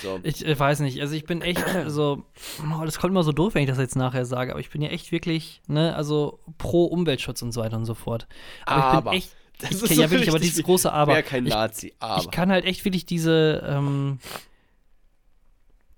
so. 0.01 0.19
Ich, 0.23 0.45
ich, 0.45 0.59
weiß 0.59 0.79
nicht. 0.81 0.99
Also, 1.01 1.15
ich 1.15 1.25
bin 1.25 1.41
echt 1.41 1.63
so. 1.87 2.23
Oh, 2.61 2.85
das 2.85 2.99
kommt 2.99 3.11
immer 3.11 3.23
so 3.23 3.31
doof, 3.31 3.55
wenn 3.55 3.63
ich 3.63 3.69
das 3.69 3.77
jetzt 3.77 3.95
nachher 3.95 4.25
sage. 4.25 4.51
Aber 4.51 4.59
ich 4.59 4.69
bin 4.69 4.81
ja 4.81 4.89
echt 4.89 5.11
wirklich, 5.11 5.61
ne, 5.67 5.95
also 5.95 6.39
pro 6.57 6.85
Umweltschutz 6.85 7.41
und 7.41 7.51
so 7.51 7.61
weiter 7.61 7.77
und 7.77 7.85
so 7.85 7.93
fort. 7.93 8.27
Aber, 8.65 8.83
aber. 8.83 8.97
ich 8.97 9.03
bin 9.03 9.17
echt 9.17 9.35
das 9.61 9.83
ich, 9.83 9.91
ist 9.91 9.97
ja 9.97 10.09
wirklich, 10.09 10.29
aber 10.29 10.39
dieses 10.39 10.63
große 10.63 10.91
Aber. 10.91 11.13
Wäre 11.13 11.23
kein 11.23 11.43
Nazi, 11.43 11.87
ich, 11.87 11.93
aber. 11.99 12.21
Ich 12.21 12.31
kann 12.31 12.51
halt 12.51 12.65
echt 12.65 12.83
wirklich 12.85 13.05
diese, 13.05 13.63
ähm, 13.67 14.19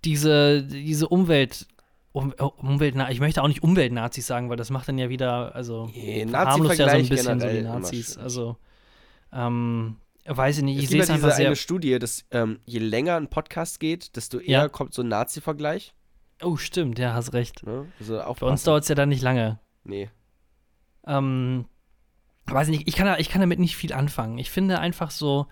diese, 0.04 0.64
diese 0.64 1.08
Umwelt, 1.08 1.68
um, 2.12 2.34
oh, 2.40 2.52
Umwelt, 2.58 2.96
ich 3.10 3.20
möchte 3.20 3.42
auch 3.42 3.48
nicht 3.48 3.64
Umweltnazis 3.64 4.28
sagen, 4.28 4.50
weil 4.50 4.58
das 4.58 4.70
macht 4.70 4.88
dann 4.88 4.98
ja 4.98 5.10
wieder, 5.10 5.56
also 5.56 5.90
nee, 5.94 6.28
harmlos 6.32 6.78
ja 6.78 6.90
so 6.90 6.98
ein 6.98 7.08
bisschen 7.08 7.40
so 7.40 7.48
die 7.48 7.62
Nazis. 7.62 8.18
Also, 8.18 8.58
ähm, 9.32 9.98
weiß 10.26 10.60
ich 10.60 10.64
nicht, 10.64 10.82
ich 10.82 10.90
sehe 10.90 11.02
es 11.02 11.10
einfach 11.10 11.32
sehr. 11.32 11.48
eine 11.48 11.56
Studie, 11.56 12.00
dass 12.00 12.26
ähm, 12.32 12.60
je 12.66 12.80
länger 12.80 13.16
ein 13.16 13.30
Podcast 13.30 13.80
geht, 13.80 14.16
desto 14.16 14.40
eher 14.40 14.62
ja. 14.62 14.70
kommt 14.70 14.94
so 14.94 15.02
ein 15.02 15.08
Nazi-Vergleich. 15.08 15.94
Oh, 16.42 16.58
stimmt, 16.58 17.00
ja, 17.00 17.14
hast 17.14 17.34
recht. 17.34 17.66
Ne? 17.66 17.88
Also 18.00 18.22
Bei 18.40 18.48
uns 18.48 18.64
dauert 18.64 18.84
es 18.84 18.90
ja 18.90 18.96
dann 18.96 19.10
nicht 19.10 19.22
lange. 19.22 19.60
Nee. 19.84 20.10
Ähm, 21.06 21.66
weiß 22.46 22.70
nicht, 22.70 22.88
ich 22.88 22.96
kann, 22.96 23.20
ich 23.20 23.30
kann 23.30 23.42
damit 23.42 23.60
nicht 23.60 23.76
viel 23.76 23.94
anfangen. 23.94 24.38
Ich 24.38 24.52
finde 24.52 24.80
einfach 24.80 25.12
so, 25.12 25.48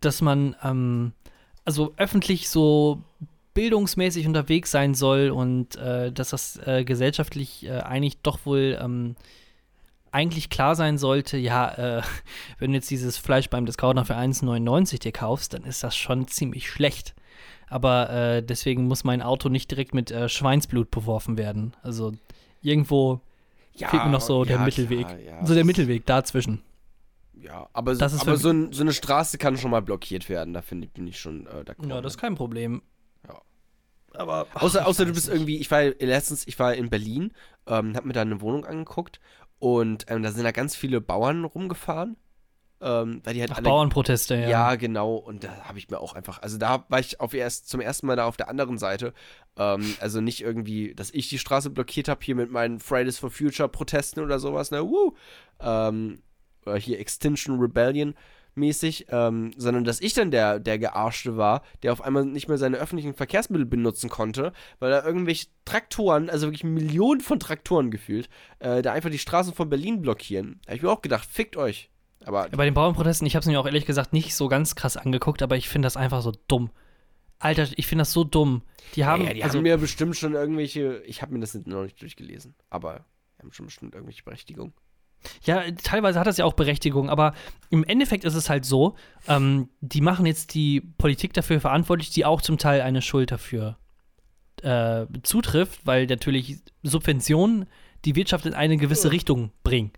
dass 0.00 0.20
man 0.20 0.56
ähm, 0.62 1.12
also 1.64 1.92
öffentlich 1.96 2.48
so 2.48 3.02
bildungsmäßig 3.54 4.26
unterwegs 4.26 4.70
sein 4.70 4.94
soll 4.94 5.30
und 5.30 5.76
äh, 5.76 6.12
dass 6.12 6.30
das 6.30 6.58
äh, 6.66 6.84
gesellschaftlich 6.84 7.64
äh, 7.66 7.80
eigentlich 7.80 8.20
doch 8.20 8.40
wohl 8.44 8.78
ähm, 8.80 9.16
eigentlich 10.16 10.48
klar 10.48 10.74
sein 10.74 10.96
sollte, 10.96 11.36
ja, 11.36 11.98
äh, 11.98 12.02
wenn 12.58 12.70
du 12.70 12.76
jetzt 12.76 12.90
dieses 12.90 13.18
Fleisch 13.18 13.50
beim 13.50 13.66
Discounter 13.66 14.06
für 14.06 14.16
1,99 14.16 14.98
dir 15.00 15.12
kaufst, 15.12 15.52
dann 15.52 15.64
ist 15.64 15.84
das 15.84 15.94
schon 15.94 16.26
ziemlich 16.26 16.70
schlecht. 16.70 17.14
Aber 17.68 18.10
äh, 18.10 18.42
deswegen 18.42 18.86
muss 18.86 19.04
mein 19.04 19.20
Auto 19.20 19.48
nicht 19.48 19.70
direkt 19.70 19.92
mit 19.92 20.10
äh, 20.10 20.28
Schweinsblut 20.28 20.90
beworfen 20.90 21.36
werden. 21.36 21.74
Also 21.82 22.12
irgendwo 22.62 23.20
ja, 23.74 23.88
fehlt 23.88 24.04
mir 24.04 24.10
noch 24.10 24.20
so 24.20 24.44
der 24.44 24.60
Mittelweg. 24.60 25.06
Klar, 25.06 25.18
ja. 25.18 25.44
So 25.44 25.52
der 25.52 25.64
Mittelweg 25.64 26.06
dazwischen. 26.06 26.62
Ja, 27.34 27.68
aber, 27.74 27.94
so, 27.94 28.04
aber 28.04 28.36
so, 28.36 28.50
ein, 28.50 28.72
so, 28.72 28.82
eine 28.82 28.92
Straße 28.92 29.36
kann 29.36 29.58
schon 29.58 29.70
mal 29.70 29.82
blockiert 29.82 30.28
werden. 30.28 30.54
Da 30.54 30.62
finde 30.62 30.86
ich, 30.86 30.92
bin 30.92 31.06
ich 31.06 31.18
schon 31.18 31.46
äh, 31.46 31.64
d'accord. 31.64 31.88
Ja, 31.88 32.00
das 32.00 32.14
ist 32.14 32.18
kein 32.18 32.34
Problem. 32.36 32.82
Ja. 33.28 33.42
Aber. 34.14 34.46
Ach, 34.54 34.62
außer, 34.62 34.86
außer 34.86 35.04
du 35.04 35.12
bist 35.12 35.26
nicht. 35.26 35.36
irgendwie, 35.36 35.58
ich 35.58 35.70
war 35.70 35.82
letztens, 35.82 36.46
ich 36.46 36.58
war 36.58 36.74
in 36.74 36.88
Berlin, 36.88 37.32
ähm, 37.66 37.94
hab 37.94 38.06
mir 38.06 38.14
da 38.14 38.22
eine 38.22 38.40
Wohnung 38.40 38.64
angeguckt 38.64 39.20
und 39.58 40.06
ähm, 40.08 40.22
da 40.22 40.32
sind 40.32 40.44
da 40.44 40.52
ganz 40.52 40.76
viele 40.76 41.00
Bauern 41.00 41.44
rumgefahren. 41.44 42.16
Ähm, 42.78 43.22
weil 43.24 43.32
die 43.32 43.40
halt 43.40 43.52
Ach, 43.52 43.56
alle, 43.56 43.64
Bauernproteste, 43.64 44.34
ja. 44.34 44.48
Ja, 44.48 44.74
genau. 44.74 45.14
Und 45.14 45.44
da 45.44 45.64
habe 45.64 45.78
ich 45.78 45.88
mir 45.88 45.98
auch 45.98 46.14
einfach, 46.14 46.42
also 46.42 46.58
da 46.58 46.84
war 46.90 47.00
ich 47.00 47.20
auf 47.20 47.32
erst 47.32 47.70
zum 47.70 47.80
ersten 47.80 48.06
Mal 48.06 48.16
da 48.16 48.26
auf 48.26 48.36
der 48.36 48.50
anderen 48.50 48.76
Seite. 48.76 49.14
Ähm, 49.56 49.96
also 49.98 50.20
nicht 50.20 50.42
irgendwie, 50.42 50.94
dass 50.94 51.10
ich 51.10 51.30
die 51.30 51.38
Straße 51.38 51.70
blockiert 51.70 52.08
habe 52.08 52.20
hier 52.22 52.34
mit 52.34 52.50
meinen 52.50 52.78
Fridays 52.78 53.18
for 53.18 53.30
Future 53.30 53.70
Protesten 53.70 54.20
oder 54.20 54.38
sowas, 54.38 54.70
ne? 54.70 54.84
Woo! 54.84 55.14
Ähm, 55.58 56.22
hier 56.76 56.98
Extinction 56.98 57.58
Rebellion 57.58 58.14
mäßig, 58.56 59.06
ähm, 59.10 59.52
sondern 59.56 59.84
dass 59.84 60.00
ich 60.00 60.14
dann 60.14 60.30
der, 60.30 60.58
der 60.58 60.78
Gearschte 60.78 61.36
war, 61.36 61.62
der 61.82 61.92
auf 61.92 62.02
einmal 62.02 62.24
nicht 62.24 62.48
mehr 62.48 62.58
seine 62.58 62.78
öffentlichen 62.78 63.14
Verkehrsmittel 63.14 63.66
benutzen 63.66 64.10
konnte, 64.10 64.52
weil 64.78 64.90
da 64.90 65.04
irgendwelche 65.04 65.46
Traktoren, 65.64 66.30
also 66.30 66.46
wirklich 66.46 66.64
Millionen 66.64 67.20
von 67.20 67.38
Traktoren 67.38 67.90
gefühlt, 67.90 68.28
äh, 68.58 68.82
da 68.82 68.92
einfach 68.92 69.10
die 69.10 69.18
Straßen 69.18 69.54
von 69.54 69.68
Berlin 69.68 70.02
blockieren. 70.02 70.60
Da 70.64 70.70
habe 70.70 70.76
ich 70.76 70.82
mir 70.82 70.90
auch 70.90 71.02
gedacht, 71.02 71.28
fickt 71.30 71.56
euch. 71.56 71.90
Aber 72.24 72.48
Bei 72.48 72.64
den 72.64 72.74
Bauernprotesten, 72.74 73.26
ich 73.26 73.36
habe 73.36 73.40
es 73.42 73.46
mir 73.46 73.60
auch 73.60 73.66
ehrlich 73.66 73.86
gesagt 73.86 74.12
nicht 74.12 74.34
so 74.34 74.48
ganz 74.48 74.74
krass 74.74 74.96
angeguckt, 74.96 75.42
aber 75.42 75.56
ich 75.56 75.68
finde 75.68 75.86
das 75.86 75.96
einfach 75.96 76.22
so 76.22 76.32
dumm. 76.48 76.70
Alter, 77.38 77.68
ich 77.76 77.86
finde 77.86 78.02
das 78.02 78.12
so 78.12 78.24
dumm. 78.24 78.62
Die 78.94 79.04
haben, 79.04 79.24
ja, 79.24 79.34
die 79.34 79.44
also, 79.44 79.58
haben 79.58 79.62
mir 79.62 79.76
bestimmt 79.76 80.16
schon 80.16 80.34
irgendwelche, 80.34 81.02
ich 81.06 81.22
habe 81.22 81.34
mir 81.34 81.40
das 81.40 81.54
noch 81.54 81.82
nicht 81.82 82.00
durchgelesen, 82.00 82.54
aber 82.70 83.04
die 83.36 83.42
haben 83.42 83.52
schon 83.52 83.66
bestimmt 83.66 83.94
irgendwelche 83.94 84.22
Berechtigung. 84.22 84.72
Ja, 85.44 85.62
teilweise 85.82 86.20
hat 86.20 86.26
das 86.26 86.36
ja 86.36 86.44
auch 86.44 86.52
Berechtigung, 86.52 87.10
aber 87.10 87.34
im 87.70 87.84
Endeffekt 87.84 88.24
ist 88.24 88.34
es 88.34 88.48
halt 88.48 88.64
so, 88.64 88.94
ähm, 89.28 89.68
die 89.80 90.00
machen 90.00 90.26
jetzt 90.26 90.54
die 90.54 90.80
Politik 90.80 91.32
dafür 91.32 91.60
verantwortlich, 91.60 92.10
die 92.10 92.24
auch 92.24 92.40
zum 92.40 92.58
Teil 92.58 92.80
eine 92.80 93.02
Schuld 93.02 93.32
dafür 93.32 93.76
äh, 94.62 95.06
zutrifft, 95.22 95.84
weil 95.84 96.06
natürlich 96.06 96.58
Subventionen 96.82 97.66
die 98.04 98.14
Wirtschaft 98.14 98.46
in 98.46 98.54
eine 98.54 98.76
gewisse 98.76 99.10
Richtung 99.10 99.50
bringen. 99.64 99.90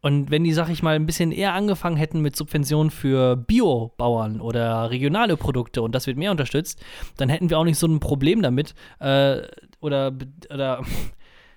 Und 0.00 0.32
wenn 0.32 0.42
die, 0.42 0.52
sag 0.52 0.68
ich 0.68 0.82
mal, 0.82 0.96
ein 0.96 1.06
bisschen 1.06 1.30
eher 1.30 1.54
angefangen 1.54 1.96
hätten 1.96 2.20
mit 2.20 2.34
Subventionen 2.34 2.90
für 2.90 3.36
Biobauern 3.36 4.40
oder 4.40 4.90
regionale 4.90 5.36
Produkte 5.36 5.80
und 5.80 5.94
das 5.94 6.08
wird 6.08 6.16
mehr 6.16 6.32
unterstützt, 6.32 6.82
dann 7.16 7.28
hätten 7.28 7.50
wir 7.50 7.58
auch 7.58 7.64
nicht 7.64 7.78
so 7.78 7.86
ein 7.86 8.00
Problem 8.00 8.42
damit. 8.42 8.74
Äh, 8.98 9.42
oder, 9.80 10.12
oder 10.52 10.82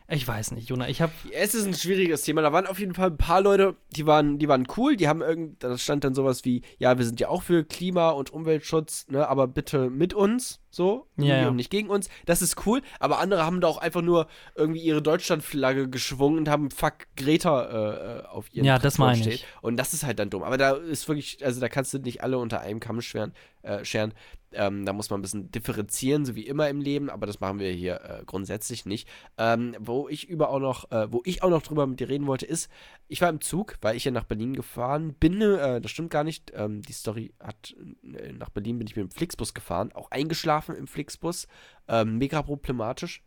ich 0.08 0.28
weiß 0.28 0.52
nicht, 0.52 0.70
Jona, 0.70 0.88
ich 0.88 1.02
habe. 1.02 1.12
Es 1.32 1.56
ist 1.56 1.66
ein 1.66 1.74
schwieriges 1.74 2.22
Thema. 2.22 2.44
Da 2.44 2.54
waren 2.54 2.68
auf 2.68 2.80
jeden 2.80 2.94
Fall 2.94 3.10
ein 3.10 3.18
paar 3.18 3.42
Leute, 3.42 3.76
die 3.96 4.06
waren, 4.06 4.38
die 4.38 4.48
waren 4.48 4.68
cool. 4.78 4.96
Die 4.96 5.08
haben 5.08 5.22
irgend, 5.22 5.64
da 5.64 5.78
stand 5.80 6.04
dann 6.04 6.14
sowas 6.14 6.46
wie, 6.46 6.62
ja, 6.78 6.98
wir 6.98 7.06
sind 7.06 7.20
ja 7.20 7.30
auch 7.30 7.42
für 7.42 7.64
Klima- 7.64 8.12
und 8.12 8.32
Umweltschutz, 8.32 9.08
ne, 9.10 9.28
aber 9.28 9.48
bitte 9.48 9.90
mit 9.90 10.14
uns, 10.14 10.62
so, 10.70 11.08
ja, 11.18 11.38
ja. 11.38 11.48
und 11.48 11.56
nicht 11.56 11.72
gegen 11.72 11.90
uns. 11.90 12.10
Das 12.26 12.44
ist 12.44 12.68
cool. 12.68 12.84
Aber 13.00 13.20
andere 13.20 13.46
haben 13.46 13.62
da 13.62 13.68
auch 13.68 13.80
einfach 13.80 14.04
nur 14.04 14.28
irgendwie 14.56 14.82
ihre 14.82 15.02
Deutschlandflagge 15.02 15.90
geschwungen 15.90 16.38
und 16.38 16.50
haben 16.50 16.70
Fuck 16.70 17.08
Greta 17.16 17.64
äh, 17.64 18.20
äh 18.20 18.26
auf 18.26 18.54
ihren 18.54 18.66
Ja, 18.66 18.78
das 18.78 19.00
meine 19.00 19.28
ich. 19.28 19.46
Und 19.62 19.78
das 19.78 19.94
ist 19.94 20.04
halt 20.04 20.20
dann 20.20 20.30
dumm. 20.30 20.44
Aber 20.44 20.58
da 20.58 20.74
ist 20.74 21.08
wirklich, 21.08 21.44
also 21.44 21.60
da 21.60 21.68
kannst 21.68 21.94
du 21.94 22.00
nicht 22.00 22.22
alle 22.22 22.38
unter 22.38 22.60
einem 22.60 22.80
Kamm 22.80 23.02
scheren. 23.02 23.34
Äh, 23.64 23.84
scheren. 23.84 24.14
Ähm, 24.56 24.86
da 24.86 24.94
muss 24.94 25.10
man 25.10 25.20
ein 25.20 25.22
bisschen 25.22 25.52
differenzieren, 25.52 26.26
so 26.26 26.36
wie 26.36 26.46
immer 26.46 26.70
im 26.70 26.82
Leben, 26.82 27.10
aber 27.10 27.28
das 27.28 27.40
machen 27.40 27.60
wir 27.60 27.72
hier 27.72 28.02
äh, 28.02 28.24
grundsätzlich 28.26 28.86
nicht. 28.86 29.08
Ähm, 29.38 29.76
wo 29.80 30.10
ich 30.10 30.28
über 30.28 30.50
auch 30.50 30.60
noch, 30.60 30.92
äh, 30.92 31.12
wo 31.12 31.22
ich 31.26 31.44
auch 31.44 31.50
noch 31.50 31.62
drüber 31.62 31.86
mit 31.88 32.00
dir 32.00 32.10
reden 32.10 32.28
wollte, 32.28 32.46
ist, 32.46 32.70
ich 33.08 33.22
war 33.22 33.30
im 33.30 33.42
Zug, 33.42 33.78
weil 33.82 33.96
ich 33.96 34.06
ja 34.06 34.12
nach 34.12 34.24
Berlin 34.24 34.54
gefahren 34.54 35.14
bin. 35.14 35.42
Äh, 35.42 35.82
das 35.82 35.92
stimmt 35.92 36.12
gar 36.12 36.24
nicht. 36.24 36.52
Ähm, 36.56 36.82
die 36.82 36.94
Story 36.94 37.34
hat 37.40 37.76
äh, 38.04 38.32
nach 38.34 38.50
Berlin 38.50 38.80
bin 38.80 38.88
ich 38.88 38.96
mit 38.96 39.06
dem 39.06 39.12
Flixbus 39.12 39.54
gefahren, 39.54 39.92
auch 39.94 40.12
eingeschlafen 40.12 40.76
im 40.76 40.88
Flixbus. 40.88 41.48
Ähm, 41.88 42.18
mega 42.18 42.42
problematisch. 42.42 43.24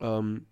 Ähm, 0.00 0.46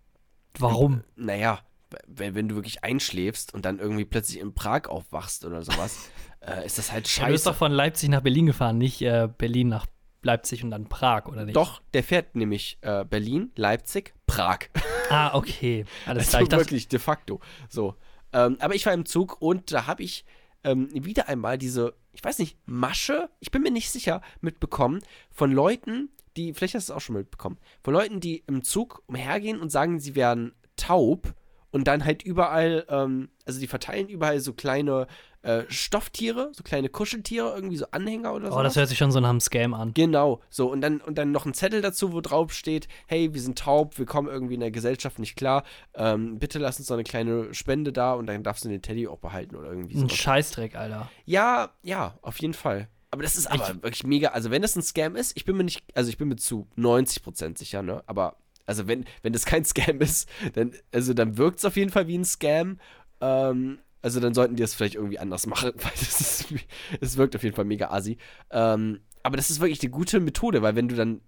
Warum? 0.58 1.02
Naja, 1.16 1.60
wenn, 2.06 2.34
wenn 2.34 2.48
du 2.48 2.54
wirklich 2.54 2.84
einschläfst 2.84 3.54
und 3.54 3.64
dann 3.64 3.78
irgendwie 3.78 4.04
plötzlich 4.04 4.40
in 4.40 4.54
Prag 4.54 4.88
aufwachst 4.88 5.44
oder 5.44 5.62
sowas, 5.62 6.10
äh, 6.40 6.66
ist 6.66 6.78
das 6.78 6.92
halt 6.92 7.08
scheiße. 7.08 7.20
Ja, 7.20 7.26
du 7.28 7.32
bist 7.32 7.46
doch 7.46 7.56
von 7.56 7.72
Leipzig 7.72 8.08
nach 8.08 8.22
Berlin 8.22 8.46
gefahren, 8.46 8.78
nicht 8.78 9.02
äh, 9.02 9.28
Berlin 9.38 9.68
nach 9.68 9.86
Leipzig 10.22 10.64
und 10.64 10.70
dann 10.70 10.88
Prag, 10.88 11.26
oder 11.26 11.44
nicht? 11.44 11.56
Doch, 11.56 11.80
der 11.94 12.02
fährt 12.02 12.34
nämlich 12.34 12.78
äh, 12.82 13.04
Berlin, 13.04 13.52
Leipzig, 13.56 14.14
Prag. 14.26 14.58
Ah, 15.08 15.36
okay. 15.36 15.84
Alles 16.04 16.30
klar. 16.30 16.42
Also 16.42 16.56
wirklich 16.56 16.88
de 16.88 16.98
facto. 16.98 17.38
So. 17.68 17.94
Ähm, 18.32 18.56
aber 18.58 18.74
ich 18.74 18.84
war 18.86 18.92
im 18.92 19.06
Zug 19.06 19.40
und 19.40 19.70
da 19.70 19.86
habe 19.86 20.02
ich 20.02 20.24
ähm, 20.64 20.88
wieder 20.92 21.28
einmal 21.28 21.58
diese, 21.58 21.94
ich 22.12 22.24
weiß 22.24 22.40
nicht, 22.40 22.58
Masche, 22.66 23.30
ich 23.38 23.52
bin 23.52 23.62
mir 23.62 23.70
nicht 23.70 23.92
sicher, 23.92 24.20
mitbekommen 24.40 25.00
von 25.30 25.52
Leuten, 25.52 26.10
die, 26.36 26.52
vielleicht 26.52 26.74
hast 26.74 26.88
du 26.88 26.92
es 26.92 26.96
auch 26.96 27.00
schon 27.00 27.14
mitbekommen, 27.14 27.56
von 27.84 27.94
Leuten, 27.94 28.18
die 28.18 28.42
im 28.48 28.64
Zug 28.64 29.04
umhergehen 29.06 29.60
und 29.60 29.70
sagen, 29.70 30.00
sie 30.00 30.16
wären 30.16 30.56
taub 30.74 31.34
und 31.76 31.86
dann 31.86 32.06
halt 32.06 32.22
überall, 32.22 32.86
ähm, 32.88 33.28
also 33.44 33.60
die 33.60 33.66
verteilen 33.66 34.08
überall 34.08 34.40
so 34.40 34.54
kleine 34.54 35.08
äh, 35.42 35.64
Stofftiere, 35.68 36.48
so 36.54 36.62
kleine 36.62 36.88
Kuscheltiere, 36.88 37.54
irgendwie 37.54 37.76
so 37.76 37.84
Anhänger 37.90 38.32
oder 38.32 38.50
so. 38.50 38.58
Oh, 38.58 38.62
das 38.62 38.76
hört 38.76 38.88
sich 38.88 38.96
schon 38.96 39.12
so 39.12 39.20
nach 39.20 39.28
einem 39.28 39.40
Scam 39.40 39.74
an. 39.74 39.92
Genau, 39.92 40.40
so 40.48 40.72
und 40.72 40.80
dann 40.80 41.02
und 41.02 41.18
dann 41.18 41.32
noch 41.32 41.44
ein 41.44 41.52
Zettel 41.52 41.82
dazu, 41.82 42.14
wo 42.14 42.22
drauf 42.22 42.54
steht, 42.54 42.88
hey, 43.08 43.34
wir 43.34 43.40
sind 43.42 43.58
taub, 43.58 43.98
wir 43.98 44.06
kommen 44.06 44.26
irgendwie 44.26 44.54
in 44.54 44.60
der 44.60 44.70
Gesellschaft 44.70 45.18
nicht 45.18 45.36
klar, 45.36 45.64
ähm, 45.92 46.38
bitte 46.38 46.58
lass 46.58 46.78
uns 46.78 46.88
so 46.88 46.94
eine 46.94 47.04
kleine 47.04 47.52
Spende 47.52 47.92
da 47.92 48.14
und 48.14 48.26
dann 48.26 48.42
darfst 48.42 48.64
du 48.64 48.70
den 48.70 48.80
Teddy 48.80 49.06
auch 49.06 49.18
behalten 49.18 49.54
oder 49.54 49.68
irgendwie 49.68 49.98
so. 49.98 50.04
Ein 50.04 50.08
Scheißdreck, 50.08 50.76
Alter. 50.76 51.10
Ja, 51.26 51.72
ja, 51.82 52.14
auf 52.22 52.40
jeden 52.40 52.54
Fall. 52.54 52.88
Aber 53.10 53.22
das 53.22 53.36
ist 53.36 53.48
aber 53.48 53.68
wirklich 53.82 54.04
mega, 54.04 54.28
also 54.28 54.50
wenn 54.50 54.62
das 54.62 54.76
ein 54.76 54.82
Scam 54.82 55.14
ist, 55.14 55.36
ich 55.36 55.44
bin 55.44 55.58
mir 55.58 55.64
nicht, 55.64 55.84
also 55.94 56.08
ich 56.08 56.16
bin 56.16 56.28
mir 56.28 56.36
zu 56.36 56.68
90% 56.78 57.58
sicher, 57.58 57.82
ne, 57.82 58.02
aber 58.06 58.38
also 58.66 58.86
wenn, 58.86 59.04
wenn 59.22 59.32
das 59.32 59.46
kein 59.46 59.64
Scam 59.64 60.00
ist, 60.00 60.28
dann, 60.54 60.72
also 60.92 61.14
dann 61.14 61.38
wirkt 61.38 61.58
es 61.58 61.64
auf 61.64 61.76
jeden 61.76 61.90
Fall 61.90 62.08
wie 62.08 62.18
ein 62.18 62.24
Scam. 62.24 62.78
Ähm, 63.20 63.78
also 64.02 64.20
dann 64.20 64.34
sollten 64.34 64.56
die 64.56 64.62
es 64.62 64.74
vielleicht 64.74 64.94
irgendwie 64.94 65.18
anders 65.18 65.46
machen, 65.46 65.72
weil 65.76 65.92
das 65.92 66.20
ist, 66.20 66.54
es 67.00 67.16
wirkt 67.16 67.34
auf 67.36 67.42
jeden 67.42 67.56
Fall 67.56 67.64
mega 67.64 67.90
assi. 67.90 68.18
Ähm, 68.50 69.00
aber 69.22 69.36
das 69.36 69.50
ist 69.50 69.60
wirklich 69.60 69.82
eine 69.82 69.90
gute 69.90 70.20
Methode, 70.20 70.62
weil 70.62 70.76
wenn 70.76 70.88
du 70.88 70.94
dann, 70.94 71.20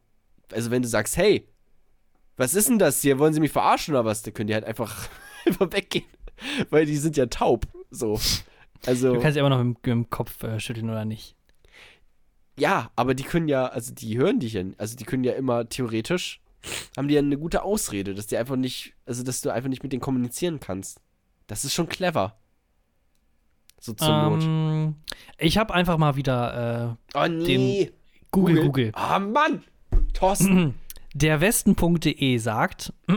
also 0.52 0.70
wenn 0.70 0.82
du 0.82 0.88
sagst, 0.88 1.16
hey, 1.16 1.48
was 2.36 2.54
ist 2.54 2.68
denn 2.68 2.78
das 2.78 3.02
hier? 3.02 3.18
Wollen 3.18 3.34
sie 3.34 3.40
mich 3.40 3.50
verarschen 3.50 3.94
oder 3.94 4.04
was? 4.04 4.22
Dann 4.22 4.32
können 4.32 4.46
die 4.46 4.54
halt 4.54 4.64
einfach, 4.64 5.08
einfach 5.46 5.72
weggehen. 5.72 6.06
Weil 6.70 6.86
die 6.86 6.96
sind 6.96 7.16
ja 7.16 7.26
taub. 7.26 7.66
So. 7.90 8.20
Also, 8.86 9.14
du 9.14 9.20
kannst 9.20 9.36
ja 9.36 9.44
immer 9.44 9.56
noch 9.56 9.62
mit, 9.62 9.84
dem 9.84 10.08
Kopf 10.08 10.42
äh, 10.44 10.60
schütteln 10.60 10.88
oder 10.88 11.04
nicht. 11.04 11.34
Ja, 12.56 12.90
aber 12.94 13.14
die 13.14 13.24
können 13.24 13.48
ja, 13.48 13.66
also 13.66 13.92
die 13.92 14.18
hören 14.18 14.40
dich 14.40 14.52
ja, 14.52 14.62
also 14.78 14.96
die 14.96 15.04
können 15.04 15.24
ja 15.24 15.32
immer 15.32 15.68
theoretisch, 15.68 16.40
haben 16.96 17.08
die 17.08 17.14
ja 17.14 17.20
eine 17.20 17.38
gute 17.38 17.62
Ausrede, 17.62 18.14
dass 18.14 18.26
die 18.26 18.36
einfach 18.36 18.56
nicht, 18.56 18.94
also 19.06 19.22
dass 19.22 19.40
du 19.40 19.50
einfach 19.50 19.68
nicht 19.68 19.82
mit 19.82 19.92
denen 19.92 20.00
kommunizieren 20.00 20.60
kannst. 20.60 21.00
Das 21.46 21.64
ist 21.64 21.74
schon 21.74 21.88
clever. 21.88 22.36
So 23.80 23.92
zur 23.92 24.08
ähm, 24.08 24.84
Not. 24.84 24.94
Ich 25.38 25.56
habe 25.56 25.72
einfach 25.74 25.98
mal 25.98 26.16
wieder 26.16 26.96
äh, 27.14 27.18
oh, 27.18 27.26
nee. 27.28 27.92
Google, 28.30 28.56
Google. 28.56 28.66
Google. 28.66 28.92
Ah, 28.94 29.16
oh, 29.16 29.20
Mann! 29.20 29.64
Thorsten. 30.12 30.74
Derwesten.de 31.14 32.36
sagt, 32.38 32.92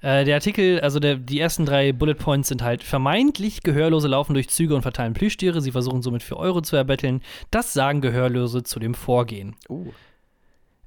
äh, 0.00 0.24
der 0.24 0.34
Artikel, 0.34 0.80
also 0.80 1.00
der, 1.00 1.16
die 1.16 1.40
ersten 1.40 1.66
drei 1.66 1.92
Bullet 1.92 2.14
Points 2.14 2.48
sind 2.48 2.62
halt 2.62 2.84
vermeintlich 2.84 3.62
Gehörlose 3.62 4.06
laufen 4.06 4.34
durch 4.34 4.48
Züge 4.48 4.76
und 4.76 4.82
verteilen 4.82 5.12
Plüschtiere. 5.12 5.60
Sie 5.60 5.72
versuchen 5.72 6.02
somit 6.02 6.22
für 6.22 6.36
Euro 6.36 6.62
zu 6.62 6.76
erbetteln. 6.76 7.20
Das 7.50 7.72
sagen 7.72 8.00
Gehörlose 8.00 8.62
zu 8.62 8.78
dem 8.78 8.94
Vorgehen. 8.94 9.56
Uh 9.68 9.92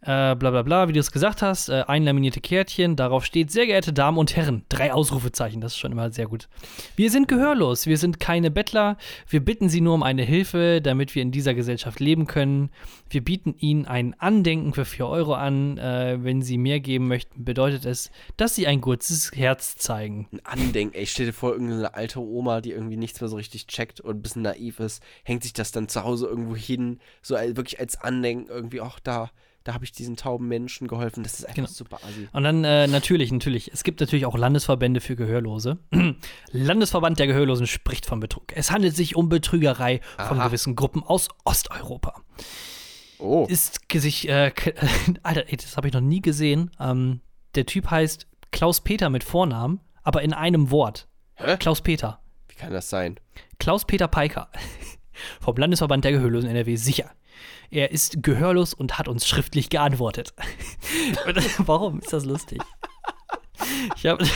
äh, 0.02 0.36
bla 0.36 0.52
bla 0.52 0.62
bla, 0.62 0.88
wie 0.88 0.94
du 0.94 1.00
es 1.00 1.12
gesagt 1.12 1.42
hast, 1.42 1.70
äh, 1.70 1.84
einlaminierte 1.88 2.42
Kärtchen, 2.42 2.96
darauf 2.96 3.26
steht, 3.26 3.52
sehr 3.52 3.66
geehrte 3.66 3.94
Damen 3.94 4.18
und 4.18 4.36
Herren, 4.36 4.64
drei 4.70 4.94
Ausrufezeichen, 4.94 5.62
das 5.62 5.74
ist 5.74 5.80
schon 5.80 5.92
immer 5.92 6.12
sehr 6.12 6.28
gut. 6.28 6.48
Wir 6.96 7.12
sind 7.12 7.28
gehörlos, 7.28 7.88
wir 7.88 7.98
sind 7.98 8.20
keine 8.20 8.52
Bettler, 8.52 8.98
wir 9.28 9.40
bitten 9.40 9.70
Sie 9.70 9.82
nur 9.82 9.94
um 9.96 10.04
eine 10.04 10.24
Hilfe, 10.24 10.82
damit 10.82 11.16
wir 11.16 11.22
in 11.22 11.32
dieser 11.32 11.54
Gesellschaft 11.54 12.00
leben 12.00 12.28
können. 12.28 12.70
Wir 13.10 13.24
bieten 13.24 13.56
Ihnen 13.58 13.86
ein 13.86 14.16
Andenken 14.20 14.74
für 14.74 14.86
4 14.86 15.08
Euro 15.08 15.34
an. 15.34 15.78
Äh, 15.78 16.18
wenn 16.22 16.42
Sie 16.42 16.58
mehr 16.58 16.80
geben 16.80 17.08
möchten, 17.08 17.44
bedeutet 17.44 17.86
es, 17.86 18.12
dass 18.36 18.56
Sie 18.56 18.68
ein 18.68 18.82
kurzes 18.82 19.32
Herz 19.34 19.76
zeigen. 19.78 20.28
Ein 20.32 20.46
Andenken, 20.46 20.96
ey, 20.96 21.06
stell 21.06 21.26
dir 21.26 21.34
vor, 21.34 21.54
irgendeine 21.54 21.94
alte 21.94 22.20
Oma, 22.20 22.62
die 22.62 22.72
irgendwie 22.72 22.98
nichts 22.98 23.22
mehr 23.22 23.30
so 23.30 23.38
richtig 23.38 23.68
checkt 23.68 24.02
und 24.02 24.18
ein 24.18 24.22
bisschen 24.22 24.42
naiv 24.42 24.80
ist, 24.80 25.02
hängt 25.24 25.44
sich 25.44 25.54
das 25.54 25.72
dann 25.72 25.88
zu 25.88 26.04
Hause 26.04 26.28
irgendwo 26.28 26.56
hin, 26.56 27.00
so 27.22 27.36
wirklich 27.36 27.80
als 27.80 28.00
Andenken 28.00 28.50
irgendwie, 28.50 28.82
auch 28.82 29.00
da 29.00 29.32
da 29.68 29.74
habe 29.74 29.84
ich 29.84 29.92
diesen 29.92 30.16
tauben 30.16 30.48
Menschen 30.48 30.88
geholfen. 30.88 31.24
Das 31.24 31.34
ist 31.34 31.44
einfach 31.44 31.56
genau. 31.56 31.68
super 31.68 31.98
assi. 31.98 32.30
Und 32.32 32.44
dann 32.44 32.64
äh, 32.64 32.88
natürlich, 32.88 33.34
natürlich, 33.34 33.70
es 33.74 33.84
gibt 33.84 34.00
natürlich 34.00 34.26
auch 34.26 34.38
Landesverbände 34.38 35.02
für 35.02 35.18
Gehörlose. 35.18 35.78
Landesverband 36.54 37.20
der 37.20 37.28
Gehörlosen 37.28 37.68
spricht 37.68 38.06
von 38.06 38.22
Betrug. 38.22 38.56
Es 38.56 38.72
handelt 38.72 38.96
sich 38.96 39.18
um 39.18 39.28
Betrügerei 39.28 40.00
Aha. 40.16 40.28
von 40.30 40.40
gewissen 40.40 40.78
Gruppen 40.78 41.04
aus 41.04 41.28
Osteuropa. 41.44 42.22
Oh. 43.20 43.46
Ist 43.50 43.82
sich, 43.94 44.30
äh, 44.30 44.54
Alter, 45.24 45.50
ey, 45.50 45.58
das 45.58 45.76
habe 45.76 45.90
ich 45.90 45.94
noch 45.94 46.00
nie 46.00 46.22
gesehen. 46.22 46.72
Ähm, 46.80 47.20
der 47.56 47.66
Typ 47.66 47.92
heißt 47.92 48.26
Klaus 48.52 48.80
Peter 48.80 49.10
mit 49.10 49.26
Vornamen, 49.26 49.82
aber 50.02 50.22
in 50.22 50.32
einem 50.32 50.72
Wort. 50.72 51.10
Hä? 51.36 51.58
Klaus 51.58 51.82
Peter. 51.82 52.22
Wie 52.48 52.56
kann 52.56 52.72
das 52.72 52.90
sein? 52.90 53.20
Klaus 53.60 53.84
Peter 53.84 54.08
Peiker. 54.08 54.50
Vom 55.42 55.58
Landesverband 55.58 56.06
der 56.06 56.14
Gehörlosen 56.14 56.50
NRW 56.50 56.78
sicher. 56.78 57.12
Er 57.70 57.92
ist 57.92 58.24
gehörlos 58.24 58.74
und 58.74 58.98
hat 58.98 59.08
uns 59.08 59.28
schriftlich 59.28 59.70
geantwortet. 59.70 60.34
Warum 61.60 62.00
ist 62.00 62.14
das 62.14 62.26
lustig? 62.26 62.62
Ich 63.96 64.06
habe. 64.06 64.26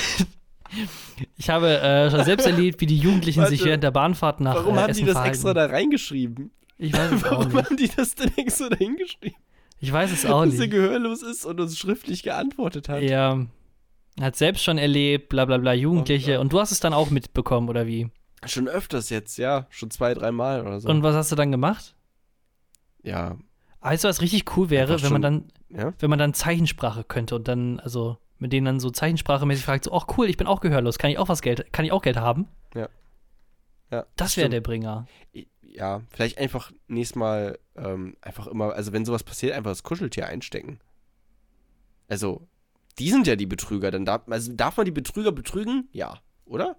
Ich 1.36 1.50
habe 1.50 1.82
äh, 1.82 2.10
schon 2.10 2.24
selbst 2.24 2.48
erlebt, 2.48 2.80
wie 2.80 2.86
die 2.86 2.98
Jugendlichen 2.98 3.42
Warte, 3.42 3.52
sich 3.52 3.66
während 3.66 3.84
der 3.84 3.92
Bahnfahrt 3.92 4.40
nach 4.40 4.56
Warum 4.56 4.76
äh, 4.76 4.80
haben 4.80 4.90
Essen 4.92 5.00
die 5.00 5.06
das 5.06 5.14
verhalten. 5.16 5.34
extra 5.34 5.54
da 5.54 5.66
reingeschrieben? 5.66 6.52
Ich 6.78 6.94
weiß 6.94 7.12
es 7.12 7.24
Warum 7.24 7.38
auch 7.38 7.46
nicht. 7.46 7.66
haben 7.66 7.76
die 7.76 7.90
das 7.90 8.16
denn 8.16 8.32
extra 8.38 8.70
da 8.70 8.78
hingeschrieben? 8.78 9.36
Ich 9.80 9.92
weiß 9.92 10.12
es 10.14 10.26
auch 10.26 10.46
nicht. 10.46 10.54
Dass 10.54 10.62
er 10.62 10.68
gehörlos 10.70 11.24
ist 11.24 11.46
und 11.46 11.60
uns 11.60 11.78
schriftlich 11.78 12.24
geantwortet 12.24 12.88
hat. 12.88 13.02
Ja. 13.02 13.46
Hat 14.22 14.36
selbst 14.38 14.64
schon 14.64 14.78
erlebt, 14.78 15.28
bla 15.28 15.44
bla 15.44 15.58
bla, 15.58 15.74
Jugendliche. 15.74 16.38
Oh, 16.38 16.42
und 16.42 16.54
du 16.54 16.60
hast 16.62 16.72
es 16.72 16.80
dann 16.80 16.94
auch 16.94 17.10
mitbekommen, 17.10 17.68
oder 17.68 17.86
wie? 17.86 18.08
Schon 18.46 18.70
öfters 18.70 19.10
jetzt, 19.10 19.38
ja. 19.38 19.68
Schon 19.70 19.92
zwei, 19.92 20.14
dreimal 20.14 20.62
oder 20.62 20.80
so. 20.80 20.88
Und 20.88 21.04
was 21.04 21.16
hast 21.16 21.32
du 21.34 21.36
dann 21.36 21.52
gemacht? 21.52 21.96
Ja. 23.04 23.38
Weißt 23.82 24.04
du, 24.04 24.08
was 24.08 24.22
richtig 24.22 24.56
cool 24.56 24.70
wäre, 24.70 25.02
wenn 25.02 25.12
man 25.12 25.22
dann, 25.22 25.46
ja? 25.70 25.94
wenn 26.00 26.10
man 26.10 26.20
dann 26.20 26.34
Zeichensprache 26.34 27.04
könnte 27.04 27.36
und 27.36 27.48
dann, 27.48 27.80
also 27.80 28.18
mit 28.38 28.54
denen 28.54 28.66
dann 28.66 28.80
so 28.80 28.92
zeichensprachemäßig 28.92 29.66
fragt, 29.66 29.86
so, 29.86 29.94
ach 29.94 30.06
cool, 30.18 30.28
ich 30.28 30.38
bin 30.38 30.48
auch 30.48 30.62
gehörlos, 30.62 30.98
kann 30.98 31.10
ich 31.10 31.18
auch 31.18 31.30
was 31.30 31.42
Geld, 31.42 31.72
kann 31.74 31.86
ich 31.86 31.92
auch 31.92 32.02
Geld 32.02 32.18
haben? 32.18 32.48
Ja. 32.76 32.90
Ja. 33.92 34.06
Das 34.16 34.38
wäre 34.38 34.50
der 34.50 34.62
Bringer. 34.62 35.06
Ja, 35.62 36.02
vielleicht 36.10 36.38
einfach 36.38 36.72
nächstes 36.88 37.16
Mal 37.16 37.60
ähm, 37.76 38.18
einfach 38.22 38.48
immer, 38.48 38.74
also 38.74 38.94
wenn 38.94 39.06
sowas 39.06 39.24
passiert, 39.24 39.54
einfach 39.54 39.72
das 39.72 39.84
Kuscheltier 39.84 40.28
einstecken. 40.28 40.80
Also, 42.08 42.48
die 43.00 43.10
sind 43.10 43.28
ja 43.28 43.36
die 43.36 43.46
Betrüger, 43.46 43.90
dann 43.90 44.06
darf, 44.06 44.24
also 44.28 44.54
darf 44.54 44.78
man 44.78 44.86
die 44.86 44.92
Betrüger 44.92 45.32
betrügen? 45.32 45.88
Ja, 45.92 46.20
oder? 46.46 46.78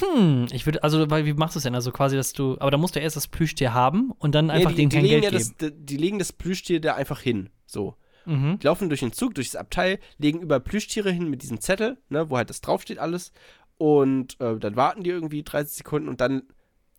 Hm, 0.00 0.46
ich 0.52 0.66
würde, 0.66 0.82
also, 0.82 1.10
wie 1.10 1.34
machst 1.34 1.56
du 1.56 1.58
es 1.58 1.64
denn? 1.64 1.74
Also 1.74 1.92
quasi, 1.92 2.16
dass 2.16 2.32
du, 2.32 2.56
aber 2.58 2.70
da 2.70 2.78
musst 2.78 2.96
du 2.96 3.00
erst 3.00 3.16
das 3.16 3.28
Plüschtier 3.28 3.74
haben 3.74 4.12
und 4.12 4.34
dann 4.34 4.50
einfach 4.50 4.70
nee, 4.70 4.86
die, 4.86 4.88
kein 4.88 5.04
Geld 5.04 5.24
ja 5.24 5.30
geben. 5.30 5.54
Das, 5.58 5.72
die 5.76 5.96
legen 5.96 6.18
das 6.18 6.32
Plüschtier 6.32 6.80
da 6.80 6.94
einfach 6.94 7.20
hin, 7.20 7.50
so. 7.66 7.96
Mhm. 8.26 8.58
Die 8.58 8.66
laufen 8.66 8.88
durch 8.88 9.00
den 9.00 9.12
Zug, 9.12 9.34
durch 9.34 9.50
das 9.50 9.56
Abteil, 9.60 9.98
legen 10.18 10.40
über 10.40 10.60
Plüschtiere 10.60 11.10
hin 11.10 11.28
mit 11.28 11.42
diesem 11.42 11.60
Zettel, 11.60 11.98
ne, 12.08 12.30
wo 12.30 12.36
halt 12.36 12.48
das 12.48 12.60
draufsteht 12.62 12.98
alles. 12.98 13.32
Und 13.76 14.40
äh, 14.40 14.56
dann 14.56 14.76
warten 14.76 15.02
die 15.02 15.10
irgendwie 15.10 15.42
30 15.42 15.76
Sekunden 15.76 16.08
und 16.08 16.20
dann 16.20 16.44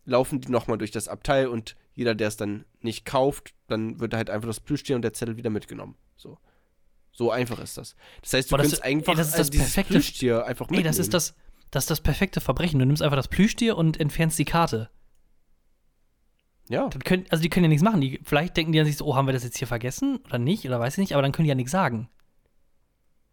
laufen 0.06 0.42
die 0.42 0.52
nochmal 0.52 0.78
durch 0.78 0.92
das 0.92 1.08
Abteil 1.08 1.48
und 1.48 1.76
jeder, 1.96 2.14
der 2.14 2.28
es 2.28 2.38
dann 2.38 2.66
nicht 2.82 3.06
kauft, 3.06 3.54
dann 3.68 4.00
wird 4.00 4.14
halt 4.14 4.30
einfach 4.30 4.48
das 4.48 4.60
Plüschtier 4.60 4.96
und 4.96 5.02
der 5.02 5.14
Zettel 5.14 5.38
wieder 5.38 5.50
mitgenommen. 5.50 5.96
So. 6.16 6.38
So 7.12 7.32
einfach 7.32 7.60
ist 7.60 7.78
das. 7.78 7.96
Das 8.22 8.34
heißt, 8.34 8.52
du 8.52 8.56
Boah, 8.58 8.62
kannst 8.62 8.84
einfach 8.84 9.14
ey, 9.14 9.18
das 9.18 9.30
ist 9.30 9.40
das 9.40 9.50
dieses 9.50 9.68
perfekte, 9.68 9.94
Plüschtier 9.94 10.46
einfach 10.46 10.66
mitnehmen. 10.66 10.84
Nee, 10.84 10.90
das 10.90 11.00
ist 11.00 11.14
das, 11.14 11.34
das 11.76 11.84
ist 11.84 11.92
das 11.92 12.02
perfekte 12.02 12.42
Verbrechen. 12.42 12.80
Du 12.80 12.86
nimmst 12.86 13.02
einfach 13.02 13.18
das 13.18 13.28
Plüschtier 13.28 13.78
und 13.78 14.00
entfernst 14.00 14.40
die 14.40 14.46
Karte. 14.46 14.90
Ja. 16.70 16.90
Können, 17.04 17.26
also 17.30 17.42
die 17.42 17.50
können 17.50 17.66
ja 17.66 17.70
nichts 17.70 17.84
machen. 17.84 18.02
Die, 18.02 18.20
vielleicht 18.24 18.58
denken 18.58 18.72
die 18.72 18.80
an 18.80 18.86
sich 18.86 18.98
so, 18.98 19.06
oh, 19.06 19.16
haben 19.16 19.28
wir 19.28 19.34
das 19.34 19.44
jetzt 19.44 19.58
hier 19.58 19.68
vergessen 19.68 20.20
oder 20.26 20.40
nicht? 20.40 20.66
Oder 20.66 20.80
weiß 20.80 20.94
ich 20.94 21.00
nicht, 21.02 21.14
aber 21.14 21.22
dann 21.22 21.32
können 21.32 21.46
die 21.46 21.50
ja 21.50 21.56
nichts 21.56 21.72
sagen. 21.72 22.10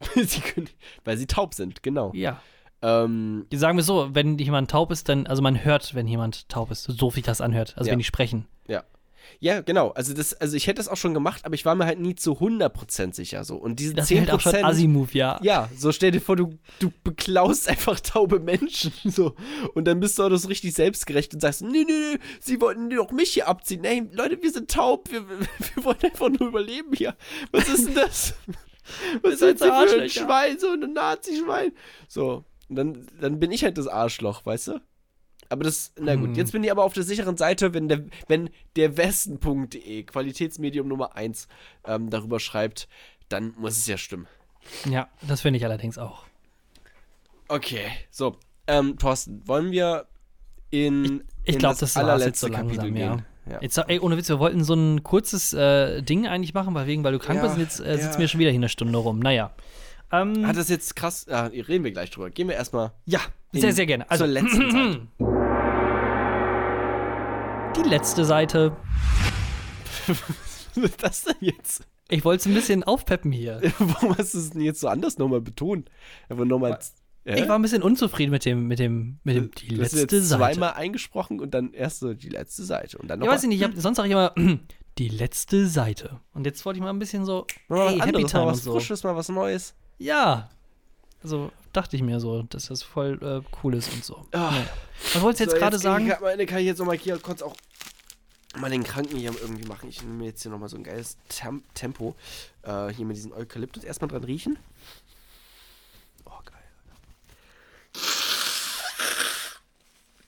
sie 0.14 0.40
können, 0.40 0.68
weil 1.04 1.16
sie 1.16 1.26
taub 1.26 1.54
sind, 1.54 1.82
genau. 1.82 2.10
Ja. 2.14 2.42
Ähm, 2.82 3.46
die 3.52 3.56
sagen 3.56 3.78
wir 3.78 3.84
so, 3.84 4.12
wenn 4.12 4.36
jemand 4.38 4.70
taub 4.70 4.90
ist, 4.90 5.08
dann, 5.08 5.26
also 5.28 5.40
man 5.40 5.64
hört, 5.64 5.94
wenn 5.94 6.08
jemand 6.08 6.48
taub 6.48 6.72
ist, 6.72 6.82
so 6.82 7.14
wie 7.14 7.22
das 7.22 7.40
anhört, 7.40 7.74
also 7.76 7.88
ja. 7.88 7.92
wenn 7.92 8.00
die 8.00 8.04
sprechen. 8.04 8.46
Ja. 9.40 9.60
Genau. 9.60 9.90
Also 9.90 10.14
das, 10.14 10.34
also 10.34 10.56
ich 10.56 10.66
hätte 10.66 10.78
das 10.78 10.88
auch 10.88 10.96
schon 10.96 11.14
gemacht, 11.14 11.44
aber 11.44 11.54
ich 11.54 11.64
war 11.64 11.74
mir 11.74 11.86
halt 11.86 12.00
nie 12.00 12.14
zu 12.14 12.34
100% 12.34 13.14
sicher 13.14 13.44
so. 13.44 13.56
Und 13.56 13.78
diese 13.80 13.94
das 13.94 14.10
10%. 14.10 14.18
Halt 14.20 14.30
auch 14.30 14.40
schon 14.40 14.54
Asimov, 14.56 15.14
ja. 15.14 15.38
Ja, 15.42 15.68
so 15.76 15.92
stell 15.92 16.10
dir 16.10 16.20
vor, 16.20 16.36
du, 16.36 16.58
du 16.78 16.92
beklaust 17.04 17.68
einfach 17.68 18.00
taube 18.00 18.40
Menschen 18.40 18.92
so. 19.04 19.34
Und 19.74 19.86
dann 19.86 20.00
bist 20.00 20.18
du 20.18 20.24
auch 20.24 20.30
das 20.30 20.48
richtig 20.48 20.74
selbstgerecht 20.74 21.34
und 21.34 21.40
sagst, 21.40 21.62
nee, 21.62 21.84
nee, 21.86 21.92
nee, 21.92 22.18
sie 22.40 22.60
wollten 22.60 22.90
doch 22.90 23.10
mich 23.12 23.30
hier 23.30 23.48
abziehen. 23.48 23.84
Ey, 23.84 24.08
Leute, 24.12 24.42
wir 24.42 24.50
sind 24.50 24.70
taub, 24.70 25.10
wir, 25.10 25.28
wir 25.28 25.84
wollen 25.84 26.02
einfach 26.02 26.28
nur 26.28 26.48
überleben 26.48 26.92
hier. 26.94 27.16
Was 27.50 27.68
ist 27.68 27.88
denn 27.88 27.94
das? 27.94 28.34
Was 29.22 29.38
seid 29.38 29.60
ihr 29.60 29.88
für 29.88 30.02
ein 30.02 30.08
Schwein, 30.10 30.58
so 30.58 30.72
ein 30.72 30.92
Nazi-Schwein? 30.92 31.72
So. 32.08 32.44
Und 32.68 32.76
dann, 32.76 33.06
dann 33.20 33.38
bin 33.38 33.52
ich 33.52 33.64
halt 33.64 33.78
das 33.78 33.86
Arschloch, 33.86 34.44
weißt 34.44 34.68
du? 34.68 34.80
Aber 35.52 35.64
das, 35.64 35.92
na 36.00 36.14
gut, 36.14 36.28
hm. 36.28 36.34
jetzt 36.34 36.52
bin 36.52 36.64
ich 36.64 36.70
aber 36.70 36.82
auf 36.82 36.94
der 36.94 37.02
sicheren 37.02 37.36
Seite, 37.36 37.74
wenn 37.74 37.86
der, 37.86 38.06
wenn 38.26 38.48
der 38.74 38.96
Westen.de, 38.96 40.02
Qualitätsmedium 40.04 40.88
Nummer 40.88 41.14
1, 41.14 41.46
ähm, 41.84 42.08
darüber 42.08 42.40
schreibt, 42.40 42.88
dann 43.28 43.52
muss 43.58 43.76
es 43.76 43.86
ja 43.86 43.98
stimmen. 43.98 44.26
Ja, 44.88 45.08
das 45.28 45.42
finde 45.42 45.58
ich 45.58 45.64
allerdings 45.66 45.98
auch. 45.98 46.24
Okay, 47.48 47.84
so. 48.10 48.36
Ähm, 48.66 48.96
Thorsten, 48.96 49.46
wollen 49.46 49.72
wir 49.72 50.06
in, 50.70 51.04
ich, 51.04 51.10
ich 51.44 51.54
in 51.54 51.58
glaub, 51.58 51.72
das, 51.72 51.80
das 51.80 51.96
allerletzte 51.98 52.46
so 52.46 52.52
langsam, 52.52 52.68
Kapitel 52.68 52.98
ja. 52.98 53.14
gehen? 53.14 53.26
Ja. 53.50 53.58
Jetzt, 53.60 53.76
ey, 53.76 53.98
ohne 54.00 54.16
Witz, 54.16 54.30
wir 54.30 54.38
wollten 54.38 54.64
so 54.64 54.72
ein 54.72 55.02
kurzes 55.02 55.52
äh, 55.52 56.00
Ding 56.00 56.26
eigentlich 56.26 56.54
machen, 56.54 56.74
weil 56.74 56.86
wegen, 56.86 57.04
weil 57.04 57.12
du 57.12 57.18
krank 57.18 57.42
ja, 57.42 57.46
bist, 57.46 57.58
jetzt 57.58 57.80
äh, 57.80 57.98
sitzen 57.98 58.14
ja. 58.14 58.18
wir 58.20 58.28
schon 58.28 58.40
wieder 58.40 58.50
hier 58.50 58.58
eine 58.58 58.70
Stunde 58.70 58.96
rum. 58.96 59.18
Naja. 59.18 59.50
Ähm, 60.12 60.46
Hat 60.46 60.56
das 60.56 60.70
jetzt 60.70 60.96
krass. 60.96 61.26
Ah, 61.28 61.46
reden 61.46 61.84
wir 61.84 61.92
gleich 61.92 62.10
drüber. 62.10 62.30
Gehen 62.30 62.48
wir 62.48 62.54
erstmal. 62.54 62.92
ja, 63.04 63.20
sehr, 63.52 63.72
sehr 63.72 63.86
gerne. 63.86 64.10
Also, 64.10 64.24
zur 64.24 64.32
letzten 64.32 64.70
Seite. 65.18 65.41
Die 67.72 67.88
letzte 67.88 68.24
Seite. 68.24 68.76
Was 70.06 70.76
ist 70.76 71.02
das 71.02 71.24
denn 71.24 71.36
jetzt? 71.40 71.86
Ich 72.08 72.24
wollte 72.24 72.40
es 72.40 72.46
ein 72.46 72.54
bisschen 72.54 72.82
aufpeppen 72.84 73.32
hier. 73.32 73.60
Warum 73.78 74.16
hast 74.16 74.34
du 74.34 74.38
es 74.38 74.50
denn 74.50 74.60
jetzt 74.60 74.80
so 74.80 74.88
anders 74.88 75.16
nochmal 75.18 75.40
betont? 75.40 75.90
Einfach 76.28 76.44
nochmal. 76.44 76.78
Ja? 77.24 77.36
Ich 77.36 77.48
war 77.48 77.58
ein 77.58 77.62
bisschen 77.62 77.82
unzufrieden 77.82 78.30
mit 78.30 78.44
dem, 78.44 78.66
mit 78.66 78.78
dem, 78.78 79.20
mit 79.24 79.36
dem, 79.36 79.50
die 79.52 79.68
du 79.68 79.76
letzte 79.76 80.00
jetzt 80.00 80.10
Seite. 80.10 80.54
zweimal 80.54 80.72
eingesprochen 80.74 81.40
und 81.40 81.54
dann 81.54 81.72
erst 81.72 82.00
so 82.00 82.12
die 82.14 82.28
letzte 82.28 82.64
Seite. 82.64 82.98
Und 82.98 83.08
dann 83.08 83.20
noch 83.20 83.26
Ja, 83.26 83.32
weiß 83.32 83.44
ich 83.44 83.48
nicht, 83.48 83.60
ich 83.60 83.64
hab, 83.64 83.74
sonst 83.76 83.96
sage 83.96 84.08
ich 84.08 84.12
immer, 84.12 84.34
die 84.98 85.08
letzte 85.08 85.66
Seite. 85.66 86.20
Und 86.34 86.44
jetzt 86.44 86.64
wollte 86.66 86.78
ich 86.78 86.82
mal 86.82 86.90
ein 86.90 86.98
bisschen 86.98 87.24
so, 87.24 87.46
mal 87.68 87.86
was 87.86 87.92
hey, 87.92 88.00
Happy 88.00 88.24
Time 88.24 88.44
mal 88.44 88.52
was 88.52 88.64
so. 88.64 88.72
Frisches, 88.72 89.04
mal 89.04 89.16
was 89.16 89.28
Neues. 89.28 89.74
Ja. 89.98 90.50
Also 91.22 91.50
dachte 91.72 91.96
ich 91.96 92.02
mir 92.02 92.20
so, 92.20 92.42
dass 92.42 92.66
das 92.66 92.82
voll 92.82 93.18
äh, 93.22 93.40
cool 93.62 93.74
ist 93.74 93.92
und 93.92 94.04
so. 94.04 94.26
Ah. 94.32 94.50
Naja. 94.50 94.66
Was 95.14 95.22
wolltest 95.22 95.40
du 95.40 95.44
jetzt 95.44 95.52
So, 95.52 95.58
gerade 95.58 95.76
Ich 95.76 95.82
sagen? 95.82 96.08
kann, 96.08 96.22
meine, 96.22 96.46
kann 96.46 96.58
ich 96.58 96.66
jetzt 96.66 96.78
nochmal 96.78 96.96
hier 96.98 97.18
kurz 97.18 97.42
auch 97.42 97.54
mal 98.58 98.70
den 98.70 98.84
Kranken 98.84 99.16
hier 99.16 99.32
irgendwie 99.40 99.66
machen. 99.66 99.88
Ich 99.88 100.02
nehme 100.02 100.24
jetzt 100.26 100.42
hier 100.42 100.50
nochmal 100.50 100.68
so 100.68 100.76
ein 100.76 100.84
geiles 100.84 101.16
Tem 101.28 101.62
Tempo. 101.74 102.14
Äh, 102.62 102.88
hier 102.88 103.06
mit 103.06 103.16
diesem 103.16 103.32
Eukalyptus 103.32 103.84
erstmal 103.84 104.08
dran 104.08 104.24
riechen. 104.24 104.58
Oh, 106.26 106.30
geil. 106.44 106.60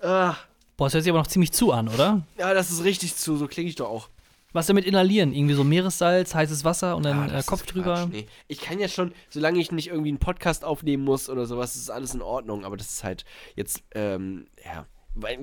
Ah, 0.01 0.37
Boah, 0.77 0.87
das 0.87 0.95
hört 0.95 1.05
sich 1.05 1.11
aber 1.11 1.21
noch 1.21 1.27
ziemlich 1.29 1.53
zu 1.53 1.71
an, 1.73 1.89
oder? 1.89 2.23
ja, 2.37 2.53
das 2.53 2.71
ist 2.73 2.83
richtig 2.83 3.15
zu. 3.17 3.37
So 3.37 3.47
klinge 3.47 3.69
ich 3.71 3.77
doch 3.77 3.89
auch. 3.89 4.09
Was 4.55 4.69
damit 4.69 4.85
inhalieren? 4.85 5.33
Irgendwie 5.35 5.55
so 5.55 5.65
Meeressalz, 5.65 6.33
heißes 6.35 6.65
Wasser 6.65 6.97
und 6.97 7.03
dann 7.05 7.29
Ah, 7.29 7.41
äh, 7.41 7.43
Kopf 7.43 7.67
drüber. 7.67 8.09
Nee. 8.11 8.27
Ich 8.47 8.61
kann 8.61 8.79
ja 8.79 8.87
schon, 8.87 9.13
solange 9.29 9.59
ich 9.59 9.73
nicht 9.73 9.89
irgendwie 9.89 10.11
einen 10.11 10.19
Podcast 10.19 10.65
aufnehmen 10.65 11.03
muss 11.03 11.29
oder 11.29 11.45
sowas, 11.45 11.75
ist 11.75 11.91
alles 11.91 12.15
in 12.15 12.23
Ordnung. 12.23 12.65
Aber 12.65 12.77
das 12.77 12.89
ist 12.89 13.05
halt 13.05 13.25
jetzt, 13.57 13.83
ähm, 13.95 14.47
ja. 14.65 14.87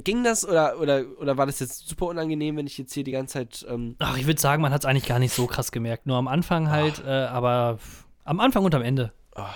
Ging 0.04 0.24
das 0.24 0.48
oder, 0.48 0.80
oder, 0.80 1.04
oder 1.20 1.38
war 1.38 1.46
das 1.46 1.60
jetzt 1.60 1.88
super 1.88 2.08
unangenehm, 2.08 2.56
wenn 2.58 2.68
ich 2.68 2.78
jetzt 2.78 2.94
hier 2.94 3.04
die 3.04 3.12
ganze 3.12 3.34
Zeit. 3.34 3.66
Ähm, 3.70 3.96
Ach, 4.00 4.18
ich 4.18 4.28
würde 4.28 4.40
sagen, 4.40 4.62
man 4.62 4.74
hat 4.74 4.82
es 4.82 4.86
eigentlich 4.86 5.06
gar 5.08 5.20
nicht 5.20 5.34
so 5.34 5.46
krass 5.46 5.72
gemerkt. 5.72 6.08
Nur 6.08 6.18
am 6.18 6.28
Anfang 6.30 6.70
halt, 6.70 7.04
äh, 7.06 7.10
aber 7.10 7.80
am 8.24 8.40
Anfang 8.40 8.64
und 8.64 8.74
am 8.76 8.82
Ende. 8.82 9.12
Ah, 9.36 9.54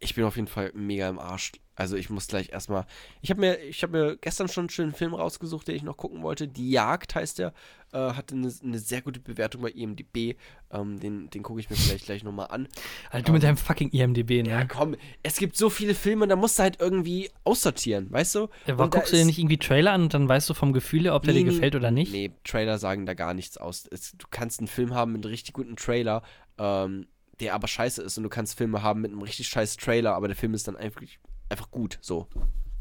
ich 0.00 0.14
bin 0.16 0.24
auf 0.24 0.36
jeden 0.36 0.48
Fall 0.48 0.72
mega 0.74 1.08
im 1.08 1.18
Arsch. 1.18 1.52
Also 1.74 1.96
ich 1.96 2.08
muss 2.08 2.26
gleich 2.26 2.50
erstmal. 2.50 2.86
Ich 3.20 3.30
habe 3.30 3.40
mir, 3.40 3.58
ich 3.58 3.82
habe 3.82 3.98
mir 3.98 4.16
gestern 4.16 4.48
schon 4.48 4.62
einen 4.62 4.70
schönen 4.70 4.92
Film 4.94 5.14
rausgesucht, 5.14 5.68
den 5.68 5.76
ich 5.76 5.82
noch 5.82 5.98
gucken 5.98 6.22
wollte. 6.22 6.48
Die 6.48 6.70
Jagd 6.70 7.14
heißt 7.14 7.38
der. 7.38 7.52
Äh, 7.96 8.12
hatte 8.12 8.34
eine, 8.34 8.52
eine 8.62 8.78
sehr 8.78 9.00
gute 9.00 9.20
Bewertung 9.20 9.62
bei 9.62 9.70
IMDb. 9.70 10.36
Ähm, 10.70 11.00
den 11.00 11.30
den 11.30 11.42
gucke 11.42 11.60
ich 11.60 11.70
mir 11.70 11.76
vielleicht 11.76 12.04
gleich 12.04 12.24
nochmal 12.24 12.48
an. 12.50 12.68
Alter, 13.10 13.26
du 13.26 13.32
mit 13.32 13.42
deinem 13.42 13.56
fucking 13.56 13.88
IMDB, 13.90 14.42
ne? 14.42 14.50
Ja, 14.50 14.64
komm, 14.66 14.96
es 15.22 15.36
gibt 15.36 15.56
so 15.56 15.70
viele 15.70 15.94
Filme, 15.94 16.28
da 16.28 16.36
musst 16.36 16.58
du 16.58 16.62
halt 16.62 16.78
irgendwie 16.78 17.30
aussortieren, 17.44 18.10
weißt 18.12 18.34
du? 18.34 18.48
Ja, 18.66 18.74
aber 18.74 18.90
guckst 18.90 19.12
du 19.12 19.16
dir 19.16 19.24
nicht 19.24 19.38
irgendwie 19.38 19.56
Trailer 19.56 19.92
an 19.92 20.02
und 20.02 20.14
dann 20.14 20.28
weißt 20.28 20.50
du 20.50 20.52
vom 20.52 20.74
Gefühl 20.74 21.04
her, 21.04 21.14
ob 21.14 21.22
der 21.22 21.32
Nee, 21.32 21.40
dir 21.40 21.46
nee, 21.46 21.52
gefällt 21.52 21.74
oder 21.74 21.90
nicht? 21.90 22.12
Nee, 22.12 22.32
Trailer 22.44 22.78
sagen 22.78 23.06
da 23.06 23.14
gar 23.14 23.32
nichts 23.32 23.56
aus. 23.56 23.88
Es, 23.90 24.12
du 24.12 24.26
kannst 24.30 24.60
einen 24.60 24.68
Film 24.68 24.92
haben 24.92 25.12
mit 25.12 25.24
einem 25.24 25.30
richtig 25.30 25.54
guten 25.54 25.76
Trailer, 25.76 26.22
ähm, 26.58 27.06
der 27.40 27.54
aber 27.54 27.66
scheiße 27.66 28.02
ist. 28.02 28.18
Und 28.18 28.24
du 28.24 28.30
kannst 28.30 28.58
Filme 28.58 28.82
haben 28.82 29.00
mit 29.00 29.10
einem 29.10 29.22
richtig 29.22 29.48
scheiß 29.48 29.76
Trailer, 29.78 30.14
aber 30.14 30.28
der 30.28 30.36
Film 30.36 30.52
ist 30.52 30.68
dann 30.68 30.76
einfach, 30.76 31.00
einfach 31.48 31.70
gut. 31.70 31.98
So. 32.02 32.28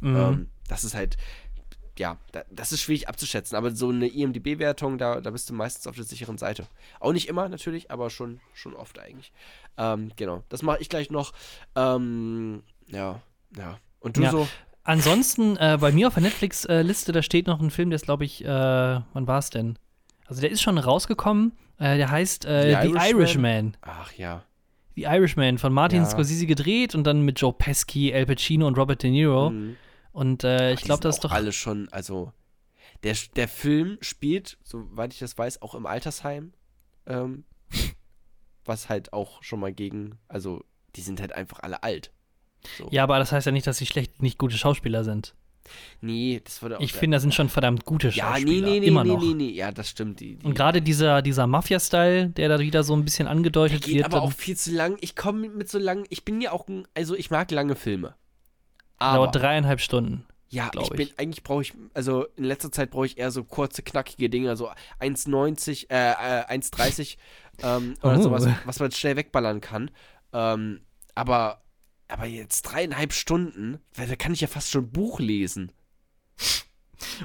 Mhm. 0.02 0.16
Ähm, 0.18 0.50
das 0.68 0.84
ist 0.84 0.96
halt, 0.96 1.16
ja, 1.98 2.18
da, 2.32 2.44
das 2.52 2.72
ist 2.72 2.82
schwierig 2.82 3.08
abzuschätzen. 3.08 3.56
Aber 3.58 3.72
so 3.72 3.90
eine 3.90 4.08
IMDB-Wertung, 4.08 4.98
da, 4.98 5.22
da 5.22 5.32
bist 5.32 5.50
du 5.50 5.54
meistens 5.54 5.88
auf 5.88 5.96
der 5.96 6.04
sicheren 6.06 6.38
Seite. 6.38 6.68
Auch 7.00 7.14
nicht 7.14 7.28
immer 7.28 7.48
natürlich, 7.50 7.92
aber 7.92 8.10
schon, 8.10 8.40
schon 8.54 8.74
oft 8.74 9.00
eigentlich. 9.00 9.32
Ähm, 9.78 10.12
genau, 10.16 10.44
das 10.50 10.62
mache 10.62 10.80
ich 10.82 10.90
gleich 10.90 11.10
noch. 11.12 11.32
Ähm, 11.76 12.64
ja, 12.88 13.22
ja. 13.58 13.78
Und 14.00 14.18
du 14.18 14.22
Ja. 14.24 14.32
so? 14.32 14.48
Ansonsten, 14.84 15.58
äh, 15.58 15.78
bei 15.82 15.92
mir 15.92 16.08
auf 16.08 16.14
der 16.14 16.24
Netflix-Liste, 16.24 17.12
da 17.12 17.24
steht 17.24 17.48
noch 17.48 17.60
ein 17.60 17.72
Film, 17.72 17.90
der 17.90 17.96
ist, 17.96 18.06
glaube 18.06 18.24
ich, 18.24 18.44
äh, 18.46 18.48
wann 18.48 19.28
war 19.28 19.40
es 19.40 19.50
denn? 19.50 19.80
Also 20.28 20.42
der 20.42 20.52
ist 20.52 20.62
schon 20.62 20.78
rausgekommen. 20.78 21.54
Äh, 21.80 21.98
der 21.98 22.12
heißt 22.12 22.46
äh, 22.46 22.76
The 22.82 22.88
The, 22.90 22.94
Irishman? 22.94 23.10
Irishman. 23.20 23.78
Ach 23.82 24.12
ja. 24.14 24.44
The 24.96 25.04
Irishman 25.04 25.58
von 25.58 25.74
Martin 25.74 26.04
Ja. 26.04 26.06
Scorsese 26.06 26.46
gedreht 26.46 26.94
und 26.96 27.04
dann 27.04 27.22
mit 27.24 27.40
Joe 27.42 27.52
Pesci, 27.52 28.14
Al 28.14 28.26
Pacino 28.28 28.68
und 28.68 28.78
Robert 28.78 29.02
De 29.04 29.10
Niro. 29.10 29.50
Mhm. 29.50 29.76
Und 30.16 30.46
äh, 30.46 30.72
ich 30.74 30.82
glaube, 30.82 31.02
das 31.04 31.18
ist 31.18 31.24
doch. 31.26 31.32
alle 31.32 31.52
schon, 31.52 31.90
also 31.90 32.32
der, 33.04 33.18
der 33.36 33.50
Film 33.50 33.98
spielt, 34.00 34.58
soweit 34.64 35.12
ich 35.12 35.20
das 35.20 35.38
weiß, 35.38 35.62
auch 35.62 35.76
im 35.76 35.86
Altersheim. 35.86 36.54
Ähm, 37.06 37.44
was 38.64 38.88
halt 38.88 39.12
auch 39.12 39.44
schon 39.44 39.60
mal 39.60 39.74
gegen, 39.74 40.18
also 40.30 40.64
die 40.96 41.02
sind 41.02 41.20
halt 41.20 41.34
einfach 41.34 41.60
alle 41.60 41.84
alt. 41.84 42.12
So. 42.78 42.88
Ja, 42.92 43.04
aber 43.04 43.20
das 43.20 43.34
heißt 43.34 43.46
ja 43.46 43.52
nicht, 43.52 43.68
dass 43.68 43.78
sie 43.78 43.86
schlecht, 43.86 44.22
nicht 44.22 44.38
gute 44.38 44.58
Schauspieler 44.58 45.04
sind. 45.04 45.36
Nee, 46.00 46.42
das 46.44 46.62
wurde 46.62 46.78
auch. 46.78 46.82
Ich 46.82 46.94
finde, 46.94 47.16
das 47.16 47.24
sind 47.24 47.34
schon 47.34 47.50
verdammt 47.50 47.84
gute 47.84 48.10
Ja, 48.10 48.36
nee, 48.36 48.42
Schauspieler. 48.42 48.68
nee, 48.70 48.80
nee, 48.80 48.86
immer 48.88 49.04
noch. 49.04 49.20
nee, 49.20 49.34
nee, 49.34 49.50
ja, 49.50 49.72
das 49.72 49.90
stimmt. 49.90 50.22
Die, 50.22 50.38
die, 50.38 50.46
Und 50.46 50.56
gerade 50.56 50.82
dieser, 50.82 51.22
dieser 51.22 51.46
Mafia-Style, 51.46 52.30
der 52.30 52.50
da 52.50 52.60
wieder 52.60 52.84
so 52.84 52.96
ein 52.96 53.04
bisschen 53.04 53.26
der 53.26 53.32
angedeutet 53.34 53.84
geht 53.84 53.96
wird, 53.96 54.06
aber 54.06 54.22
auch 54.22 54.32
viel 54.32 54.56
zu 54.56 54.72
lang. 54.72 54.98
Ich 55.02 55.16
komme 55.16 55.50
mit 55.50 55.70
so 55.70 55.78
lang, 55.78 56.06
ich 56.10 56.24
bin 56.24 56.40
ja 56.40 56.54
auch 56.54 56.68
ein, 56.70 56.88
also 56.94 57.16
ich 57.16 57.32
mag 57.32 57.52
lange 57.52 57.76
Filme. 57.76 58.16
Aber, 58.98 59.18
dauert 59.18 59.36
dreieinhalb 59.36 59.80
Stunden. 59.82 60.26
ja, 60.50 60.70
glaub 60.70 60.86
ich 60.86 60.90
bin, 60.92 61.08
ich. 61.08 61.20
eigentlich 61.20 61.44
brauche 61.44 61.62
ich, 61.64 61.74
also 61.94 62.26
in 62.36 62.44
letzter 62.46 62.72
Zeit 62.72 62.92
brauche 62.92 63.06
ich 63.06 63.18
eher 63.18 63.32
so 63.32 63.44
kurze, 63.44 63.84
knackige 63.84 64.30
Dinge, 64.30 64.56
so 64.56 64.70
1,90, 65.00 65.90
äh, 65.90 66.12
äh 66.12 66.58
1,30 66.58 67.18
ähm, 67.64 67.96
oder 68.02 68.20
Oh. 68.20 68.22
sowas, 68.22 68.48
was 68.66 68.80
man 68.80 68.92
schnell 68.92 69.16
wegballern 69.18 69.62
kann. 69.62 69.92
Ähm, 70.34 70.82
aber, 71.14 71.62
aber 72.08 72.26
jetzt 72.26 72.64
dreieinhalb 72.64 73.14
Stunden, 73.14 73.80
weil 73.96 74.08
da 74.08 74.16
kann 74.16 74.34
ich 74.34 74.42
ja 74.42 74.48
fast 74.48 74.70
schon 74.72 74.86
ein 74.86 74.92
Buch 74.92 75.20
lesen. 75.20 75.72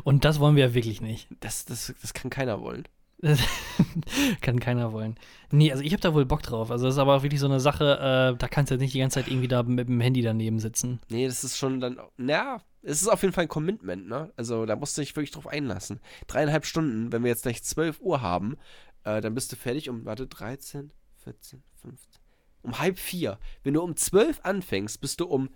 Und 0.04 0.24
das 0.24 0.38
wollen 0.40 0.56
wir 0.56 0.66
ja 0.66 0.74
wirklich 0.74 1.00
nicht. 1.00 1.28
Das, 1.40 1.64
das, 1.64 1.92
das 2.00 2.14
kann 2.14 2.30
keiner 2.30 2.60
wollen. 2.60 2.84
Kann 4.40 4.60
keiner 4.60 4.92
wollen. 4.92 5.16
Nee, 5.50 5.70
also 5.72 5.82
ich 5.82 5.92
habe 5.92 6.00
da 6.00 6.14
wohl 6.14 6.24
Bock 6.24 6.42
drauf. 6.42 6.70
Also 6.70 6.86
das 6.86 6.94
ist 6.94 6.98
aber 6.98 7.16
auch 7.16 7.22
wirklich 7.22 7.40
so 7.40 7.46
eine 7.46 7.60
Sache, 7.60 8.32
äh, 8.34 8.38
da 8.38 8.48
kannst 8.48 8.70
du 8.70 8.74
jetzt 8.74 8.80
nicht 8.80 8.94
die 8.94 8.98
ganze 8.98 9.20
Zeit 9.20 9.28
irgendwie 9.28 9.48
da 9.48 9.62
mit 9.62 9.88
dem 9.88 10.00
Handy 10.00 10.22
daneben 10.22 10.58
sitzen. 10.58 11.00
Nee, 11.10 11.26
das 11.26 11.44
ist 11.44 11.58
schon 11.58 11.80
dann, 11.80 12.00
na, 12.16 12.62
es 12.82 13.02
ist 13.02 13.08
auf 13.08 13.22
jeden 13.22 13.34
Fall 13.34 13.44
ein 13.44 13.48
Commitment, 13.48 14.08
ne? 14.08 14.32
Also 14.36 14.64
da 14.64 14.76
musst 14.76 14.96
du 14.96 15.02
dich 15.02 15.14
wirklich 15.16 15.32
drauf 15.32 15.46
einlassen. 15.46 16.00
Dreieinhalb 16.28 16.64
Stunden, 16.64 17.12
wenn 17.12 17.22
wir 17.22 17.30
jetzt 17.30 17.42
gleich 17.42 17.62
12 17.62 18.00
Uhr 18.00 18.22
haben, 18.22 18.56
äh, 19.04 19.20
dann 19.20 19.34
bist 19.34 19.52
du 19.52 19.56
fertig 19.56 19.90
um, 19.90 20.04
warte, 20.04 20.26
13, 20.26 20.92
14, 21.18 21.62
15, 21.82 22.20
um 22.62 22.78
halb 22.78 22.98
vier. 22.98 23.38
Wenn 23.62 23.74
du 23.74 23.82
um 23.82 23.96
12 23.96 24.40
anfängst, 24.44 25.00
bist 25.00 25.20
du 25.20 25.26
um, 25.26 25.50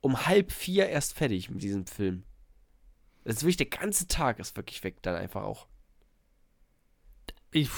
um 0.00 0.26
halb 0.26 0.52
vier 0.52 0.88
erst 0.88 1.14
fertig 1.14 1.48
mit 1.50 1.62
diesem 1.62 1.86
Film. 1.86 2.24
Das 3.24 3.36
ist 3.36 3.42
wirklich, 3.42 3.56
der 3.56 3.66
ganze 3.66 4.08
Tag 4.08 4.38
ist 4.38 4.56
wirklich 4.56 4.84
weg 4.84 5.02
dann 5.02 5.14
einfach 5.14 5.42
auch. 5.42 5.66
Ich, 7.52 7.68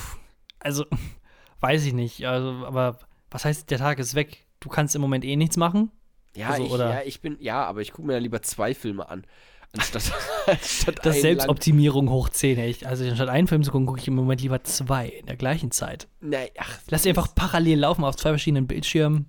also, 0.59 0.85
weiß 1.61 1.85
ich 1.87 1.93
nicht. 1.93 2.27
Also, 2.27 2.67
aber 2.67 2.99
was 3.31 3.45
heißt, 3.45 3.71
der 3.71 3.79
Tag 3.79 3.99
ist 3.99 4.15
weg? 4.15 4.47
Du 4.61 4.69
kannst 4.69 4.95
im 4.95 5.01
Moment 5.03 5.25
eh 5.25 5.37
nichts 5.37 5.57
machen. 5.57 5.91
Ja, 6.37 6.51
Also, 6.51 6.65
ich, 6.65 6.71
oder- 6.71 6.91
ja, 6.91 7.03
ich 7.05 7.21
bin, 7.21 7.37
ja, 7.41 7.65
aber 7.65 7.81
ich 7.81 7.93
gucke 7.93 8.07
mir 8.07 8.15
dann 8.15 8.23
lieber 8.23 8.43
zwei 8.43 8.75
Filme 8.75 9.09
an, 9.09 9.25
anstatt, 9.77 10.13
anstatt 10.47 11.05
Das 11.05 11.21
Selbstoptimierung 11.21 12.09
hoch 12.11 12.29
10, 12.29 12.59
echt. 12.59 12.87
Also 12.87 13.05
anstatt 13.05 13.29
einen 13.29 13.47
Film 13.49 13.63
zu 13.63 13.71
gucken, 13.73 13.87
gucke 13.87 14.01
ich 14.01 14.09
im 14.09 14.15
Moment 14.15 14.41
lieber 14.41 14.63
zwei 14.65 15.09
in 15.09 15.27
der 15.27 15.37
gleichen 15.37 15.71
Zeit. 15.71 16.09
lang. 16.21 16.31
Nee, 16.31 16.51
ach, 16.59 16.79
Lass 16.89 17.03
die 17.03 17.09
einfach 17.09 17.35
parallel 17.35 17.79
laufen 17.81 18.05
auf 18.05 18.17
zwei 18.17 18.31
verschiedenen 18.31 18.67
Bildschirmen. 18.67 19.27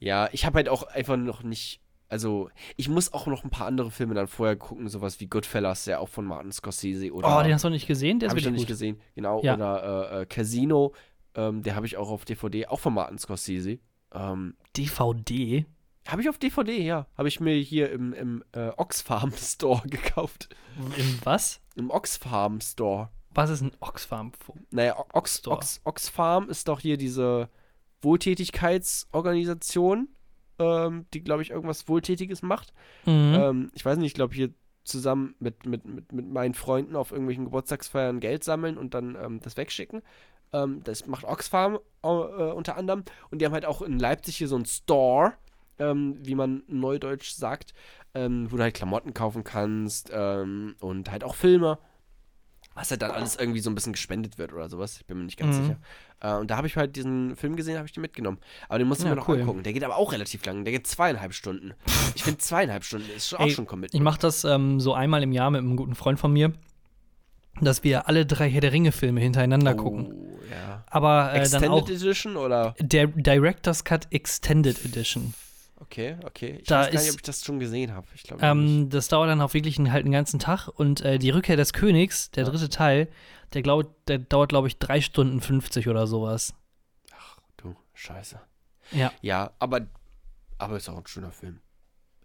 Ja, 0.00 0.28
ich 0.32 0.44
habe 0.44 0.56
halt 0.56 0.68
auch 0.68 0.82
einfach 0.82 1.16
noch 1.16 1.42
nicht. 1.42 1.80
Also, 2.08 2.50
ich 2.76 2.88
muss 2.88 3.12
auch 3.12 3.26
noch 3.26 3.44
ein 3.44 3.50
paar 3.50 3.66
andere 3.66 3.90
Filme 3.90 4.14
dann 4.14 4.26
vorher 4.26 4.56
gucken, 4.56 4.88
sowas 4.88 5.20
wie 5.20 5.26
Goodfellas, 5.26 5.84
der 5.84 6.00
auch 6.00 6.08
von 6.08 6.24
Martin 6.24 6.52
Scorsese 6.52 7.12
oder. 7.12 7.38
Oh, 7.38 7.42
den 7.42 7.54
hast 7.54 7.64
du 7.64 7.68
noch 7.68 7.74
nicht 7.74 7.86
gesehen? 7.86 8.20
Der 8.20 8.28
ist 8.28 8.30
habe 8.30 8.40
ich 8.40 8.46
noch 8.46 8.52
wirklich 8.52 8.62
nicht 8.62 8.68
gesehen, 8.68 9.00
genau. 9.14 9.42
Ja. 9.42 9.54
Oder 9.54 10.12
äh, 10.12 10.22
äh, 10.22 10.26
Casino, 10.26 10.94
ähm, 11.34 11.62
der 11.62 11.76
habe 11.76 11.86
ich 11.86 11.96
auch 11.96 12.10
auf 12.10 12.24
DVD, 12.24 12.66
auch 12.66 12.80
von 12.80 12.94
Martin 12.94 13.18
Scorsese. 13.18 13.78
Ähm, 14.12 14.56
DVD? 14.76 15.66
habe 16.06 16.22
ich 16.22 16.28
auf 16.28 16.38
DVD, 16.38 16.80
ja. 16.82 17.06
Habe 17.16 17.28
ich 17.28 17.40
mir 17.40 17.54
hier 17.54 17.90
im, 17.90 18.12
im 18.12 18.44
äh, 18.52 18.68
Oxfarm 18.76 19.32
Store 19.36 19.82
gekauft. 19.88 20.48
Im 20.96 21.18
was? 21.24 21.60
Im 21.76 21.90
Oxfarm 21.90 22.60
Store. 22.60 23.08
Was 23.30 23.50
ist 23.50 23.62
ein 23.62 23.72
Oxfarm? 23.80 24.30
Naja, 24.70 24.96
Ox, 25.12 25.38
Store. 25.38 25.56
Ox, 25.56 25.80
Oxfarm 25.84 26.48
ist 26.48 26.68
doch 26.68 26.78
hier 26.80 26.96
diese 26.96 27.48
Wohltätigkeitsorganisation, 28.02 30.08
ähm, 30.58 31.06
die, 31.12 31.22
glaube 31.22 31.42
ich, 31.42 31.50
irgendwas 31.50 31.88
Wohltätiges 31.88 32.42
macht. 32.42 32.72
Mhm. 33.06 33.34
Ähm, 33.34 33.70
ich 33.74 33.84
weiß 33.84 33.98
nicht, 33.98 34.08
ich 34.08 34.14
glaube, 34.14 34.34
hier 34.34 34.50
zusammen 34.84 35.34
mit, 35.38 35.66
mit, 35.66 35.84
mit, 35.86 36.12
mit 36.12 36.28
meinen 36.28 36.54
Freunden 36.54 36.96
auf 36.96 37.10
irgendwelchen 37.10 37.44
Geburtstagsfeiern 37.44 38.20
Geld 38.20 38.44
sammeln 38.44 38.76
und 38.76 38.94
dann 38.94 39.16
ähm, 39.20 39.40
das 39.40 39.56
wegschicken. 39.56 40.02
Ähm, 40.52 40.82
das 40.84 41.06
macht 41.06 41.24
Oxfam 41.24 41.78
äh, 42.02 42.06
unter 42.06 42.76
anderem. 42.76 43.04
Und 43.30 43.40
die 43.40 43.46
haben 43.46 43.54
halt 43.54 43.64
auch 43.64 43.82
in 43.82 43.98
Leipzig 43.98 44.36
hier 44.36 44.48
so 44.48 44.56
einen 44.56 44.66
Store, 44.66 45.32
ähm, 45.78 46.18
wie 46.20 46.34
man 46.34 46.62
neudeutsch 46.68 47.32
sagt, 47.32 47.74
ähm, 48.14 48.50
wo 48.50 48.56
du 48.56 48.62
halt 48.62 48.74
Klamotten 48.74 49.14
kaufen 49.14 49.42
kannst 49.42 50.10
und 50.10 51.10
halt 51.10 51.24
auch 51.24 51.34
Filme. 51.34 51.78
Was 52.74 52.90
halt 52.90 53.02
dann 53.02 53.12
alles 53.12 53.36
irgendwie 53.36 53.60
so 53.60 53.70
ein 53.70 53.74
bisschen 53.74 53.92
gespendet 53.92 54.36
wird 54.36 54.52
oder 54.52 54.68
sowas. 54.68 54.96
Ich 54.98 55.06
bin 55.06 55.18
mir 55.18 55.24
nicht 55.24 55.38
ganz 55.38 55.56
mhm. 55.56 55.62
sicher. 55.62 55.76
Äh, 56.20 56.34
und 56.34 56.50
da 56.50 56.56
habe 56.56 56.66
ich 56.66 56.76
halt 56.76 56.96
diesen 56.96 57.36
Film 57.36 57.54
gesehen, 57.54 57.76
habe 57.76 57.86
ich 57.86 57.92
den 57.92 58.00
mitgenommen. 58.00 58.38
Aber 58.68 58.78
den 58.78 58.88
muss 58.88 58.98
ich 58.98 59.04
ja, 59.04 59.10
mir 59.10 59.16
noch 59.16 59.28
cool. 59.28 59.40
angucken. 59.40 59.62
Der 59.62 59.72
geht 59.72 59.84
aber 59.84 59.96
auch 59.96 60.12
relativ 60.12 60.44
lang. 60.44 60.64
Der 60.64 60.72
geht 60.72 60.86
zweieinhalb 60.86 61.34
Stunden. 61.34 61.74
Ich 62.16 62.24
finde 62.24 62.38
zweieinhalb 62.38 62.84
Stunden 62.84 63.08
ist 63.16 63.34
auch 63.34 63.40
Ey, 63.40 63.50
schon 63.50 63.66
Commitment. 63.66 63.94
Ich 63.94 64.00
mache 64.00 64.18
das 64.18 64.44
ähm, 64.44 64.80
so 64.80 64.94
einmal 64.94 65.22
im 65.22 65.32
Jahr 65.32 65.50
mit 65.50 65.60
einem 65.60 65.76
guten 65.76 65.94
Freund 65.94 66.18
von 66.18 66.32
mir, 66.32 66.52
dass 67.60 67.84
wir 67.84 68.08
alle 68.08 68.26
drei 68.26 68.50
Herr 68.50 68.60
der 68.60 68.72
Ringe-Filme 68.72 69.20
hintereinander 69.20 69.74
oh, 69.74 69.82
gucken. 69.82 70.14
Ja. 70.50 70.84
Aber 70.86 71.32
äh, 71.32 71.38
Extended 71.38 71.68
dann 71.68 71.78
auch 71.78 71.88
Edition 71.88 72.36
oder? 72.36 72.74
Der 72.80 73.06
Director's 73.06 73.84
Cut 73.84 74.08
Extended 74.10 74.84
Edition. 74.84 75.34
Okay, 75.76 76.16
okay. 76.24 76.58
Ich 76.60 76.68
da 76.68 76.80
weiß 76.82 76.92
gar 76.92 77.00
nicht, 77.00 77.10
ob 77.10 77.16
ich 77.16 77.22
das 77.22 77.44
schon 77.44 77.58
gesehen 77.58 77.92
habe. 77.92 78.06
Ähm, 78.40 78.88
Das 78.90 79.08
dauert 79.08 79.28
dann 79.28 79.40
auch 79.40 79.54
wirklich 79.54 79.78
einen, 79.78 79.92
halt 79.92 80.04
einen 80.04 80.12
ganzen 80.12 80.38
Tag. 80.38 80.68
Und 80.68 81.00
äh, 81.00 81.18
die 81.18 81.30
Rückkehr 81.30 81.56
des 81.56 81.72
Königs, 81.72 82.30
der 82.30 82.44
dritte 82.44 82.68
Teil, 82.68 83.08
der, 83.52 83.62
glaub, 83.62 83.92
der 84.06 84.18
dauert, 84.18 84.50
glaube 84.50 84.68
ich, 84.68 84.78
3 84.78 85.00
Stunden 85.00 85.40
50 85.40 85.88
oder 85.88 86.06
sowas. 86.06 86.54
Ach 87.12 87.38
du, 87.56 87.74
scheiße. 87.94 88.40
Ja. 88.92 89.12
Ja, 89.20 89.52
aber, 89.58 89.86
aber 90.58 90.76
ist 90.76 90.88
auch 90.88 90.96
ein 90.98 91.06
schöner 91.06 91.32
Film 91.32 91.60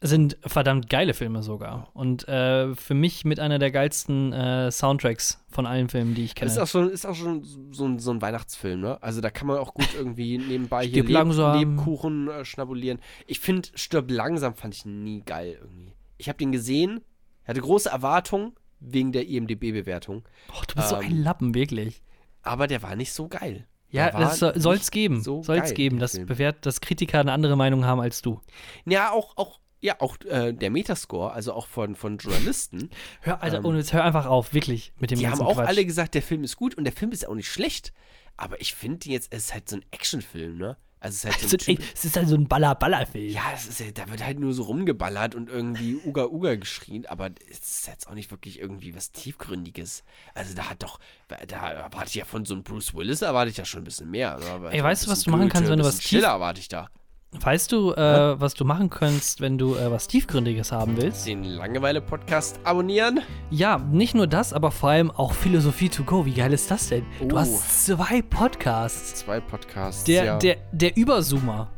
sind 0.02 0.38
verdammt 0.46 0.90
geile 0.90 1.14
Filme 1.14 1.44
sogar. 1.44 1.90
Und 1.94 2.28
äh, 2.28 2.74
für 2.76 2.94
mich 2.94 3.26
mit 3.26 3.40
einer 3.40 3.60
der 3.60 3.72
geilsten 3.72 4.32
äh, 4.32 4.72
Soundtracks 4.72 5.44
von 5.50 5.66
allen 5.66 5.90
Filmen, 5.90 6.16
die 6.16 6.24
ich 6.24 6.36
kenne. 6.36 6.50
Ist 6.50 6.58
auch 6.58 6.68
schon, 6.68 6.90
ist 6.90 7.06
auch 7.06 7.16
schon 7.16 7.44
so, 7.72 7.86
ein, 7.86 8.00
so 8.00 8.12
ein 8.12 8.22
Weihnachtsfilm, 8.22 8.80
ne? 8.80 9.02
Also 9.04 9.20
da 9.20 9.30
kann 9.30 9.48
man 9.48 9.58
auch 9.58 9.74
gut 9.74 9.90
irgendwie 9.96 10.38
nebenbei 10.50 10.86
hier 10.86 11.04
Leb 11.04 11.12
langsam. 11.12 11.60
Lebkuchen 11.60 12.30
äh, 12.30 12.46
schnabulieren. 12.46 13.00
Ich 13.28 13.40
finde, 13.40 13.70
Stirb 13.76 14.10
langsam 14.10 14.56
fand 14.56 14.74
ich 14.74 14.86
nie 14.86 15.22
geil 15.22 15.58
irgendwie. 15.60 15.94
Ich 16.18 16.30
habe 16.30 16.38
den 16.38 16.52
gesehen, 16.54 17.02
hatte 17.46 17.60
große 17.60 17.90
Erwartungen 17.90 18.54
wegen 18.80 19.12
der 19.12 19.28
IMDB-Bewertung. 19.28 20.24
Oh, 20.54 20.64
du 20.66 20.76
bist 20.76 20.92
ähm, 20.94 20.98
so 21.00 21.04
ein 21.04 21.24
Lappen, 21.24 21.54
wirklich. 21.54 22.02
Aber 22.42 22.68
der 22.68 22.82
war 22.84 22.96
nicht 22.96 23.12
so 23.12 23.28
geil. 23.28 23.68
Ja, 23.92 24.12
das 24.12 24.40
soll 24.40 24.76
es 24.76 24.92
geben. 24.92 25.22
So 25.22 25.44
soll 25.44 25.58
es 25.58 25.74
geben, 25.74 26.00
dass, 26.00 26.14
bewährt, 26.14 26.66
dass 26.66 26.80
Kritiker 26.80 27.20
eine 27.20 27.32
andere 27.32 27.58
Meinung 27.58 27.86
haben 27.86 28.00
als 28.00 28.22
du. 28.22 28.40
Ja, 28.86 29.12
auch, 29.12 29.36
auch 29.36 29.60
ja, 29.82 29.96
auch 30.00 30.18
äh, 30.26 30.54
der 30.54 30.70
Metascore, 30.70 31.32
also 31.32 31.54
auch 31.54 31.68
von, 31.68 31.96
von 31.96 32.18
Journalisten. 32.18 32.90
hör, 33.22 33.42
Alter, 33.42 33.58
ähm, 33.58 33.66
und 33.66 33.78
jetzt 33.78 33.94
hör 33.94 34.04
einfach 34.04 34.26
auf, 34.26 34.54
wirklich, 34.54 34.94
mit 35.00 35.12
dem 35.12 35.20
Die 35.20 35.28
haben 35.28 35.42
auch 35.42 35.56
Quatsch. 35.56 35.68
alle 35.68 35.86
gesagt, 35.86 36.16
der 36.16 36.22
Film 36.22 36.44
ist 36.44 36.56
gut 36.58 36.76
und 36.76 36.84
der 36.84 36.94
Film 36.94 37.12
ist 37.12 37.28
auch 37.28 37.36
nicht 37.36 37.50
schlecht. 37.50 37.94
Aber 38.38 38.60
ich 38.62 38.74
finde 38.74 39.10
jetzt, 39.10 39.34
es 39.34 39.46
ist 39.46 39.54
halt 39.54 39.70
so 39.70 39.78
ein 39.78 39.86
Actionfilm, 39.92 40.58
ne? 40.58 40.78
Also 41.02 41.16
es 41.16 41.24
ist 41.24 41.42
halt 41.42 41.66
so 41.66 41.72
ein 41.72 41.78
ey, 41.78 41.86
es 41.94 42.06
ist 42.06 42.18
halt 42.18 42.28
so 42.28 42.36
ein 42.36 42.48
Baller-Baller-Film. 42.48 43.32
Ja, 43.32 43.52
es 43.54 43.68
ist, 43.68 43.98
da 43.98 44.10
wird 44.10 44.24
halt 44.24 44.38
nur 44.38 44.54
so 44.54 44.64
rumgeballert 44.64 45.34
und 45.34 45.50
irgendwie 45.50 45.96
Uga 46.06 46.26
Uga 46.26 46.56
geschrien, 46.56 47.06
aber 47.06 47.30
es 47.50 47.60
ist 47.60 47.88
jetzt 47.88 48.08
auch 48.10 48.16
nicht 48.16 48.32
wirklich 48.32 48.60
irgendwie 48.60 48.94
was 48.96 49.12
Tiefgründiges. 49.14 50.04
Also 50.34 50.56
da 50.56 50.70
hat 50.70 50.84
doch, 50.84 51.00
da 51.30 51.38
erwarte 51.38 52.10
ich 52.10 52.16
ja 52.16 52.26
von 52.26 52.44
so 52.44 52.54
einem 52.54 52.64
Bruce 52.64 52.94
Willis, 52.94 53.22
erwarte 53.22 53.50
ich 53.50 53.58
ja 53.58 53.64
schon 53.64 53.82
ein 53.82 53.86
bisschen 53.86 54.12
mehr. 54.12 54.36
Aber 54.36 54.74
ey, 54.74 54.84
weißt 54.84 55.06
du, 55.06 55.12
was 55.12 55.24
du 55.24 55.32
machen 55.32 55.48
kannst, 55.48 55.70
wenn 55.70 55.80
du 55.80 55.86
was 55.86 56.00
Tief... 56.00 56.22
erwarte 56.22 56.60
ich 56.60 56.68
da. 56.68 56.90
Weißt 57.32 57.72
du, 57.72 57.94
äh, 57.94 58.40
was 58.40 58.56
du 58.56 58.66
machen 58.66 58.90
könntest, 58.90 59.40
wenn 59.40 59.60
du 59.60 59.76
äh, 59.76 59.92
was 59.92 60.08
Tiefgründiges 60.08 60.72
haben 60.72 60.98
willst? 60.98 61.28
Den 61.28 61.44
Langeweile-Podcast 61.44 62.60
abonnieren? 62.64 63.20
Ja, 63.52 63.78
nicht 63.78 64.16
nur 64.16 64.26
das, 64.26 64.52
aber 64.52 64.72
vor 64.72 64.90
allem 64.90 65.12
auch 65.12 65.34
Philosophie 65.34 65.90
to 65.90 66.04
go. 66.04 66.26
Wie 66.26 66.34
geil 66.34 66.54
ist 66.54 66.72
das 66.72 66.90
denn? 66.90 67.06
Oh. 67.22 67.26
Du 67.26 67.38
hast 67.38 67.86
zwei 67.86 68.24
Podcasts. 68.24 69.14
Zwei 69.14 69.40
Podcasts. 69.40 70.06
Der, 70.06 70.24
ja. 70.26 70.38
der, 70.40 70.58
der 70.72 70.98
Überzoomer. 70.98 71.70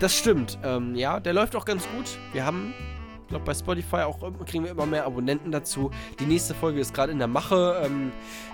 Das 0.00 0.14
stimmt. 0.14 0.58
Ähm, 0.62 0.94
ja, 0.94 1.18
der 1.18 1.32
läuft 1.32 1.56
auch 1.56 1.64
ganz 1.64 1.84
gut. 1.96 2.18
Wir 2.34 2.44
haben 2.44 2.74
glaube, 3.28 3.44
bei 3.44 3.54
Spotify 3.54 3.98
auch 3.98 4.18
kriegen 4.46 4.64
wir 4.64 4.70
immer 4.70 4.86
mehr 4.86 5.04
Abonnenten 5.04 5.52
dazu. 5.52 5.90
Die 6.18 6.26
nächste 6.26 6.54
Folge 6.54 6.80
ist 6.80 6.94
gerade 6.94 7.12
in 7.12 7.18
der 7.18 7.28
Mache. 7.28 7.82
Ähm, 7.84 8.12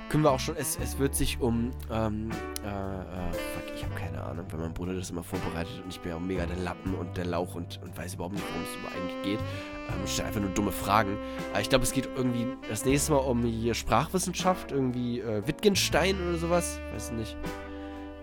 können 0.09 0.25
wir 0.25 0.31
auch 0.31 0.41
schon. 0.41 0.57
Es, 0.57 0.79
es 0.83 0.99
wird 0.99 1.15
sich 1.15 1.41
um. 1.41 1.71
Ähm, 1.91 2.31
äh, 2.65 2.69
äh, 2.69 3.33
fuck, 3.33 3.75
ich 3.75 3.85
habe 3.85 3.95
keine 3.95 4.23
Ahnung, 4.23 4.47
weil 4.51 4.61
mein 4.61 4.75
Bruder 4.75 4.95
das 4.95 5.11
immer 5.11 5.23
vorbereitet 5.23 5.81
und 5.83 5.91
ich 5.91 6.01
bin 6.01 6.11
ja 6.11 6.17
auch 6.17 6.21
mega 6.21 6.47
der 6.47 6.59
Lappen 6.59 6.95
und 6.95 7.17
der 7.17 7.27
Lauch 7.27 7.55
und, 7.55 7.81
und 7.83 7.97
weiß 7.97 8.15
überhaupt 8.15 8.35
nicht, 8.35 8.45
worum 8.49 8.63
es 8.63 8.97
eigentlich 8.97 9.23
geht. 9.23 9.41
Ähm, 9.89 10.07
stelle 10.07 10.29
einfach 10.29 10.41
nur 10.41 10.51
dumme 10.51 10.73
Fragen. 10.73 11.17
Aber 11.53 11.61
ich 11.61 11.69
glaube, 11.69 11.85
es 11.85 11.93
geht 11.93 12.09
irgendwie 12.17 12.47
das 12.69 12.85
nächste 12.85 13.13
Mal 13.13 13.19
um 13.19 13.43
hier 13.45 13.75
Sprachwissenschaft, 13.75 14.73
irgendwie 14.73 15.21
äh, 15.21 15.47
Wittgenstein 15.47 16.17
oder 16.29 16.39
sowas. 16.39 16.79
Weiß 16.93 17.13
nicht. 17.13 17.37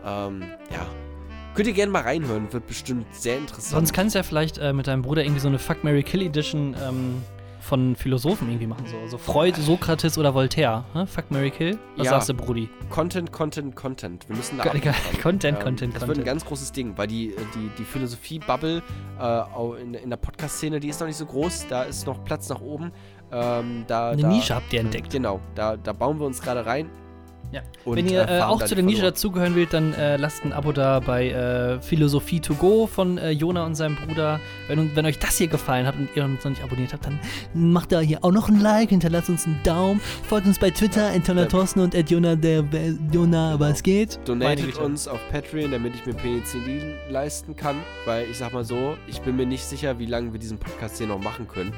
Ähm, 0.04 0.44
ja, 0.72 0.88
Könnt 1.54 1.68
ihr 1.68 1.74
gerne 1.74 1.92
mal 1.92 2.04
reinhören, 2.04 2.52
wird 2.54 2.66
bestimmt 2.66 3.06
sehr 3.14 3.38
interessant. 3.38 3.72
Sonst 3.72 3.94
kannst 3.94 4.16
du 4.16 4.20
ja 4.20 4.24
vielleicht 4.24 4.58
äh, 4.58 4.72
mit 4.72 4.88
deinem 4.88 5.02
Bruder 5.02 5.24
irgendwie 5.24 5.42
so 5.42 5.50
eine 5.50 5.60
Fuck 5.60 5.84
Mary 5.84 6.02
Kill 6.02 6.22
Edition 6.22 6.76
ähm, 6.82 7.22
von 7.60 7.96
Philosophen 7.96 8.48
irgendwie 8.48 8.68
machen. 8.68 8.86
So, 8.86 8.96
so 9.08 9.18
Freud, 9.18 9.60
Sokrates 9.62 10.18
oder 10.18 10.34
Voltaire. 10.34 10.86
Ne? 10.94 11.06
Fuck 11.06 11.30
Mary 11.30 11.52
Kill? 11.52 11.78
Was 11.98 12.06
ja. 12.06 12.12
sagst 12.12 12.30
du, 12.30 12.34
Brudi? 12.34 12.70
Content, 12.90 13.34
Content, 13.34 13.76
Content. 13.76 14.28
Wir 14.30 14.36
müssen 14.38 14.58
da 14.58 14.64
Content, 14.64 14.86
ähm, 14.86 15.22
Content, 15.22 15.58
ähm, 15.58 15.64
Content. 15.64 15.96
Das 15.96 16.08
wird 16.08 16.18
ein 16.20 16.24
ganz 16.24 16.46
großes 16.46 16.72
Ding, 16.72 16.98
weil 16.98 17.08
die, 17.08 17.36
die, 17.54 17.70
die 17.78 17.84
Philosophie-Bubble 17.84 18.82
äh, 19.20 19.82
in, 19.82 19.94
in 19.94 20.10
der 20.10 20.18
Podcast-Szene, 20.18 20.80
die 20.80 20.88
ist 20.88 21.02
noch 21.02 21.08
nicht 21.08 21.18
so 21.18 21.26
groß. 21.26 21.68
Da 21.70 21.84
ist 21.84 22.08
noch 22.08 22.24
Platz 22.24 22.48
nach 22.48 22.62
oben. 22.62 22.94
Ähm, 23.32 23.84
da, 23.88 24.12
eine 24.12 24.22
da, 24.22 24.28
Nische 24.30 24.56
habt 24.56 24.72
ihr 24.74 24.80
entdeckt. 24.80 25.12
Genau, 25.12 25.40
da, 25.56 25.78
da 25.78 25.94
bauen 25.94 26.20
wir 26.20 26.26
uns 26.26 26.42
gerade 26.42 26.66
rein. 26.66 26.90
Ja. 27.52 27.62
Und, 27.84 27.98
Wenn 27.98 28.08
ihr 28.08 28.28
äh, 28.28 28.40
äh 28.40 28.42
auch 28.42 28.64
zu 28.64 28.76
der 28.76 28.84
Nische 28.84 29.02
dazugehören 29.02 29.56
wollt, 29.56 29.74
dann 29.74 29.94
äh, 29.94 30.18
lasst 30.18 30.44
ein 30.46 30.54
Abo 30.54 30.72
da 30.72 31.00
bei 31.00 31.30
äh, 31.30 31.82
Philosophie 31.82 32.40
to 32.40 32.56
go 32.56 32.88
von 32.88 33.18
äh, 33.18 33.32
Jona 33.32 33.66
und 33.66 33.76
seinem 33.76 33.96
Bruder. 33.96 34.40
Wenn, 34.68 34.96
wenn, 34.96 35.06
euch 35.06 35.20
das 35.20 35.38
hier 35.38 35.48
gefallen 35.48 35.86
hat 35.86 35.96
und 35.96 36.10
ihr 36.16 36.24
uns 36.24 36.44
noch 36.44 36.52
nicht 36.52 36.64
abonniert 36.64 36.94
habt, 36.94 37.06
dann 37.06 37.20
macht 37.54 37.92
da 37.92 38.00
hier 38.00 38.20
auch 38.24 38.32
noch 38.32 38.48
ein 38.48 38.60
Like, 38.60 38.90
hinterlasst 38.90 39.30
uns 39.30 39.46
einen 39.46 39.60
Daumen, 39.64 40.00
folgt 40.28 40.48
uns 40.48 40.60
bei 40.60 40.70
Twitter, 40.70 41.12
ja, 41.14 41.46
Thorsten 41.46 41.82
und 41.82 41.94
Jona, 42.10 42.36
der 42.36 42.64
Jona, 43.12 43.54
genau. 43.54 43.60
was 43.60 43.84
geht. 43.84 44.20
Donatet 44.26 44.78
uns 44.78 45.08
auf 45.08 45.20
Patreon, 45.32 45.72
damit 45.72 45.96
ich 45.96 46.06
mir 46.06 46.14
Penicillin 46.14 46.94
leisten 47.10 47.56
kann, 47.56 47.78
weil 48.06 48.30
ich 48.30 48.38
sag 48.38 48.54
mal 48.54 48.64
so, 48.64 48.98
ich 49.08 49.22
bin 49.22 49.36
mir 49.36 49.46
nicht 49.46 49.66
sicher, 49.66 50.00
wie 50.00 50.06
lange 50.06 50.32
wir 50.32 50.40
diesen 50.40 50.58
Podcast 50.58 50.98
hier 50.98 51.08
noch 51.08 51.20
machen 51.20 51.48
können, 51.48 51.74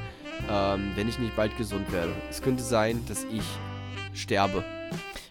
ähm, 0.50 0.92
wenn 0.94 1.08
ich 1.08 1.18
nicht 1.18 1.34
bald 1.36 1.56
gesund 1.56 1.90
werde. 1.92 2.12
Es 2.30 2.42
könnte 2.42 2.62
sein, 2.62 3.02
dass 3.08 3.24
ich 3.24 3.42
sterbe. 4.14 4.64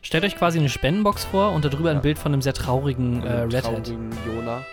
Stellt 0.03 0.25
euch 0.25 0.35
quasi 0.35 0.59
eine 0.59 0.69
Spendenbox 0.69 1.23
vor 1.23 1.53
und 1.53 1.63
darüber 1.63 1.89
ja. 1.89 1.95
ein 1.95 2.01
Bild 2.01 2.19
von 2.19 2.33
einem 2.33 2.41
sehr 2.41 2.53
traurigen 2.53 3.23
äh, 3.23 3.43
Red 3.43 3.55
Hat. 3.55 3.63
traurigen 3.63 4.09
Jona. 4.27 4.63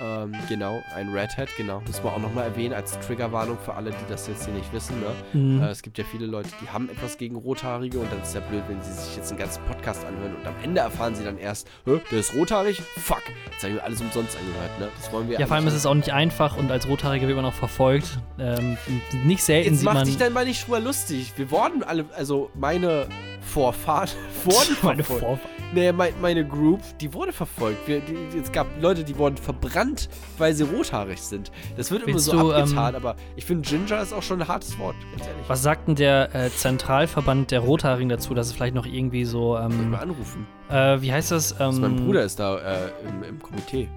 Ähm, 0.00 0.32
genau, 0.48 0.82
ein 0.96 1.10
Red 1.10 1.36
Hat, 1.36 1.48
genau. 1.56 1.80
Müssen 1.86 2.02
wir 2.02 2.12
auch 2.12 2.18
nochmal 2.18 2.44
erwähnen 2.46 2.74
als 2.74 2.98
Triggerwarnung 2.98 3.56
für 3.64 3.74
alle, 3.74 3.90
die 3.90 4.04
das 4.08 4.26
jetzt 4.26 4.44
hier 4.44 4.52
nicht 4.52 4.72
wissen. 4.72 4.96
Ne? 5.00 5.40
Mhm. 5.40 5.62
Äh, 5.62 5.68
es 5.68 5.82
gibt 5.82 5.96
ja 5.96 6.04
viele 6.04 6.26
Leute, 6.26 6.48
die 6.60 6.68
haben 6.68 6.88
etwas 6.88 7.16
gegen 7.16 7.36
Rothaarige 7.36 8.00
und 8.00 8.10
dann 8.10 8.20
ist 8.20 8.28
es 8.28 8.34
ja 8.34 8.40
blöd, 8.40 8.64
wenn 8.66 8.82
sie 8.82 8.92
sich 8.92 9.16
jetzt 9.16 9.30
einen 9.30 9.38
ganzen 9.38 9.62
Podcast 9.64 10.04
anhören 10.04 10.34
und 10.34 10.44
am 10.44 10.54
Ende 10.64 10.80
erfahren 10.80 11.14
sie 11.14 11.22
dann 11.22 11.38
erst, 11.38 11.68
der 11.86 12.18
ist 12.18 12.34
rothaarig? 12.34 12.82
Fuck! 12.96 13.22
Jetzt 13.52 13.62
haben 13.62 13.74
wir 13.74 13.84
alles 13.84 14.00
umsonst 14.00 14.36
angehört, 14.36 14.80
ne? 14.80 14.88
Das 15.00 15.12
wollen 15.12 15.28
wir 15.28 15.38
Ja, 15.38 15.46
vor 15.46 15.54
allem 15.54 15.68
ist 15.68 15.74
es 15.74 15.86
auch 15.86 15.94
nicht 15.94 16.12
einfach 16.12 16.56
und 16.56 16.72
als 16.72 16.88
Rothaarige 16.88 17.28
wird 17.28 17.36
man 17.36 17.46
auch 17.46 17.54
verfolgt. 17.54 18.18
Ähm, 18.40 18.76
nicht 19.24 19.44
selten 19.44 19.70
jetzt 19.70 19.78
sieht 19.78 19.84
man... 19.84 19.98
Jetzt 19.98 20.06
mach 20.06 20.08
dich 20.08 20.18
dann 20.18 20.32
mal 20.32 20.44
nicht 20.44 20.60
schon 20.60 20.72
mal 20.72 20.82
lustig. 20.82 21.32
Wir 21.36 21.52
wurden 21.52 21.84
alle, 21.84 22.06
also 22.16 22.50
meine 22.54 23.06
Vorfahren 23.54 24.08
wurden 24.44 24.76
meine 24.82 25.04
Vorfahren. 25.04 25.38
Nee, 25.72 25.92
mein, 25.92 26.12
meine 26.20 26.46
Group, 26.46 26.80
die 27.00 27.12
wurde 27.14 27.32
verfolgt. 27.32 27.86
Wir, 27.86 28.00
die, 28.00 28.38
es 28.38 28.50
gab 28.50 28.66
Leute, 28.80 29.04
die 29.04 29.16
wurden 29.16 29.36
verbrannt, 29.36 30.08
weil 30.38 30.54
sie 30.54 30.64
rothaarig 30.64 31.20
sind. 31.20 31.52
Das 31.76 31.90
wird 31.90 32.06
Willst 32.06 32.28
immer 32.28 32.38
so 32.38 32.48
du, 32.48 32.52
abgetan, 32.52 32.94
ähm, 32.94 32.96
aber 32.96 33.16
ich 33.36 33.44
finde 33.44 33.68
Ginger 33.68 34.02
ist 34.02 34.12
auch 34.12 34.22
schon 34.22 34.42
ein 34.42 34.48
hartes 34.48 34.78
Wort, 34.78 34.96
ganz 35.12 35.28
ehrlich. 35.28 35.48
Was 35.48 35.62
sagt 35.62 35.88
denn 35.88 35.94
der 35.94 36.34
äh, 36.34 36.50
Zentralverband 36.50 37.52
der 37.52 37.60
Rothaarigen 37.60 38.08
dazu, 38.08 38.34
dass 38.34 38.48
es 38.48 38.52
vielleicht 38.52 38.74
noch 38.74 38.86
irgendwie 38.86 39.24
so. 39.24 39.56
Ähm, 39.56 39.90
mal 39.90 39.98
anrufen. 39.98 40.46
Äh, 40.68 41.00
wie 41.00 41.12
heißt 41.12 41.30
das? 41.30 41.54
Ähm, 41.60 41.80
mein 41.80 41.96
Bruder 41.96 42.24
ist 42.24 42.38
da 42.38 42.58
äh, 42.58 42.90
im, 43.08 43.22
im 43.22 43.38
Komitee. 43.40 43.88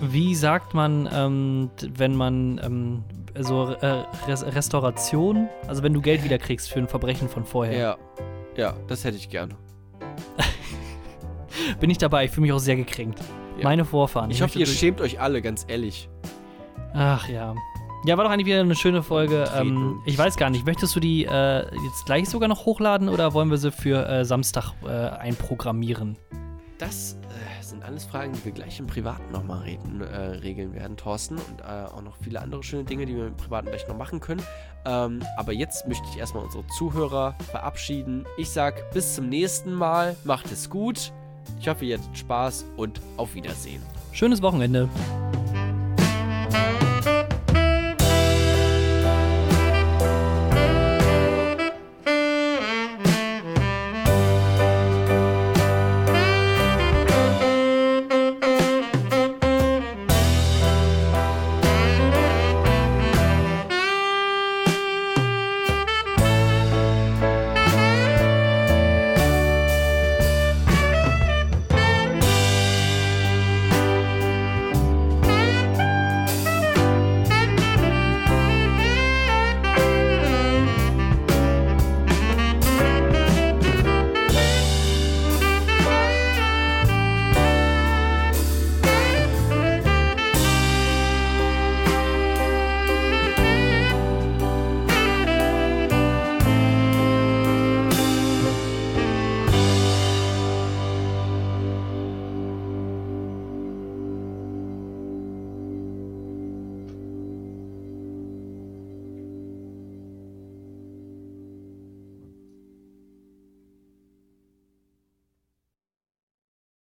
Wie 0.00 0.34
sagt 0.34 0.74
man, 0.74 1.08
ähm, 1.12 1.70
wenn 1.94 2.16
man 2.16 2.60
ähm, 2.64 3.04
so 3.38 3.74
äh, 3.80 4.04
Restauration, 4.28 5.48
also 5.68 5.82
wenn 5.82 5.92
du 5.92 6.00
Geld 6.00 6.24
wiederkriegst 6.24 6.70
für 6.70 6.78
ein 6.78 6.88
Verbrechen 6.88 7.28
von 7.28 7.44
vorher? 7.44 7.78
Ja. 7.78 7.96
Ja, 8.60 8.74
das 8.88 9.04
hätte 9.04 9.16
ich 9.16 9.30
gerne. 9.30 9.54
Bin 11.80 11.88
ich 11.88 11.96
dabei, 11.96 12.26
ich 12.26 12.30
fühle 12.30 12.42
mich 12.42 12.52
auch 12.52 12.58
sehr 12.58 12.76
gekränkt. 12.76 13.18
Ja. 13.56 13.64
Meine 13.64 13.86
Vorfahren. 13.86 14.30
Ich, 14.30 14.42
hoffe, 14.42 14.58
ihr 14.58 14.66
schämt 14.66 15.00
euch 15.00 15.18
alle, 15.18 15.40
ganz 15.40 15.64
ehrlich. 15.66 16.10
Ach 16.92 17.26
ja. 17.26 17.54
Ja, 18.04 18.18
war 18.18 18.24
doch 18.24 18.30
eigentlich 18.30 18.44
wieder 18.44 18.60
eine 18.60 18.74
schöne 18.74 19.02
Folge. 19.02 19.50
Ähm, 19.56 20.02
ich 20.04 20.18
weiß 20.18 20.36
gar 20.36 20.50
nicht, 20.50 20.66
möchtest 20.66 20.94
du 20.94 21.00
die 21.00 21.24
äh, 21.24 21.74
jetzt 21.84 22.04
gleich 22.04 22.28
sogar 22.28 22.50
noch 22.50 22.66
hochladen 22.66 23.08
oder 23.08 23.32
wollen 23.32 23.48
wir 23.48 23.56
sie 23.56 23.72
für 23.72 24.06
äh, 24.06 24.26
Samstag 24.26 24.74
äh, 24.84 24.88
einprogrammieren? 24.90 26.18
Das 26.80 27.18
äh, 27.28 27.62
sind 27.62 27.84
alles 27.84 28.06
Fragen, 28.06 28.32
die 28.32 28.42
wir 28.46 28.52
gleich 28.52 28.80
im 28.80 28.86
Privaten 28.86 29.30
nochmal 29.30 29.68
äh, 29.68 30.16
regeln 30.38 30.72
werden, 30.72 30.96
Thorsten. 30.96 31.36
Und 31.36 31.60
äh, 31.60 31.64
auch 31.64 32.00
noch 32.00 32.16
viele 32.16 32.40
andere 32.40 32.62
schöne 32.62 32.84
Dinge, 32.84 33.04
die 33.04 33.14
wir 33.14 33.26
im 33.26 33.36
Privaten 33.36 33.68
gleich 33.68 33.86
noch 33.86 33.98
machen 33.98 34.18
können. 34.18 34.42
Ähm, 34.86 35.22
aber 35.36 35.52
jetzt 35.52 35.86
möchte 35.86 36.06
ich 36.10 36.18
erstmal 36.18 36.42
unsere 36.42 36.66
Zuhörer 36.78 37.36
verabschieden. 37.50 38.24
Ich 38.38 38.48
sag 38.48 38.90
bis 38.92 39.14
zum 39.14 39.28
nächsten 39.28 39.74
Mal. 39.74 40.16
Macht 40.24 40.50
es 40.50 40.70
gut. 40.70 41.12
Ich 41.60 41.68
hoffe, 41.68 41.84
ihr 41.84 41.98
hattet 41.98 42.16
Spaß 42.16 42.64
und 42.78 42.98
auf 43.18 43.34
Wiedersehen. 43.34 43.82
Schönes 44.12 44.40
Wochenende. 44.40 44.88